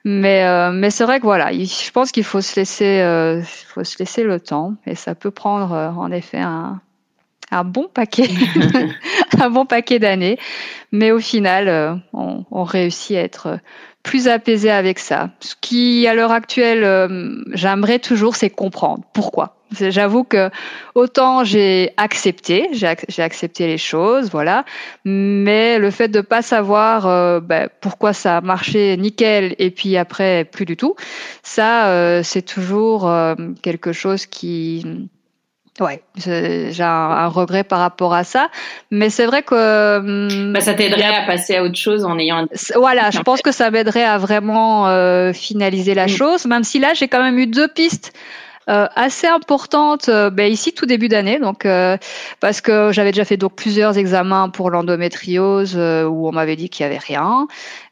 Mais 0.05 0.45
euh, 0.45 0.73
mais 0.73 0.91
c'est 0.91 1.05
vrai 1.05 1.19
que 1.19 1.25
voilà, 1.25 1.51
je 1.53 1.91
pense 1.91 2.11
qu'il 2.13 2.25
faut 2.25 2.43
se 2.43 2.57
laisser, 2.57 3.01
euh, 3.01 3.43
faut 3.43 3.85
se 3.85 3.97
laisser 3.99 4.23
le 4.23 4.39
temps, 4.39 4.75
et 4.87 4.97
ça 4.97 5.15
peut 5.15 5.31
prendre 5.31 5.73
euh, 5.73 5.89
en 5.89 6.11
effet 6.13 6.41
un 6.41 6.81
un 7.55 7.65
bon 7.65 7.89
paquet, 7.93 8.29
un 9.41 9.51
bon 9.51 9.67
paquet 9.67 9.99
d'années. 9.99 10.39
Mais 10.93 11.11
au 11.11 11.19
final, 11.19 12.03
on, 12.13 12.45
on 12.51 12.65
réussit 12.65 13.17
à 13.17 13.21
être 13.21 13.59
plus 14.05 14.29
apaisé 14.29 14.71
avec 14.71 15.01
ça. 15.01 15.31
Ce 15.41 15.55
qui, 15.61 16.07
à 16.07 16.15
l'heure 16.15 16.31
actuelle, 16.31 16.85
euh, 16.85 17.43
j'aimerais 17.53 17.99
toujours, 17.99 18.37
c'est 18.37 18.51
comprendre 18.51 19.03
pourquoi? 19.13 19.57
J'avoue 19.73 20.23
que 20.23 20.51
autant 20.95 21.43
j'ai 21.43 21.91
accepté, 21.97 22.69
j'ai 22.73 23.23
accepté 23.23 23.67
les 23.67 23.79
choses, 23.79 24.31
voilà, 24.31 24.65
mais 25.05 25.79
le 25.81 25.91
fait 25.91 26.07
de 26.07 26.21
pas 26.21 26.43
savoir 26.43 27.09
euh, 27.09 27.41
ben, 27.41 27.69
pourquoi 27.81 28.13
ça 28.13 28.37
a 28.37 28.41
marché 28.41 28.97
nickel 28.97 29.57
et 29.59 29.73
puis 29.73 29.97
après 29.97 30.45
plus 30.45 30.65
du 30.65 30.77
tout, 30.77 30.95
ça 31.43 31.89
euh, 31.89 32.23
c'est 32.23 32.43
toujours 32.43 33.11
quelque 33.63 33.93
chose 33.93 34.27
qui 34.27 35.09
Ouais, 35.81 36.03
j'ai 36.17 36.83
un, 36.85 37.27
regret 37.27 37.65
par 37.65 37.81
rapport 37.81 38.15
à 38.15 38.23
ça, 38.23 38.49
mais 38.93 39.11
c'est 39.11 39.27
vrai 39.27 39.43
que 39.43 39.99
hum, 39.99 40.53
bah, 40.53 40.61
ça 40.61 40.75
t'aiderait 40.75 41.03
à 41.03 41.27
passer 41.27 41.57
à 41.57 41.65
autre 41.65 41.77
chose 41.77 42.05
en 42.05 42.17
ayant. 42.17 42.47
Voilà, 42.77 43.11
je 43.11 43.19
pense 43.21 43.43
que 43.43 43.51
ça 43.51 43.73
m'aiderait 43.73 44.05
à 44.05 44.17
vraiment 44.17 44.87
euh, 44.87 45.33
finaliser 45.33 45.95
la 45.95 46.07
chose, 46.07 46.47
même 46.47 46.63
si 46.63 46.79
là 46.79 46.95
j'ai 46.95 47.09
quand 47.09 47.23
même 47.23 47.39
eu 47.41 47.49
deux 47.49 47.67
pistes. 47.67 48.13
Euh, 48.71 48.87
assez 48.95 49.27
importantes 49.27 50.09
euh, 50.09 50.31
ben, 50.31 50.51
ici 50.51 50.73
tout 50.73 50.87
début 50.87 51.09
d'année 51.09 51.39
donc 51.39 51.67
euh, 51.67 51.99
parce 52.41 52.63
que 52.63 52.93
j'avais 52.93 53.13
déjà 53.13 53.27
fait 53.27 53.37
donc 53.37 53.57
plusieurs 53.57 53.99
examens 53.99 54.49
pour 54.49 54.71
l'endométriose 54.71 55.77
où 55.77 56.29
on 56.29 56.33
m'avait 56.33 56.57
dit 56.57 56.71
qu'il 56.71 56.85
y 56.85 56.87
avait 56.87 56.99
rien. 56.99 57.47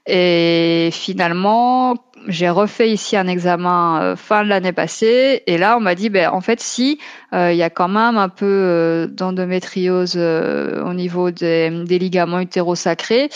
Et 0.06 0.88
finalement 0.92 1.96
j'ai 2.26 2.48
refait 2.48 2.90
ici 2.90 3.16
un 3.16 3.26
examen 3.26 4.00
euh, 4.02 4.16
fin 4.16 4.44
de 4.44 4.48
l'année 4.48 4.72
passée. 4.72 5.42
Et 5.46 5.58
là 5.58 5.76
on 5.76 5.80
m'a 5.80 5.94
dit 5.94 6.08
ben 6.08 6.30
en 6.30 6.40
fait 6.40 6.60
si 6.60 6.98
euh, 7.34 7.52
il 7.52 7.58
y 7.58 7.62
a 7.62 7.70
quand 7.70 7.88
même 7.88 8.16
un 8.16 8.28
peu 8.28 8.46
euh, 8.46 9.06
d'endométriose 9.06 10.16
au 10.16 10.94
niveau 10.94 11.30
des, 11.30 11.70
des 11.84 11.98
ligaments 11.98 12.40
utérosacrés. 12.40 13.28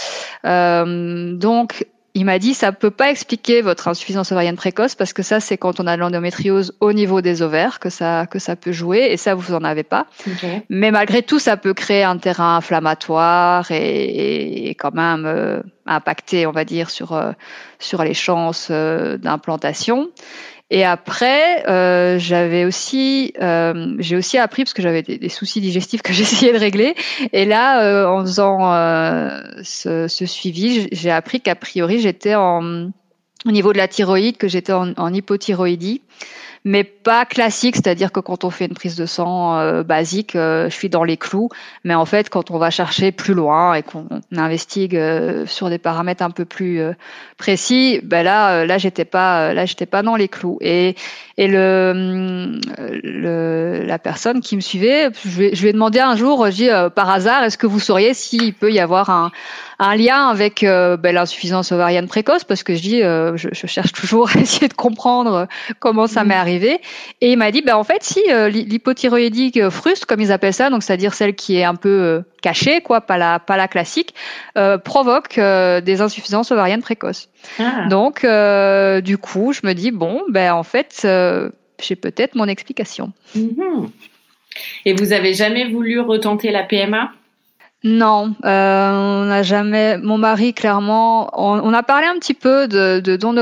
Donc 0.44 1.86
il 2.16 2.24
m'a 2.24 2.38
dit 2.38 2.54
ça 2.54 2.72
peut 2.72 2.90
pas 2.90 3.10
expliquer 3.10 3.60
votre 3.60 3.88
insuffisance 3.88 4.32
ovarienne 4.32 4.56
précoce 4.56 4.94
parce 4.94 5.12
que 5.12 5.22
ça 5.22 5.38
c'est 5.38 5.58
quand 5.58 5.80
on 5.80 5.86
a 5.86 5.96
de 5.96 6.00
l'endométriose 6.00 6.74
au 6.80 6.94
niveau 6.94 7.20
des 7.20 7.42
ovaires 7.42 7.78
que 7.78 7.90
ça 7.90 8.26
que 8.26 8.38
ça 8.38 8.56
peut 8.56 8.72
jouer 8.72 9.08
et 9.10 9.18
ça 9.18 9.34
vous 9.34 9.52
en 9.52 9.62
avez 9.62 9.82
pas. 9.82 10.06
Mais 10.70 10.90
malgré 10.90 11.22
tout 11.22 11.38
ça 11.38 11.58
peut 11.58 11.74
créer 11.74 12.04
un 12.04 12.16
terrain 12.16 12.56
inflammatoire 12.56 13.70
et, 13.70 14.68
et 14.68 14.74
quand 14.74 14.94
même 14.94 15.26
euh, 15.26 15.60
impacter 15.84 16.46
on 16.46 16.52
va 16.52 16.64
dire 16.64 16.88
sur 16.88 17.12
euh, 17.12 17.32
sur 17.78 18.02
les 18.02 18.14
chances 18.14 18.68
euh, 18.70 19.18
d'implantation. 19.18 20.08
Et 20.70 20.84
après, 20.84 21.64
euh, 21.68 22.18
j'avais 22.18 22.64
aussi, 22.64 23.32
euh, 23.40 23.94
j'ai 24.00 24.16
aussi 24.16 24.36
appris 24.36 24.64
parce 24.64 24.74
que 24.74 24.82
j'avais 24.82 25.02
des, 25.02 25.28
soucis 25.28 25.60
digestifs 25.60 26.02
que 26.02 26.12
j'essayais 26.12 26.52
de 26.52 26.58
régler. 26.58 26.94
Et 27.32 27.44
là, 27.44 27.82
euh, 27.84 28.06
en 28.06 28.22
faisant 28.22 28.72
euh, 28.72 29.40
ce, 29.62 30.08
ce, 30.08 30.26
suivi, 30.26 30.88
j'ai 30.90 31.10
appris 31.10 31.40
qu'a 31.40 31.54
priori 31.54 32.00
j'étais 32.00 32.34
en 32.34 32.90
au 33.44 33.52
niveau 33.52 33.72
de 33.72 33.78
la 33.78 33.86
thyroïde, 33.86 34.38
que 34.38 34.48
j'étais 34.48 34.72
en, 34.72 34.92
en 34.96 35.14
hypothyroïdie 35.14 36.02
mais 36.66 36.82
pas 36.82 37.24
classique, 37.24 37.76
c'est-à-dire 37.76 38.10
que 38.10 38.18
quand 38.18 38.42
on 38.42 38.50
fait 38.50 38.66
une 38.66 38.74
prise 38.74 38.96
de 38.96 39.06
sang 39.06 39.56
euh, 39.56 39.84
basique, 39.84 40.34
euh, 40.34 40.68
je 40.68 40.74
suis 40.74 40.88
dans 40.88 41.04
les 41.04 41.16
clous, 41.16 41.48
mais 41.84 41.94
en 41.94 42.04
fait, 42.04 42.28
quand 42.28 42.50
on 42.50 42.58
va 42.58 42.70
chercher 42.70 43.12
plus 43.12 43.34
loin 43.34 43.74
et 43.74 43.84
qu'on 43.84 44.08
investigue 44.36 44.96
euh, 44.96 45.46
sur 45.46 45.70
des 45.70 45.78
paramètres 45.78 46.24
un 46.24 46.32
peu 46.32 46.44
plus 46.44 46.80
précis, 47.38 48.00
ben 48.02 48.24
là, 48.24 48.66
là, 48.66 48.78
j'étais 48.78 49.04
pas, 49.04 49.54
là, 49.54 49.64
j'étais 49.64 49.86
pas 49.86 50.02
dans 50.02 50.16
les 50.16 50.26
clous. 50.26 50.58
Et 50.60 50.96
et 51.38 51.46
le, 51.46 52.58
le 53.04 53.84
la 53.86 53.98
personne 54.00 54.40
qui 54.40 54.56
me 54.56 54.60
suivait, 54.60 55.10
je 55.24 55.38
lui, 55.38 55.50
je 55.54 55.62
lui 55.62 55.68
ai 55.68 55.72
demandé 55.72 56.00
un 56.00 56.16
jour, 56.16 56.46
je 56.46 56.50
dis 56.50 56.68
par 56.96 57.10
hasard, 57.10 57.44
est-ce 57.44 57.58
que 57.58 57.68
vous 57.68 57.78
sauriez 57.78 58.12
s'il 58.12 58.54
peut 58.54 58.72
y 58.72 58.80
avoir 58.80 59.10
un 59.10 59.30
un 59.78 59.94
lien 59.94 60.28
avec 60.28 60.62
euh, 60.62 60.96
ben, 60.96 61.14
l'insuffisance 61.14 61.72
ovarienne 61.72 62.08
précoce? 62.08 62.44
Parce 62.44 62.62
que 62.62 62.74
je 62.74 62.82
dis 62.82 63.02
euh, 63.02 63.36
je, 63.36 63.48
je, 63.52 63.66
cherche 63.66 63.92
toujours 63.92 64.30
à 64.34 64.40
essayer 64.40 64.68
de 64.68 64.74
comprendre 64.74 65.46
comment 65.78 66.06
ça 66.06 66.24
m'est 66.24 66.34
mm. 66.34 66.38
Et 66.64 67.32
il 67.32 67.36
m'a 67.36 67.50
dit 67.50 67.62
ben 67.62 67.76
en 67.76 67.84
fait 67.84 68.02
si 68.02 68.20
euh, 68.30 68.48
l'hypothyroïdique 68.48 69.68
fruste 69.70 70.06
comme 70.06 70.20
ils 70.20 70.32
appellent 70.32 70.54
ça 70.54 70.70
donc 70.70 70.82
c'est-à-dire 70.82 71.14
celle 71.14 71.34
qui 71.34 71.56
est 71.56 71.64
un 71.64 71.74
peu 71.74 72.22
cachée 72.42 72.80
quoi 72.80 73.00
pas 73.00 73.18
la 73.18 73.38
pas 73.38 73.56
la 73.56 73.68
classique 73.68 74.14
provoque 74.84 75.36
des 75.38 76.00
insuffisances 76.00 76.50
ovariennes 76.50 76.82
précoces 76.82 77.28
ah. 77.58 77.86
donc 77.88 78.26
du 79.02 79.18
coup 79.18 79.52
je 79.52 79.60
me 79.66 79.72
dis 79.72 79.90
bon 79.90 80.22
ben 80.28 80.52
en 80.52 80.62
fait 80.62 81.06
j'ai 81.80 81.96
peut-être 81.96 82.34
mon 82.34 82.46
explication 82.46 83.12
mm-hmm. 83.36 83.88
et 84.84 84.94
vous 84.94 85.12
avez 85.12 85.34
jamais 85.34 85.68
voulu 85.68 86.00
retenter 86.00 86.50
la 86.50 86.62
PMA 86.62 87.12
non, 87.84 88.34
euh, 88.44 88.90
on 88.90 89.26
n'a 89.26 89.42
jamais. 89.42 89.98
Mon 89.98 90.16
mari, 90.16 90.54
clairement, 90.54 91.30
on, 91.34 91.72
a 91.72 91.82
parlé 91.82 92.06
un 92.06 92.18
petit 92.18 92.34
peu 92.34 92.66
de, 92.66 93.00
de 93.00 93.16
don 93.16 93.34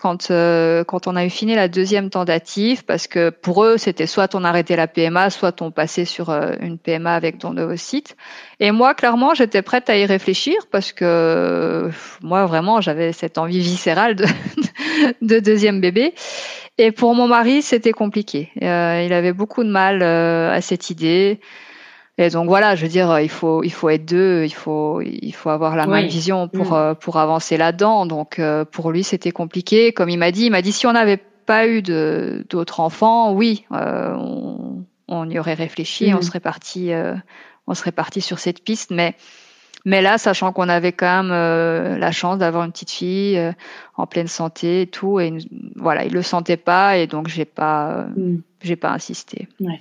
quand 0.00 0.30
euh, 0.30 0.84
quand 0.84 1.06
on 1.08 1.16
a 1.16 1.26
eu 1.26 1.30
fini 1.30 1.54
la 1.56 1.68
deuxième 1.68 2.08
tentative, 2.08 2.84
parce 2.84 3.08
que 3.08 3.30
pour 3.30 3.64
eux, 3.64 3.76
c'était 3.76 4.06
soit 4.06 4.34
on 4.36 4.44
arrêtait 4.44 4.76
la 4.76 4.86
PMA, 4.86 5.30
soit 5.30 5.60
on 5.60 5.72
passait 5.72 6.04
sur 6.04 6.30
euh, 6.30 6.52
une 6.60 6.78
PMA 6.78 7.12
avec 7.12 7.38
don 7.38 7.54
d'ovocytes. 7.54 8.16
Et 8.60 8.70
moi, 8.70 8.94
clairement, 8.94 9.34
j'étais 9.34 9.62
prête 9.62 9.90
à 9.90 9.96
y 9.98 10.06
réfléchir 10.06 10.54
parce 10.70 10.92
que 10.92 11.90
moi, 12.22 12.46
vraiment, 12.46 12.80
j'avais 12.80 13.12
cette 13.12 13.36
envie 13.36 13.58
viscérale 13.58 14.14
de, 14.14 14.26
de 15.22 15.40
deuxième 15.40 15.80
bébé. 15.80 16.14
Et 16.78 16.92
pour 16.92 17.14
mon 17.14 17.26
mari, 17.26 17.62
c'était 17.62 17.92
compliqué. 17.92 18.50
il 18.56 19.12
avait 19.12 19.34
beaucoup 19.34 19.64
de 19.64 19.68
mal 19.68 20.02
à 20.02 20.60
cette 20.60 20.88
idée. 20.88 21.40
Et 22.18 22.28
donc 22.28 22.46
voilà, 22.46 22.74
je 22.74 22.82
veux 22.82 22.88
dire, 22.88 23.20
il 23.20 23.30
faut 23.30 23.62
il 23.62 23.72
faut 23.72 23.88
être 23.88 24.04
deux, 24.04 24.44
il 24.44 24.52
faut 24.52 25.00
il 25.00 25.32
faut 25.32 25.48
avoir 25.48 25.76
la 25.76 25.86
même 25.86 26.06
vision 26.06 26.46
pour 26.46 26.72
mm. 26.72 26.76
euh, 26.76 26.94
pour 26.94 27.16
avancer 27.16 27.56
là-dedans. 27.56 28.04
Donc 28.04 28.38
euh, 28.38 28.64
pour 28.66 28.90
lui, 28.90 29.02
c'était 29.02 29.32
compliqué. 29.32 29.92
Comme 29.92 30.10
il 30.10 30.18
m'a 30.18 30.30
dit, 30.30 30.46
il 30.46 30.50
m'a 30.50 30.62
dit 30.62 30.72
si 30.72 30.86
on 30.86 30.92
n'avait 30.92 31.16
pas 31.46 31.66
eu 31.66 31.80
d'autres 31.82 32.80
enfants, 32.80 33.32
oui, 33.32 33.64
euh, 33.72 34.14
on, 34.14 34.84
on, 35.08 35.30
y 35.30 35.38
aurait 35.38 35.54
réfléchi, 35.54 36.12
on 36.14 36.18
mm. 36.18 36.22
serait 36.22 36.40
parti 36.40 36.92
on 37.66 37.74
serait 37.74 37.92
parti 37.92 38.20
sur 38.20 38.38
cette 38.38 38.62
piste, 38.62 38.90
mais 38.90 39.14
mais 39.84 40.02
là, 40.02 40.16
sachant 40.18 40.52
qu'on 40.52 40.68
avait 40.68 40.92
quand 40.92 41.24
même 41.24 41.98
la 41.98 42.12
chance 42.12 42.38
d'avoir 42.38 42.64
une 42.64 42.72
petite 42.72 42.90
fille 42.90 43.40
en 43.96 44.06
pleine 44.06 44.28
santé 44.28 44.82
et 44.82 44.86
tout, 44.86 45.18
et 45.18 45.32
voilà, 45.76 46.04
il 46.04 46.12
le 46.12 46.22
sentait 46.22 46.58
pas, 46.58 46.98
et 46.98 47.06
donc 47.06 47.28
j'ai 47.28 47.46
pas, 47.46 48.06
mm. 48.16 48.42
j'ai 48.62 48.76
pas 48.76 48.90
insisté. 48.90 49.48
Ouais. 49.58 49.80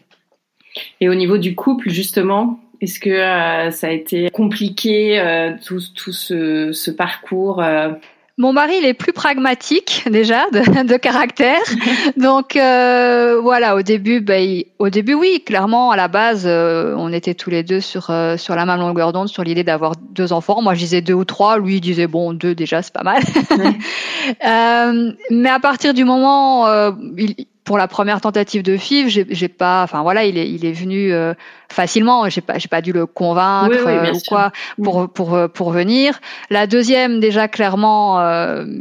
Et 1.00 1.10
au 1.10 1.16
niveau 1.16 1.38
du 1.38 1.56
couple, 1.56 1.90
justement, 1.90 2.60
est-ce 2.82 3.00
que 3.00 3.10
euh, 3.10 3.70
ça 3.70 3.88
a 3.88 3.92
été 3.92 4.32
compliqué, 4.32 5.20
euh, 5.20 5.54
tout, 5.64 5.80
tout 5.96 6.12
ce, 6.12 6.72
ce 6.72 6.90
parcours 6.90 7.62
euh? 7.62 7.92
Mon 8.38 8.54
mari, 8.54 8.74
il 8.82 8.86
est 8.86 8.96
plus 8.96 9.14
pragmatique 9.14 10.06
déjà 10.10 10.50
de, 10.50 10.84
de 10.88 10.98
caractère, 10.98 11.62
donc 12.18 12.54
voilà. 12.56 13.76
Au 13.76 13.84
début, 13.84 14.20
bah, 14.20 14.38
au 14.80 14.90
début, 14.90 15.14
oui, 15.14 15.44
clairement, 15.46 15.92
à 15.92 15.96
la 15.96 16.08
base, 16.08 16.48
on 16.48 17.14
était 17.14 17.36
tous 17.36 17.52
les 17.52 17.62
deux 17.62 17.82
sur 17.82 18.12
sur 18.38 18.56
la 18.56 18.66
même 18.66 18.80
longueur 18.80 19.14
d'onde, 19.14 19.28
sur 19.28 19.44
l'idée 19.44 19.64
d'avoir 19.64 19.94
deux 19.96 20.34
enfants. 20.34 20.62
Moi, 20.64 20.74
je 20.74 20.80
disais 20.80 21.02
deux 21.02 21.14
ou 21.14 21.26
trois, 21.26 21.60
lui 21.60 21.76
il 21.76 21.82
disait 21.82 22.08
bon 22.08 22.34
deux 22.34 22.56
déjà, 22.56 22.82
c'est 22.82 22.94
pas 22.94 23.04
mal. 23.04 23.22
mais 25.30 25.50
à 25.50 25.60
partir 25.60 25.94
du 25.94 26.04
moment, 26.04 26.66
il, 27.18 27.36
pour 27.72 27.78
la 27.78 27.88
première 27.88 28.20
tentative 28.20 28.64
de 28.64 28.76
FIV, 28.76 29.08
j'ai 29.30 29.48
pas, 29.48 29.84
enfin 29.84 30.02
voilà, 30.02 30.26
il 30.26 30.38
est, 30.38 30.52
il 30.52 30.66
est 30.66 30.74
venu 30.74 31.14
euh, 31.14 31.34
facilement. 31.70 32.28
J'ai 32.28 32.42
pas, 32.42 32.58
j'ai 32.58 32.68
pas 32.68 32.82
dû 32.82 32.92
le 32.92 33.06
convaincre 33.06 33.88
euh, 33.88 34.12
ou 34.12 34.20
quoi 34.28 34.52
pour 34.84 35.08
pour 35.08 35.36
euh, 35.36 35.48
pour 35.48 35.72
venir. 35.72 36.20
La 36.50 36.68
deuxième, 36.68 37.22
déjà 37.22 37.48
clairement, 37.48 38.20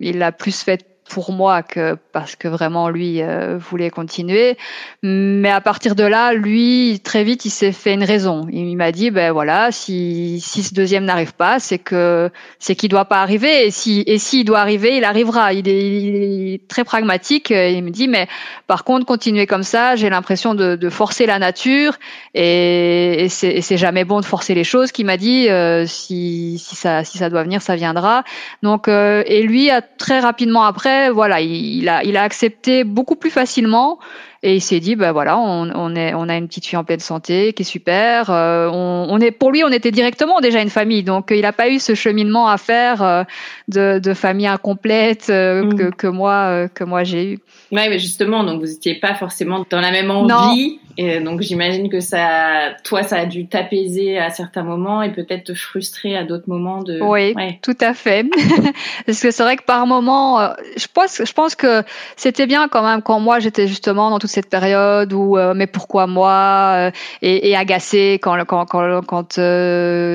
il 0.01 0.19
l'a 0.19 0.33
plus 0.33 0.61
fait 0.61 0.90
pour 1.11 1.33
moi 1.33 1.63
que 1.63 1.97
parce 2.13 2.37
que 2.37 2.47
vraiment 2.47 2.89
lui 2.89 3.21
euh, 3.21 3.59
voulait 3.59 3.91
continuer. 3.91 4.57
Mais 5.03 5.51
à 5.51 5.61
partir 5.61 5.97
de 5.97 6.05
là, 6.05 6.33
lui 6.33 7.01
très 7.03 7.25
vite 7.25 7.45
il 7.45 7.51
s'est 7.51 7.73
fait 7.73 7.95
une 7.95 8.05
raison. 8.05 8.47
Il 8.51 8.77
m'a 8.77 8.93
dit 8.93 9.11
ben 9.11 9.33
voilà 9.33 9.73
si 9.73 10.41
si 10.41 10.63
ce 10.63 10.73
deuxième 10.73 11.05
n'arrive 11.05 11.35
pas, 11.35 11.59
c'est 11.59 11.79
que 11.79 12.31
c'est 12.61 12.77
qu'il 12.77 12.91
doit 12.91 13.07
pas 13.07 13.23
arriver 13.23 13.67
et 13.67 13.71
si 13.73 14.05
et 14.07 14.19
s'il 14.19 14.45
doit 14.45 14.61
arriver, 14.61 14.97
il 14.97 15.05
arrivera. 15.05 15.53
Il 15.53 15.69
est, 15.69 15.87
il 15.87 16.53
est, 16.55 16.69
très 16.69 16.85
pragmatique. 16.85 17.51
Il 17.51 17.83
me 17.83 17.91
dit 17.91 18.07
mais 18.07 18.29
par 18.69 18.85
contre 18.85 19.05
continuer 19.05 19.47
comme 19.47 19.65
ça, 19.65 19.97
j'ai 19.97 20.11
l'impression 20.11 20.55
de, 20.55 20.77
de, 20.77 20.91
forcer 20.91 21.27
la 21.27 21.41
nature 21.41 21.95
et, 22.35 23.25
et 23.25 23.29
c'est 23.29 23.77
jamais 23.77 24.05
bon 24.05 24.21
de 24.21 24.25
forcer 24.25 24.55
les 24.55 24.65
choses. 24.65 24.93
Qui 24.93 25.03
m'a 25.03 25.17
dit 25.17 25.49
euh, 25.49 25.87
si 25.87 26.59
si 26.65 26.77
ça 26.77 27.03
si 27.03 27.19
ça 27.19 27.31
doit 27.31 27.43
venir, 27.43 27.63
ça 27.63 27.75
viendra. 27.75 28.23
Donc 28.63 28.87
euh, 28.87 29.25
et 29.27 29.43
lui 29.43 29.71
a 29.71 29.83
très 29.83 30.21
rapidement 30.21 30.63
après 30.65 31.00
voilà, 31.09 31.41
il, 31.41 31.89
a, 31.89 32.05
il 32.05 32.17
a 32.17 32.23
accepté 32.23 32.85
beaucoup 32.85 33.17
plus 33.17 33.31
facilement. 33.31 33.99
Et 34.43 34.55
il 34.55 34.61
s'est 34.63 34.81
dit, 34.81 34.97
bah 34.97 35.13
voilà, 35.13 35.37
on, 35.37 35.71
on, 35.75 35.95
est, 35.95 36.15
on 36.15 36.27
a 36.31 36.37
une 36.37 36.49
petite 36.49 36.65
fille 36.65 36.79
en 36.79 36.85
pleine 36.85 37.01
santé, 37.01 37.53
qui 37.53 37.61
est 37.63 37.67
super. 37.67 38.31
Euh, 38.31 38.71
on, 38.73 39.07
on, 39.11 39.21
est, 39.21 39.33
pour 39.33 39.53
lui, 39.53 39.63
on 39.65 39.69
était 39.69 39.91
directement 39.91 40.41
déjà 40.41 40.63
une 40.63 40.71
famille, 40.71 41.03
donc 41.03 41.31
il 41.31 41.43
n'a 41.43 41.53
pas 41.53 41.69
eu 41.69 41.79
ce 41.79 41.95
cheminement 41.95 42.49
à 42.49 42.57
faire 42.57 43.03
euh, 43.03 43.25
de, 43.69 43.99
de, 43.99 44.15
famille 44.15 44.47
incomplète 44.47 45.27
euh, 45.29 45.65
mm. 45.65 45.75
que, 45.75 45.91
que, 45.91 46.07
moi, 46.07 46.69
que 46.69 46.85
moi 46.85 47.05
j'ai 47.05 47.33
eu. 47.33 47.39
Ouais, 47.71 47.91
mais 47.91 47.99
justement, 47.99 48.43
donc 48.43 48.61
vous 48.61 48.67
n'étiez 48.67 48.95
pas 48.95 49.15
forcément 49.15 49.67
dans 49.69 49.81
la 49.81 49.91
même 49.91 50.11
envie. 50.11 50.81
Et 51.03 51.19
donc 51.19 51.41
j'imagine 51.41 51.89
que 51.89 52.01
ça, 52.01 52.75
toi, 52.85 53.03
ça 53.03 53.21
a 53.21 53.25
dû 53.25 53.47
t'apaiser 53.47 54.19
à 54.19 54.29
certains 54.29 54.63
moments 54.63 55.01
et 55.01 55.11
peut-être 55.11 55.45
te 55.45 55.55
frustrer 55.55 56.15
à 56.15 56.25
d'autres 56.25 56.47
moments. 56.47 56.83
De... 56.83 57.01
Oui, 57.01 57.35
tout 57.63 57.77
à 57.81 57.95
fait. 57.95 58.27
Parce 59.07 59.23
que 59.23 59.31
c'est 59.31 59.43
vrai 59.43 59.57
que 59.57 59.63
par 59.63 59.87
moments, 59.87 60.39
euh, 60.43 60.49
je 60.77 60.87
pense, 60.93 61.23
je 61.25 61.33
pense 61.33 61.55
que 61.55 61.83
c'était 62.17 62.47
bien 62.47 62.69
quand 62.69 62.83
même 62.83 63.01
quand 63.01 63.19
moi 63.19 63.39
j'étais 63.39 63.67
justement 63.67 64.11
dans 64.11 64.19
toute 64.19 64.29
cette 64.29 64.51
période 64.51 65.11
où 65.15 65.39
euh, 65.39 65.55
mais 65.57 65.67
pourquoi 65.67 66.07
moi 66.07 66.75
euh, 66.77 66.91
et, 67.23 67.49
et 67.49 67.57
agacée 67.57 68.19
quand 68.21 68.37
quand 68.45 68.67
quand, 68.67 69.01
quand 69.07 69.41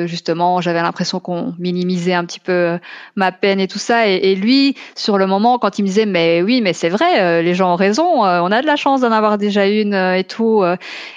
justement 0.06 0.62
j'avais 0.62 0.84
l'impression 0.84 1.20
qu'on 1.20 1.56
minimisait 1.58 2.14
un 2.14 2.26
petit 2.26 2.40
peu 2.40 2.78
ma 3.16 3.32
peine 3.32 3.60
et 3.60 3.68
tout 3.68 3.80
ça. 3.80 4.08
Et, 4.08 4.18
et, 4.18 4.36
lui, 4.36 4.76
sur 4.94 5.18
le 5.18 5.26
moment, 5.26 5.58
quand 5.58 5.80
il 5.80 5.82
me 5.82 5.88
disait 5.88 6.06
mais 6.06 6.44
oui, 6.44 6.62
mais 6.62 6.74
c'est 6.74 6.90
vrai, 6.90 7.42
les 7.42 7.56
gens 7.56 7.74
ont 7.74 7.76
raison, 7.76 8.22
on 8.22 8.52
a 8.52 8.62
de 8.62 8.68
la 8.68 8.76
chance 8.76 9.02
d'en 9.02 9.12
avoir 9.12 9.40
déjà 9.40 9.66
une 9.66 9.96
et 9.96 10.26
tout. 10.26 10.64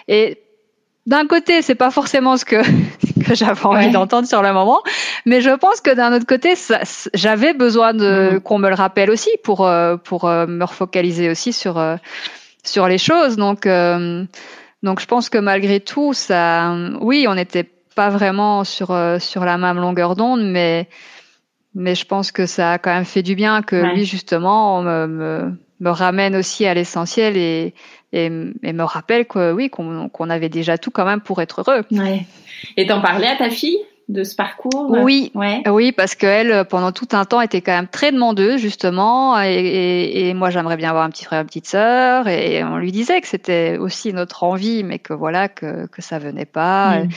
Et 0.09 0.39
d'un 1.09 1.27
côté, 1.27 1.63
c'est 1.63 1.75
pas 1.75 1.91
forcément 1.91 2.37
ce 2.37 2.45
que, 2.45 2.57
que 3.27 3.35
j'avais 3.35 3.65
envie 3.65 3.91
d'entendre 3.91 4.29
sur 4.29 4.43
le 4.43 4.53
moment, 4.53 4.83
mais 5.25 5.41
je 5.41 5.51
pense 5.51 5.81
que 5.81 5.95
d'un 5.95 6.15
autre 6.15 6.27
côté, 6.27 6.53
j'avais 7.15 7.55
besoin 7.55 7.95
de 7.95 8.33
mm-hmm. 8.33 8.41
qu'on 8.41 8.59
me 8.59 8.69
le 8.69 8.75
rappelle 8.75 9.11
aussi 9.11 9.31
pour 9.43 9.67
euh, 9.67 9.97
pour 9.97 10.27
euh, 10.27 10.47
me 10.47 10.65
refocaliser 10.65 11.31
aussi 11.31 11.55
sur 11.55 11.79
euh, 11.79 11.97
sur 12.63 12.89
les 12.89 12.99
choses. 12.99 13.37
Donc 13.37 13.67
donc 14.83 15.01
je 15.01 15.07
pense 15.07 15.31
que 15.31 15.39
malgré 15.39 15.81
tout, 15.81 16.13
ça, 16.13 16.77
oui, 17.01 17.27
on 17.27 17.35
n'était 17.35 17.69
pas 17.97 18.11
vraiment 18.11 18.65
sur 18.65 18.95
sur 19.19 19.45
la 19.47 19.57
même 19.57 19.79
longueur 19.79 20.15
d'onde, 20.15 20.43
mais 20.45 20.89
mais 21.75 21.95
je 21.95 22.05
pense 22.05 22.33
que 22.33 22.45
ça 22.45 22.73
a 22.73 22.79
quand 22.79 22.93
même 22.93 23.07
fait 23.07 23.23
du 23.23 23.35
bien 23.35 23.63
que 23.63 23.77
lui 23.95 24.05
justement 24.05 24.83
me, 24.83 25.07
me, 25.07 25.53
me 25.81 25.91
ramène 25.91 26.37
aussi 26.37 26.67
à 26.67 26.75
l'essentiel 26.75 27.37
et 27.37 27.75
et, 28.13 28.31
me 28.31 28.83
rappelle 28.83 29.27
que 29.27 29.53
oui 29.53 29.71
qu'on 29.71 30.31
avait 30.31 30.49
déjà 30.49 30.79
tout 30.79 30.91
quand 30.91 31.05
même 31.05 31.21
pour 31.21 31.41
être 31.43 31.61
heureux. 31.61 31.85
Ouais. 31.91 32.27
Et 32.77 32.87
t'en 32.87 33.01
parlais 33.01 33.29
à 33.29 33.37
ta 33.37 33.51
fille 33.51 33.79
de 34.09 34.25
ce 34.25 34.35
parcours? 34.35 34.87
Oui, 34.89 35.31
ouais. 35.35 35.63
oui, 35.69 35.93
parce 35.93 36.15
qu'elle, 36.15 36.65
pendant 36.65 36.93
tout 36.93 37.09
un 37.13 37.25
temps, 37.25 37.41
était 37.41 37.61
quand 37.61 37.73
même 37.73 37.89
très 37.89 38.11
demandeuse, 38.11 38.59
justement. 38.59 39.41
Et, 39.43 39.53
et, 39.53 40.29
et 40.29 40.35
moi, 40.35 40.51
j'aimerais 40.51 40.77
bien 40.77 40.91
avoir 40.91 41.05
un 41.05 41.11
petit 41.11 41.25
frère, 41.25 41.41
une 41.43 41.47
petite 41.47 41.69
sœur. 41.69 42.27
Et 42.27 42.65
on 42.65 42.79
lui 42.79 42.91
disait 42.91 43.21
que 43.21 43.29
c'était 43.29 43.77
aussi 43.77 44.13
notre 44.13 44.45
envie, 44.45 44.83
mais 44.83 44.99
que 44.99 45.13
voilà, 45.13 45.49
que, 45.49 45.87
que 45.87 46.01
ça 46.01 46.19
venait 46.19 46.47
pas. 46.47 47.01
Mm. 47.01 47.09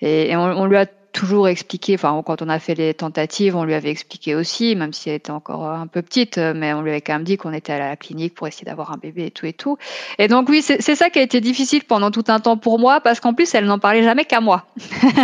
Et, 0.00 0.36
on, 0.36 0.40
on, 0.40 0.66
lui 0.66 0.76
a 0.76 0.86
toujours 1.12 1.48
expliqué, 1.48 1.94
enfin 1.94 2.20
quand 2.24 2.42
on 2.42 2.48
a 2.48 2.58
fait 2.58 2.74
les 2.74 2.94
tentatives, 2.94 3.54
on 3.54 3.64
lui 3.64 3.74
avait 3.74 3.90
expliqué 3.90 4.34
aussi, 4.34 4.74
même 4.74 4.92
si 4.92 5.10
elle 5.10 5.16
était 5.16 5.30
encore 5.30 5.64
un 5.66 5.86
peu 5.86 6.02
petite, 6.02 6.38
mais 6.38 6.72
on 6.72 6.82
lui 6.82 6.90
avait 6.90 7.00
quand 7.00 7.12
même 7.12 7.24
dit 7.24 7.36
qu'on 7.36 7.52
était 7.52 7.74
à 7.74 7.78
la 7.78 7.96
clinique 7.96 8.34
pour 8.34 8.48
essayer 8.48 8.64
d'avoir 8.64 8.92
un 8.92 8.96
bébé 8.96 9.26
et 9.26 9.30
tout 9.30 9.46
et 9.46 9.52
tout. 9.52 9.76
Et 10.18 10.28
donc 10.28 10.48
oui, 10.48 10.62
c'est 10.62 10.94
ça 10.94 11.10
qui 11.10 11.18
a 11.18 11.22
été 11.22 11.40
difficile 11.40 11.84
pendant 11.84 12.10
tout 12.10 12.24
un 12.28 12.40
temps 12.40 12.56
pour 12.56 12.78
moi, 12.78 13.00
parce 13.00 13.20
qu'en 13.20 13.34
plus 13.34 13.54
elle 13.54 13.66
n'en 13.66 13.78
parlait 13.78 14.02
jamais 14.02 14.24
qu'à 14.24 14.40
moi. 14.40 14.64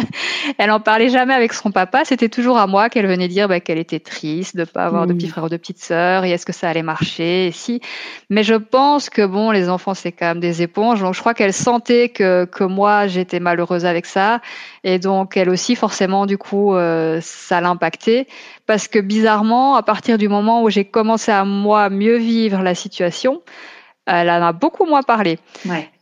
elle 0.59 0.69
n'en 0.69 0.81
parlait 0.81 1.09
jamais 1.09 1.35
avec 1.35 1.53
son 1.53 1.71
papa, 1.71 2.05
c'était 2.05 2.29
toujours 2.29 2.59
à 2.59 2.67
moi 2.67 2.91
qu'elle 2.91 3.07
venait 3.07 3.29
dire 3.29 3.49
bah, 3.49 3.61
qu'elle 3.61 3.79
était 3.79 4.01
triste 4.01 4.57
de 4.57 4.65
pas 4.65 4.85
avoir 4.85 5.07
de 5.07 5.15
petits 5.15 5.27
mmh. 5.27 5.31
frères 5.31 5.45
ou 5.45 5.49
de 5.49 5.57
petites 5.57 5.83
sœurs, 5.83 6.25
et 6.25 6.31
est-ce 6.31 6.45
que 6.45 6.53
ça 6.53 6.69
allait 6.69 6.83
marcher, 6.83 7.47
et 7.47 7.53
si. 7.53 7.81
Mais 8.29 8.43
je 8.43 8.55
pense 8.55 9.09
que 9.09 9.25
bon, 9.25 9.51
les 9.51 9.69
enfants 9.71 9.95
c'est 9.95 10.13
quand 10.13 10.27
même 10.27 10.41
des 10.41 10.61
éponges, 10.63 11.01
donc 11.01 11.15
je 11.15 11.21
crois 11.21 11.35
qu'elle 11.35 11.55
sentait 11.55 12.11
que 12.11 12.45
que 12.45 12.65
moi 12.65 13.07
j'étais 13.07 13.41
malheureuse 13.41 13.87
avec 13.87 14.05
ça, 14.05 14.41
et 14.85 14.99
donc 14.99 15.37
elle 15.37 15.49
aussi 15.49 15.78
forcément, 15.79 16.27
du 16.27 16.37
coup, 16.37 16.75
euh, 16.75 17.21
ça 17.23 17.61
l'impactait 17.61 18.27
parce 18.67 18.89
que 18.89 18.99
bizarrement, 18.99 19.77
à 19.77 19.83
partir 19.83 20.19
du 20.19 20.29
moment 20.29 20.63
où 20.63 20.71
j'ai 20.71 20.85
commencé 20.85 21.33
à 21.33 21.45
moi 21.45 21.89
mieux 21.89 22.19
vivre 22.19 22.63
la 22.63 22.75
situation, 22.75 23.41
elle 24.05 24.31
en 24.31 24.43
a 24.43 24.53
beaucoup 24.53 24.87
moins 24.87 25.03
parlé. 25.03 25.39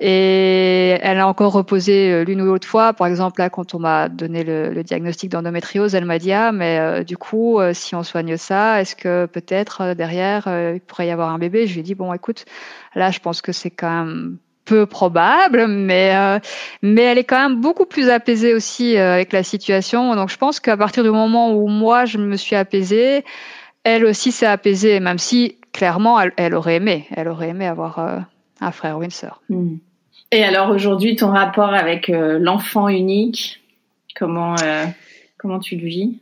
Et 0.01 0.97
elle 1.03 1.19
a 1.19 1.29
encore 1.29 1.53
reposé 1.53 2.13
euh, 2.13 2.25
l'une 2.25 2.41
ou 2.41 2.47
l'autre 2.47 2.67
fois. 2.67 2.93
Par 2.93 3.09
exemple, 3.09 3.41
là, 3.41 3.51
quand 3.51 3.75
on 3.75 3.81
m'a 3.81 4.09
donné 4.09 4.45
le, 4.45 4.83
diagnostic 4.83 5.31
d'endométriose, 5.31 5.95
elle 5.95 6.05
m'a 6.05 6.19
dit 6.19 6.33
ah 6.33 6.53
mais 6.53 6.79
euh, 6.79 7.05
du 7.05 7.17
coup, 7.17 7.59
si 7.73 7.95
on 7.95 8.03
soigne 8.03 8.37
ça, 8.37 8.81
est-ce 8.81 8.97
que 8.97 9.27
peut-être 9.27 9.95
derrière 9.95 10.49
il 10.75 10.81
pourrait 10.81 11.09
y 11.09 11.11
avoir 11.11 11.31
un 11.31 11.39
bébé? 11.39 11.67
Je 11.67 11.75
lui 11.75 11.81
ai 11.81 11.83
dit 11.83 11.95
bon, 11.95 12.13
écoute, 12.13 12.45
là, 12.95 13.11
je 13.11 13.19
pense 13.19 13.43
que 13.43 13.53
c'est 13.53 13.71
quand 13.71 14.05
même 14.05 14.39
peu 14.67 14.85
probable, 14.85 15.67
mais 15.69 16.15
euh, 16.15 16.39
mais 16.83 17.03
elle 17.03 17.19
est 17.19 17.25
quand 17.25 17.49
même 17.49 17.61
beaucoup 17.61 17.87
plus 17.87 18.11
apaisée 18.11 18.53
aussi 18.53 18.97
euh, 18.97 19.15
avec 19.15 19.33
la 19.33 19.43
situation. 19.43 20.15
Donc 20.15 20.29
je 20.29 20.37
pense 20.37 20.61
qu'à 20.61 20.77
partir 20.77 21.03
du 21.03 21.11
moment 21.11 21.55
où 21.55 21.69
moi 21.69 22.05
je 22.05 22.19
me 22.19 22.37
suis 22.37 22.57
apaisée, 22.57 23.25
elle 23.85 24.05
aussi 24.05 24.33
s'est 24.33 24.47
apaisée, 24.47 25.01
même 25.01 25.19
si 25.19 25.57
clairement 25.73 26.21
elle, 26.37 26.55
aurait 26.55 26.77
aimé, 26.77 27.07
elle 27.17 27.29
aurait 27.29 27.51
aimé 27.51 27.67
avoir 27.67 27.99
euh, 27.99 28.19
un 28.61 28.73
frère 28.73 28.99
ou 28.99 29.03
une 29.03 29.11
sœur. 29.11 29.41
Hmm. 29.49 29.77
Et 30.33 30.43
alors 30.45 30.71
aujourd'hui, 30.71 31.15
ton 31.15 31.31
rapport 31.31 31.73
avec 31.73 32.09
l'enfant 32.09 32.89
unique, 32.89 33.63
comment 34.17 34.57
comment 35.39 35.61
tu 35.61 35.77
le 35.77 35.87
vis? 35.87 36.19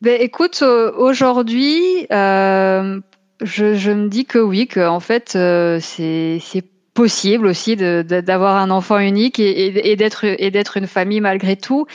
Ben, 0.00 0.16
écoute, 0.20 0.62
aujourd'hui, 0.62 2.06
je, 2.08 3.02
je 3.42 3.90
me 3.90 4.08
dis 4.08 4.26
que 4.26 4.38
oui, 4.38 4.68
que 4.68 4.86
en 4.86 5.00
fait, 5.00 5.30
c'est 5.30 6.38
c'est 6.38 6.69
possible 7.00 7.46
aussi 7.46 7.76
d'avoir 7.76 8.56
un 8.56 8.70
enfant 8.70 8.98
unique 8.98 9.38
et, 9.40 9.96
d'être 9.96 10.24
et 10.24 10.50
d'être 10.50 10.76
une 10.76 10.86
famille 10.86 11.22
malgré 11.22 11.56
tout. 11.56 11.86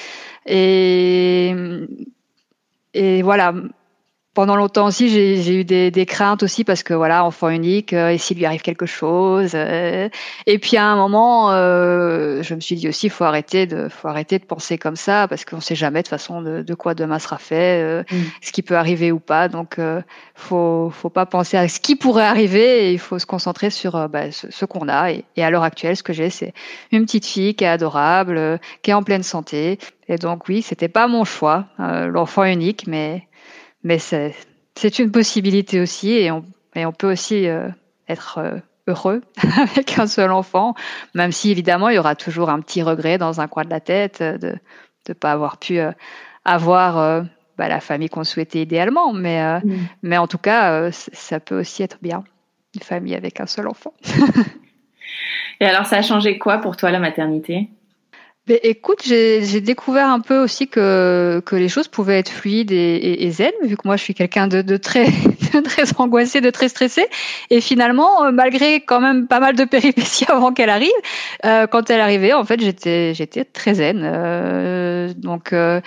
Et, 0.47 1.53
et 2.95 3.21
voilà, 3.21 3.53
pendant 4.35 4.57
longtemps 4.57 4.85
aussi, 4.85 5.07
j'ai 5.09 5.61
eu 5.61 5.63
des, 5.63 5.91
des, 5.91 6.05
craintes 6.05 6.43
aussi 6.43 6.65
parce 6.65 6.83
que 6.83 6.93
voilà, 6.93 7.23
enfant 7.23 7.47
unique, 7.49 7.93
euh, 7.93 8.09
et 8.09 8.17
s'il 8.17 8.37
lui 8.37 8.45
arrive 8.45 8.61
quelque 8.61 8.85
chose. 8.85 9.51
Euh, 9.55 10.09
et 10.45 10.59
puis 10.59 10.75
à 10.75 10.85
un 10.85 10.97
moment, 10.97 11.53
euh, 11.53 12.43
je 12.43 12.53
me 12.53 12.59
suis 12.59 12.75
dit 12.75 12.89
aussi, 12.89 13.07
faut 13.07 13.23
arrêter 13.23 13.65
de, 13.65 13.87
faut 13.87 14.09
arrêter 14.09 14.37
de 14.37 14.43
penser 14.43 14.77
comme 14.77 14.97
ça 14.97 15.29
parce 15.29 15.45
qu'on 15.45 15.61
sait 15.61 15.75
jamais 15.75 16.03
de 16.03 16.09
façon 16.09 16.41
de, 16.41 16.61
de, 16.61 16.73
quoi 16.73 16.95
demain 16.95 17.17
sera 17.17 17.37
fait, 17.37 17.81
euh, 17.81 18.03
mm. 18.11 18.23
ce 18.41 18.51
qui 18.51 18.61
peut 18.61 18.75
arriver 18.75 19.13
ou 19.13 19.19
pas. 19.19 19.47
Donc, 19.47 19.79
faut, 20.35 20.89
faut 20.89 21.09
pas 21.09 21.25
penser 21.25 21.55
à 21.55 21.69
ce 21.69 21.79
qui 21.79 21.95
pourrait 21.95 22.25
arriver. 22.25 22.89
Et 22.89 22.91
il 22.91 22.99
faut 22.99 23.19
se 23.19 23.25
concentrer 23.25 23.69
sur 23.69 24.09
bah, 24.09 24.33
ce, 24.33 24.51
ce 24.51 24.65
qu'on 24.65 24.89
a. 24.89 25.13
Et, 25.13 25.23
et, 25.37 25.45
à 25.45 25.49
l'heure 25.49 25.63
actuelle, 25.63 25.95
ce 25.95 26.03
que 26.03 26.11
j'ai, 26.11 26.29
c'est 26.29 26.53
une 26.91 27.05
petite 27.05 27.25
fille 27.25 27.55
qui 27.55 27.63
est 27.63 27.67
adorable, 27.67 28.59
qui 28.81 28.91
est 28.91 28.93
en 28.93 29.03
pleine 29.03 29.23
santé. 29.23 29.79
Et 30.09 30.17
donc 30.17 30.49
oui, 30.49 30.61
c'était 30.61 30.89
pas 30.89 31.07
mon 31.07 31.23
choix, 31.23 31.65
l'enfant 31.79 32.43
unique, 32.43 32.85
mais 32.85 33.25
mais 33.85 33.99
c'est 33.99 34.99
une 34.99 35.11
possibilité 35.11 35.79
aussi 35.79 36.11
et 36.11 36.31
on, 36.31 36.43
et 36.75 36.85
on 36.87 36.91
peut 36.91 37.11
aussi 37.11 37.47
euh, 37.47 37.69
être 38.09 38.39
euh, 38.39 38.57
heureux 38.87 39.21
avec 39.57 39.97
un 39.99 40.07
seul 40.07 40.31
enfant, 40.31 40.73
même 41.13 41.31
si 41.31 41.51
évidemment 41.51 41.89
il 41.89 41.95
y 41.95 41.99
aura 41.99 42.15
toujours 42.15 42.49
un 42.49 42.59
petit 42.61 42.81
regret 42.81 43.19
dans 43.19 43.41
un 43.41 43.47
coin 43.47 43.63
de 43.63 43.69
la 43.69 43.79
tête 43.79 44.21
de 44.21 44.57
ne 45.07 45.13
pas 45.13 45.31
avoir 45.31 45.57
pu 45.57 45.79
euh, 45.79 45.91
avoir 46.45 47.23
bah, 47.57 47.67
la 47.67 47.79
famille 47.79 48.09
qu'on 48.09 48.23
souhaitait 48.23 48.63
idéalement. 48.63 49.13
Mais, 49.13 49.59
mm. 49.59 49.87
mais 50.01 50.17
en 50.17 50.27
tout 50.27 50.39
cas, 50.39 50.91
ça 50.91 51.39
peut 51.39 51.59
aussi 51.59 51.83
être 51.83 51.99
bien, 52.01 52.23
une 52.73 52.81
famille 52.81 53.15
avec 53.15 53.39
un 53.39 53.45
seul 53.45 53.67
enfant. 53.67 53.93
et 55.59 55.65
alors, 55.65 55.85
ça 55.85 55.97
a 55.97 56.01
changé 56.01 56.39
quoi 56.39 56.57
pour 56.57 56.75
toi 56.75 56.89
la 56.91 56.99
maternité? 56.99 57.69
Ben, 58.47 58.59
écoute, 58.61 59.01
j'ai 59.03 59.59
découvert 59.61 60.07
un 60.07 60.19
peu 60.19 60.37
aussi 60.37 60.67
que, 60.67 61.41
que 61.47 61.55
les 61.55 61.67
choses 61.67 61.87
pouvaient 61.87 62.19
être 62.19 62.29
fluides 62.29 62.71
et, 62.71 62.75
et, 62.75 63.25
et 63.25 63.31
zen, 63.31 63.51
vu 63.63 63.75
que 63.75 63.81
moi 63.85 63.97
je 63.97 64.03
suis 64.03 64.13
quelqu'un 64.13 64.47
de, 64.47 64.61
de, 64.61 64.77
très, 64.77 65.05
de 65.53 65.61
très 65.61 65.83
angoissé, 65.97 66.41
de 66.41 66.51
très 66.51 66.69
stressé. 66.69 67.07
Et 67.49 67.59
finalement, 67.59 68.23
euh, 68.25 68.31
malgré 68.31 68.81
quand 68.81 69.01
même 69.01 69.25
pas 69.25 69.39
mal 69.39 69.55
de 69.55 69.63
péripéties 69.63 70.25
avant 70.29 70.53
qu'elle 70.53 70.69
arrive, 70.69 70.91
euh, 71.43 71.65
quand 71.65 71.89
elle 71.89 72.01
arrivait, 72.01 72.33
en 72.33 72.43
fait, 72.43 72.61
j'étais 72.61 73.15
j'étais 73.15 73.45
très 73.45 73.75
zen. 73.75 74.01
Euh, 74.03 75.11
donc 75.17 75.51
euh, 75.51 75.81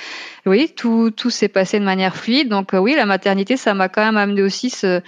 oui, 0.45 0.73
tout, 0.75 1.13
tout 1.13 1.31
s'est 1.31 1.47
passé 1.47 1.79
de 1.79 1.85
manière 1.85 2.17
fluide. 2.17 2.49
Donc 2.49 2.71
oui, 2.73 2.97
la 2.97 3.07
maternité, 3.07 3.57
ça 3.57 3.73
m'a 3.73 3.89
quand 3.89 4.05
même 4.05 4.17
amené 4.17 4.43
aussi 4.43 4.69
ce 4.71 5.01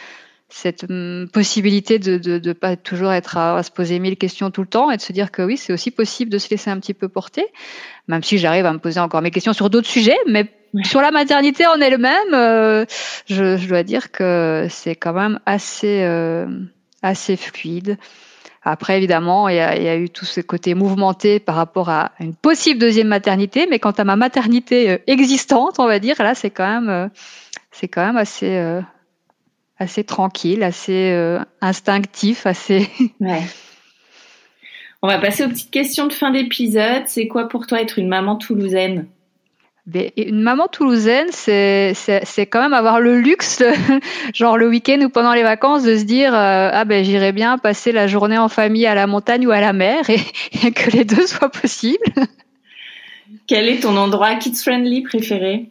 cette 0.51 0.85
hum, 0.89 1.29
possibilité 1.33 1.99
de, 1.99 2.19
de, 2.19 2.39
de 2.39 2.53
pas 2.53 2.77
toujours 2.77 3.13
être 3.13 3.37
à, 3.37 3.63
se 3.63 3.71
poser 3.71 3.99
mille 3.99 4.17
questions 4.17 4.51
tout 4.51 4.63
le 4.63 4.67
temps 4.67 4.91
et 4.91 4.97
de 4.97 5.03
se 5.03 5.13
dire 5.13 5.31
que 5.31 5.43
oui, 5.43 5.57
c'est 5.57 5.73
aussi 5.73 5.91
possible 5.91 6.31
de 6.31 6.39
se 6.39 6.51
laisser 6.51 6.71
un 6.71 6.79
petit 6.79 6.95
peu 6.95 7.09
porter, 7.09 7.47
même 8.09 8.23
si 8.23 8.39
j'arrive 8.39 8.67
à 8.67 8.73
me 8.73 8.79
poser 8.79 9.01
encore 9.01 9.23
mes 9.23 9.31
questions 9.31 9.53
sur 9.53 9.71
d'autres 9.71 9.89
sujets, 9.89 10.19
mais 10.27 10.51
sur 10.85 11.01
la 11.01 11.11
maternité 11.11 11.67
en 11.67 11.81
elle-même, 11.81 12.35
euh, 12.35 12.85
je, 13.27 13.57
je, 13.57 13.69
dois 13.69 13.83
dire 13.83 14.13
que 14.13 14.67
c'est 14.71 14.95
quand 14.95 15.13
même 15.13 15.41
assez 15.47 16.03
euh, 16.03 16.47
assez 17.03 17.37
fluide. 17.37 17.97
Après, 18.63 18.99
évidemment, 18.99 19.49
il 19.49 19.57
y, 19.57 19.61
a, 19.61 19.75
il 19.77 19.83
y, 19.83 19.89
a, 19.89 19.97
eu 19.97 20.11
tout 20.11 20.27
ce 20.27 20.43
côté 20.43 20.75
mouvementé 20.75 21.41
par 21.41 21.55
rapport 21.55 21.89
à 21.89 22.13
une 22.21 22.35
possible 22.35 22.79
deuxième 22.79 23.09
maternité, 23.09 23.67
mais 23.71 23.79
quant 23.79 23.93
à 23.93 24.05
ma 24.05 24.17
maternité 24.17 24.91
euh, 24.91 24.99
existante, 25.07 25.79
on 25.79 25.87
va 25.87 25.99
dire, 25.99 26.17
là, 26.19 26.35
c'est 26.35 26.51
quand 26.51 26.81
même, 26.81 27.11
c'est 27.71 27.89
quand 27.89 28.05
même 28.05 28.19
assez, 28.19 28.81
assez 29.81 30.05
tranquille, 30.05 30.63
assez 30.63 31.11
euh, 31.11 31.41
instinctif, 31.61 32.47
assez. 32.47 32.89
Ouais. 33.21 33.43
On 35.03 35.09
va 35.09 35.19
passer 35.19 35.45
aux 35.45 35.49
petites 35.49 35.71
questions 35.71 36.07
de 36.07 36.13
fin 36.13 36.31
d'épisode. 36.31 37.05
C'est 37.07 37.27
quoi 37.27 37.49
pour 37.49 37.67
toi 37.67 37.81
être 37.81 37.99
une 37.99 38.09
maman 38.09 38.37
toulousaine? 38.37 39.07
Une 40.19 40.43
maman 40.43 40.69
toulousaine, 40.69 41.29
c'est 41.33 41.95
quand 42.51 42.61
même 42.61 42.75
avoir 42.75 43.01
le 43.01 43.19
luxe, 43.19 43.63
genre 44.35 44.59
le 44.59 44.69
week-end 44.69 45.01
ou 45.01 45.09
pendant 45.09 45.33
les 45.33 45.43
vacances, 45.43 45.83
de 45.83 45.97
se 45.97 46.05
dire 46.05 46.35
euh, 46.35 46.69
ah 46.71 46.85
ben 46.85 47.03
j'irai 47.03 47.33
bien 47.33 47.57
passer 47.57 47.91
la 47.91 48.07
journée 48.07 48.39
en 48.39 48.49
famille 48.49 48.87
à 48.87 48.95
la 48.95 49.07
montagne 49.07 49.47
ou 49.47 49.51
à 49.51 49.61
la 49.61 49.73
mer 49.73 50.09
et, 50.11 50.21
et 50.67 50.71
que 50.71 50.91
les 50.91 51.07
deux 51.07 51.27
soient 51.27 51.51
possibles. 51.51 52.05
Quel 53.47 53.69
est 53.69 53.81
ton 53.81 53.97
endroit 53.97 54.37
kids 54.37 54.55
friendly 54.55 55.03
préféré? 55.03 55.71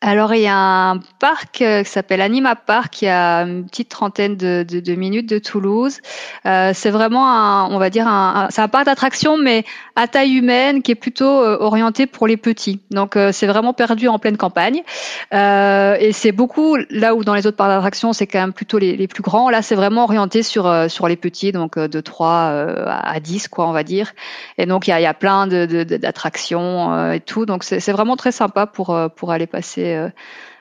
Alors 0.00 0.32
il 0.32 0.42
y 0.42 0.46
a 0.46 0.56
un 0.56 1.00
parc 1.18 1.60
euh, 1.60 1.82
qui 1.82 1.90
s'appelle 1.90 2.20
Anima 2.20 2.54
Park, 2.54 2.92
qui 2.92 3.08
a 3.08 3.40
une 3.40 3.66
petite 3.66 3.88
trentaine 3.88 4.36
de, 4.36 4.64
de, 4.68 4.78
de 4.78 4.94
minutes 4.94 5.28
de 5.28 5.38
Toulouse. 5.40 5.98
Euh, 6.46 6.70
c'est 6.72 6.90
vraiment 6.90 7.28
un, 7.28 7.68
on 7.70 7.78
va 7.78 7.90
dire 7.90 8.06
un, 8.06 8.46
c'est 8.50 8.60
un 8.60 8.68
parc 8.68 8.86
d'attractions, 8.86 9.36
mais 9.36 9.64
à 9.96 10.06
taille 10.06 10.34
humaine, 10.34 10.82
qui 10.82 10.92
est 10.92 10.94
plutôt 10.94 11.42
euh, 11.42 11.56
orienté 11.58 12.06
pour 12.06 12.28
les 12.28 12.36
petits. 12.36 12.80
Donc 12.92 13.16
euh, 13.16 13.32
c'est 13.32 13.48
vraiment 13.48 13.72
perdu 13.72 14.06
en 14.06 14.20
pleine 14.20 14.36
campagne. 14.36 14.82
Euh, 15.34 15.96
et 15.98 16.12
c'est 16.12 16.30
beaucoup 16.30 16.76
là 16.90 17.16
où 17.16 17.24
dans 17.24 17.34
les 17.34 17.48
autres 17.48 17.56
parcs 17.56 17.70
d'attractions, 17.70 18.12
c'est 18.12 18.28
quand 18.28 18.38
même 18.38 18.52
plutôt 18.52 18.78
les, 18.78 18.96
les, 18.96 19.08
plus 19.08 19.24
grands. 19.24 19.50
Là 19.50 19.62
c'est 19.62 19.74
vraiment 19.74 20.04
orienté 20.04 20.44
sur 20.44 20.72
sur 20.88 21.08
les 21.08 21.16
petits, 21.16 21.50
donc 21.50 21.76
de 21.76 22.00
3 22.00 22.30
à 22.86 23.18
10 23.18 23.48
quoi, 23.48 23.68
on 23.68 23.72
va 23.72 23.82
dire. 23.82 24.12
Et 24.58 24.66
donc 24.66 24.86
il 24.86 24.90
y 24.90 24.92
a, 24.92 25.00
y 25.00 25.06
a 25.06 25.14
plein 25.14 25.48
de, 25.48 25.64
d'attractions 25.82 27.10
et 27.10 27.20
tout. 27.20 27.46
Donc 27.46 27.64
c'est 27.64 27.90
vraiment 27.90 28.16
très 28.16 28.30
sympa 28.30 28.66
pour 28.66 28.96
pour 29.16 29.32
aller 29.32 29.48
passer 29.48 29.87
euh, 29.96 30.08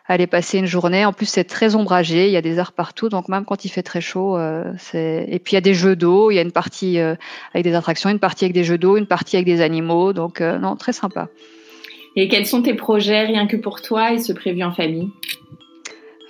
aller, 0.07 0.27
passer 0.27 0.59
une 0.59 0.65
journée. 0.65 1.05
En 1.05 1.13
plus, 1.13 1.25
c'est 1.25 1.43
très 1.43 1.75
ombragé, 1.75 2.27
il 2.27 2.31
y 2.31 2.37
a 2.37 2.41
des 2.41 2.59
arbres 2.59 2.73
partout, 2.73 3.09
donc 3.09 3.29
même 3.29 3.45
quand 3.45 3.65
il 3.65 3.69
fait 3.69 3.83
très 3.83 4.01
chaud, 4.01 4.37
euh. 4.37 4.63
Et 4.93 5.39
puis 5.39 5.53
il 5.53 5.55
y 5.55 5.57
a 5.57 5.61
des 5.61 5.73
jeux 5.73 5.95
d'eau, 5.95 6.31
il 6.31 6.35
y 6.35 6.39
a 6.39 6.41
une 6.41 6.51
partie 6.51 6.99
euh, 6.99 7.15
avec 7.53 7.63
des 7.63 7.73
attractions, 7.73 8.09
une 8.09 8.19
partie 8.19 8.45
avec 8.45 8.53
des 8.53 8.63
jeux 8.63 8.77
d'eau, 8.77 8.97
une 8.97 9.07
partie 9.07 9.35
avec 9.35 9.45
des 9.45 9.61
animaux, 9.61 10.13
donc 10.13 10.41
non, 10.41 10.75
très 10.75 10.93
sympa. 10.93 11.29
Et 12.15 12.27
quels 12.27 12.47
sont 12.47 12.63
tes 12.63 12.73
projets 12.73 13.25
rien 13.25 13.45
que 13.45 13.57
pour 13.57 13.81
toi 13.81 14.11
et 14.11 14.19
ce 14.19 14.33
prévu 14.33 14.63
en 14.63 14.71
famille? 14.71 15.09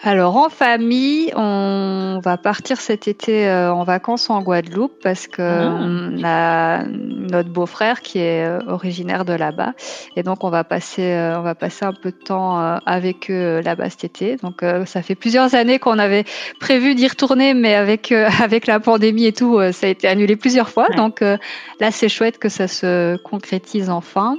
Alors 0.03 0.37
en 0.37 0.49
famille, 0.49 1.31
on 1.35 2.19
va 2.23 2.37
partir 2.37 2.79
cet 2.79 3.07
été 3.07 3.47
euh, 3.47 3.73
en 3.73 3.83
vacances 3.83 4.29
en 4.29 4.43
Guadeloupe 4.43 4.93
parce 5.01 5.25
que 5.25 5.41
ah. 5.41 6.79
a 6.79 6.83
notre 6.85 7.49
beau-frère 7.49 8.01
qui 8.01 8.19
est 8.19 8.45
euh, 8.45 8.59
originaire 8.67 9.25
de 9.25 9.33
là-bas 9.33 9.73
et 10.15 10.21
donc 10.21 10.43
on 10.43 10.51
va 10.51 10.63
passer 10.63 11.01
euh, 11.01 11.39
on 11.39 11.41
va 11.41 11.55
passer 11.55 11.83
un 11.83 11.93
peu 11.93 12.11
de 12.11 12.17
temps 12.17 12.59
avec 12.85 13.31
eux 13.31 13.59
là-bas 13.61 13.89
cet 13.89 14.03
été. 14.03 14.35
Donc 14.37 14.63
ça 14.85 15.01
fait 15.01 15.15
plusieurs 15.15 15.55
années 15.55 15.79
qu'on 15.79 15.97
avait 15.97 16.25
prévu 16.59 16.93
d'y 16.93 17.07
retourner 17.07 17.55
mais 17.55 17.73
avec 17.73 18.11
avec 18.43 18.67
la 18.67 18.79
pandémie 18.79 19.25
et 19.25 19.33
tout, 19.33 19.59
ça 19.71 19.87
a 19.87 19.89
été 19.89 20.07
annulé 20.07 20.35
plusieurs 20.35 20.69
fois. 20.69 20.89
Donc 20.89 21.21
là 21.21 21.91
c'est 21.91 22.09
chouette 22.09 22.37
que 22.37 22.49
ça 22.49 22.67
se 22.67 23.17
concrétise 23.17 23.89
enfin. 23.89 24.37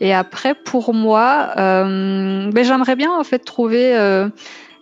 Et 0.00 0.12
après 0.12 0.54
pour 0.54 0.92
moi, 0.92 1.52
ben, 1.56 2.62
j'aimerais 2.62 2.96
bien 2.96 3.10
en 3.10 3.24
fait 3.24 3.38
trouver 3.38 3.96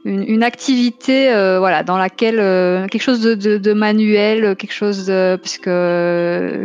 une, 0.04 0.42
activité 0.42 1.30
euh, 1.30 1.58
voilà 1.58 1.82
dans 1.82 1.98
laquelle 1.98 2.38
euh, 2.38 2.86
quelque 2.86 3.02
chose 3.02 3.20
de, 3.20 3.72
manuel 3.72 4.56
quelque 4.56 4.72
chose 4.72 5.06
de, 5.06 5.36
puisque 5.36 5.64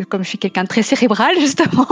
comme 0.09 0.23
je 0.23 0.29
suis 0.29 0.37
quelqu'un 0.37 0.63
de 0.63 0.67
très 0.67 0.81
cérébral 0.81 1.35
justement 1.39 1.87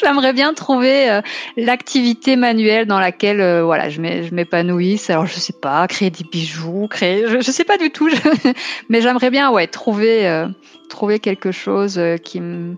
j'aimerais 0.00 0.32
bien 0.32 0.54
trouver 0.54 1.10
euh, 1.10 1.22
l'activité 1.56 2.36
manuelle 2.36 2.86
dans 2.86 3.00
laquelle 3.00 3.62
voilà 3.62 3.88
je 3.88 4.00
m'épanouisse. 4.00 5.10
Alors 5.10 5.26
je 5.26 5.34
sais 5.34 5.52
pas 5.60 5.86
créer 5.88 6.10
des 6.10 6.24
bijoux 6.24 6.86
créer 6.88 7.26
je, 7.26 7.40
je 7.40 7.50
sais 7.50 7.64
pas 7.64 7.76
du 7.76 7.90
tout 7.90 8.08
mais 8.88 9.00
j'aimerais 9.00 9.30
bien 9.30 9.50
ouais 9.50 9.66
trouver 9.66 10.44
trouver 10.88 11.18
quelque 11.18 11.50
chose 11.50 12.00
qui 12.22 12.40
me 12.40 12.76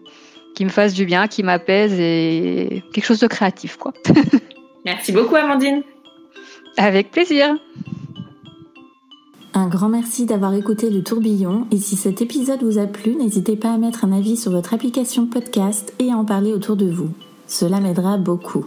qui 0.54 0.64
me 0.64 0.70
fasse 0.70 0.94
du 0.94 1.04
bien 1.04 1.28
qui 1.28 1.42
m'apaise 1.42 1.98
et 1.98 2.82
quelque 2.92 3.04
chose 3.04 3.20
de 3.20 3.26
créatif 3.26 3.76
quoi. 3.76 3.92
Merci 4.84 5.12
beaucoup 5.12 5.36
Amandine 5.36 5.82
avec 6.76 7.10
plaisir. 7.10 7.56
Un 9.54 9.68
grand 9.68 9.90
merci 9.90 10.24
d'avoir 10.24 10.54
écouté 10.54 10.88
le 10.88 11.02
tourbillon 11.02 11.66
et 11.70 11.76
si 11.76 11.96
cet 11.96 12.22
épisode 12.22 12.62
vous 12.62 12.78
a 12.78 12.86
plu, 12.86 13.14
n'hésitez 13.16 13.56
pas 13.56 13.72
à 13.72 13.76
mettre 13.76 14.04
un 14.04 14.12
avis 14.12 14.36
sur 14.36 14.50
votre 14.50 14.72
application 14.72 15.26
podcast 15.26 15.92
et 15.98 16.10
à 16.10 16.16
en 16.16 16.24
parler 16.24 16.54
autour 16.54 16.76
de 16.76 16.90
vous. 16.90 17.10
Cela 17.46 17.80
m'aidera 17.80 18.16
beaucoup. 18.16 18.64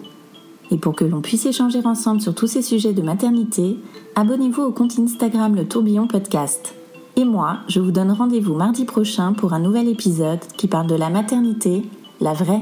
Et 0.69 0.77
pour 0.77 0.95
que 0.95 1.05
l'on 1.05 1.21
puisse 1.21 1.45
échanger 1.47 1.81
ensemble 1.85 2.21
sur 2.21 2.35
tous 2.35 2.47
ces 2.47 2.61
sujets 2.61 2.93
de 2.93 3.01
maternité, 3.01 3.77
abonnez-vous 4.15 4.61
au 4.61 4.71
compte 4.71 4.99
Instagram 4.99 5.55
Le 5.55 5.67
Tourbillon 5.67 6.07
Podcast. 6.07 6.75
Et 7.15 7.25
moi, 7.25 7.59
je 7.67 7.79
vous 7.79 7.91
donne 7.91 8.11
rendez-vous 8.11 8.55
mardi 8.55 8.85
prochain 8.85 9.33
pour 9.33 9.53
un 9.53 9.59
nouvel 9.59 9.87
épisode 9.87 10.41
qui 10.57 10.67
parle 10.67 10.87
de 10.87 10.95
la 10.95 11.09
maternité, 11.09 11.83
la 12.19 12.33
vraie. 12.33 12.61